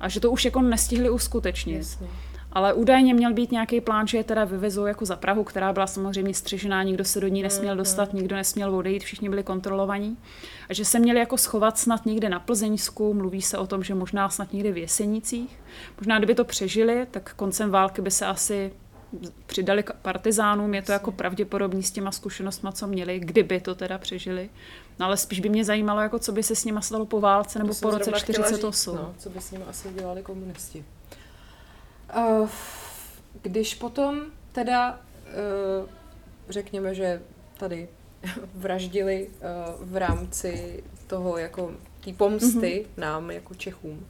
A 0.00 0.08
že 0.08 0.20
to 0.20 0.30
už 0.30 0.44
jako 0.44 0.62
nestihli 0.62 1.10
uskutečnit. 1.10 1.76
Jasně. 1.76 2.06
Ale 2.52 2.72
údajně 2.72 3.14
měl 3.14 3.34
být 3.34 3.52
nějaký 3.52 3.80
plán, 3.80 4.06
že 4.06 4.18
je 4.18 4.24
teda 4.24 4.44
vyvezou 4.44 4.86
jako 4.86 5.04
za 5.04 5.16
Prahu, 5.16 5.44
která 5.44 5.72
byla 5.72 5.86
samozřejmě 5.86 6.34
střežená, 6.34 6.82
nikdo 6.82 7.04
se 7.04 7.20
do 7.20 7.28
ní 7.28 7.42
nesměl 7.42 7.74
mhm. 7.74 7.78
dostat, 7.78 8.14
nikdo 8.14 8.36
nesměl 8.36 8.76
odejít, 8.76 9.02
všichni 9.02 9.28
byli 9.28 9.42
kontrolovaní. 9.42 10.16
A 10.68 10.74
že 10.74 10.84
se 10.84 10.98
měli 10.98 11.18
jako 11.18 11.36
schovat 11.36 11.78
snad 11.78 12.06
někde 12.06 12.28
na 12.28 12.40
Plzeňsku, 12.40 13.14
mluví 13.14 13.42
se 13.42 13.58
o 13.58 13.66
tom, 13.66 13.82
že 13.82 13.94
možná 13.94 14.28
snad 14.28 14.52
někde 14.52 14.72
v 14.72 14.78
Jesenicích. 14.78 15.60
Možná 15.98 16.18
kdyby 16.18 16.34
to 16.34 16.44
přežili, 16.44 17.06
tak 17.10 17.34
koncem 17.34 17.70
války 17.70 18.02
by 18.02 18.10
se 18.10 18.26
asi 18.26 18.72
přidali 19.46 19.82
k 19.82 19.92
partizánům, 19.92 20.74
je 20.74 20.82
to 20.82 20.92
jako 20.92 21.12
pravděpodobný 21.12 21.82
s 21.82 21.90
těma 21.90 22.12
zkušenostmi, 22.12 22.70
co 22.72 22.86
měli, 22.86 23.20
kdyby 23.20 23.60
to 23.60 23.74
teda 23.74 23.98
přežili. 23.98 24.50
No 24.98 25.06
ale 25.06 25.16
spíš 25.16 25.40
by 25.40 25.48
mě 25.48 25.64
zajímalo, 25.64 26.00
jako 26.00 26.18
co 26.18 26.32
by 26.32 26.42
se 26.42 26.54
s 26.54 26.64
nimi 26.64 26.82
stalo 26.82 27.06
po 27.06 27.20
válce 27.20 27.58
nebo 27.58 27.74
po 27.74 27.90
roce 27.90 28.12
48. 28.12 28.96
no, 28.96 29.14
co 29.18 29.30
by 29.30 29.40
s 29.40 29.50
nimi 29.50 29.64
asi 29.64 29.88
dělali 29.92 30.22
komunisti. 30.22 30.84
Uh, 32.16 32.48
když 33.42 33.74
potom 33.74 34.20
teda 34.52 34.92
uh, 34.92 35.88
řekněme, 36.48 36.94
že 36.94 37.22
tady 37.56 37.88
vraždili 38.54 39.28
uh, 39.28 39.88
v 39.88 39.96
rámci 39.96 40.84
toho 41.06 41.38
jako 41.38 41.72
té 42.04 42.12
pomsty 42.12 42.86
mm-hmm. 42.86 43.00
nám 43.00 43.30
jako 43.30 43.54
Čechům. 43.54 44.06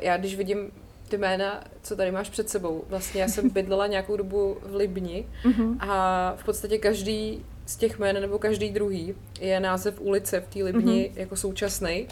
Já 0.00 0.16
když 0.16 0.36
vidím 0.36 0.70
ty 1.08 1.18
jména, 1.18 1.64
co 1.82 1.96
tady 1.96 2.10
máš 2.10 2.30
před 2.30 2.50
sebou. 2.50 2.84
Vlastně 2.88 3.22
já 3.22 3.28
jsem 3.28 3.50
bydlela 3.52 3.86
nějakou 3.86 4.16
dobu 4.16 4.56
v 4.62 4.74
Libni 4.74 5.26
mm-hmm. 5.44 5.76
a 5.80 6.34
v 6.36 6.44
podstatě 6.44 6.78
každý 6.78 7.44
z 7.66 7.76
těch 7.76 7.98
jmén 7.98 8.20
nebo 8.20 8.38
každý 8.38 8.70
druhý 8.70 9.14
je 9.40 9.60
název 9.60 10.00
ulice 10.00 10.40
v 10.40 10.46
té 10.46 10.64
Libni 10.64 11.10
mm-hmm. 11.14 11.20
jako 11.20 11.36
současný. 11.36 12.08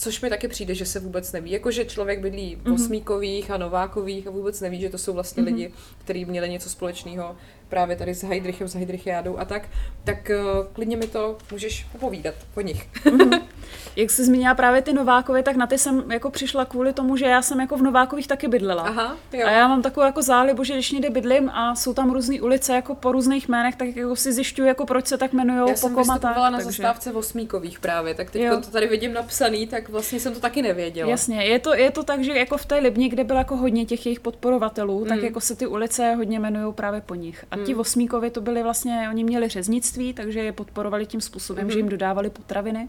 Což 0.00 0.20
mi 0.20 0.30
taky 0.30 0.48
přijde, 0.48 0.74
že 0.74 0.86
se 0.86 1.00
vůbec 1.00 1.32
neví. 1.32 1.50
Jakože 1.50 1.84
člověk 1.84 2.20
bydlí 2.20 2.56
v 2.56 2.64
mm-hmm. 2.64 2.74
Osmíkových 2.74 3.50
a 3.50 3.56
Novákových 3.56 4.26
a 4.26 4.30
vůbec 4.30 4.60
neví, 4.60 4.80
že 4.80 4.90
to 4.90 4.98
jsou 4.98 5.12
vlastně 5.12 5.42
mm-hmm. 5.42 5.46
lidi, 5.46 5.72
kteří 5.98 6.24
měli 6.24 6.48
něco 6.48 6.70
společného 6.70 7.36
právě 7.68 7.96
tady 7.96 8.14
s 8.14 8.22
Heidrichem, 8.22 8.68
s 8.68 8.74
Heidrichiádou 8.74 9.38
a 9.38 9.44
tak, 9.44 9.68
tak 10.04 10.30
uh, 10.30 10.66
klidně 10.72 10.96
mi 10.96 11.06
to 11.06 11.38
můžeš 11.52 11.86
popovídat 11.92 12.34
o 12.54 12.60
nich. 12.60 12.88
Mm-hmm. 13.04 13.42
Jak 13.96 14.10
jsi 14.10 14.24
zmínila 14.24 14.54
právě 14.54 14.82
ty 14.82 14.92
Novákovy, 14.92 15.42
tak 15.42 15.56
na 15.56 15.66
ty 15.66 15.78
jsem 15.78 16.10
jako 16.10 16.30
přišla 16.30 16.64
kvůli 16.64 16.92
tomu, 16.92 17.16
že 17.16 17.26
já 17.26 17.42
jsem 17.42 17.60
jako 17.60 17.76
v 17.76 17.82
Novákových 17.82 18.28
taky 18.28 18.48
bydlela. 18.48 18.82
Aha, 18.82 19.16
jo. 19.32 19.46
A 19.46 19.50
já 19.50 19.68
mám 19.68 19.82
takovou 19.82 20.06
jako 20.06 20.22
zálibu, 20.22 20.64
že 20.64 20.74
když 20.74 20.92
někde 20.92 21.10
bydlím 21.10 21.50
a 21.50 21.74
jsou 21.74 21.94
tam 21.94 22.10
různé 22.10 22.40
ulice 22.40 22.74
jako 22.74 22.94
po 22.94 23.12
různých 23.12 23.48
jménech, 23.48 23.76
tak 23.76 23.96
jako 23.96 24.16
si 24.16 24.32
zjišťuju, 24.32 24.68
jako 24.68 24.86
proč 24.86 25.06
se 25.06 25.18
tak 25.18 25.32
jmenují 25.32 25.70
Já 25.70 25.76
jsem 25.76 25.96
vystupovala 25.96 26.50
na 26.50 26.58
takže... 26.58 26.64
zastávce 26.64 27.12
Osmíkových 27.12 27.80
právě, 27.80 28.14
tak 28.14 28.30
teď 28.30 28.42
to 28.50 28.70
tady 28.70 28.86
vidím 28.86 29.12
napsaný, 29.12 29.66
tak 29.66 29.88
vlastně 29.88 30.20
jsem 30.20 30.34
to 30.34 30.40
taky 30.40 30.62
nevěděla. 30.62 31.10
Jasně, 31.10 31.44
je 31.44 31.58
to, 31.58 31.74
je 31.74 31.90
to 31.90 32.02
tak, 32.02 32.24
že 32.24 32.32
jako 32.32 32.56
v 32.56 32.66
té 32.66 32.78
Libni, 32.78 33.08
kde 33.08 33.24
bylo 33.24 33.38
jako 33.38 33.56
hodně 33.56 33.86
těch 33.86 34.06
jejich 34.06 34.20
podporovatelů, 34.20 35.00
mm. 35.00 35.08
tak 35.08 35.22
jako 35.22 35.40
se 35.40 35.56
ty 35.56 35.66
ulice 35.66 36.14
hodně 36.14 36.38
jmenují 36.38 36.74
právě 36.74 37.00
po 37.00 37.14
nich. 37.14 37.44
A 37.50 37.56
ti 37.56 37.74
mm. 37.74 37.80
Osmíkovi 37.80 38.30
to 38.30 38.40
byli 38.40 38.62
vlastně, 38.62 39.06
oni 39.10 39.24
měli 39.24 39.48
řeznictví, 39.48 40.12
takže 40.12 40.40
je 40.40 40.52
podporovali 40.52 41.06
tím 41.06 41.20
způsobem, 41.20 41.64
mm. 41.64 41.70
že 41.70 41.78
jim 41.78 41.88
dodávali 41.88 42.30
potraviny 42.30 42.88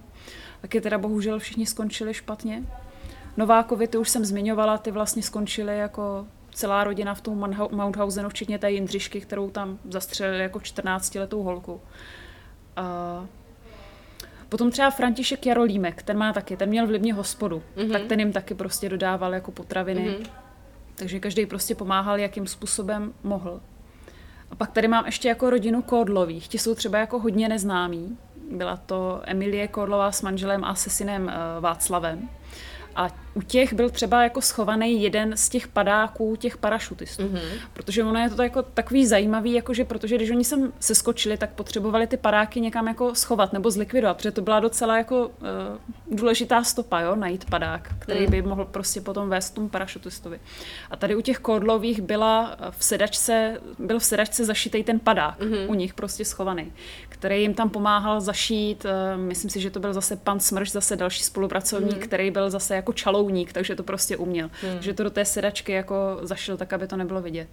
taky 0.62 0.82
teda 0.82 0.98
bohužel 0.98 1.40
všichni 1.40 1.66
skončili 1.66 2.14
špatně. 2.14 2.64
Novákovi, 3.38 3.88
ty 3.88 3.98
už 3.98 4.10
jsem 4.10 4.26
zmiňovala, 4.26 4.78
ty 4.78 4.92
vlastně 4.92 5.24
skončili 5.24 5.78
jako 5.78 6.28
celá 6.54 6.84
rodina 6.84 7.14
v 7.14 7.22
tom 7.22 7.56
Mauthausenu, 7.72 8.30
včetně 8.30 8.60
té 8.60 8.72
Jindřišky, 8.72 9.22
kterou 9.22 9.50
tam 9.50 9.80
zastřelili 9.90 10.44
jako 10.44 10.60
14-letou 10.60 11.44
holku. 11.44 11.82
A 12.76 13.26
Potom 14.52 14.72
třeba 14.72 14.90
František 14.90 15.46
Jarolímek, 15.46 16.04
ten 16.04 16.18
má 16.18 16.34
taky, 16.34 16.58
ten 16.58 16.70
měl 16.70 16.88
v 16.88 16.90
Libně 16.90 17.14
hospodu, 17.14 17.64
mm-hmm. 17.78 17.92
tak 17.92 18.02
ten 18.04 18.20
jim 18.20 18.34
taky 18.34 18.54
prostě 18.54 18.90
dodával 18.90 19.34
jako 19.34 19.52
potraviny. 19.52 20.10
Mm-hmm. 20.10 20.30
Takže 20.96 21.20
každý 21.20 21.46
prostě 21.46 21.76
pomáhal, 21.76 22.20
jakým 22.20 22.48
způsobem 22.48 23.14
mohl. 23.24 23.62
A 24.52 24.56
pak 24.56 24.72
tady 24.72 24.88
mám 24.88 25.06
ještě 25.06 25.28
jako 25.28 25.50
rodinu 25.50 25.82
Kódlových, 25.82 26.48
ti 26.48 26.58
jsou 26.58 26.76
třeba 26.76 26.98
jako 26.98 27.20
hodně 27.20 27.50
neznámí. 27.50 28.18
Byla 28.52 28.78
to 28.78 29.22
Emilie 29.24 29.68
Korlová 29.68 30.12
s 30.12 30.22
manželem 30.22 30.64
a 30.64 30.76
se 30.76 30.90
synem 30.90 31.30
eh, 31.30 31.34
Václavem. 31.60 32.30
A 32.96 33.08
u 33.34 33.42
těch 33.42 33.74
byl 33.74 33.90
třeba 33.90 34.24
jako 34.24 34.42
schovaný 34.42 35.04
jeden 35.04 35.38
z 35.38 35.50
těch 35.50 35.68
padáků, 35.68 36.36
těch 36.36 36.58
parašutistů. 36.58 37.24
Mm-hmm. 37.24 37.60
Protože 37.74 38.04
ono 38.04 38.20
je 38.20 38.30
to 38.30 38.44
jako 38.44 38.62
takový 38.62 39.06
zajímavý, 39.06 39.54
jakože 39.54 39.86
protože 39.86 40.16
když 40.16 40.30
oni 40.30 40.44
sem 40.44 40.74
seskočili, 40.80 41.38
tak 41.38 41.50
potřebovali 41.50 42.08
ty 42.08 42.18
padáky 42.18 42.62
někam 42.62 42.88
jako 42.88 43.16
schovat 43.16 43.54
nebo 43.54 43.72
zlikvidovat, 43.72 44.18
protože 44.18 44.32
to 44.32 44.42
byla 44.42 44.60
docela 44.60 44.98
jako 44.98 45.28
uh, 45.28 46.18
důležitá 46.18 46.64
stopa, 46.64 47.00
jo, 47.00 47.16
najít 47.16 47.46
padák, 47.50 47.90
který 48.00 48.26
mm. 48.26 48.32
by 48.32 48.42
mohl 48.42 48.66
prostě 48.66 49.02
potom 49.02 49.30
vést 49.30 49.50
tomu 49.50 49.70
parašutistovi. 49.70 50.40
A 50.92 50.98
tady 50.98 51.16
u 51.16 51.22
těch 51.22 51.40
kordlových 51.40 52.02
byla 52.02 52.58
v 52.70 52.84
sedačce, 52.84 53.62
byl 53.80 54.00
v 54.00 54.04
sedačce 54.04 54.46
zašitý 54.46 54.84
ten 54.84 55.00
padák, 55.00 55.40
mm-hmm. 55.40 55.66
u 55.70 55.74
nich 55.74 55.94
prostě 55.94 56.26
schovaný, 56.26 56.74
který 57.10 57.42
jim 57.42 57.54
tam 57.54 57.70
pomáhal 57.70 58.22
zašít, 58.22 58.86
uh, 58.86 59.22
myslím 59.22 59.50
si, 59.50 59.62
že 59.62 59.70
to 59.70 59.80
byl 59.80 59.94
zase 59.94 60.16
pan 60.16 60.40
Smrš, 60.40 60.72
zase 60.72 60.96
další 60.96 61.24
spolupracovník, 61.24 61.96
mm. 61.96 62.02
který 62.02 62.32
byl 62.32 62.50
zase 62.50 62.76
jako 62.76 62.94
čalo 62.94 63.21
čalouník, 63.22 63.54
takže 63.54 63.76
to 63.76 63.84
prostě 63.84 64.18
uměl. 64.18 64.50
Hmm. 64.62 64.74
Takže 64.74 64.94
to 64.94 65.04
do 65.04 65.10
té 65.10 65.26
sedačky 65.26 65.72
jako 65.72 66.20
zašil 66.22 66.58
tak, 66.58 66.74
aby 66.74 66.88
to 66.88 66.98
nebylo 66.98 67.22
vidět. 67.22 67.48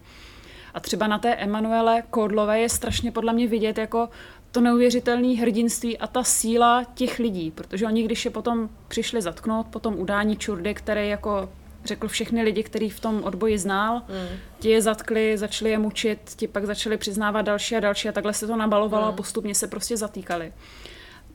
A 0.74 0.80
třeba 0.80 1.06
na 1.06 1.18
té 1.18 1.34
Emanuele 1.34 2.02
Kordlové 2.10 2.60
je 2.60 2.68
strašně 2.68 3.12
podle 3.12 3.32
mě 3.32 3.46
vidět 3.46 3.78
jako 3.78 4.08
to 4.52 4.60
neuvěřitelné 4.60 5.36
hrdinství 5.36 5.98
a 5.98 6.06
ta 6.06 6.24
síla 6.24 6.84
těch 6.94 7.18
lidí, 7.18 7.50
protože 7.50 7.86
oni, 7.86 8.02
když 8.02 8.24
je 8.24 8.30
potom 8.30 8.68
přišli 8.88 9.22
zatknout, 9.22 9.66
potom 9.66 9.98
udání 9.98 10.36
Čurdy, 10.36 10.74
který 10.74 11.08
jako 11.08 11.48
řekl 11.84 12.08
všechny 12.08 12.42
lidi, 12.42 12.62
který 12.62 12.90
v 12.90 13.00
tom 13.00 13.24
odboji 13.24 13.58
znal, 13.58 14.02
mm. 14.08 14.36
ti 14.58 14.70
je 14.70 14.82
zatkli, 14.82 15.38
začali 15.38 15.70
je 15.70 15.78
mučit, 15.78 16.18
ti 16.36 16.48
pak 16.48 16.66
začali 16.66 16.96
přiznávat 16.96 17.46
další 17.46 17.76
a 17.76 17.80
další 17.80 18.08
a 18.08 18.12
takhle 18.12 18.32
se 18.32 18.46
to 18.46 18.56
nabalovalo 18.56 19.04
mm. 19.04 19.08
a 19.08 19.12
postupně 19.12 19.54
se 19.54 19.66
prostě 19.66 19.96
zatýkali 19.96 20.52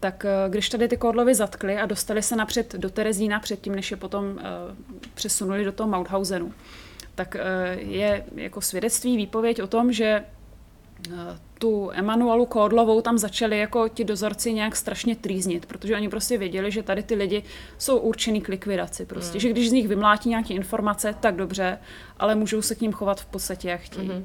tak 0.03 0.25
eh, 0.25 0.49
když 0.49 0.69
tady 0.69 0.87
ty 0.87 0.97
Korlovy 0.97 1.35
zatkli 1.35 1.77
a 1.77 1.85
dostali 1.85 2.21
se 2.21 2.35
napřed 2.35 2.75
do 2.75 2.89
Terezína 2.89 3.39
předtím, 3.39 3.75
než 3.75 3.91
je 3.91 3.97
potom 3.97 4.25
uh, 4.25 4.39
přesunuli 5.13 5.65
do 5.65 5.71
toho 5.71 5.89
Mauthausenu, 5.89 6.53
tak 7.15 7.35
uh, 7.35 7.79
je 7.91 8.25
jako 8.35 8.61
svědectví, 8.61 9.17
výpověď 9.17 9.61
o 9.61 9.67
tom, 9.67 9.91
že 9.91 10.23
tu 11.59 11.91
Emanuelu 11.93 12.45
Kordlovou 12.45 13.01
tam 13.01 13.17
začali 13.17 13.59
jako 13.59 13.87
ti 13.87 14.03
dozorci 14.03 14.53
nějak 14.53 14.75
strašně 14.75 15.15
trýznit, 15.15 15.65
protože 15.65 15.95
oni 15.95 16.09
prostě 16.09 16.37
věděli, 16.37 16.71
že 16.71 16.83
tady 16.83 17.03
ty 17.03 17.15
lidi 17.15 17.43
jsou 17.77 17.97
určený 17.97 18.41
k 18.41 18.47
likvidaci. 18.47 19.05
Prostě, 19.05 19.37
mm. 19.37 19.39
že 19.39 19.49
když 19.49 19.69
z 19.69 19.71
nich 19.71 19.87
vymlátí 19.87 20.29
nějaké 20.29 20.53
informace, 20.53 21.15
tak 21.19 21.35
dobře, 21.35 21.79
ale 22.17 22.35
můžou 22.35 22.61
se 22.61 22.75
k 22.75 22.81
ním 22.81 22.91
chovat 22.91 23.21
v 23.21 23.25
podstatě 23.25 23.69
jak 23.69 23.81
chtějí. 23.81 24.09
Mm-hmm. 24.09 24.23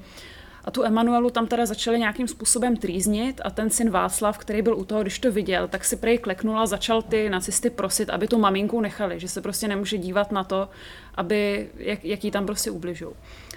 A 0.65 0.71
tu 0.71 0.85
Emanuelu 0.85 1.31
tam 1.31 1.47
teda 1.47 1.67
začali 1.67 1.99
nějakým 1.99 2.29
způsobem 2.29 2.77
trýznit 2.77 3.41
a 3.45 3.51
ten 3.51 3.71
syn 3.71 3.91
Václav, 3.91 4.39
který 4.39 4.63
byl 4.63 4.77
u 4.77 4.85
toho, 4.85 5.03
když 5.03 5.19
to 5.19 5.33
viděl, 5.33 5.69
tak 5.69 5.85
si 5.85 5.97
prej 5.97 6.19
kleknul 6.19 6.59
a 6.59 6.67
začal 6.67 7.03
ty 7.03 7.31
nacisty 7.31 7.71
prosit, 7.71 8.11
aby 8.11 8.29
tu 8.29 8.39
maminku 8.39 8.81
nechali, 8.81 9.21
že 9.21 9.29
se 9.29 9.41
prostě 9.41 9.69
nemůže 9.69 9.99
dívat 9.99 10.33
na 10.33 10.45
to, 10.45 10.69
aby, 11.15 11.69
jak, 11.77 12.05
jak 12.05 12.25
jí 12.25 12.31
tam 12.31 12.47
prostě 12.47 12.71
ubližou. 12.71 13.13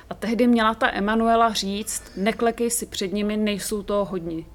A 0.10 0.14
tehdy 0.14 0.48
měla 0.48 0.74
ta 0.74 0.92
Emanuela 0.94 1.54
říct, 1.54 2.04
neklekej 2.16 2.70
si 2.70 2.86
před 2.86 3.14
nimi, 3.14 3.38
nejsou 3.38 3.84
to 3.84 4.08
hodní. 4.12 4.46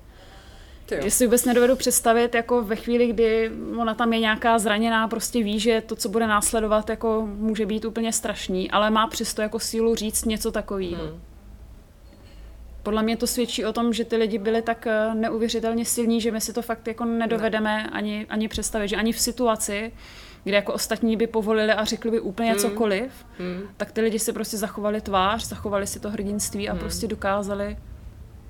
Že 1.03 1.11
si 1.11 1.25
vůbec 1.27 1.45
nedovedu 1.45 1.77
představit, 1.77 2.35
jako 2.35 2.63
ve 2.63 2.77
chvíli, 2.77 3.07
kdy 3.07 3.51
ona 3.77 3.95
tam 3.95 4.13
je 4.13 4.21
nějaká 4.21 4.59
zraněná, 4.59 5.09
prostě 5.09 5.43
ví, 5.43 5.61
že 5.61 5.83
to, 5.87 5.97
co 5.97 6.09
bude 6.09 6.27
následovat, 6.27 6.91
jako 6.91 7.29
může 7.37 7.67
být 7.67 7.85
úplně 7.85 8.13
strašný, 8.13 8.71
ale 8.71 8.91
má 8.91 9.07
přesto 9.07 9.43
jako 9.43 9.59
sílu 9.59 9.95
říct 9.95 10.25
něco 10.25 10.53
takového. 10.53 11.05
Hmm 11.05 11.21
podle 12.87 13.03
mě 13.03 13.17
to 13.17 13.27
svědčí 13.27 13.65
o 13.65 13.73
tom, 13.73 13.93
že 13.93 14.05
ty 14.05 14.17
lidi 14.17 14.39
byli 14.39 14.63
tak 14.63 14.87
eh, 14.87 15.15
neuvěřitelně 15.15 15.85
silní, 15.85 16.21
že 16.21 16.31
my 16.31 16.41
si 16.41 16.53
to 16.53 16.63
fakt 16.63 16.89
jako 16.89 17.05
nedovedeme 17.05 17.83
ne. 17.83 17.91
ani, 17.91 18.27
ani 18.29 18.49
představit, 18.49 18.89
že 18.89 18.97
ani 18.97 19.13
v 19.13 19.21
situaci, 19.21 19.93
kde 20.45 20.57
jako 20.57 20.73
ostatní 20.73 21.17
by 21.17 21.27
povolili 21.27 21.73
a 21.73 21.85
řekli 21.85 22.11
by 22.11 22.21
úplně 22.21 22.53
mm. 22.53 22.59
cokoliv, 22.59 23.13
mm. 23.39 23.63
tak 23.77 23.93
ty 23.93 24.01
lidi 24.01 24.19
si 24.19 24.33
prostě 24.33 24.57
zachovali 24.57 25.01
tvář, 25.01 25.45
zachovali 25.47 25.87
si 25.87 26.01
to 26.01 26.11
hrdinství 26.11 26.69
a 26.69 26.73
mm. 26.73 26.79
prostě 26.79 27.07
dokázali 27.07 27.77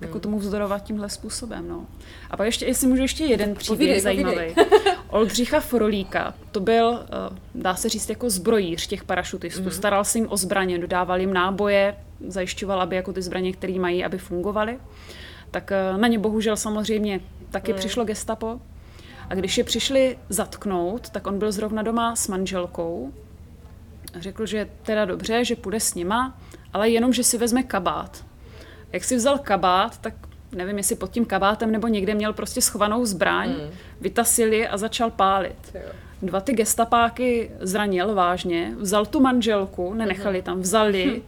jako 0.00 0.12
hmm. 0.12 0.20
tomu 0.20 0.38
vzdorovat 0.38 0.84
tímhle 0.84 1.08
způsobem. 1.08 1.68
No. 1.68 1.86
A 2.30 2.36
pak 2.36 2.46
ještě, 2.46 2.66
jestli 2.66 2.86
můžu 2.86 3.02
ještě 3.02 3.24
jeden 3.24 3.54
příběh 3.54 3.78
povídej, 3.78 4.00
zajímavý. 4.00 4.54
Oldřicha 5.08 5.60
Forolíka, 5.60 6.34
to 6.52 6.60
byl, 6.60 7.00
eh, 7.02 7.38
dá 7.54 7.74
se 7.74 7.88
říct, 7.88 8.08
jako 8.08 8.30
zbrojíř 8.30 8.86
těch 8.86 9.04
parašutistů. 9.04 9.62
Mm. 9.62 9.70
Staral 9.70 10.04
se 10.04 10.18
jim 10.18 10.26
o 10.30 10.36
zbraně, 10.36 10.78
dodával 10.78 11.20
jim 11.20 11.32
náboje, 11.32 11.96
zajišťoval, 12.28 12.80
aby 12.80 12.96
jako 12.96 13.12
ty 13.12 13.22
zbraně, 13.22 13.52
které 13.52 13.78
mají, 13.78 14.04
aby 14.04 14.18
fungovaly. 14.18 14.78
Tak 15.50 15.72
eh, 15.72 15.98
na 15.98 16.08
ně 16.08 16.18
bohužel 16.18 16.56
samozřejmě 16.56 17.20
taky 17.50 17.72
mm. 17.72 17.78
přišlo 17.78 18.04
gestapo. 18.04 18.60
A 19.30 19.34
když 19.34 19.58
je 19.58 19.64
přišli 19.64 20.18
zatknout, 20.28 21.10
tak 21.10 21.26
on 21.26 21.38
byl 21.38 21.52
zrovna 21.52 21.82
doma 21.82 22.16
s 22.16 22.28
manželkou. 22.28 23.12
Řekl, 24.14 24.46
že 24.46 24.68
teda 24.82 25.04
dobře, 25.04 25.44
že 25.44 25.56
půjde 25.56 25.80
s 25.80 25.94
nima, 25.94 26.38
ale 26.72 26.88
jenom, 26.88 27.12
že 27.12 27.24
si 27.24 27.38
vezme 27.38 27.62
kabát 27.62 28.24
jak 28.92 29.04
si 29.04 29.16
vzal 29.16 29.38
kabát, 29.38 29.98
tak 29.98 30.14
nevím, 30.52 30.76
jestli 30.76 30.96
pod 30.96 31.10
tím 31.10 31.24
kabátem 31.24 31.72
nebo 31.72 31.88
někde 31.88 32.14
měl 32.14 32.32
prostě 32.32 32.60
schovanou 32.60 33.04
zbraň, 33.04 33.48
mm. 33.48 33.70
vytasil 34.00 34.52
ji 34.52 34.68
a 34.68 34.76
začal 34.76 35.10
pálit. 35.10 35.76
Dva 36.22 36.40
ty 36.40 36.52
gestapáky 36.52 37.50
zranil 37.60 38.14
vážně, 38.14 38.74
vzal 38.78 39.06
tu 39.06 39.20
manželku, 39.20 39.94
nenechali 39.94 40.38
mm. 40.38 40.44
tam, 40.44 40.60
vzali 40.60 41.04
hm. 41.16 41.22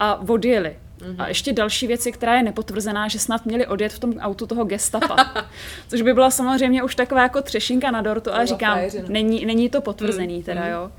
A 0.00 0.28
odjeli. 0.28 0.76
Mm-hmm. 0.98 1.14
A 1.18 1.28
ještě 1.28 1.52
další 1.52 1.86
věc, 1.86 2.08
která 2.12 2.34
je 2.34 2.42
nepotvrzená, 2.42 3.08
že 3.08 3.18
snad 3.18 3.46
měli 3.46 3.66
odjet 3.66 3.92
v 3.92 3.98
tom 3.98 4.18
autu 4.18 4.46
toho 4.46 4.64
gestapa. 4.64 5.46
Což 5.88 6.02
by 6.02 6.14
byla 6.14 6.30
samozřejmě 6.30 6.82
už 6.82 6.94
taková 6.94 7.22
jako 7.22 7.42
třešinka 7.42 7.90
na 7.90 8.02
dortu, 8.02 8.32
ale 8.32 8.46
říkám, 8.46 8.78
není, 9.08 9.46
není 9.46 9.70
to 9.70 9.80
potvrzený 9.80 10.40
mm-hmm. 10.40 10.44
teda, 10.44 10.66
jo. 10.66 10.90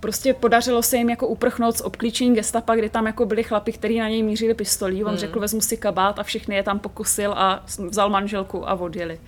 Prostě 0.00 0.34
podařilo 0.34 0.82
se 0.82 0.96
jim 0.96 1.10
jako 1.10 1.26
uprchnout 1.26 1.76
z 1.76 1.80
obklíčení 1.80 2.34
gestapa, 2.34 2.74
kde 2.74 2.88
tam 2.88 3.06
jako 3.06 3.26
byli 3.26 3.42
chlapi, 3.42 3.72
kteří 3.72 3.98
na 3.98 4.08
něj 4.08 4.22
mířili 4.22 4.54
pistolí. 4.54 5.04
On 5.04 5.12
mm. 5.12 5.18
řekl, 5.18 5.40
vezmu 5.40 5.60
si 5.60 5.76
kabát 5.76 6.18
a 6.18 6.22
všechny 6.22 6.54
je 6.54 6.62
tam 6.62 6.78
pokusil 6.78 7.32
a 7.32 7.64
vzal 7.88 8.10
manželku 8.10 8.68
a 8.68 8.74
odjeli. 8.74 9.20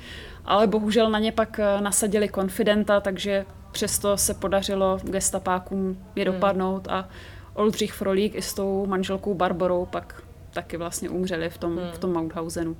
Ale 0.44 0.66
bohužel 0.66 1.10
na 1.10 1.18
ně 1.18 1.32
pak 1.32 1.58
eh, 1.58 1.80
nasadili 1.80 2.28
konfidenta, 2.28 3.00
takže 3.00 3.46
přesto 3.72 4.16
se 4.16 4.34
podařilo 4.34 4.98
gestapákům 5.02 5.98
je 6.16 6.24
mm. 6.24 6.32
dopadnout 6.32 6.88
a 6.88 7.08
Oldřich 7.54 7.92
Frolík 7.92 8.34
i 8.34 8.42
s 8.42 8.54
tou 8.54 8.86
manželkou 8.86 9.34
Barbarou 9.34 9.86
pak 9.86 10.22
taky 10.52 10.76
vlastně 10.76 11.10
umřeli 11.10 11.50
v 11.50 11.58
tom, 11.58 11.76
hmm. 11.76 11.92
v 11.92 11.98
tom 11.98 12.12
Mauthausenu. 12.12 12.76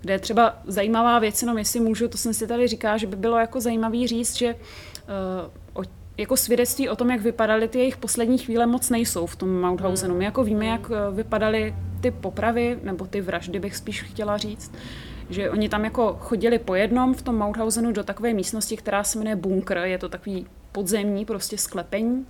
Kde 0.00 0.12
je 0.12 0.18
třeba 0.18 0.58
zajímavá 0.66 1.18
věc, 1.18 1.42
jenom 1.42 1.58
jestli 1.58 1.80
můžu, 1.80 2.08
to 2.08 2.18
jsem 2.18 2.34
si 2.34 2.46
tady 2.46 2.68
říká, 2.68 2.96
že 2.96 3.06
by 3.06 3.16
bylo 3.16 3.38
jako 3.38 3.60
zajímavý 3.60 4.06
říct, 4.06 4.36
že 4.36 4.54
uh, 4.54 5.82
o, 5.82 5.82
jako 6.18 6.36
svědectví 6.36 6.88
o 6.88 6.96
tom, 6.96 7.10
jak 7.10 7.20
vypadaly 7.20 7.68
ty 7.68 7.78
jejich 7.78 7.96
poslední 7.96 8.38
chvíle, 8.38 8.66
moc 8.66 8.90
nejsou 8.90 9.26
v 9.26 9.36
tom 9.36 9.60
Mauthausenu. 9.60 10.14
My 10.14 10.24
jako 10.24 10.44
víme, 10.44 10.66
jak 10.66 10.90
eh, 10.90 11.14
vypadaly 11.14 11.74
ty 12.00 12.10
popravy, 12.10 12.78
nebo 12.82 13.06
ty 13.06 13.20
vraždy 13.20 13.58
bych 13.58 13.76
spíš 13.76 14.02
chtěla 14.02 14.36
říct, 14.36 14.72
že 15.30 15.50
oni 15.50 15.68
tam 15.68 15.84
jako 15.84 16.16
chodili 16.20 16.58
po 16.58 16.74
jednom 16.74 17.14
v 17.14 17.22
tom 17.22 17.36
Mauthausenu 17.36 17.92
do 17.92 18.04
takové 18.04 18.34
místnosti, 18.34 18.76
která 18.76 19.04
se 19.04 19.18
jmenuje 19.18 19.36
bunkr, 19.36 19.76
je 19.76 19.98
to 19.98 20.08
takový 20.08 20.46
podzemní 20.72 21.24
prostě 21.24 21.58
sklepení 21.58 22.26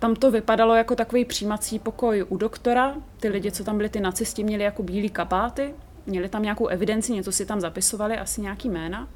tam 0.00 0.14
to 0.14 0.30
vypadalo 0.30 0.74
jako 0.74 0.96
takový 0.96 1.24
přijímací 1.24 1.78
pokoj 1.78 2.24
u 2.28 2.36
doktora. 2.36 2.94
Ty 3.20 3.28
lidi, 3.28 3.52
co 3.52 3.64
tam 3.64 3.76
byli, 3.76 3.88
ty 3.88 4.00
nacisti, 4.00 4.44
měli 4.44 4.64
jako 4.64 4.82
bílé 4.82 5.08
kapáty, 5.08 5.74
měli 6.06 6.28
tam 6.28 6.42
nějakou 6.42 6.66
evidenci, 6.66 7.12
něco 7.12 7.32
si 7.32 7.46
tam 7.46 7.60
zapisovali, 7.60 8.18
asi 8.18 8.40
nějaký 8.40 8.68
jména. 8.68 9.08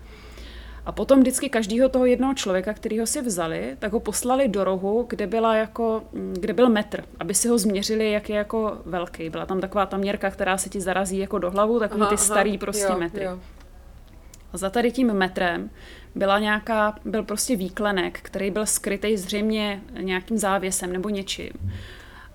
A 0.86 0.92
potom 0.92 1.20
vždycky 1.20 1.48
každého 1.48 1.88
toho 1.88 2.06
jednoho 2.06 2.34
člověka, 2.34 2.74
kterýho 2.74 3.06
si 3.06 3.22
vzali, 3.22 3.76
tak 3.78 3.92
ho 3.92 4.00
poslali 4.00 4.48
do 4.48 4.64
rohu, 4.64 5.06
kde, 5.08 5.26
byla 5.26 5.56
jako, 5.56 6.02
kde 6.32 6.52
byl 6.52 6.68
metr, 6.68 7.04
aby 7.20 7.34
si 7.34 7.48
ho 7.48 7.58
změřili, 7.58 8.12
jak 8.12 8.30
je 8.30 8.36
jako 8.36 8.78
velký. 8.84 9.30
Byla 9.30 9.46
tam 9.46 9.60
taková 9.60 9.86
ta 9.86 9.96
měrka, 9.96 10.30
která 10.30 10.58
se 10.58 10.68
ti 10.68 10.80
zarazí 10.80 11.18
jako 11.18 11.38
do 11.38 11.50
hlavu, 11.50 11.78
takový 11.78 12.02
aha, 12.02 12.10
ty 12.10 12.16
starý 12.16 12.58
prostě 12.58 12.92
jo, 12.92 12.98
metry. 12.98 13.24
Jo. 13.24 13.38
A 14.52 14.58
za 14.58 14.70
tady 14.70 14.92
tím 14.92 15.12
metrem 15.12 15.70
byla 16.14 16.38
nějaká, 16.38 16.98
byl 17.04 17.22
prostě 17.22 17.56
výklenek, 17.56 18.20
který 18.22 18.50
byl 18.50 18.66
skrytý 18.66 19.16
zřejmě 19.16 19.82
nějakým 20.00 20.38
závěsem 20.38 20.92
nebo 20.92 21.08
něčím. 21.08 21.52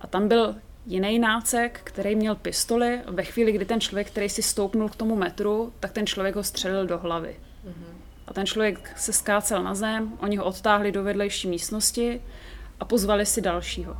A 0.01 0.07
tam 0.07 0.27
byl 0.27 0.55
jiný 0.85 1.19
nácek, 1.19 1.81
který 1.83 2.15
měl 2.15 2.35
pistoli. 2.35 3.01
Ve 3.07 3.23
chvíli, 3.23 3.51
kdy 3.51 3.65
ten 3.65 3.81
člověk, 3.81 4.07
který 4.07 4.29
si 4.29 4.41
stoupnul 4.41 4.89
k 4.89 4.95
tomu 4.95 5.15
metru, 5.15 5.73
tak 5.79 5.91
ten 5.91 6.07
člověk 6.07 6.35
ho 6.35 6.43
střelil 6.43 6.87
do 6.87 6.97
hlavy. 6.97 7.35
Mm-hmm. 7.65 7.93
A 8.27 8.33
ten 8.33 8.45
člověk 8.45 8.91
se 8.95 9.13
skácel 9.13 9.63
na 9.63 9.75
zem, 9.75 10.13
oni 10.19 10.37
ho 10.37 10.45
odtáhli 10.45 10.91
do 10.91 11.03
vedlejší 11.03 11.47
místnosti 11.47 12.21
a 12.79 12.85
pozvali 12.85 13.25
si 13.25 13.41
dalšího. 13.41 13.97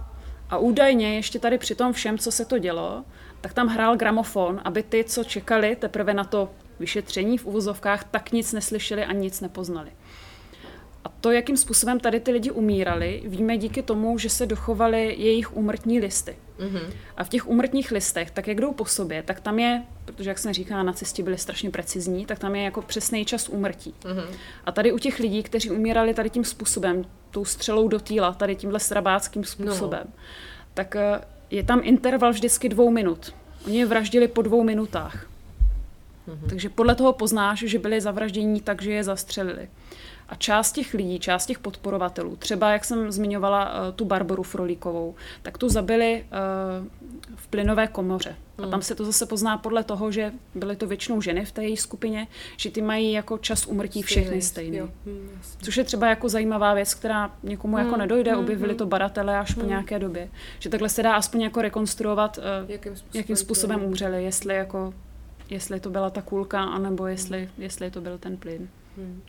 A 0.50 0.58
údajně 0.58 1.16
ještě 1.16 1.40
tady 1.40 1.58
při 1.58 1.76
tom 1.76 1.94
všem, 1.94 2.18
co 2.18 2.32
se 2.32 2.46
to 2.46 2.58
dělo, 2.58 3.04
tak 3.42 3.54
tam 3.54 3.68
hrál 3.68 3.98
gramofon, 3.98 4.62
aby 4.64 4.84
ty, 4.84 5.04
co 5.04 5.24
čekali 5.24 5.76
teprve 5.76 6.14
na 6.14 6.24
to 6.24 6.50
vyšetření 6.80 7.38
v 7.38 7.46
uvozovkách, 7.46 8.04
tak 8.04 8.32
nic 8.32 8.54
neslyšeli 8.54 9.06
a 9.06 9.14
nic 9.14 9.42
nepoznali. 9.42 9.92
A 11.06 11.10
to, 11.10 11.32
jakým 11.32 11.58
způsobem 11.58 12.00
tady 12.00 12.20
ty 12.20 12.32
lidi 12.32 12.52
umírali, 12.52 13.24
víme 13.26 13.58
díky 13.58 13.82
tomu, 13.82 14.18
že 14.18 14.30
se 14.30 14.46
dochovaly 14.46 15.16
jejich 15.18 15.58
úmrtní 15.58 16.00
listy. 16.00 16.36
Mm-hmm. 16.60 16.94
A 17.18 17.24
v 17.24 17.30
těch 17.30 17.48
úmrtních 17.48 17.92
listech, 17.92 18.32
tak 18.32 18.48
jak 18.48 18.62
jdou 18.62 18.74
po 18.74 18.86
sobě, 18.86 19.24
tak 19.24 19.40
tam 19.40 19.60
je, 19.60 19.84
protože 20.06 20.30
jak 20.30 20.38
jsem 20.38 20.54
říkala, 20.54 20.84
nacisti 20.84 21.24
byli 21.24 21.38
strašně 21.38 21.70
precizní, 21.70 22.26
tak 22.26 22.40
tam 22.40 22.56
je 22.56 22.64
jako 22.64 22.82
přesný 22.82 23.26
čas 23.26 23.50
úmrtí. 23.50 23.94
Mm-hmm. 24.02 24.26
A 24.66 24.72
tady 24.72 24.92
u 24.92 24.98
těch 24.98 25.20
lidí, 25.20 25.44
kteří 25.44 25.72
umírali 25.72 26.14
tady 26.14 26.30
tím 26.30 26.44
způsobem, 26.44 27.06
tou 27.32 27.46
střelou 27.46 27.88
do 27.88 28.00
týla, 28.00 28.34
tady 28.34 28.56
tímhle 28.56 28.80
srabáckým 28.80 29.44
způsobem, 29.44 30.04
no. 30.06 30.14
tak 30.74 30.96
eh, 30.96 31.22
je 31.52 31.64
tam 31.64 31.82
interval 31.84 32.32
vždycky 32.32 32.70
dvou 32.70 32.92
minut. 32.92 33.36
Oni 33.66 33.80
je 33.80 33.86
vraždili 33.86 34.28
po 34.28 34.42
dvou 34.42 34.64
minutách. 34.64 35.29
Mm-hmm. 36.30 36.50
Takže 36.50 36.70
podle 36.70 36.96
toho 36.96 37.14
poznáš, 37.14 37.60
že 37.60 37.80
byli 37.80 38.02
zavraždění 38.02 38.62
tak, 38.62 38.82
že 38.82 38.92
je 38.92 39.04
zastřelili. 39.04 39.70
A 40.30 40.36
část 40.36 40.72
těch 40.72 40.94
lidí, 40.94 41.20
část 41.20 41.46
těch 41.46 41.60
podporovatelů, 41.60 42.36
třeba 42.36 42.72
jak 42.72 42.86
jsem 42.86 43.12
zmiňovala 43.12 43.72
uh, 43.74 43.96
tu 43.96 44.06
Barboru 44.06 44.44
Frolíkovou, 44.44 45.16
tak 45.42 45.58
tu 45.58 45.70
zabili 45.70 46.26
uh, 46.82 46.88
v 47.36 47.48
plynové 47.48 47.88
komoře. 47.88 48.36
A 48.64 48.68
tam 48.68 48.82
se 48.82 48.96
to 48.96 49.06
zase 49.06 49.26
pozná 49.26 49.58
podle 49.58 49.84
toho, 49.84 50.12
že 50.12 50.32
byly 50.56 50.76
to 50.76 50.88
většinou 50.88 51.22
ženy 51.22 51.46
v 51.46 51.52
té 51.52 51.64
její 51.64 51.78
skupině, 51.78 52.28
že 52.58 52.72
ty 52.72 52.82
mají 52.82 53.12
jako 53.12 53.38
čas 53.38 53.66
umrtí 53.66 54.02
všechny 54.02 54.42
stejný. 54.42 54.82
Mm, 54.82 55.30
Což 55.62 55.78
je 55.78 55.84
třeba 55.84 56.08
jako 56.08 56.30
zajímavá 56.30 56.74
věc, 56.74 56.94
která 56.94 57.32
někomu 57.44 57.78
jako 57.78 57.90
hmm, 57.90 58.00
nedojde, 58.00 58.34
mm, 58.34 58.40
objevili 58.40 58.76
to 58.76 58.86
baratele 58.86 59.38
až 59.38 59.54
po 59.54 59.66
nějaké 59.66 60.00
době. 60.00 60.30
Že 60.60 60.70
takhle 60.70 60.90
se 60.90 61.04
dá 61.04 61.14
aspoň 61.14 61.42
jako 61.42 61.62
rekonstruovat, 61.62 62.38
uh, 62.38 62.44
jakým 62.72 62.96
způsobem, 62.96 63.20
jakým 63.20 63.36
způsobem 63.36 63.84
umřeli, 63.84 64.24
jestli 64.24 64.56
jako 64.56 64.94
jestli 65.50 65.80
to 65.80 65.90
byla 65.90 66.10
ta 66.10 66.22
kulka, 66.22 66.64
anebo 66.64 67.08
jestli, 67.08 67.40
hmm. 67.40 67.64
jestli 67.64 67.92
to 67.92 68.02
byl 68.02 68.18
ten 68.18 68.38
plyn. 68.38 68.70
Hmm. 68.98 69.22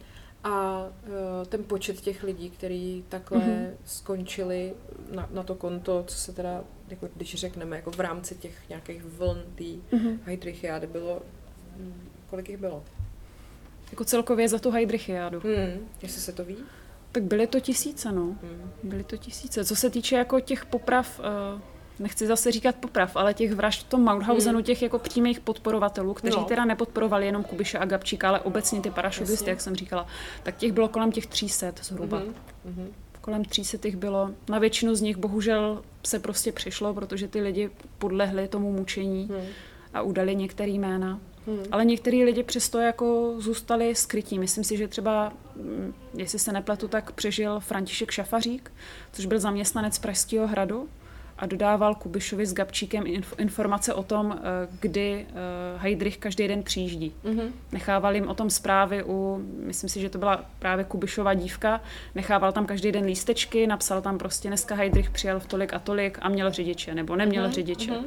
A 0.45 0.85
uh, 0.85 1.47
ten 1.49 1.65
počet 1.65 2.01
těch 2.01 2.23
lidí, 2.23 2.51
kteří 2.51 3.05
takhle 3.09 3.39
mm-hmm. 3.39 3.71
skončili 3.85 4.75
na, 5.11 5.29
na 5.33 5.43
to 5.43 5.55
konto, 5.55 6.05
co 6.07 6.17
se 6.17 6.33
teda, 6.33 6.65
jako 6.89 7.09
když 7.17 7.35
řekneme, 7.35 7.77
jako 7.77 7.91
v 7.91 8.01
rámci 8.01 8.35
těch 8.35 8.69
nějakých 8.69 9.05
vln 9.05 9.43
té 9.55 9.65
mm-hmm. 9.65 10.19
Heidrichiády 10.25 10.87
bylo, 10.87 11.23
hm, 11.77 12.09
kolik 12.31 12.49
jich 12.49 12.59
bylo? 12.59 12.85
Jako 13.91 14.05
celkově 14.05 14.49
za 14.49 14.59
tu 14.59 14.71
Heidrichiádu. 14.71 15.41
Hmm. 15.41 15.89
Jestli 16.03 16.21
se 16.21 16.33
to 16.33 16.45
ví? 16.45 16.57
Tak 17.13 17.23
byly 17.23 17.47
to 17.47 17.61
tisíce, 17.61 18.13
no. 18.13 18.23
Hmm. 18.23 18.73
Byly 18.83 19.05
to 19.05 19.17
tisíce. 19.17 19.65
Co 19.65 19.77
se 19.77 19.91
týče 19.91 20.17
jako 20.17 20.41
těch 20.41 20.67
poprav, 20.67 21.19
uh, 21.21 21.61
nechci 22.01 22.27
zase 22.27 22.53
říkat 22.53 22.75
poprav, 22.75 23.17
ale 23.17 23.35
těch 23.35 23.53
vražd 23.53 23.87
v 23.87 23.89
tom 23.89 24.05
Mauthausenu, 24.05 24.59
hmm. 24.59 24.65
těch 24.65 24.83
jako 24.83 24.99
přímých 24.99 25.41
podporovatelů, 25.41 26.15
kteří 26.15 26.37
no. 26.37 26.45
teda 26.45 26.65
nepodporovali 26.65 27.27
jenom 27.27 27.45
Kubiše 27.45 27.79
a 27.79 27.85
Gabčíka, 27.85 28.29
ale 28.29 28.41
obecně 28.41 28.81
ty 28.81 28.91
parašutisty, 28.91 29.51
jak 29.51 29.61
jsem 29.61 29.77
říkala, 29.77 30.07
tak 30.43 30.57
těch 30.57 30.73
bylo 30.73 30.89
kolem 30.89 31.13
těch 31.13 31.27
300 31.27 31.73
zhruba. 31.83 32.23
Hmm. 32.65 32.89
Kolem 33.21 33.45
300 33.45 33.79
těch 33.79 33.97
bylo. 33.97 34.31
Na 34.49 34.59
většinu 34.59 34.95
z 34.95 35.01
nich 35.01 35.17
bohužel 35.17 35.83
se 36.07 36.19
prostě 36.19 36.53
přišlo, 36.53 36.95
protože 36.95 37.29
ty 37.29 37.41
lidi 37.41 37.71
podlehli 37.99 38.49
tomu 38.49 38.73
mučení 38.73 39.29
hmm. 39.31 39.47
a 39.95 40.03
udali 40.03 40.37
některé 40.37 40.71
jména. 40.71 41.21
Hmm. 41.47 41.59
Ale 41.73 41.85
některý 41.85 42.25
lidi 42.25 42.43
přesto 42.43 42.79
jako 42.79 43.35
zůstali 43.39 43.95
skrytí. 43.95 44.39
Myslím 44.39 44.65
si, 44.65 44.77
že 44.77 44.89
třeba, 44.89 45.33
mm, 45.57 45.95
jestli 46.15 46.39
se 46.39 46.53
nepletu, 46.53 46.89
tak 46.89 47.13
přežil 47.13 47.61
František 47.61 48.11
Šafařík, 48.11 48.73
což 49.13 49.27
byl 49.27 49.39
zaměstnanec 49.41 49.99
Pražského 49.99 50.47
hradu 50.47 50.89
a 51.41 51.47
dodával 51.47 51.95
Kubišovi 51.95 52.47
s 52.47 52.55
Gabčíkem 52.55 53.05
informace 53.39 53.95
o 53.95 54.03
tom, 54.03 54.39
eh, 54.39 54.69
kdy 54.81 55.27
eh, 55.29 55.35
Heidrich 55.77 56.19
každý 56.19 56.49
den 56.49 56.63
přijíždí. 56.63 57.13
Mm-hmm. 57.25 57.53
Nechával 57.73 58.15
jim 58.15 58.29
o 58.29 58.35
tom 58.35 58.51
zprávy 58.51 59.05
u, 59.05 59.45
myslím 59.67 59.91
si, 59.91 60.01
že 60.01 60.11
to 60.11 60.19
byla 60.19 60.45
právě 60.59 60.85
Kubišova 60.85 61.35
dívka, 61.35 61.81
nechával 62.15 62.53
tam 62.53 62.67
každý 62.67 62.93
den 62.93 63.05
lístečky, 63.05 63.67
napsal 63.67 64.03
tam 64.03 64.19
prostě 64.19 64.49
dneska 64.49 64.75
Heidrich 64.75 65.11
přijel 65.11 65.41
v 65.41 65.47
tolik 65.47 65.75
a 65.75 65.79
tolik 65.79 66.19
a 66.23 66.29
měl 66.29 66.53
řidiče, 66.53 66.95
nebo 66.95 67.17
neměl 67.17 67.45
mm-hmm. 67.45 67.53
řidiče. 67.53 67.91
Mm-hmm. 67.91 68.05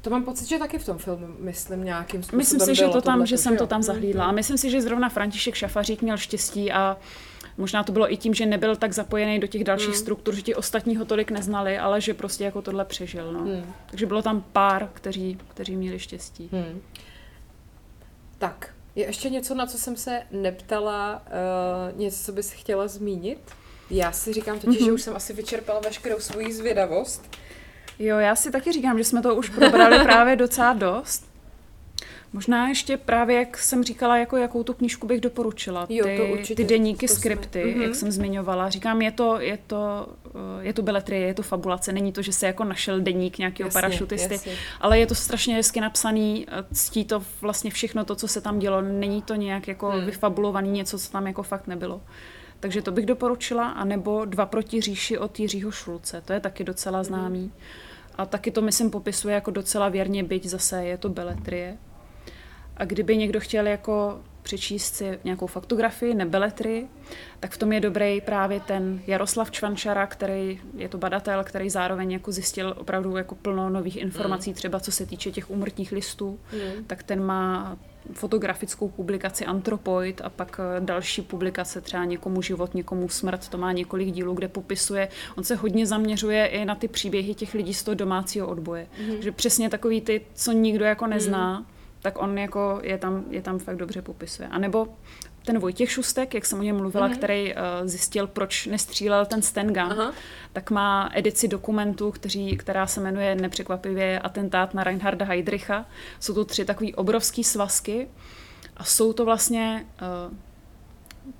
To 0.00 0.10
mám 0.10 0.24
pocit, 0.24 0.48
že 0.48 0.58
taky 0.58 0.78
v 0.78 0.86
tom 0.86 0.98
filmu, 0.98 1.26
myslím, 1.38 1.84
nějakým 1.84 2.22
způsobem 2.22 2.38
Myslím 2.38 2.60
si, 2.60 2.74
že, 2.74 2.88
to 2.88 3.00
tam, 3.00 3.26
že 3.26 3.36
jsem 3.36 3.56
to 3.56 3.66
tam 3.66 3.82
zahlídla. 3.82 4.24
Mm-hmm. 4.24 4.28
A 4.28 4.32
myslím 4.32 4.58
si, 4.58 4.70
že 4.70 4.82
zrovna 4.82 5.08
František 5.08 5.54
Šafařík 5.54 6.02
měl 6.02 6.16
štěstí 6.16 6.72
a 6.72 6.96
Možná 7.58 7.82
to 7.82 7.92
bylo 7.92 8.12
i 8.12 8.16
tím, 8.16 8.34
že 8.34 8.46
nebyl 8.46 8.76
tak 8.76 8.92
zapojený 8.92 9.38
do 9.38 9.46
těch 9.46 9.64
dalších 9.64 9.88
hmm. 9.88 9.98
struktur, 9.98 10.34
že 10.34 10.42
ti 10.42 10.54
ostatní 10.54 10.96
ho 10.96 11.04
tolik 11.04 11.30
neznali, 11.30 11.78
ale 11.78 12.00
že 12.00 12.14
prostě 12.14 12.44
jako 12.44 12.62
tohle 12.62 12.84
přežil. 12.84 13.32
No. 13.32 13.40
Hmm. 13.40 13.74
Takže 13.90 14.06
bylo 14.06 14.22
tam 14.22 14.44
pár, 14.52 14.88
kteří, 14.94 15.38
kteří 15.48 15.76
měli 15.76 15.98
štěstí. 15.98 16.48
Hmm. 16.52 16.80
Tak, 18.38 18.74
je 18.94 19.06
ještě 19.06 19.30
něco, 19.30 19.54
na 19.54 19.66
co 19.66 19.78
jsem 19.78 19.96
se 19.96 20.22
neptala, 20.30 21.22
uh, 21.92 21.98
něco, 21.98 22.24
co 22.24 22.32
bys 22.32 22.52
chtěla 22.52 22.88
zmínit? 22.88 23.38
Já 23.90 24.12
si 24.12 24.32
říkám 24.32 24.60
totiž, 24.60 24.76
mm-hmm. 24.76 24.84
že 24.84 24.90
mhm. 24.90 24.94
už 24.94 25.02
jsem 25.02 25.16
asi 25.16 25.32
vyčerpala 25.32 25.80
veškerou 25.80 26.20
svoji 26.20 26.52
zvědavost. 26.52 27.36
Jo, 27.98 28.18
já 28.18 28.36
si 28.36 28.50
taky 28.50 28.72
říkám, 28.72 28.98
že 28.98 29.04
jsme 29.04 29.22
to 29.22 29.34
už 29.34 29.50
probrali 29.50 29.98
právě 30.04 30.36
docela 30.36 30.72
dost. 30.72 31.27
Možná 32.32 32.68
ještě 32.68 32.96
právě, 32.96 33.36
jak 33.36 33.58
jsem 33.58 33.84
říkala, 33.84 34.16
jako 34.16 34.36
jakou 34.36 34.62
tu 34.62 34.74
knížku 34.74 35.06
bych 35.06 35.20
doporučila. 35.20 35.86
Ty, 35.86 35.96
jo, 35.96 36.06
to 36.16 36.32
určitě, 36.32 36.54
ty 36.54 36.64
deníky, 36.64 37.08
to 37.08 37.14
skripty, 37.14 37.60
jsme. 37.60 37.70
jak 37.70 37.92
mm-hmm. 37.92 37.94
jsem 37.94 38.10
zmiňovala. 38.10 38.70
Říkám, 38.70 39.02
je 39.02 39.10
to, 39.10 39.40
je 39.40 39.58
to, 39.66 40.08
eh, 40.26 40.64
je 40.66 40.72
to 40.72 40.82
beletrie, 40.82 41.26
je 41.26 41.34
to 41.34 41.42
fabulace. 41.42 41.92
Není 41.92 42.12
to, 42.12 42.22
že 42.22 42.32
se 42.32 42.46
jako 42.46 42.64
našel 42.64 43.00
deník 43.00 43.38
nějakého 43.38 43.66
jasně, 43.66 43.80
parašutisty, 43.80 44.34
jasně. 44.34 44.52
ale 44.80 44.98
je 44.98 45.06
to 45.06 45.14
strašně 45.14 45.54
hezky 45.54 45.80
napsaný, 45.80 46.46
ctí 46.72 47.04
to 47.04 47.22
vlastně 47.40 47.70
všechno 47.70 48.04
to, 48.04 48.16
co 48.16 48.28
se 48.28 48.40
tam 48.40 48.58
dělo. 48.58 48.80
Není 48.80 49.22
to 49.22 49.34
nějak 49.34 49.68
jako 49.68 49.90
hmm. 49.90 50.04
vyfabulovaný 50.04 50.70
něco, 50.70 50.98
co 50.98 51.10
tam 51.10 51.26
jako 51.26 51.42
fakt 51.42 51.66
nebylo. 51.66 52.00
Takže 52.60 52.82
to 52.82 52.92
bych 52.92 53.06
doporučila, 53.06 53.68
anebo 53.68 54.24
Dva 54.24 54.46
proti 54.46 54.80
říši 54.80 55.18
od 55.18 55.40
Jiřího 55.40 55.70
Šulce. 55.70 56.22
To 56.24 56.32
je 56.32 56.40
taky 56.40 56.64
docela 56.64 57.02
známý. 57.02 57.40
Hmm 57.40 57.52
A 58.18 58.26
taky 58.26 58.50
to, 58.50 58.62
myslím, 58.62 58.90
popisuje 58.90 59.34
jako 59.34 59.50
docela 59.50 59.88
věrně, 59.88 60.24
byť 60.24 60.46
zase 60.46 60.84
je 60.84 60.98
to 60.98 61.08
beletrie. 61.08 61.78
A 62.78 62.84
kdyby 62.84 63.16
někdo 63.16 63.40
chtěl 63.40 63.66
jako 63.66 64.20
přečíst 64.48 64.94
si 64.94 65.18
nějakou 65.24 65.46
faktografii, 65.46 66.14
nebeletry, 66.14 66.86
tak 67.40 67.52
v 67.52 67.58
tom 67.58 67.72
je 67.72 67.80
dobrý 67.80 68.20
právě 68.20 68.60
ten 68.60 69.00
Jaroslav 69.06 69.50
Čvančara, 69.50 70.06
který 70.06 70.60
je 70.76 70.88
to 70.88 70.98
badatel, 70.98 71.44
který 71.44 71.70
zároveň 71.70 72.12
jako 72.12 72.32
zjistil 72.32 72.74
opravdu 72.78 73.16
jako 73.16 73.34
plno 73.34 73.70
nových 73.70 73.96
informací, 73.96 74.50
mm. 74.50 74.54
třeba 74.54 74.80
co 74.80 74.92
se 74.92 75.06
týče 75.06 75.30
těch 75.30 75.50
umrtních 75.50 75.92
listů, 75.92 76.38
mm. 76.52 76.84
tak 76.84 77.02
ten 77.02 77.24
má 77.24 77.76
fotografickou 78.12 78.88
publikaci 78.88 79.44
Antropoid 79.44 80.20
a 80.24 80.28
pak 80.28 80.60
eh, 80.60 80.80
další 80.80 81.22
publikace 81.22 81.80
třeba 81.80 82.04
někomu 82.04 82.42
život, 82.42 82.74
někomu 82.74 83.08
smrt, 83.08 83.48
to 83.48 83.58
má 83.58 83.72
několik 83.72 84.12
dílů, 84.12 84.34
kde 84.34 84.48
popisuje, 84.48 85.08
on 85.36 85.44
se 85.44 85.54
hodně 85.54 85.86
zaměřuje 85.86 86.46
i 86.46 86.64
na 86.64 86.74
ty 86.74 86.88
příběhy 86.88 87.34
těch 87.34 87.54
lidí 87.54 87.74
z 87.74 87.82
toho 87.82 87.94
domácího 87.94 88.48
odboje. 88.48 88.86
Mm. 89.08 89.22
Že 89.22 89.32
přesně 89.32 89.70
takový 89.70 90.00
ty, 90.00 90.20
co 90.34 90.52
nikdo 90.52 90.84
jako 90.84 91.06
nezná, 91.06 91.58
mm 91.58 91.66
tak 92.02 92.22
on 92.22 92.38
jako 92.38 92.80
je 92.82 92.98
tam, 92.98 93.24
je 93.30 93.42
tam 93.42 93.58
fakt 93.58 93.76
dobře 93.76 94.02
popisuje. 94.02 94.48
A 94.48 94.58
nebo 94.58 94.88
ten 95.44 95.58
Vojtěch 95.58 95.90
Šustek, 95.90 96.34
jak 96.34 96.46
jsem 96.46 96.58
o 96.58 96.62
něm 96.62 96.76
mluvila, 96.76 97.08
mm-hmm. 97.08 97.16
který 97.16 97.54
uh, 97.54 97.60
zjistil, 97.84 98.26
proč 98.26 98.66
nestřílel 98.66 99.26
ten 99.26 99.42
Stengang, 99.42 99.92
Aha. 99.92 100.12
tak 100.52 100.70
má 100.70 101.10
edici 101.14 101.48
dokumentů, 101.48 102.10
kteří, 102.10 102.56
která 102.56 102.86
se 102.86 103.00
jmenuje 103.00 103.34
nepřekvapivě 103.34 104.18
Atentát 104.18 104.74
na 104.74 104.84
Reinharda 104.84 105.24
Heydricha. 105.26 105.86
Jsou 106.20 106.34
to 106.34 106.44
tři 106.44 106.64
takové 106.64 106.90
obrovské 106.94 107.44
svazky 107.44 108.08
a 108.76 108.84
jsou 108.84 109.12
to 109.12 109.24
vlastně 109.24 109.86
uh, 110.28 110.36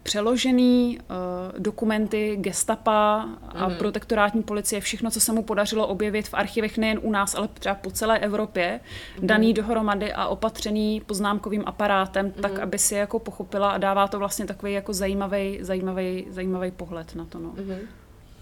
přeložený 0.02 0.98
uh, 0.98 1.59
dokumenty 1.59 2.36
gestapa 2.40 3.28
a 3.48 3.69
mm. 3.69 3.74
protektorátní 3.74 4.43
policie, 4.43 4.81
všechno, 4.81 5.10
co 5.10 5.20
se 5.20 5.32
mu 5.32 5.43
podařilo 5.43 5.86
objevit 5.86 6.28
v 6.28 6.35
archivech 6.35 6.78
nejen 6.78 6.98
u 7.02 7.10
nás, 7.10 7.35
ale 7.35 7.48
třeba 7.48 7.74
po 7.74 7.90
celé 7.90 8.19
Evropě, 8.19 8.81
mm. 9.20 9.27
daný 9.27 9.55
dohromady 9.55 10.12
a 10.12 10.27
opatřený 10.27 11.02
poznámkovým 11.06 11.62
aparátem, 11.66 12.27
mm. 12.27 12.32
tak, 12.32 12.59
aby 12.59 12.78
si 12.78 12.94
jako 12.94 13.19
pochopila 13.19 13.70
a 13.70 13.78
dává 13.78 14.09
to 14.09 14.19
vlastně 14.19 14.47
takový 14.47 14.73
jako 14.73 14.93
zajímavý, 14.93 15.59
zajímavý, 15.60 16.27
zajímavý 16.31 16.70
pohled 16.70 17.15
na 17.15 17.24
to. 17.24 17.39
No. 17.39 17.48
Mm. 17.48 17.78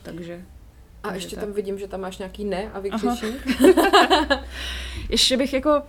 Takže 0.03 0.43
a 1.03 1.15
ještě 1.15 1.37
tak. 1.37 1.45
tam 1.45 1.53
vidím, 1.53 1.79
že 1.79 1.89
tam 1.89 2.01
máš 2.01 2.19
nějaký 2.19 2.45
ne 2.45 2.71
a 2.73 2.81
vykřičník. 2.81 3.47
ještě 5.09 5.37
bych 5.37 5.53
jako 5.53 5.83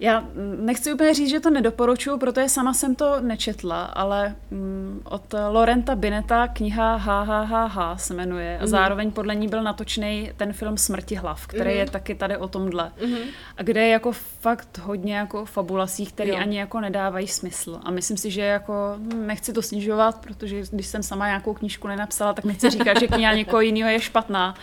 já 0.00 0.24
nechci 0.58 0.92
úplně 0.92 1.14
říct, 1.14 1.30
že 1.30 1.40
to 1.40 1.50
nedoporučuju, 1.50 2.18
protože 2.18 2.48
sama 2.48 2.74
jsem 2.74 2.94
to 2.94 3.20
nečetla, 3.20 3.84
ale 3.84 4.34
mm, 4.50 5.00
od 5.04 5.34
Lorenta 5.48 5.94
Bineta 5.94 6.48
kniha 6.48 6.96
HHHH 6.96 8.00
se 8.00 8.14
jmenuje 8.14 8.58
a 8.58 8.62
mm-hmm. 8.62 8.66
zároveň 8.66 9.10
podle 9.10 9.34
ní 9.34 9.48
byl 9.48 9.62
natočený 9.62 10.30
ten 10.36 10.52
film 10.52 10.78
Smrti 10.78 11.14
hlav, 11.14 11.46
který 11.46 11.70
mm-hmm. 11.70 11.78
je 11.78 11.90
taky 11.90 12.14
tady 12.14 12.36
o 12.36 12.48
tomhle. 12.48 12.92
Mm-hmm. 13.00 13.22
A 13.56 13.62
kde 13.62 13.80
je 13.80 13.88
jako 13.88 14.12
fakt 14.40 14.78
hodně 14.78 15.16
jako 15.16 15.44
fabulasí, 15.44 16.06
které 16.06 16.32
ani 16.32 16.58
jako 16.58 16.80
nedávají 16.80 17.28
smysl. 17.28 17.80
A 17.82 17.90
myslím 17.90 18.16
si, 18.16 18.30
že 18.30 18.40
jako 18.40 18.94
hm, 18.96 19.26
nechci 19.26 19.52
to 19.52 19.62
snižovat, 19.62 20.20
protože 20.20 20.62
když 20.70 20.86
jsem 20.86 21.02
sama 21.02 21.26
nějakou 21.26 21.54
knížku 21.54 21.88
nenapsala, 21.88 22.34
tak 22.34 22.44
nechci 22.44 22.70
říkat, 22.70 23.00
že 23.00 23.06
kniha 23.06 23.34
někoho 23.34 23.60
jiného 23.60 23.90
je 23.90 24.00
špatná 24.00 24.54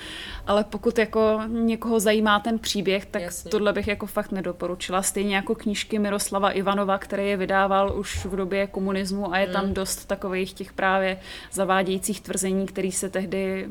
ale 0.47 0.63
pokud 0.63 0.97
jako 0.97 1.41
někoho 1.47 1.99
zajímá 1.99 2.39
ten 2.39 2.59
příběh, 2.59 3.05
tak 3.05 3.21
Jasně. 3.21 3.51
tohle 3.51 3.73
bych 3.73 3.87
jako 3.87 4.05
fakt 4.05 4.31
nedoporučila. 4.31 5.01
Stejně 5.01 5.24
jako 5.33 5.55
knížky 5.55 5.99
Miroslava 5.99 6.51
Ivanova, 6.51 6.97
který 6.97 7.27
je 7.27 7.37
vydával 7.37 7.99
už 7.99 8.25
v 8.25 8.35
době 8.35 8.67
komunismu 8.67 9.33
a 9.33 9.37
je 9.37 9.47
tam 9.47 9.73
dost 9.73 10.05
takových 10.05 10.53
těch 10.53 10.73
právě 10.73 11.19
zavádějících 11.51 12.21
tvrzení, 12.21 12.65
které 12.65 12.91
se 12.91 13.09
tehdy 13.09 13.67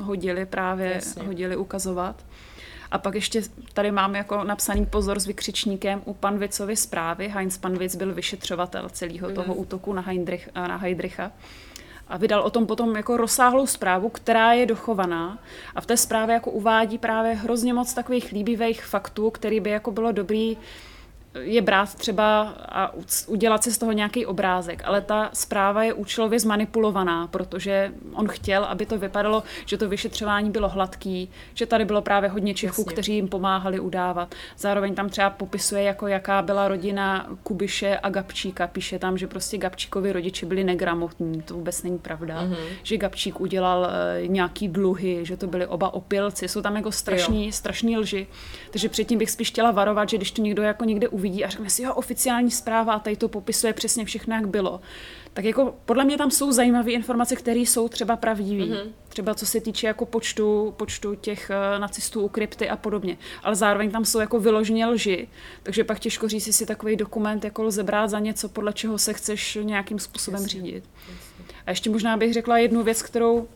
hodili 0.00 0.46
právě 0.46 0.92
Jasně. 0.94 1.22
hodili 1.22 1.56
ukazovat. 1.56 2.24
A 2.90 2.98
pak 2.98 3.14
ještě 3.14 3.42
tady 3.72 3.90
mám 3.90 4.14
jako 4.14 4.44
napsaný 4.44 4.86
pozor 4.86 5.20
s 5.20 5.26
vykřičníkem 5.26 6.02
u 6.04 6.14
Panvicovy 6.14 6.76
zprávy. 6.76 7.28
Heinz 7.28 7.58
Panvic 7.58 7.96
byl 7.96 8.14
vyšetřovatel 8.14 8.88
celého 8.88 9.28
mm. 9.28 9.34
toho 9.34 9.54
útoku 9.54 9.92
na, 9.92 10.02
Heindrich, 10.02 10.48
na 10.54 10.76
Heidricha 10.76 11.32
a 12.08 12.16
vydal 12.16 12.42
o 12.42 12.50
tom 12.50 12.66
potom 12.66 12.96
jako 12.96 13.16
rozsáhlou 13.16 13.66
zprávu, 13.66 14.08
která 14.08 14.52
je 14.52 14.66
dochovaná 14.66 15.38
a 15.74 15.80
v 15.80 15.86
té 15.86 15.96
zprávě 15.96 16.34
jako 16.34 16.50
uvádí 16.50 16.98
právě 16.98 17.34
hrozně 17.34 17.74
moc 17.74 17.94
takových 17.94 18.32
líbivých 18.32 18.84
faktů, 18.84 19.30
který 19.30 19.60
by 19.60 19.70
jako 19.70 19.90
bylo 19.90 20.12
dobrý 20.12 20.56
je 21.34 21.62
brát 21.62 21.94
třeba 21.94 22.42
a 22.68 22.92
udělat 23.26 23.64
si 23.64 23.72
z 23.72 23.78
toho 23.78 23.92
nějaký 23.92 24.26
obrázek, 24.26 24.82
ale 24.84 25.00
ta 25.00 25.30
zpráva 25.32 25.82
je 25.82 25.92
účelově 25.92 26.40
zmanipulovaná, 26.40 27.26
protože 27.26 27.92
on 28.14 28.28
chtěl, 28.28 28.64
aby 28.64 28.86
to 28.86 28.98
vypadalo, 28.98 29.42
že 29.66 29.76
to 29.76 29.88
vyšetřování 29.88 30.50
bylo 30.50 30.68
hladký, 30.68 31.30
že 31.54 31.66
tady 31.66 31.84
bylo 31.84 32.02
právě 32.02 32.30
hodně 32.30 32.54
Čechů, 32.54 32.80
Jasně. 32.80 32.92
kteří 32.92 33.14
jim 33.14 33.28
pomáhali 33.28 33.80
udávat. 33.80 34.34
Zároveň 34.58 34.94
tam 34.94 35.08
třeba 35.08 35.30
popisuje, 35.30 35.82
jako 35.82 36.06
jaká 36.06 36.42
byla 36.42 36.68
rodina 36.68 37.26
Kubiše 37.42 37.98
a 37.98 38.10
Gabčíka. 38.10 38.66
Píše 38.66 38.98
tam, 38.98 39.18
že 39.18 39.26
prostě 39.26 39.58
Gabčíkovi 39.58 40.12
rodiče 40.12 40.46
byli 40.46 40.64
negramotní, 40.64 41.42
to 41.42 41.54
vůbec 41.54 41.82
není 41.82 41.98
pravda. 41.98 42.42
Mm-hmm. 42.42 42.56
Že 42.82 42.96
Gabčík 42.96 43.40
udělal 43.40 43.80
uh, 43.80 44.28
nějaký 44.28 44.68
dluhy, 44.68 45.20
že 45.22 45.36
to 45.36 45.46
byli 45.46 45.66
oba 45.66 45.94
opilci. 45.94 46.48
Jsou 46.48 46.62
tam 46.62 46.76
jako 46.76 46.92
strašný, 46.92 47.52
strašný 47.52 47.98
lži. 47.98 48.26
Takže 48.70 48.88
předtím 48.88 49.18
bych 49.18 49.30
spíš 49.30 49.48
chtěla 49.48 49.70
varovat, 49.70 50.08
že 50.08 50.16
když 50.16 50.30
to 50.30 50.42
někdo 50.42 50.62
jako 50.62 50.84
někde 50.84 51.08
uvidí 51.08 51.27
a 51.44 51.48
řekne 51.48 51.70
si, 51.70 51.82
jo, 51.82 51.94
oficiální 51.94 52.50
zpráva 52.50 52.92
a 52.92 52.98
tady 52.98 53.16
to 53.16 53.28
popisuje 53.28 53.72
přesně 53.72 54.04
všechno, 54.04 54.34
jak 54.34 54.48
bylo. 54.48 54.80
Tak 55.32 55.44
jako 55.44 55.74
podle 55.84 56.04
mě 56.04 56.18
tam 56.18 56.30
jsou 56.30 56.52
zajímavé 56.52 56.92
informace, 56.92 57.36
které 57.36 57.60
jsou 57.60 57.88
třeba 57.88 58.16
pravdivé. 58.16 58.64
Mm-hmm. 58.64 58.88
Třeba 59.08 59.34
co 59.34 59.46
se 59.46 59.60
týče 59.60 59.86
jako 59.86 60.06
počtu, 60.06 60.74
počtu 60.76 61.14
těch 61.14 61.50
uh, 61.50 61.80
nacistů 61.80 62.20
u 62.20 62.28
krypty 62.28 62.68
a 62.68 62.76
podobně. 62.76 63.18
Ale 63.42 63.54
zároveň 63.54 63.90
tam 63.90 64.04
jsou 64.04 64.20
jako 64.20 64.40
vyloženě 64.40 64.86
lži. 64.86 65.28
Takže 65.62 65.84
pak 65.84 65.98
těžko 65.98 66.28
říct, 66.28 66.56
si 66.56 66.66
takový 66.66 66.96
dokument 66.96 67.44
jako 67.44 67.62
lze 67.62 67.82
brát 67.82 68.10
za 68.10 68.18
něco, 68.18 68.48
podle 68.48 68.72
čeho 68.72 68.98
se 68.98 69.12
chceš 69.12 69.58
nějakým 69.62 69.98
způsobem 69.98 70.42
Jasně. 70.42 70.60
řídit. 70.60 70.84
Jasně. 70.98 71.44
A 71.66 71.70
ještě 71.70 71.90
možná 71.90 72.16
bych 72.16 72.32
řekla 72.32 72.58
jednu 72.58 72.82
věc, 72.82 73.02
kterou 73.02 73.48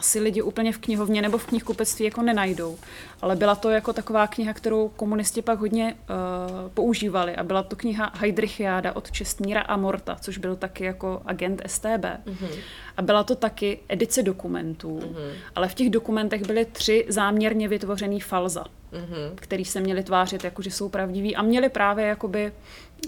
asi 0.00 0.20
lidi 0.20 0.42
úplně 0.42 0.72
v 0.72 0.78
knihovně 0.78 1.22
nebo 1.22 1.38
v 1.38 1.46
knihkupectví 1.46 2.04
jako 2.04 2.22
nenajdou. 2.22 2.78
Ale 3.22 3.36
byla 3.36 3.54
to 3.54 3.70
jako 3.70 3.92
taková 3.92 4.26
kniha, 4.26 4.54
kterou 4.54 4.88
komunisti 4.88 5.42
pak 5.42 5.58
hodně 5.58 5.94
uh, 5.94 6.70
používali 6.70 7.36
a 7.36 7.42
byla 7.42 7.62
to 7.62 7.76
kniha 7.76 8.12
Heidrichiáda 8.14 8.96
od 8.96 9.10
Čestmíra 9.10 9.60
Amorta, 9.60 10.16
což 10.20 10.38
byl 10.38 10.56
taky 10.56 10.84
jako 10.84 11.22
agent 11.26 11.62
STB. 11.66 12.04
Mm-hmm. 12.04 12.58
A 12.96 13.02
byla 13.02 13.24
to 13.24 13.34
taky 13.34 13.78
edice 13.88 14.22
dokumentů, 14.22 14.98
mm-hmm. 14.98 15.32
ale 15.54 15.68
v 15.68 15.74
těch 15.74 15.90
dokumentech 15.90 16.46
byly 16.46 16.64
tři 16.64 17.04
záměrně 17.08 17.68
vytvořený 17.68 18.20
falza, 18.20 18.64
mm-hmm. 18.92 19.32
který 19.34 19.64
se 19.64 19.80
měli 19.80 20.02
tvářit 20.02 20.44
jako, 20.44 20.62
že 20.62 20.70
jsou 20.70 20.88
pravdiví 20.88 21.36
a 21.36 21.42
měli 21.42 21.68
právě 21.68 22.06
jakoby 22.06 22.52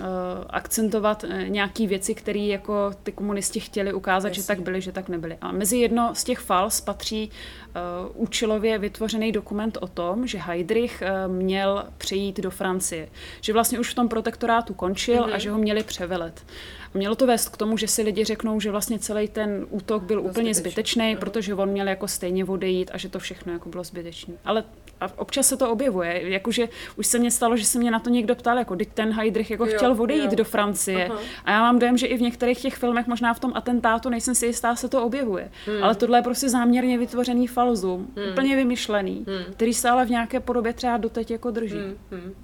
uh, 0.00 0.06
akcentovat 0.50 1.24
uh, 1.24 1.30
nějaký 1.48 1.86
věci, 1.86 2.14
které 2.14 2.40
jako 2.40 2.90
ty 3.02 3.12
komunisti 3.12 3.60
chtěli 3.60 3.92
ukázat, 3.92 4.28
Jasně. 4.28 4.42
že 4.42 4.46
tak 4.46 4.60
byly, 4.60 4.80
že 4.80 4.92
tak 4.92 5.08
nebyly. 5.08 5.38
A 5.40 5.52
mezi 5.52 5.76
jedno 5.76 6.14
z 6.14 6.24
těch 6.24 6.38
fals 6.38 6.80
patří 6.80 7.30
uh, 7.30 8.22
účelově 8.22 8.78
vytvořený 8.78 9.32
dokument 9.32 9.78
o 9.80 9.86
tom, 9.86 10.26
že 10.26 10.38
Heydrich 10.38 11.02
uh, 11.26 11.32
měl 11.32 11.84
přejít 11.98 12.40
do 12.40 12.50
Francie. 12.50 13.08
Že 13.40 13.52
vlastně 13.52 13.78
už 13.78 13.90
v 13.90 13.94
tom 13.94 14.08
protektorátu 14.08 14.74
končil 14.74 15.22
mm-hmm. 15.22 15.34
a 15.34 15.38
že 15.38 15.50
ho 15.50 15.58
měli 15.58 15.82
převelet. 15.82 16.44
Mělo 16.94 17.14
to 17.14 17.26
vést 17.26 17.48
k 17.48 17.56
tomu, 17.56 17.76
že 17.76 17.88
si 17.88 18.02
lidi 18.02 18.24
řeknou, 18.24 18.60
že 18.60 18.70
vlastně 18.70 18.98
celý 18.98 19.28
ten 19.28 19.66
útok 19.70 20.02
byl 20.02 20.20
úplně 20.20 20.54
zbytečný, 20.54 21.16
protože 21.16 21.54
on 21.54 21.68
měl 21.68 21.88
jako 21.88 22.08
stejně 22.08 22.44
odejít 22.44 22.90
a 22.94 22.98
že 22.98 23.08
to 23.08 23.18
všechno 23.18 23.52
jako 23.52 23.68
bylo 23.68 23.84
zbytečné. 23.84 24.34
Ale 24.44 24.64
a 25.02 25.10
občas 25.16 25.48
se 25.48 25.56
to 25.56 25.70
objevuje. 25.70 26.30
Jakože 26.30 26.68
už 26.96 27.06
se 27.06 27.18
mně 27.18 27.30
stalo, 27.30 27.56
že 27.56 27.64
se 27.64 27.78
mě 27.78 27.90
na 27.90 27.98
to 27.98 28.10
někdo 28.10 28.34
ptal, 28.34 28.58
jako 28.58 28.76
teď 28.76 28.88
ten 28.94 29.12
Heydrich 29.12 29.50
jako 29.50 29.66
jo, 29.66 29.72
chtěl 29.76 30.02
odejít 30.02 30.30
jo. 30.30 30.36
do 30.36 30.44
Francie. 30.44 31.06
Aha. 31.06 31.20
A 31.44 31.50
já 31.50 31.60
mám 31.60 31.78
dojem, 31.78 31.98
že 31.98 32.06
i 32.06 32.16
v 32.16 32.20
některých 32.20 32.60
těch 32.60 32.74
filmech, 32.74 33.06
možná 33.06 33.34
v 33.34 33.40
tom 33.40 33.52
atentátu, 33.54 34.08
nejsem 34.08 34.34
si 34.34 34.46
jistá, 34.46 34.76
se 34.76 34.88
to 34.88 35.04
objevuje. 35.04 35.50
Hmm. 35.66 35.84
Ale 35.84 35.94
tohle 35.94 36.18
je 36.18 36.22
prostě 36.22 36.48
záměrně 36.48 36.98
vytvořený 36.98 37.46
falzum, 37.46 38.08
hmm. 38.16 38.32
úplně 38.32 38.56
vymyšlený, 38.56 39.24
hmm. 39.28 39.52
který 39.52 39.74
se 39.74 39.88
ale 39.90 40.04
v 40.04 40.10
nějaké 40.10 40.40
podobě 40.40 40.72
třeba 40.72 40.96
doteď 40.96 41.30
jako 41.30 41.50
drží. 41.50 41.76
Hmm. 41.76 41.96
Hmm. 42.10 42.34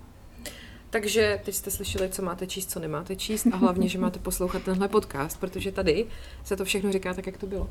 Takže 0.90 1.40
teď 1.44 1.54
jste 1.54 1.70
slyšeli, 1.70 2.08
co 2.08 2.22
máte 2.22 2.46
číst, 2.46 2.70
co 2.70 2.80
nemáte 2.80 3.16
číst 3.16 3.46
a 3.52 3.56
hlavně, 3.56 3.88
že 3.88 3.98
máte 3.98 4.18
poslouchat 4.18 4.62
tenhle 4.62 4.88
podcast, 4.88 5.40
protože 5.40 5.72
tady 5.72 6.06
se 6.44 6.56
to 6.56 6.64
všechno 6.64 6.92
říká 6.92 7.14
tak, 7.14 7.26
jak 7.26 7.36
to 7.36 7.46
bylo. 7.46 7.70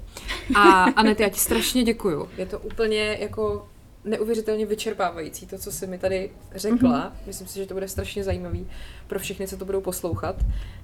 A 0.56 0.84
Anet, 0.84 1.20
já 1.20 1.30
ti 1.30 1.40
strašně 1.40 1.84
děkuju. 1.84 2.30
Je 2.38 2.46
to 2.46 2.60
úplně 2.60 3.18
jako 3.20 3.68
neuvěřitelně 4.04 4.66
vyčerpávající, 4.66 5.48
to, 5.48 5.58
co 5.58 5.72
jsi 5.72 5.88
mi 5.88 5.98
tady 5.98 6.32
řekla. 6.56 7.12
Mm-hmm. 7.12 7.28
Myslím 7.28 7.48
si, 7.48 7.60
že 7.60 7.66
to 7.66 7.74
bude 7.74 7.88
strašně 7.88 8.24
zajímavý 8.24 8.68
pro 9.08 9.20
všechny, 9.20 9.48
co 9.48 9.58
to 9.58 9.66
budou 9.66 9.82
poslouchat. 9.82 10.36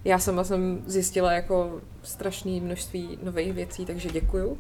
Já 0.06 0.20
sama 0.20 0.44
jsem 0.44 0.84
zjistila 0.86 1.32
jako 1.32 1.82
strašné 2.04 2.52
množství 2.52 3.20
nových 3.24 3.54
věcí, 3.54 3.86
takže 3.86 4.10
děkuju. 4.10 4.58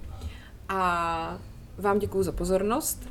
A 0.70 1.40
vám 1.78 2.00
děkuju 2.00 2.24
za 2.24 2.32
pozornost. 2.32 3.10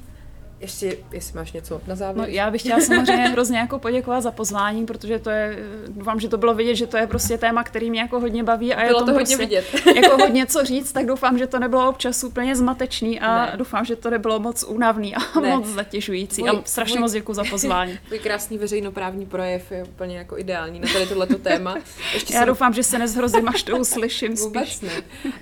Ještě, 0.63 0.97
jestli 1.13 1.39
máš 1.39 1.53
něco 1.53 1.81
na 1.87 1.95
závěr. 1.95 2.17
No, 2.29 2.33
já 2.35 2.51
bych 2.51 2.61
chtěla 2.61 2.81
samozřejmě 2.81 3.29
hrozně 3.29 3.59
jako 3.59 3.79
poděkovat 3.79 4.21
za 4.21 4.31
pozvání, 4.31 4.87
protože 4.87 5.19
to 5.19 5.31
je, 5.31 5.59
doufám, 5.89 6.21
že 6.21 6.29
to 6.29 6.39
bylo 6.39 6.55
vidět, 6.55 6.75
že 6.75 6.87
to 6.87 6.97
je 6.97 7.07
prostě 7.07 7.39
téma, 7.39 7.65
který 7.65 7.91
mě 7.91 8.01
jako 8.01 8.21
hodně 8.21 8.45
baví 8.45 8.75
a 8.75 8.87
bylo 8.87 9.01
je 9.01 9.07
to 9.07 9.13
hodně 9.13 9.37
vidět. 9.37 9.65
jako 9.97 10.17
hodně 10.17 10.47
co 10.47 10.65
říct, 10.65 10.93
tak 10.93 11.07
doufám, 11.07 11.39
že 11.39 11.47
to 11.47 11.59
nebylo 11.59 11.89
občas 11.89 12.25
úplně 12.25 12.57
zmatečný 12.57 13.21
a 13.21 13.47
Ne. 13.47 13.53
doufám, 13.57 13.85
že 13.85 13.97
to 13.97 14.11
nebylo 14.11 14.39
moc 14.41 14.63
únavný 14.69 15.15
a 15.15 15.41
Ne. 15.41 15.49
moc 15.57 15.67
zatěžující. 15.67 16.43
Tvůj- 16.43 16.59
a 16.59 16.63
strašně 16.65 16.95
tvůj- 16.95 17.01
moc 17.01 17.13
děkuji 17.13 17.35
za 17.35 17.45
pozvání. 17.51 17.99
Tvůj 18.07 18.19
krásný 18.19 18.59
veřejnoprávní 18.59 19.27
projev 19.27 19.73
je 19.73 19.85
úplně 19.85 20.17
jako 20.19 20.39
ideální 20.39 20.81
na 20.81 20.89
tady 20.93 21.07
tohleto 21.07 21.39
téma. 21.39 21.77
Ještě 22.15 22.35
Já 22.35 22.41
jsem- 22.41 22.49
doufám, 22.49 22.73
že 22.75 22.83
se 22.83 22.99
nezhrozím, 22.99 23.49
až 23.49 23.63
to 23.63 23.77
uslyším 23.79 24.31
spíš. 24.37 24.45
Vůbec 24.45 24.81
ne. 24.81 24.93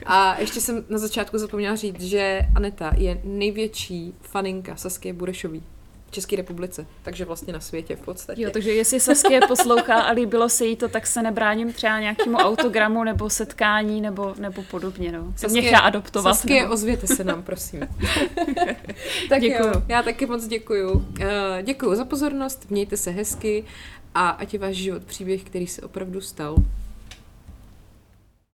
A 0.07 0.37
ještě 0.41 0.61
jsem 0.61 0.85
na 0.89 0.99
začátku 0.99 1.39
zapomněla 1.39 1.77
říct, 1.77 2.01
že 2.01 2.41
Aneta 2.57 2.93
je 2.97 3.21
největší 3.25 4.15
faninka 4.23 4.77
Saskie 5.11 5.19
Burešový 5.19 5.63
v 6.07 6.11
České 6.11 6.37
republice, 6.37 6.87
takže 7.03 7.25
vlastně 7.25 7.53
na 7.53 7.61
světě 7.61 7.97
v 7.97 8.01
podstatě. 8.01 8.43
Jo, 8.43 8.51
takže 8.51 8.73
jestli 8.73 9.01
Saskia 9.01 9.47
poslouchá 9.47 10.01
a 10.01 10.13
líbilo 10.13 10.49
se 10.49 10.67
jí 10.67 10.77
to, 10.77 10.89
tak 10.89 11.07
se 11.07 11.23
nebráním 11.23 11.73
třeba 11.73 12.01
nějakému 12.01 12.37
autogramu 12.37 13.05
nebo 13.05 13.31
setkání 13.31 14.01
nebo, 14.01 14.35
nebo 14.39 14.63
podobně. 14.63 15.13
No. 15.13 15.33
Se 15.37 15.49
mě 15.49 15.63
chtěla 15.63 15.79
adoptovat. 15.79 16.37
Saskie, 16.37 16.63
nebo... 16.63 16.75
ozvěte 16.75 17.07
se 17.07 17.25
nám, 17.25 17.43
prosím. 17.43 17.81
tak 19.29 19.41
Děkuju. 19.41 19.69
jo, 19.69 19.83
já 19.89 20.03
taky 20.03 20.27
moc 20.27 20.47
děkuju. 20.47 20.91
Uh, 20.93 21.05
děkuju 21.63 21.95
za 21.95 22.05
pozornost, 22.05 22.71
mějte 22.71 22.97
se 22.97 23.11
hezky 23.11 23.65
a 24.15 24.29
ať 24.29 24.53
je 24.53 24.59
váš 24.59 24.77
život 24.77 25.03
příběh, 25.03 25.43
který 25.43 25.67
se 25.67 25.83
opravdu 25.83 26.21
stal. 26.21 26.57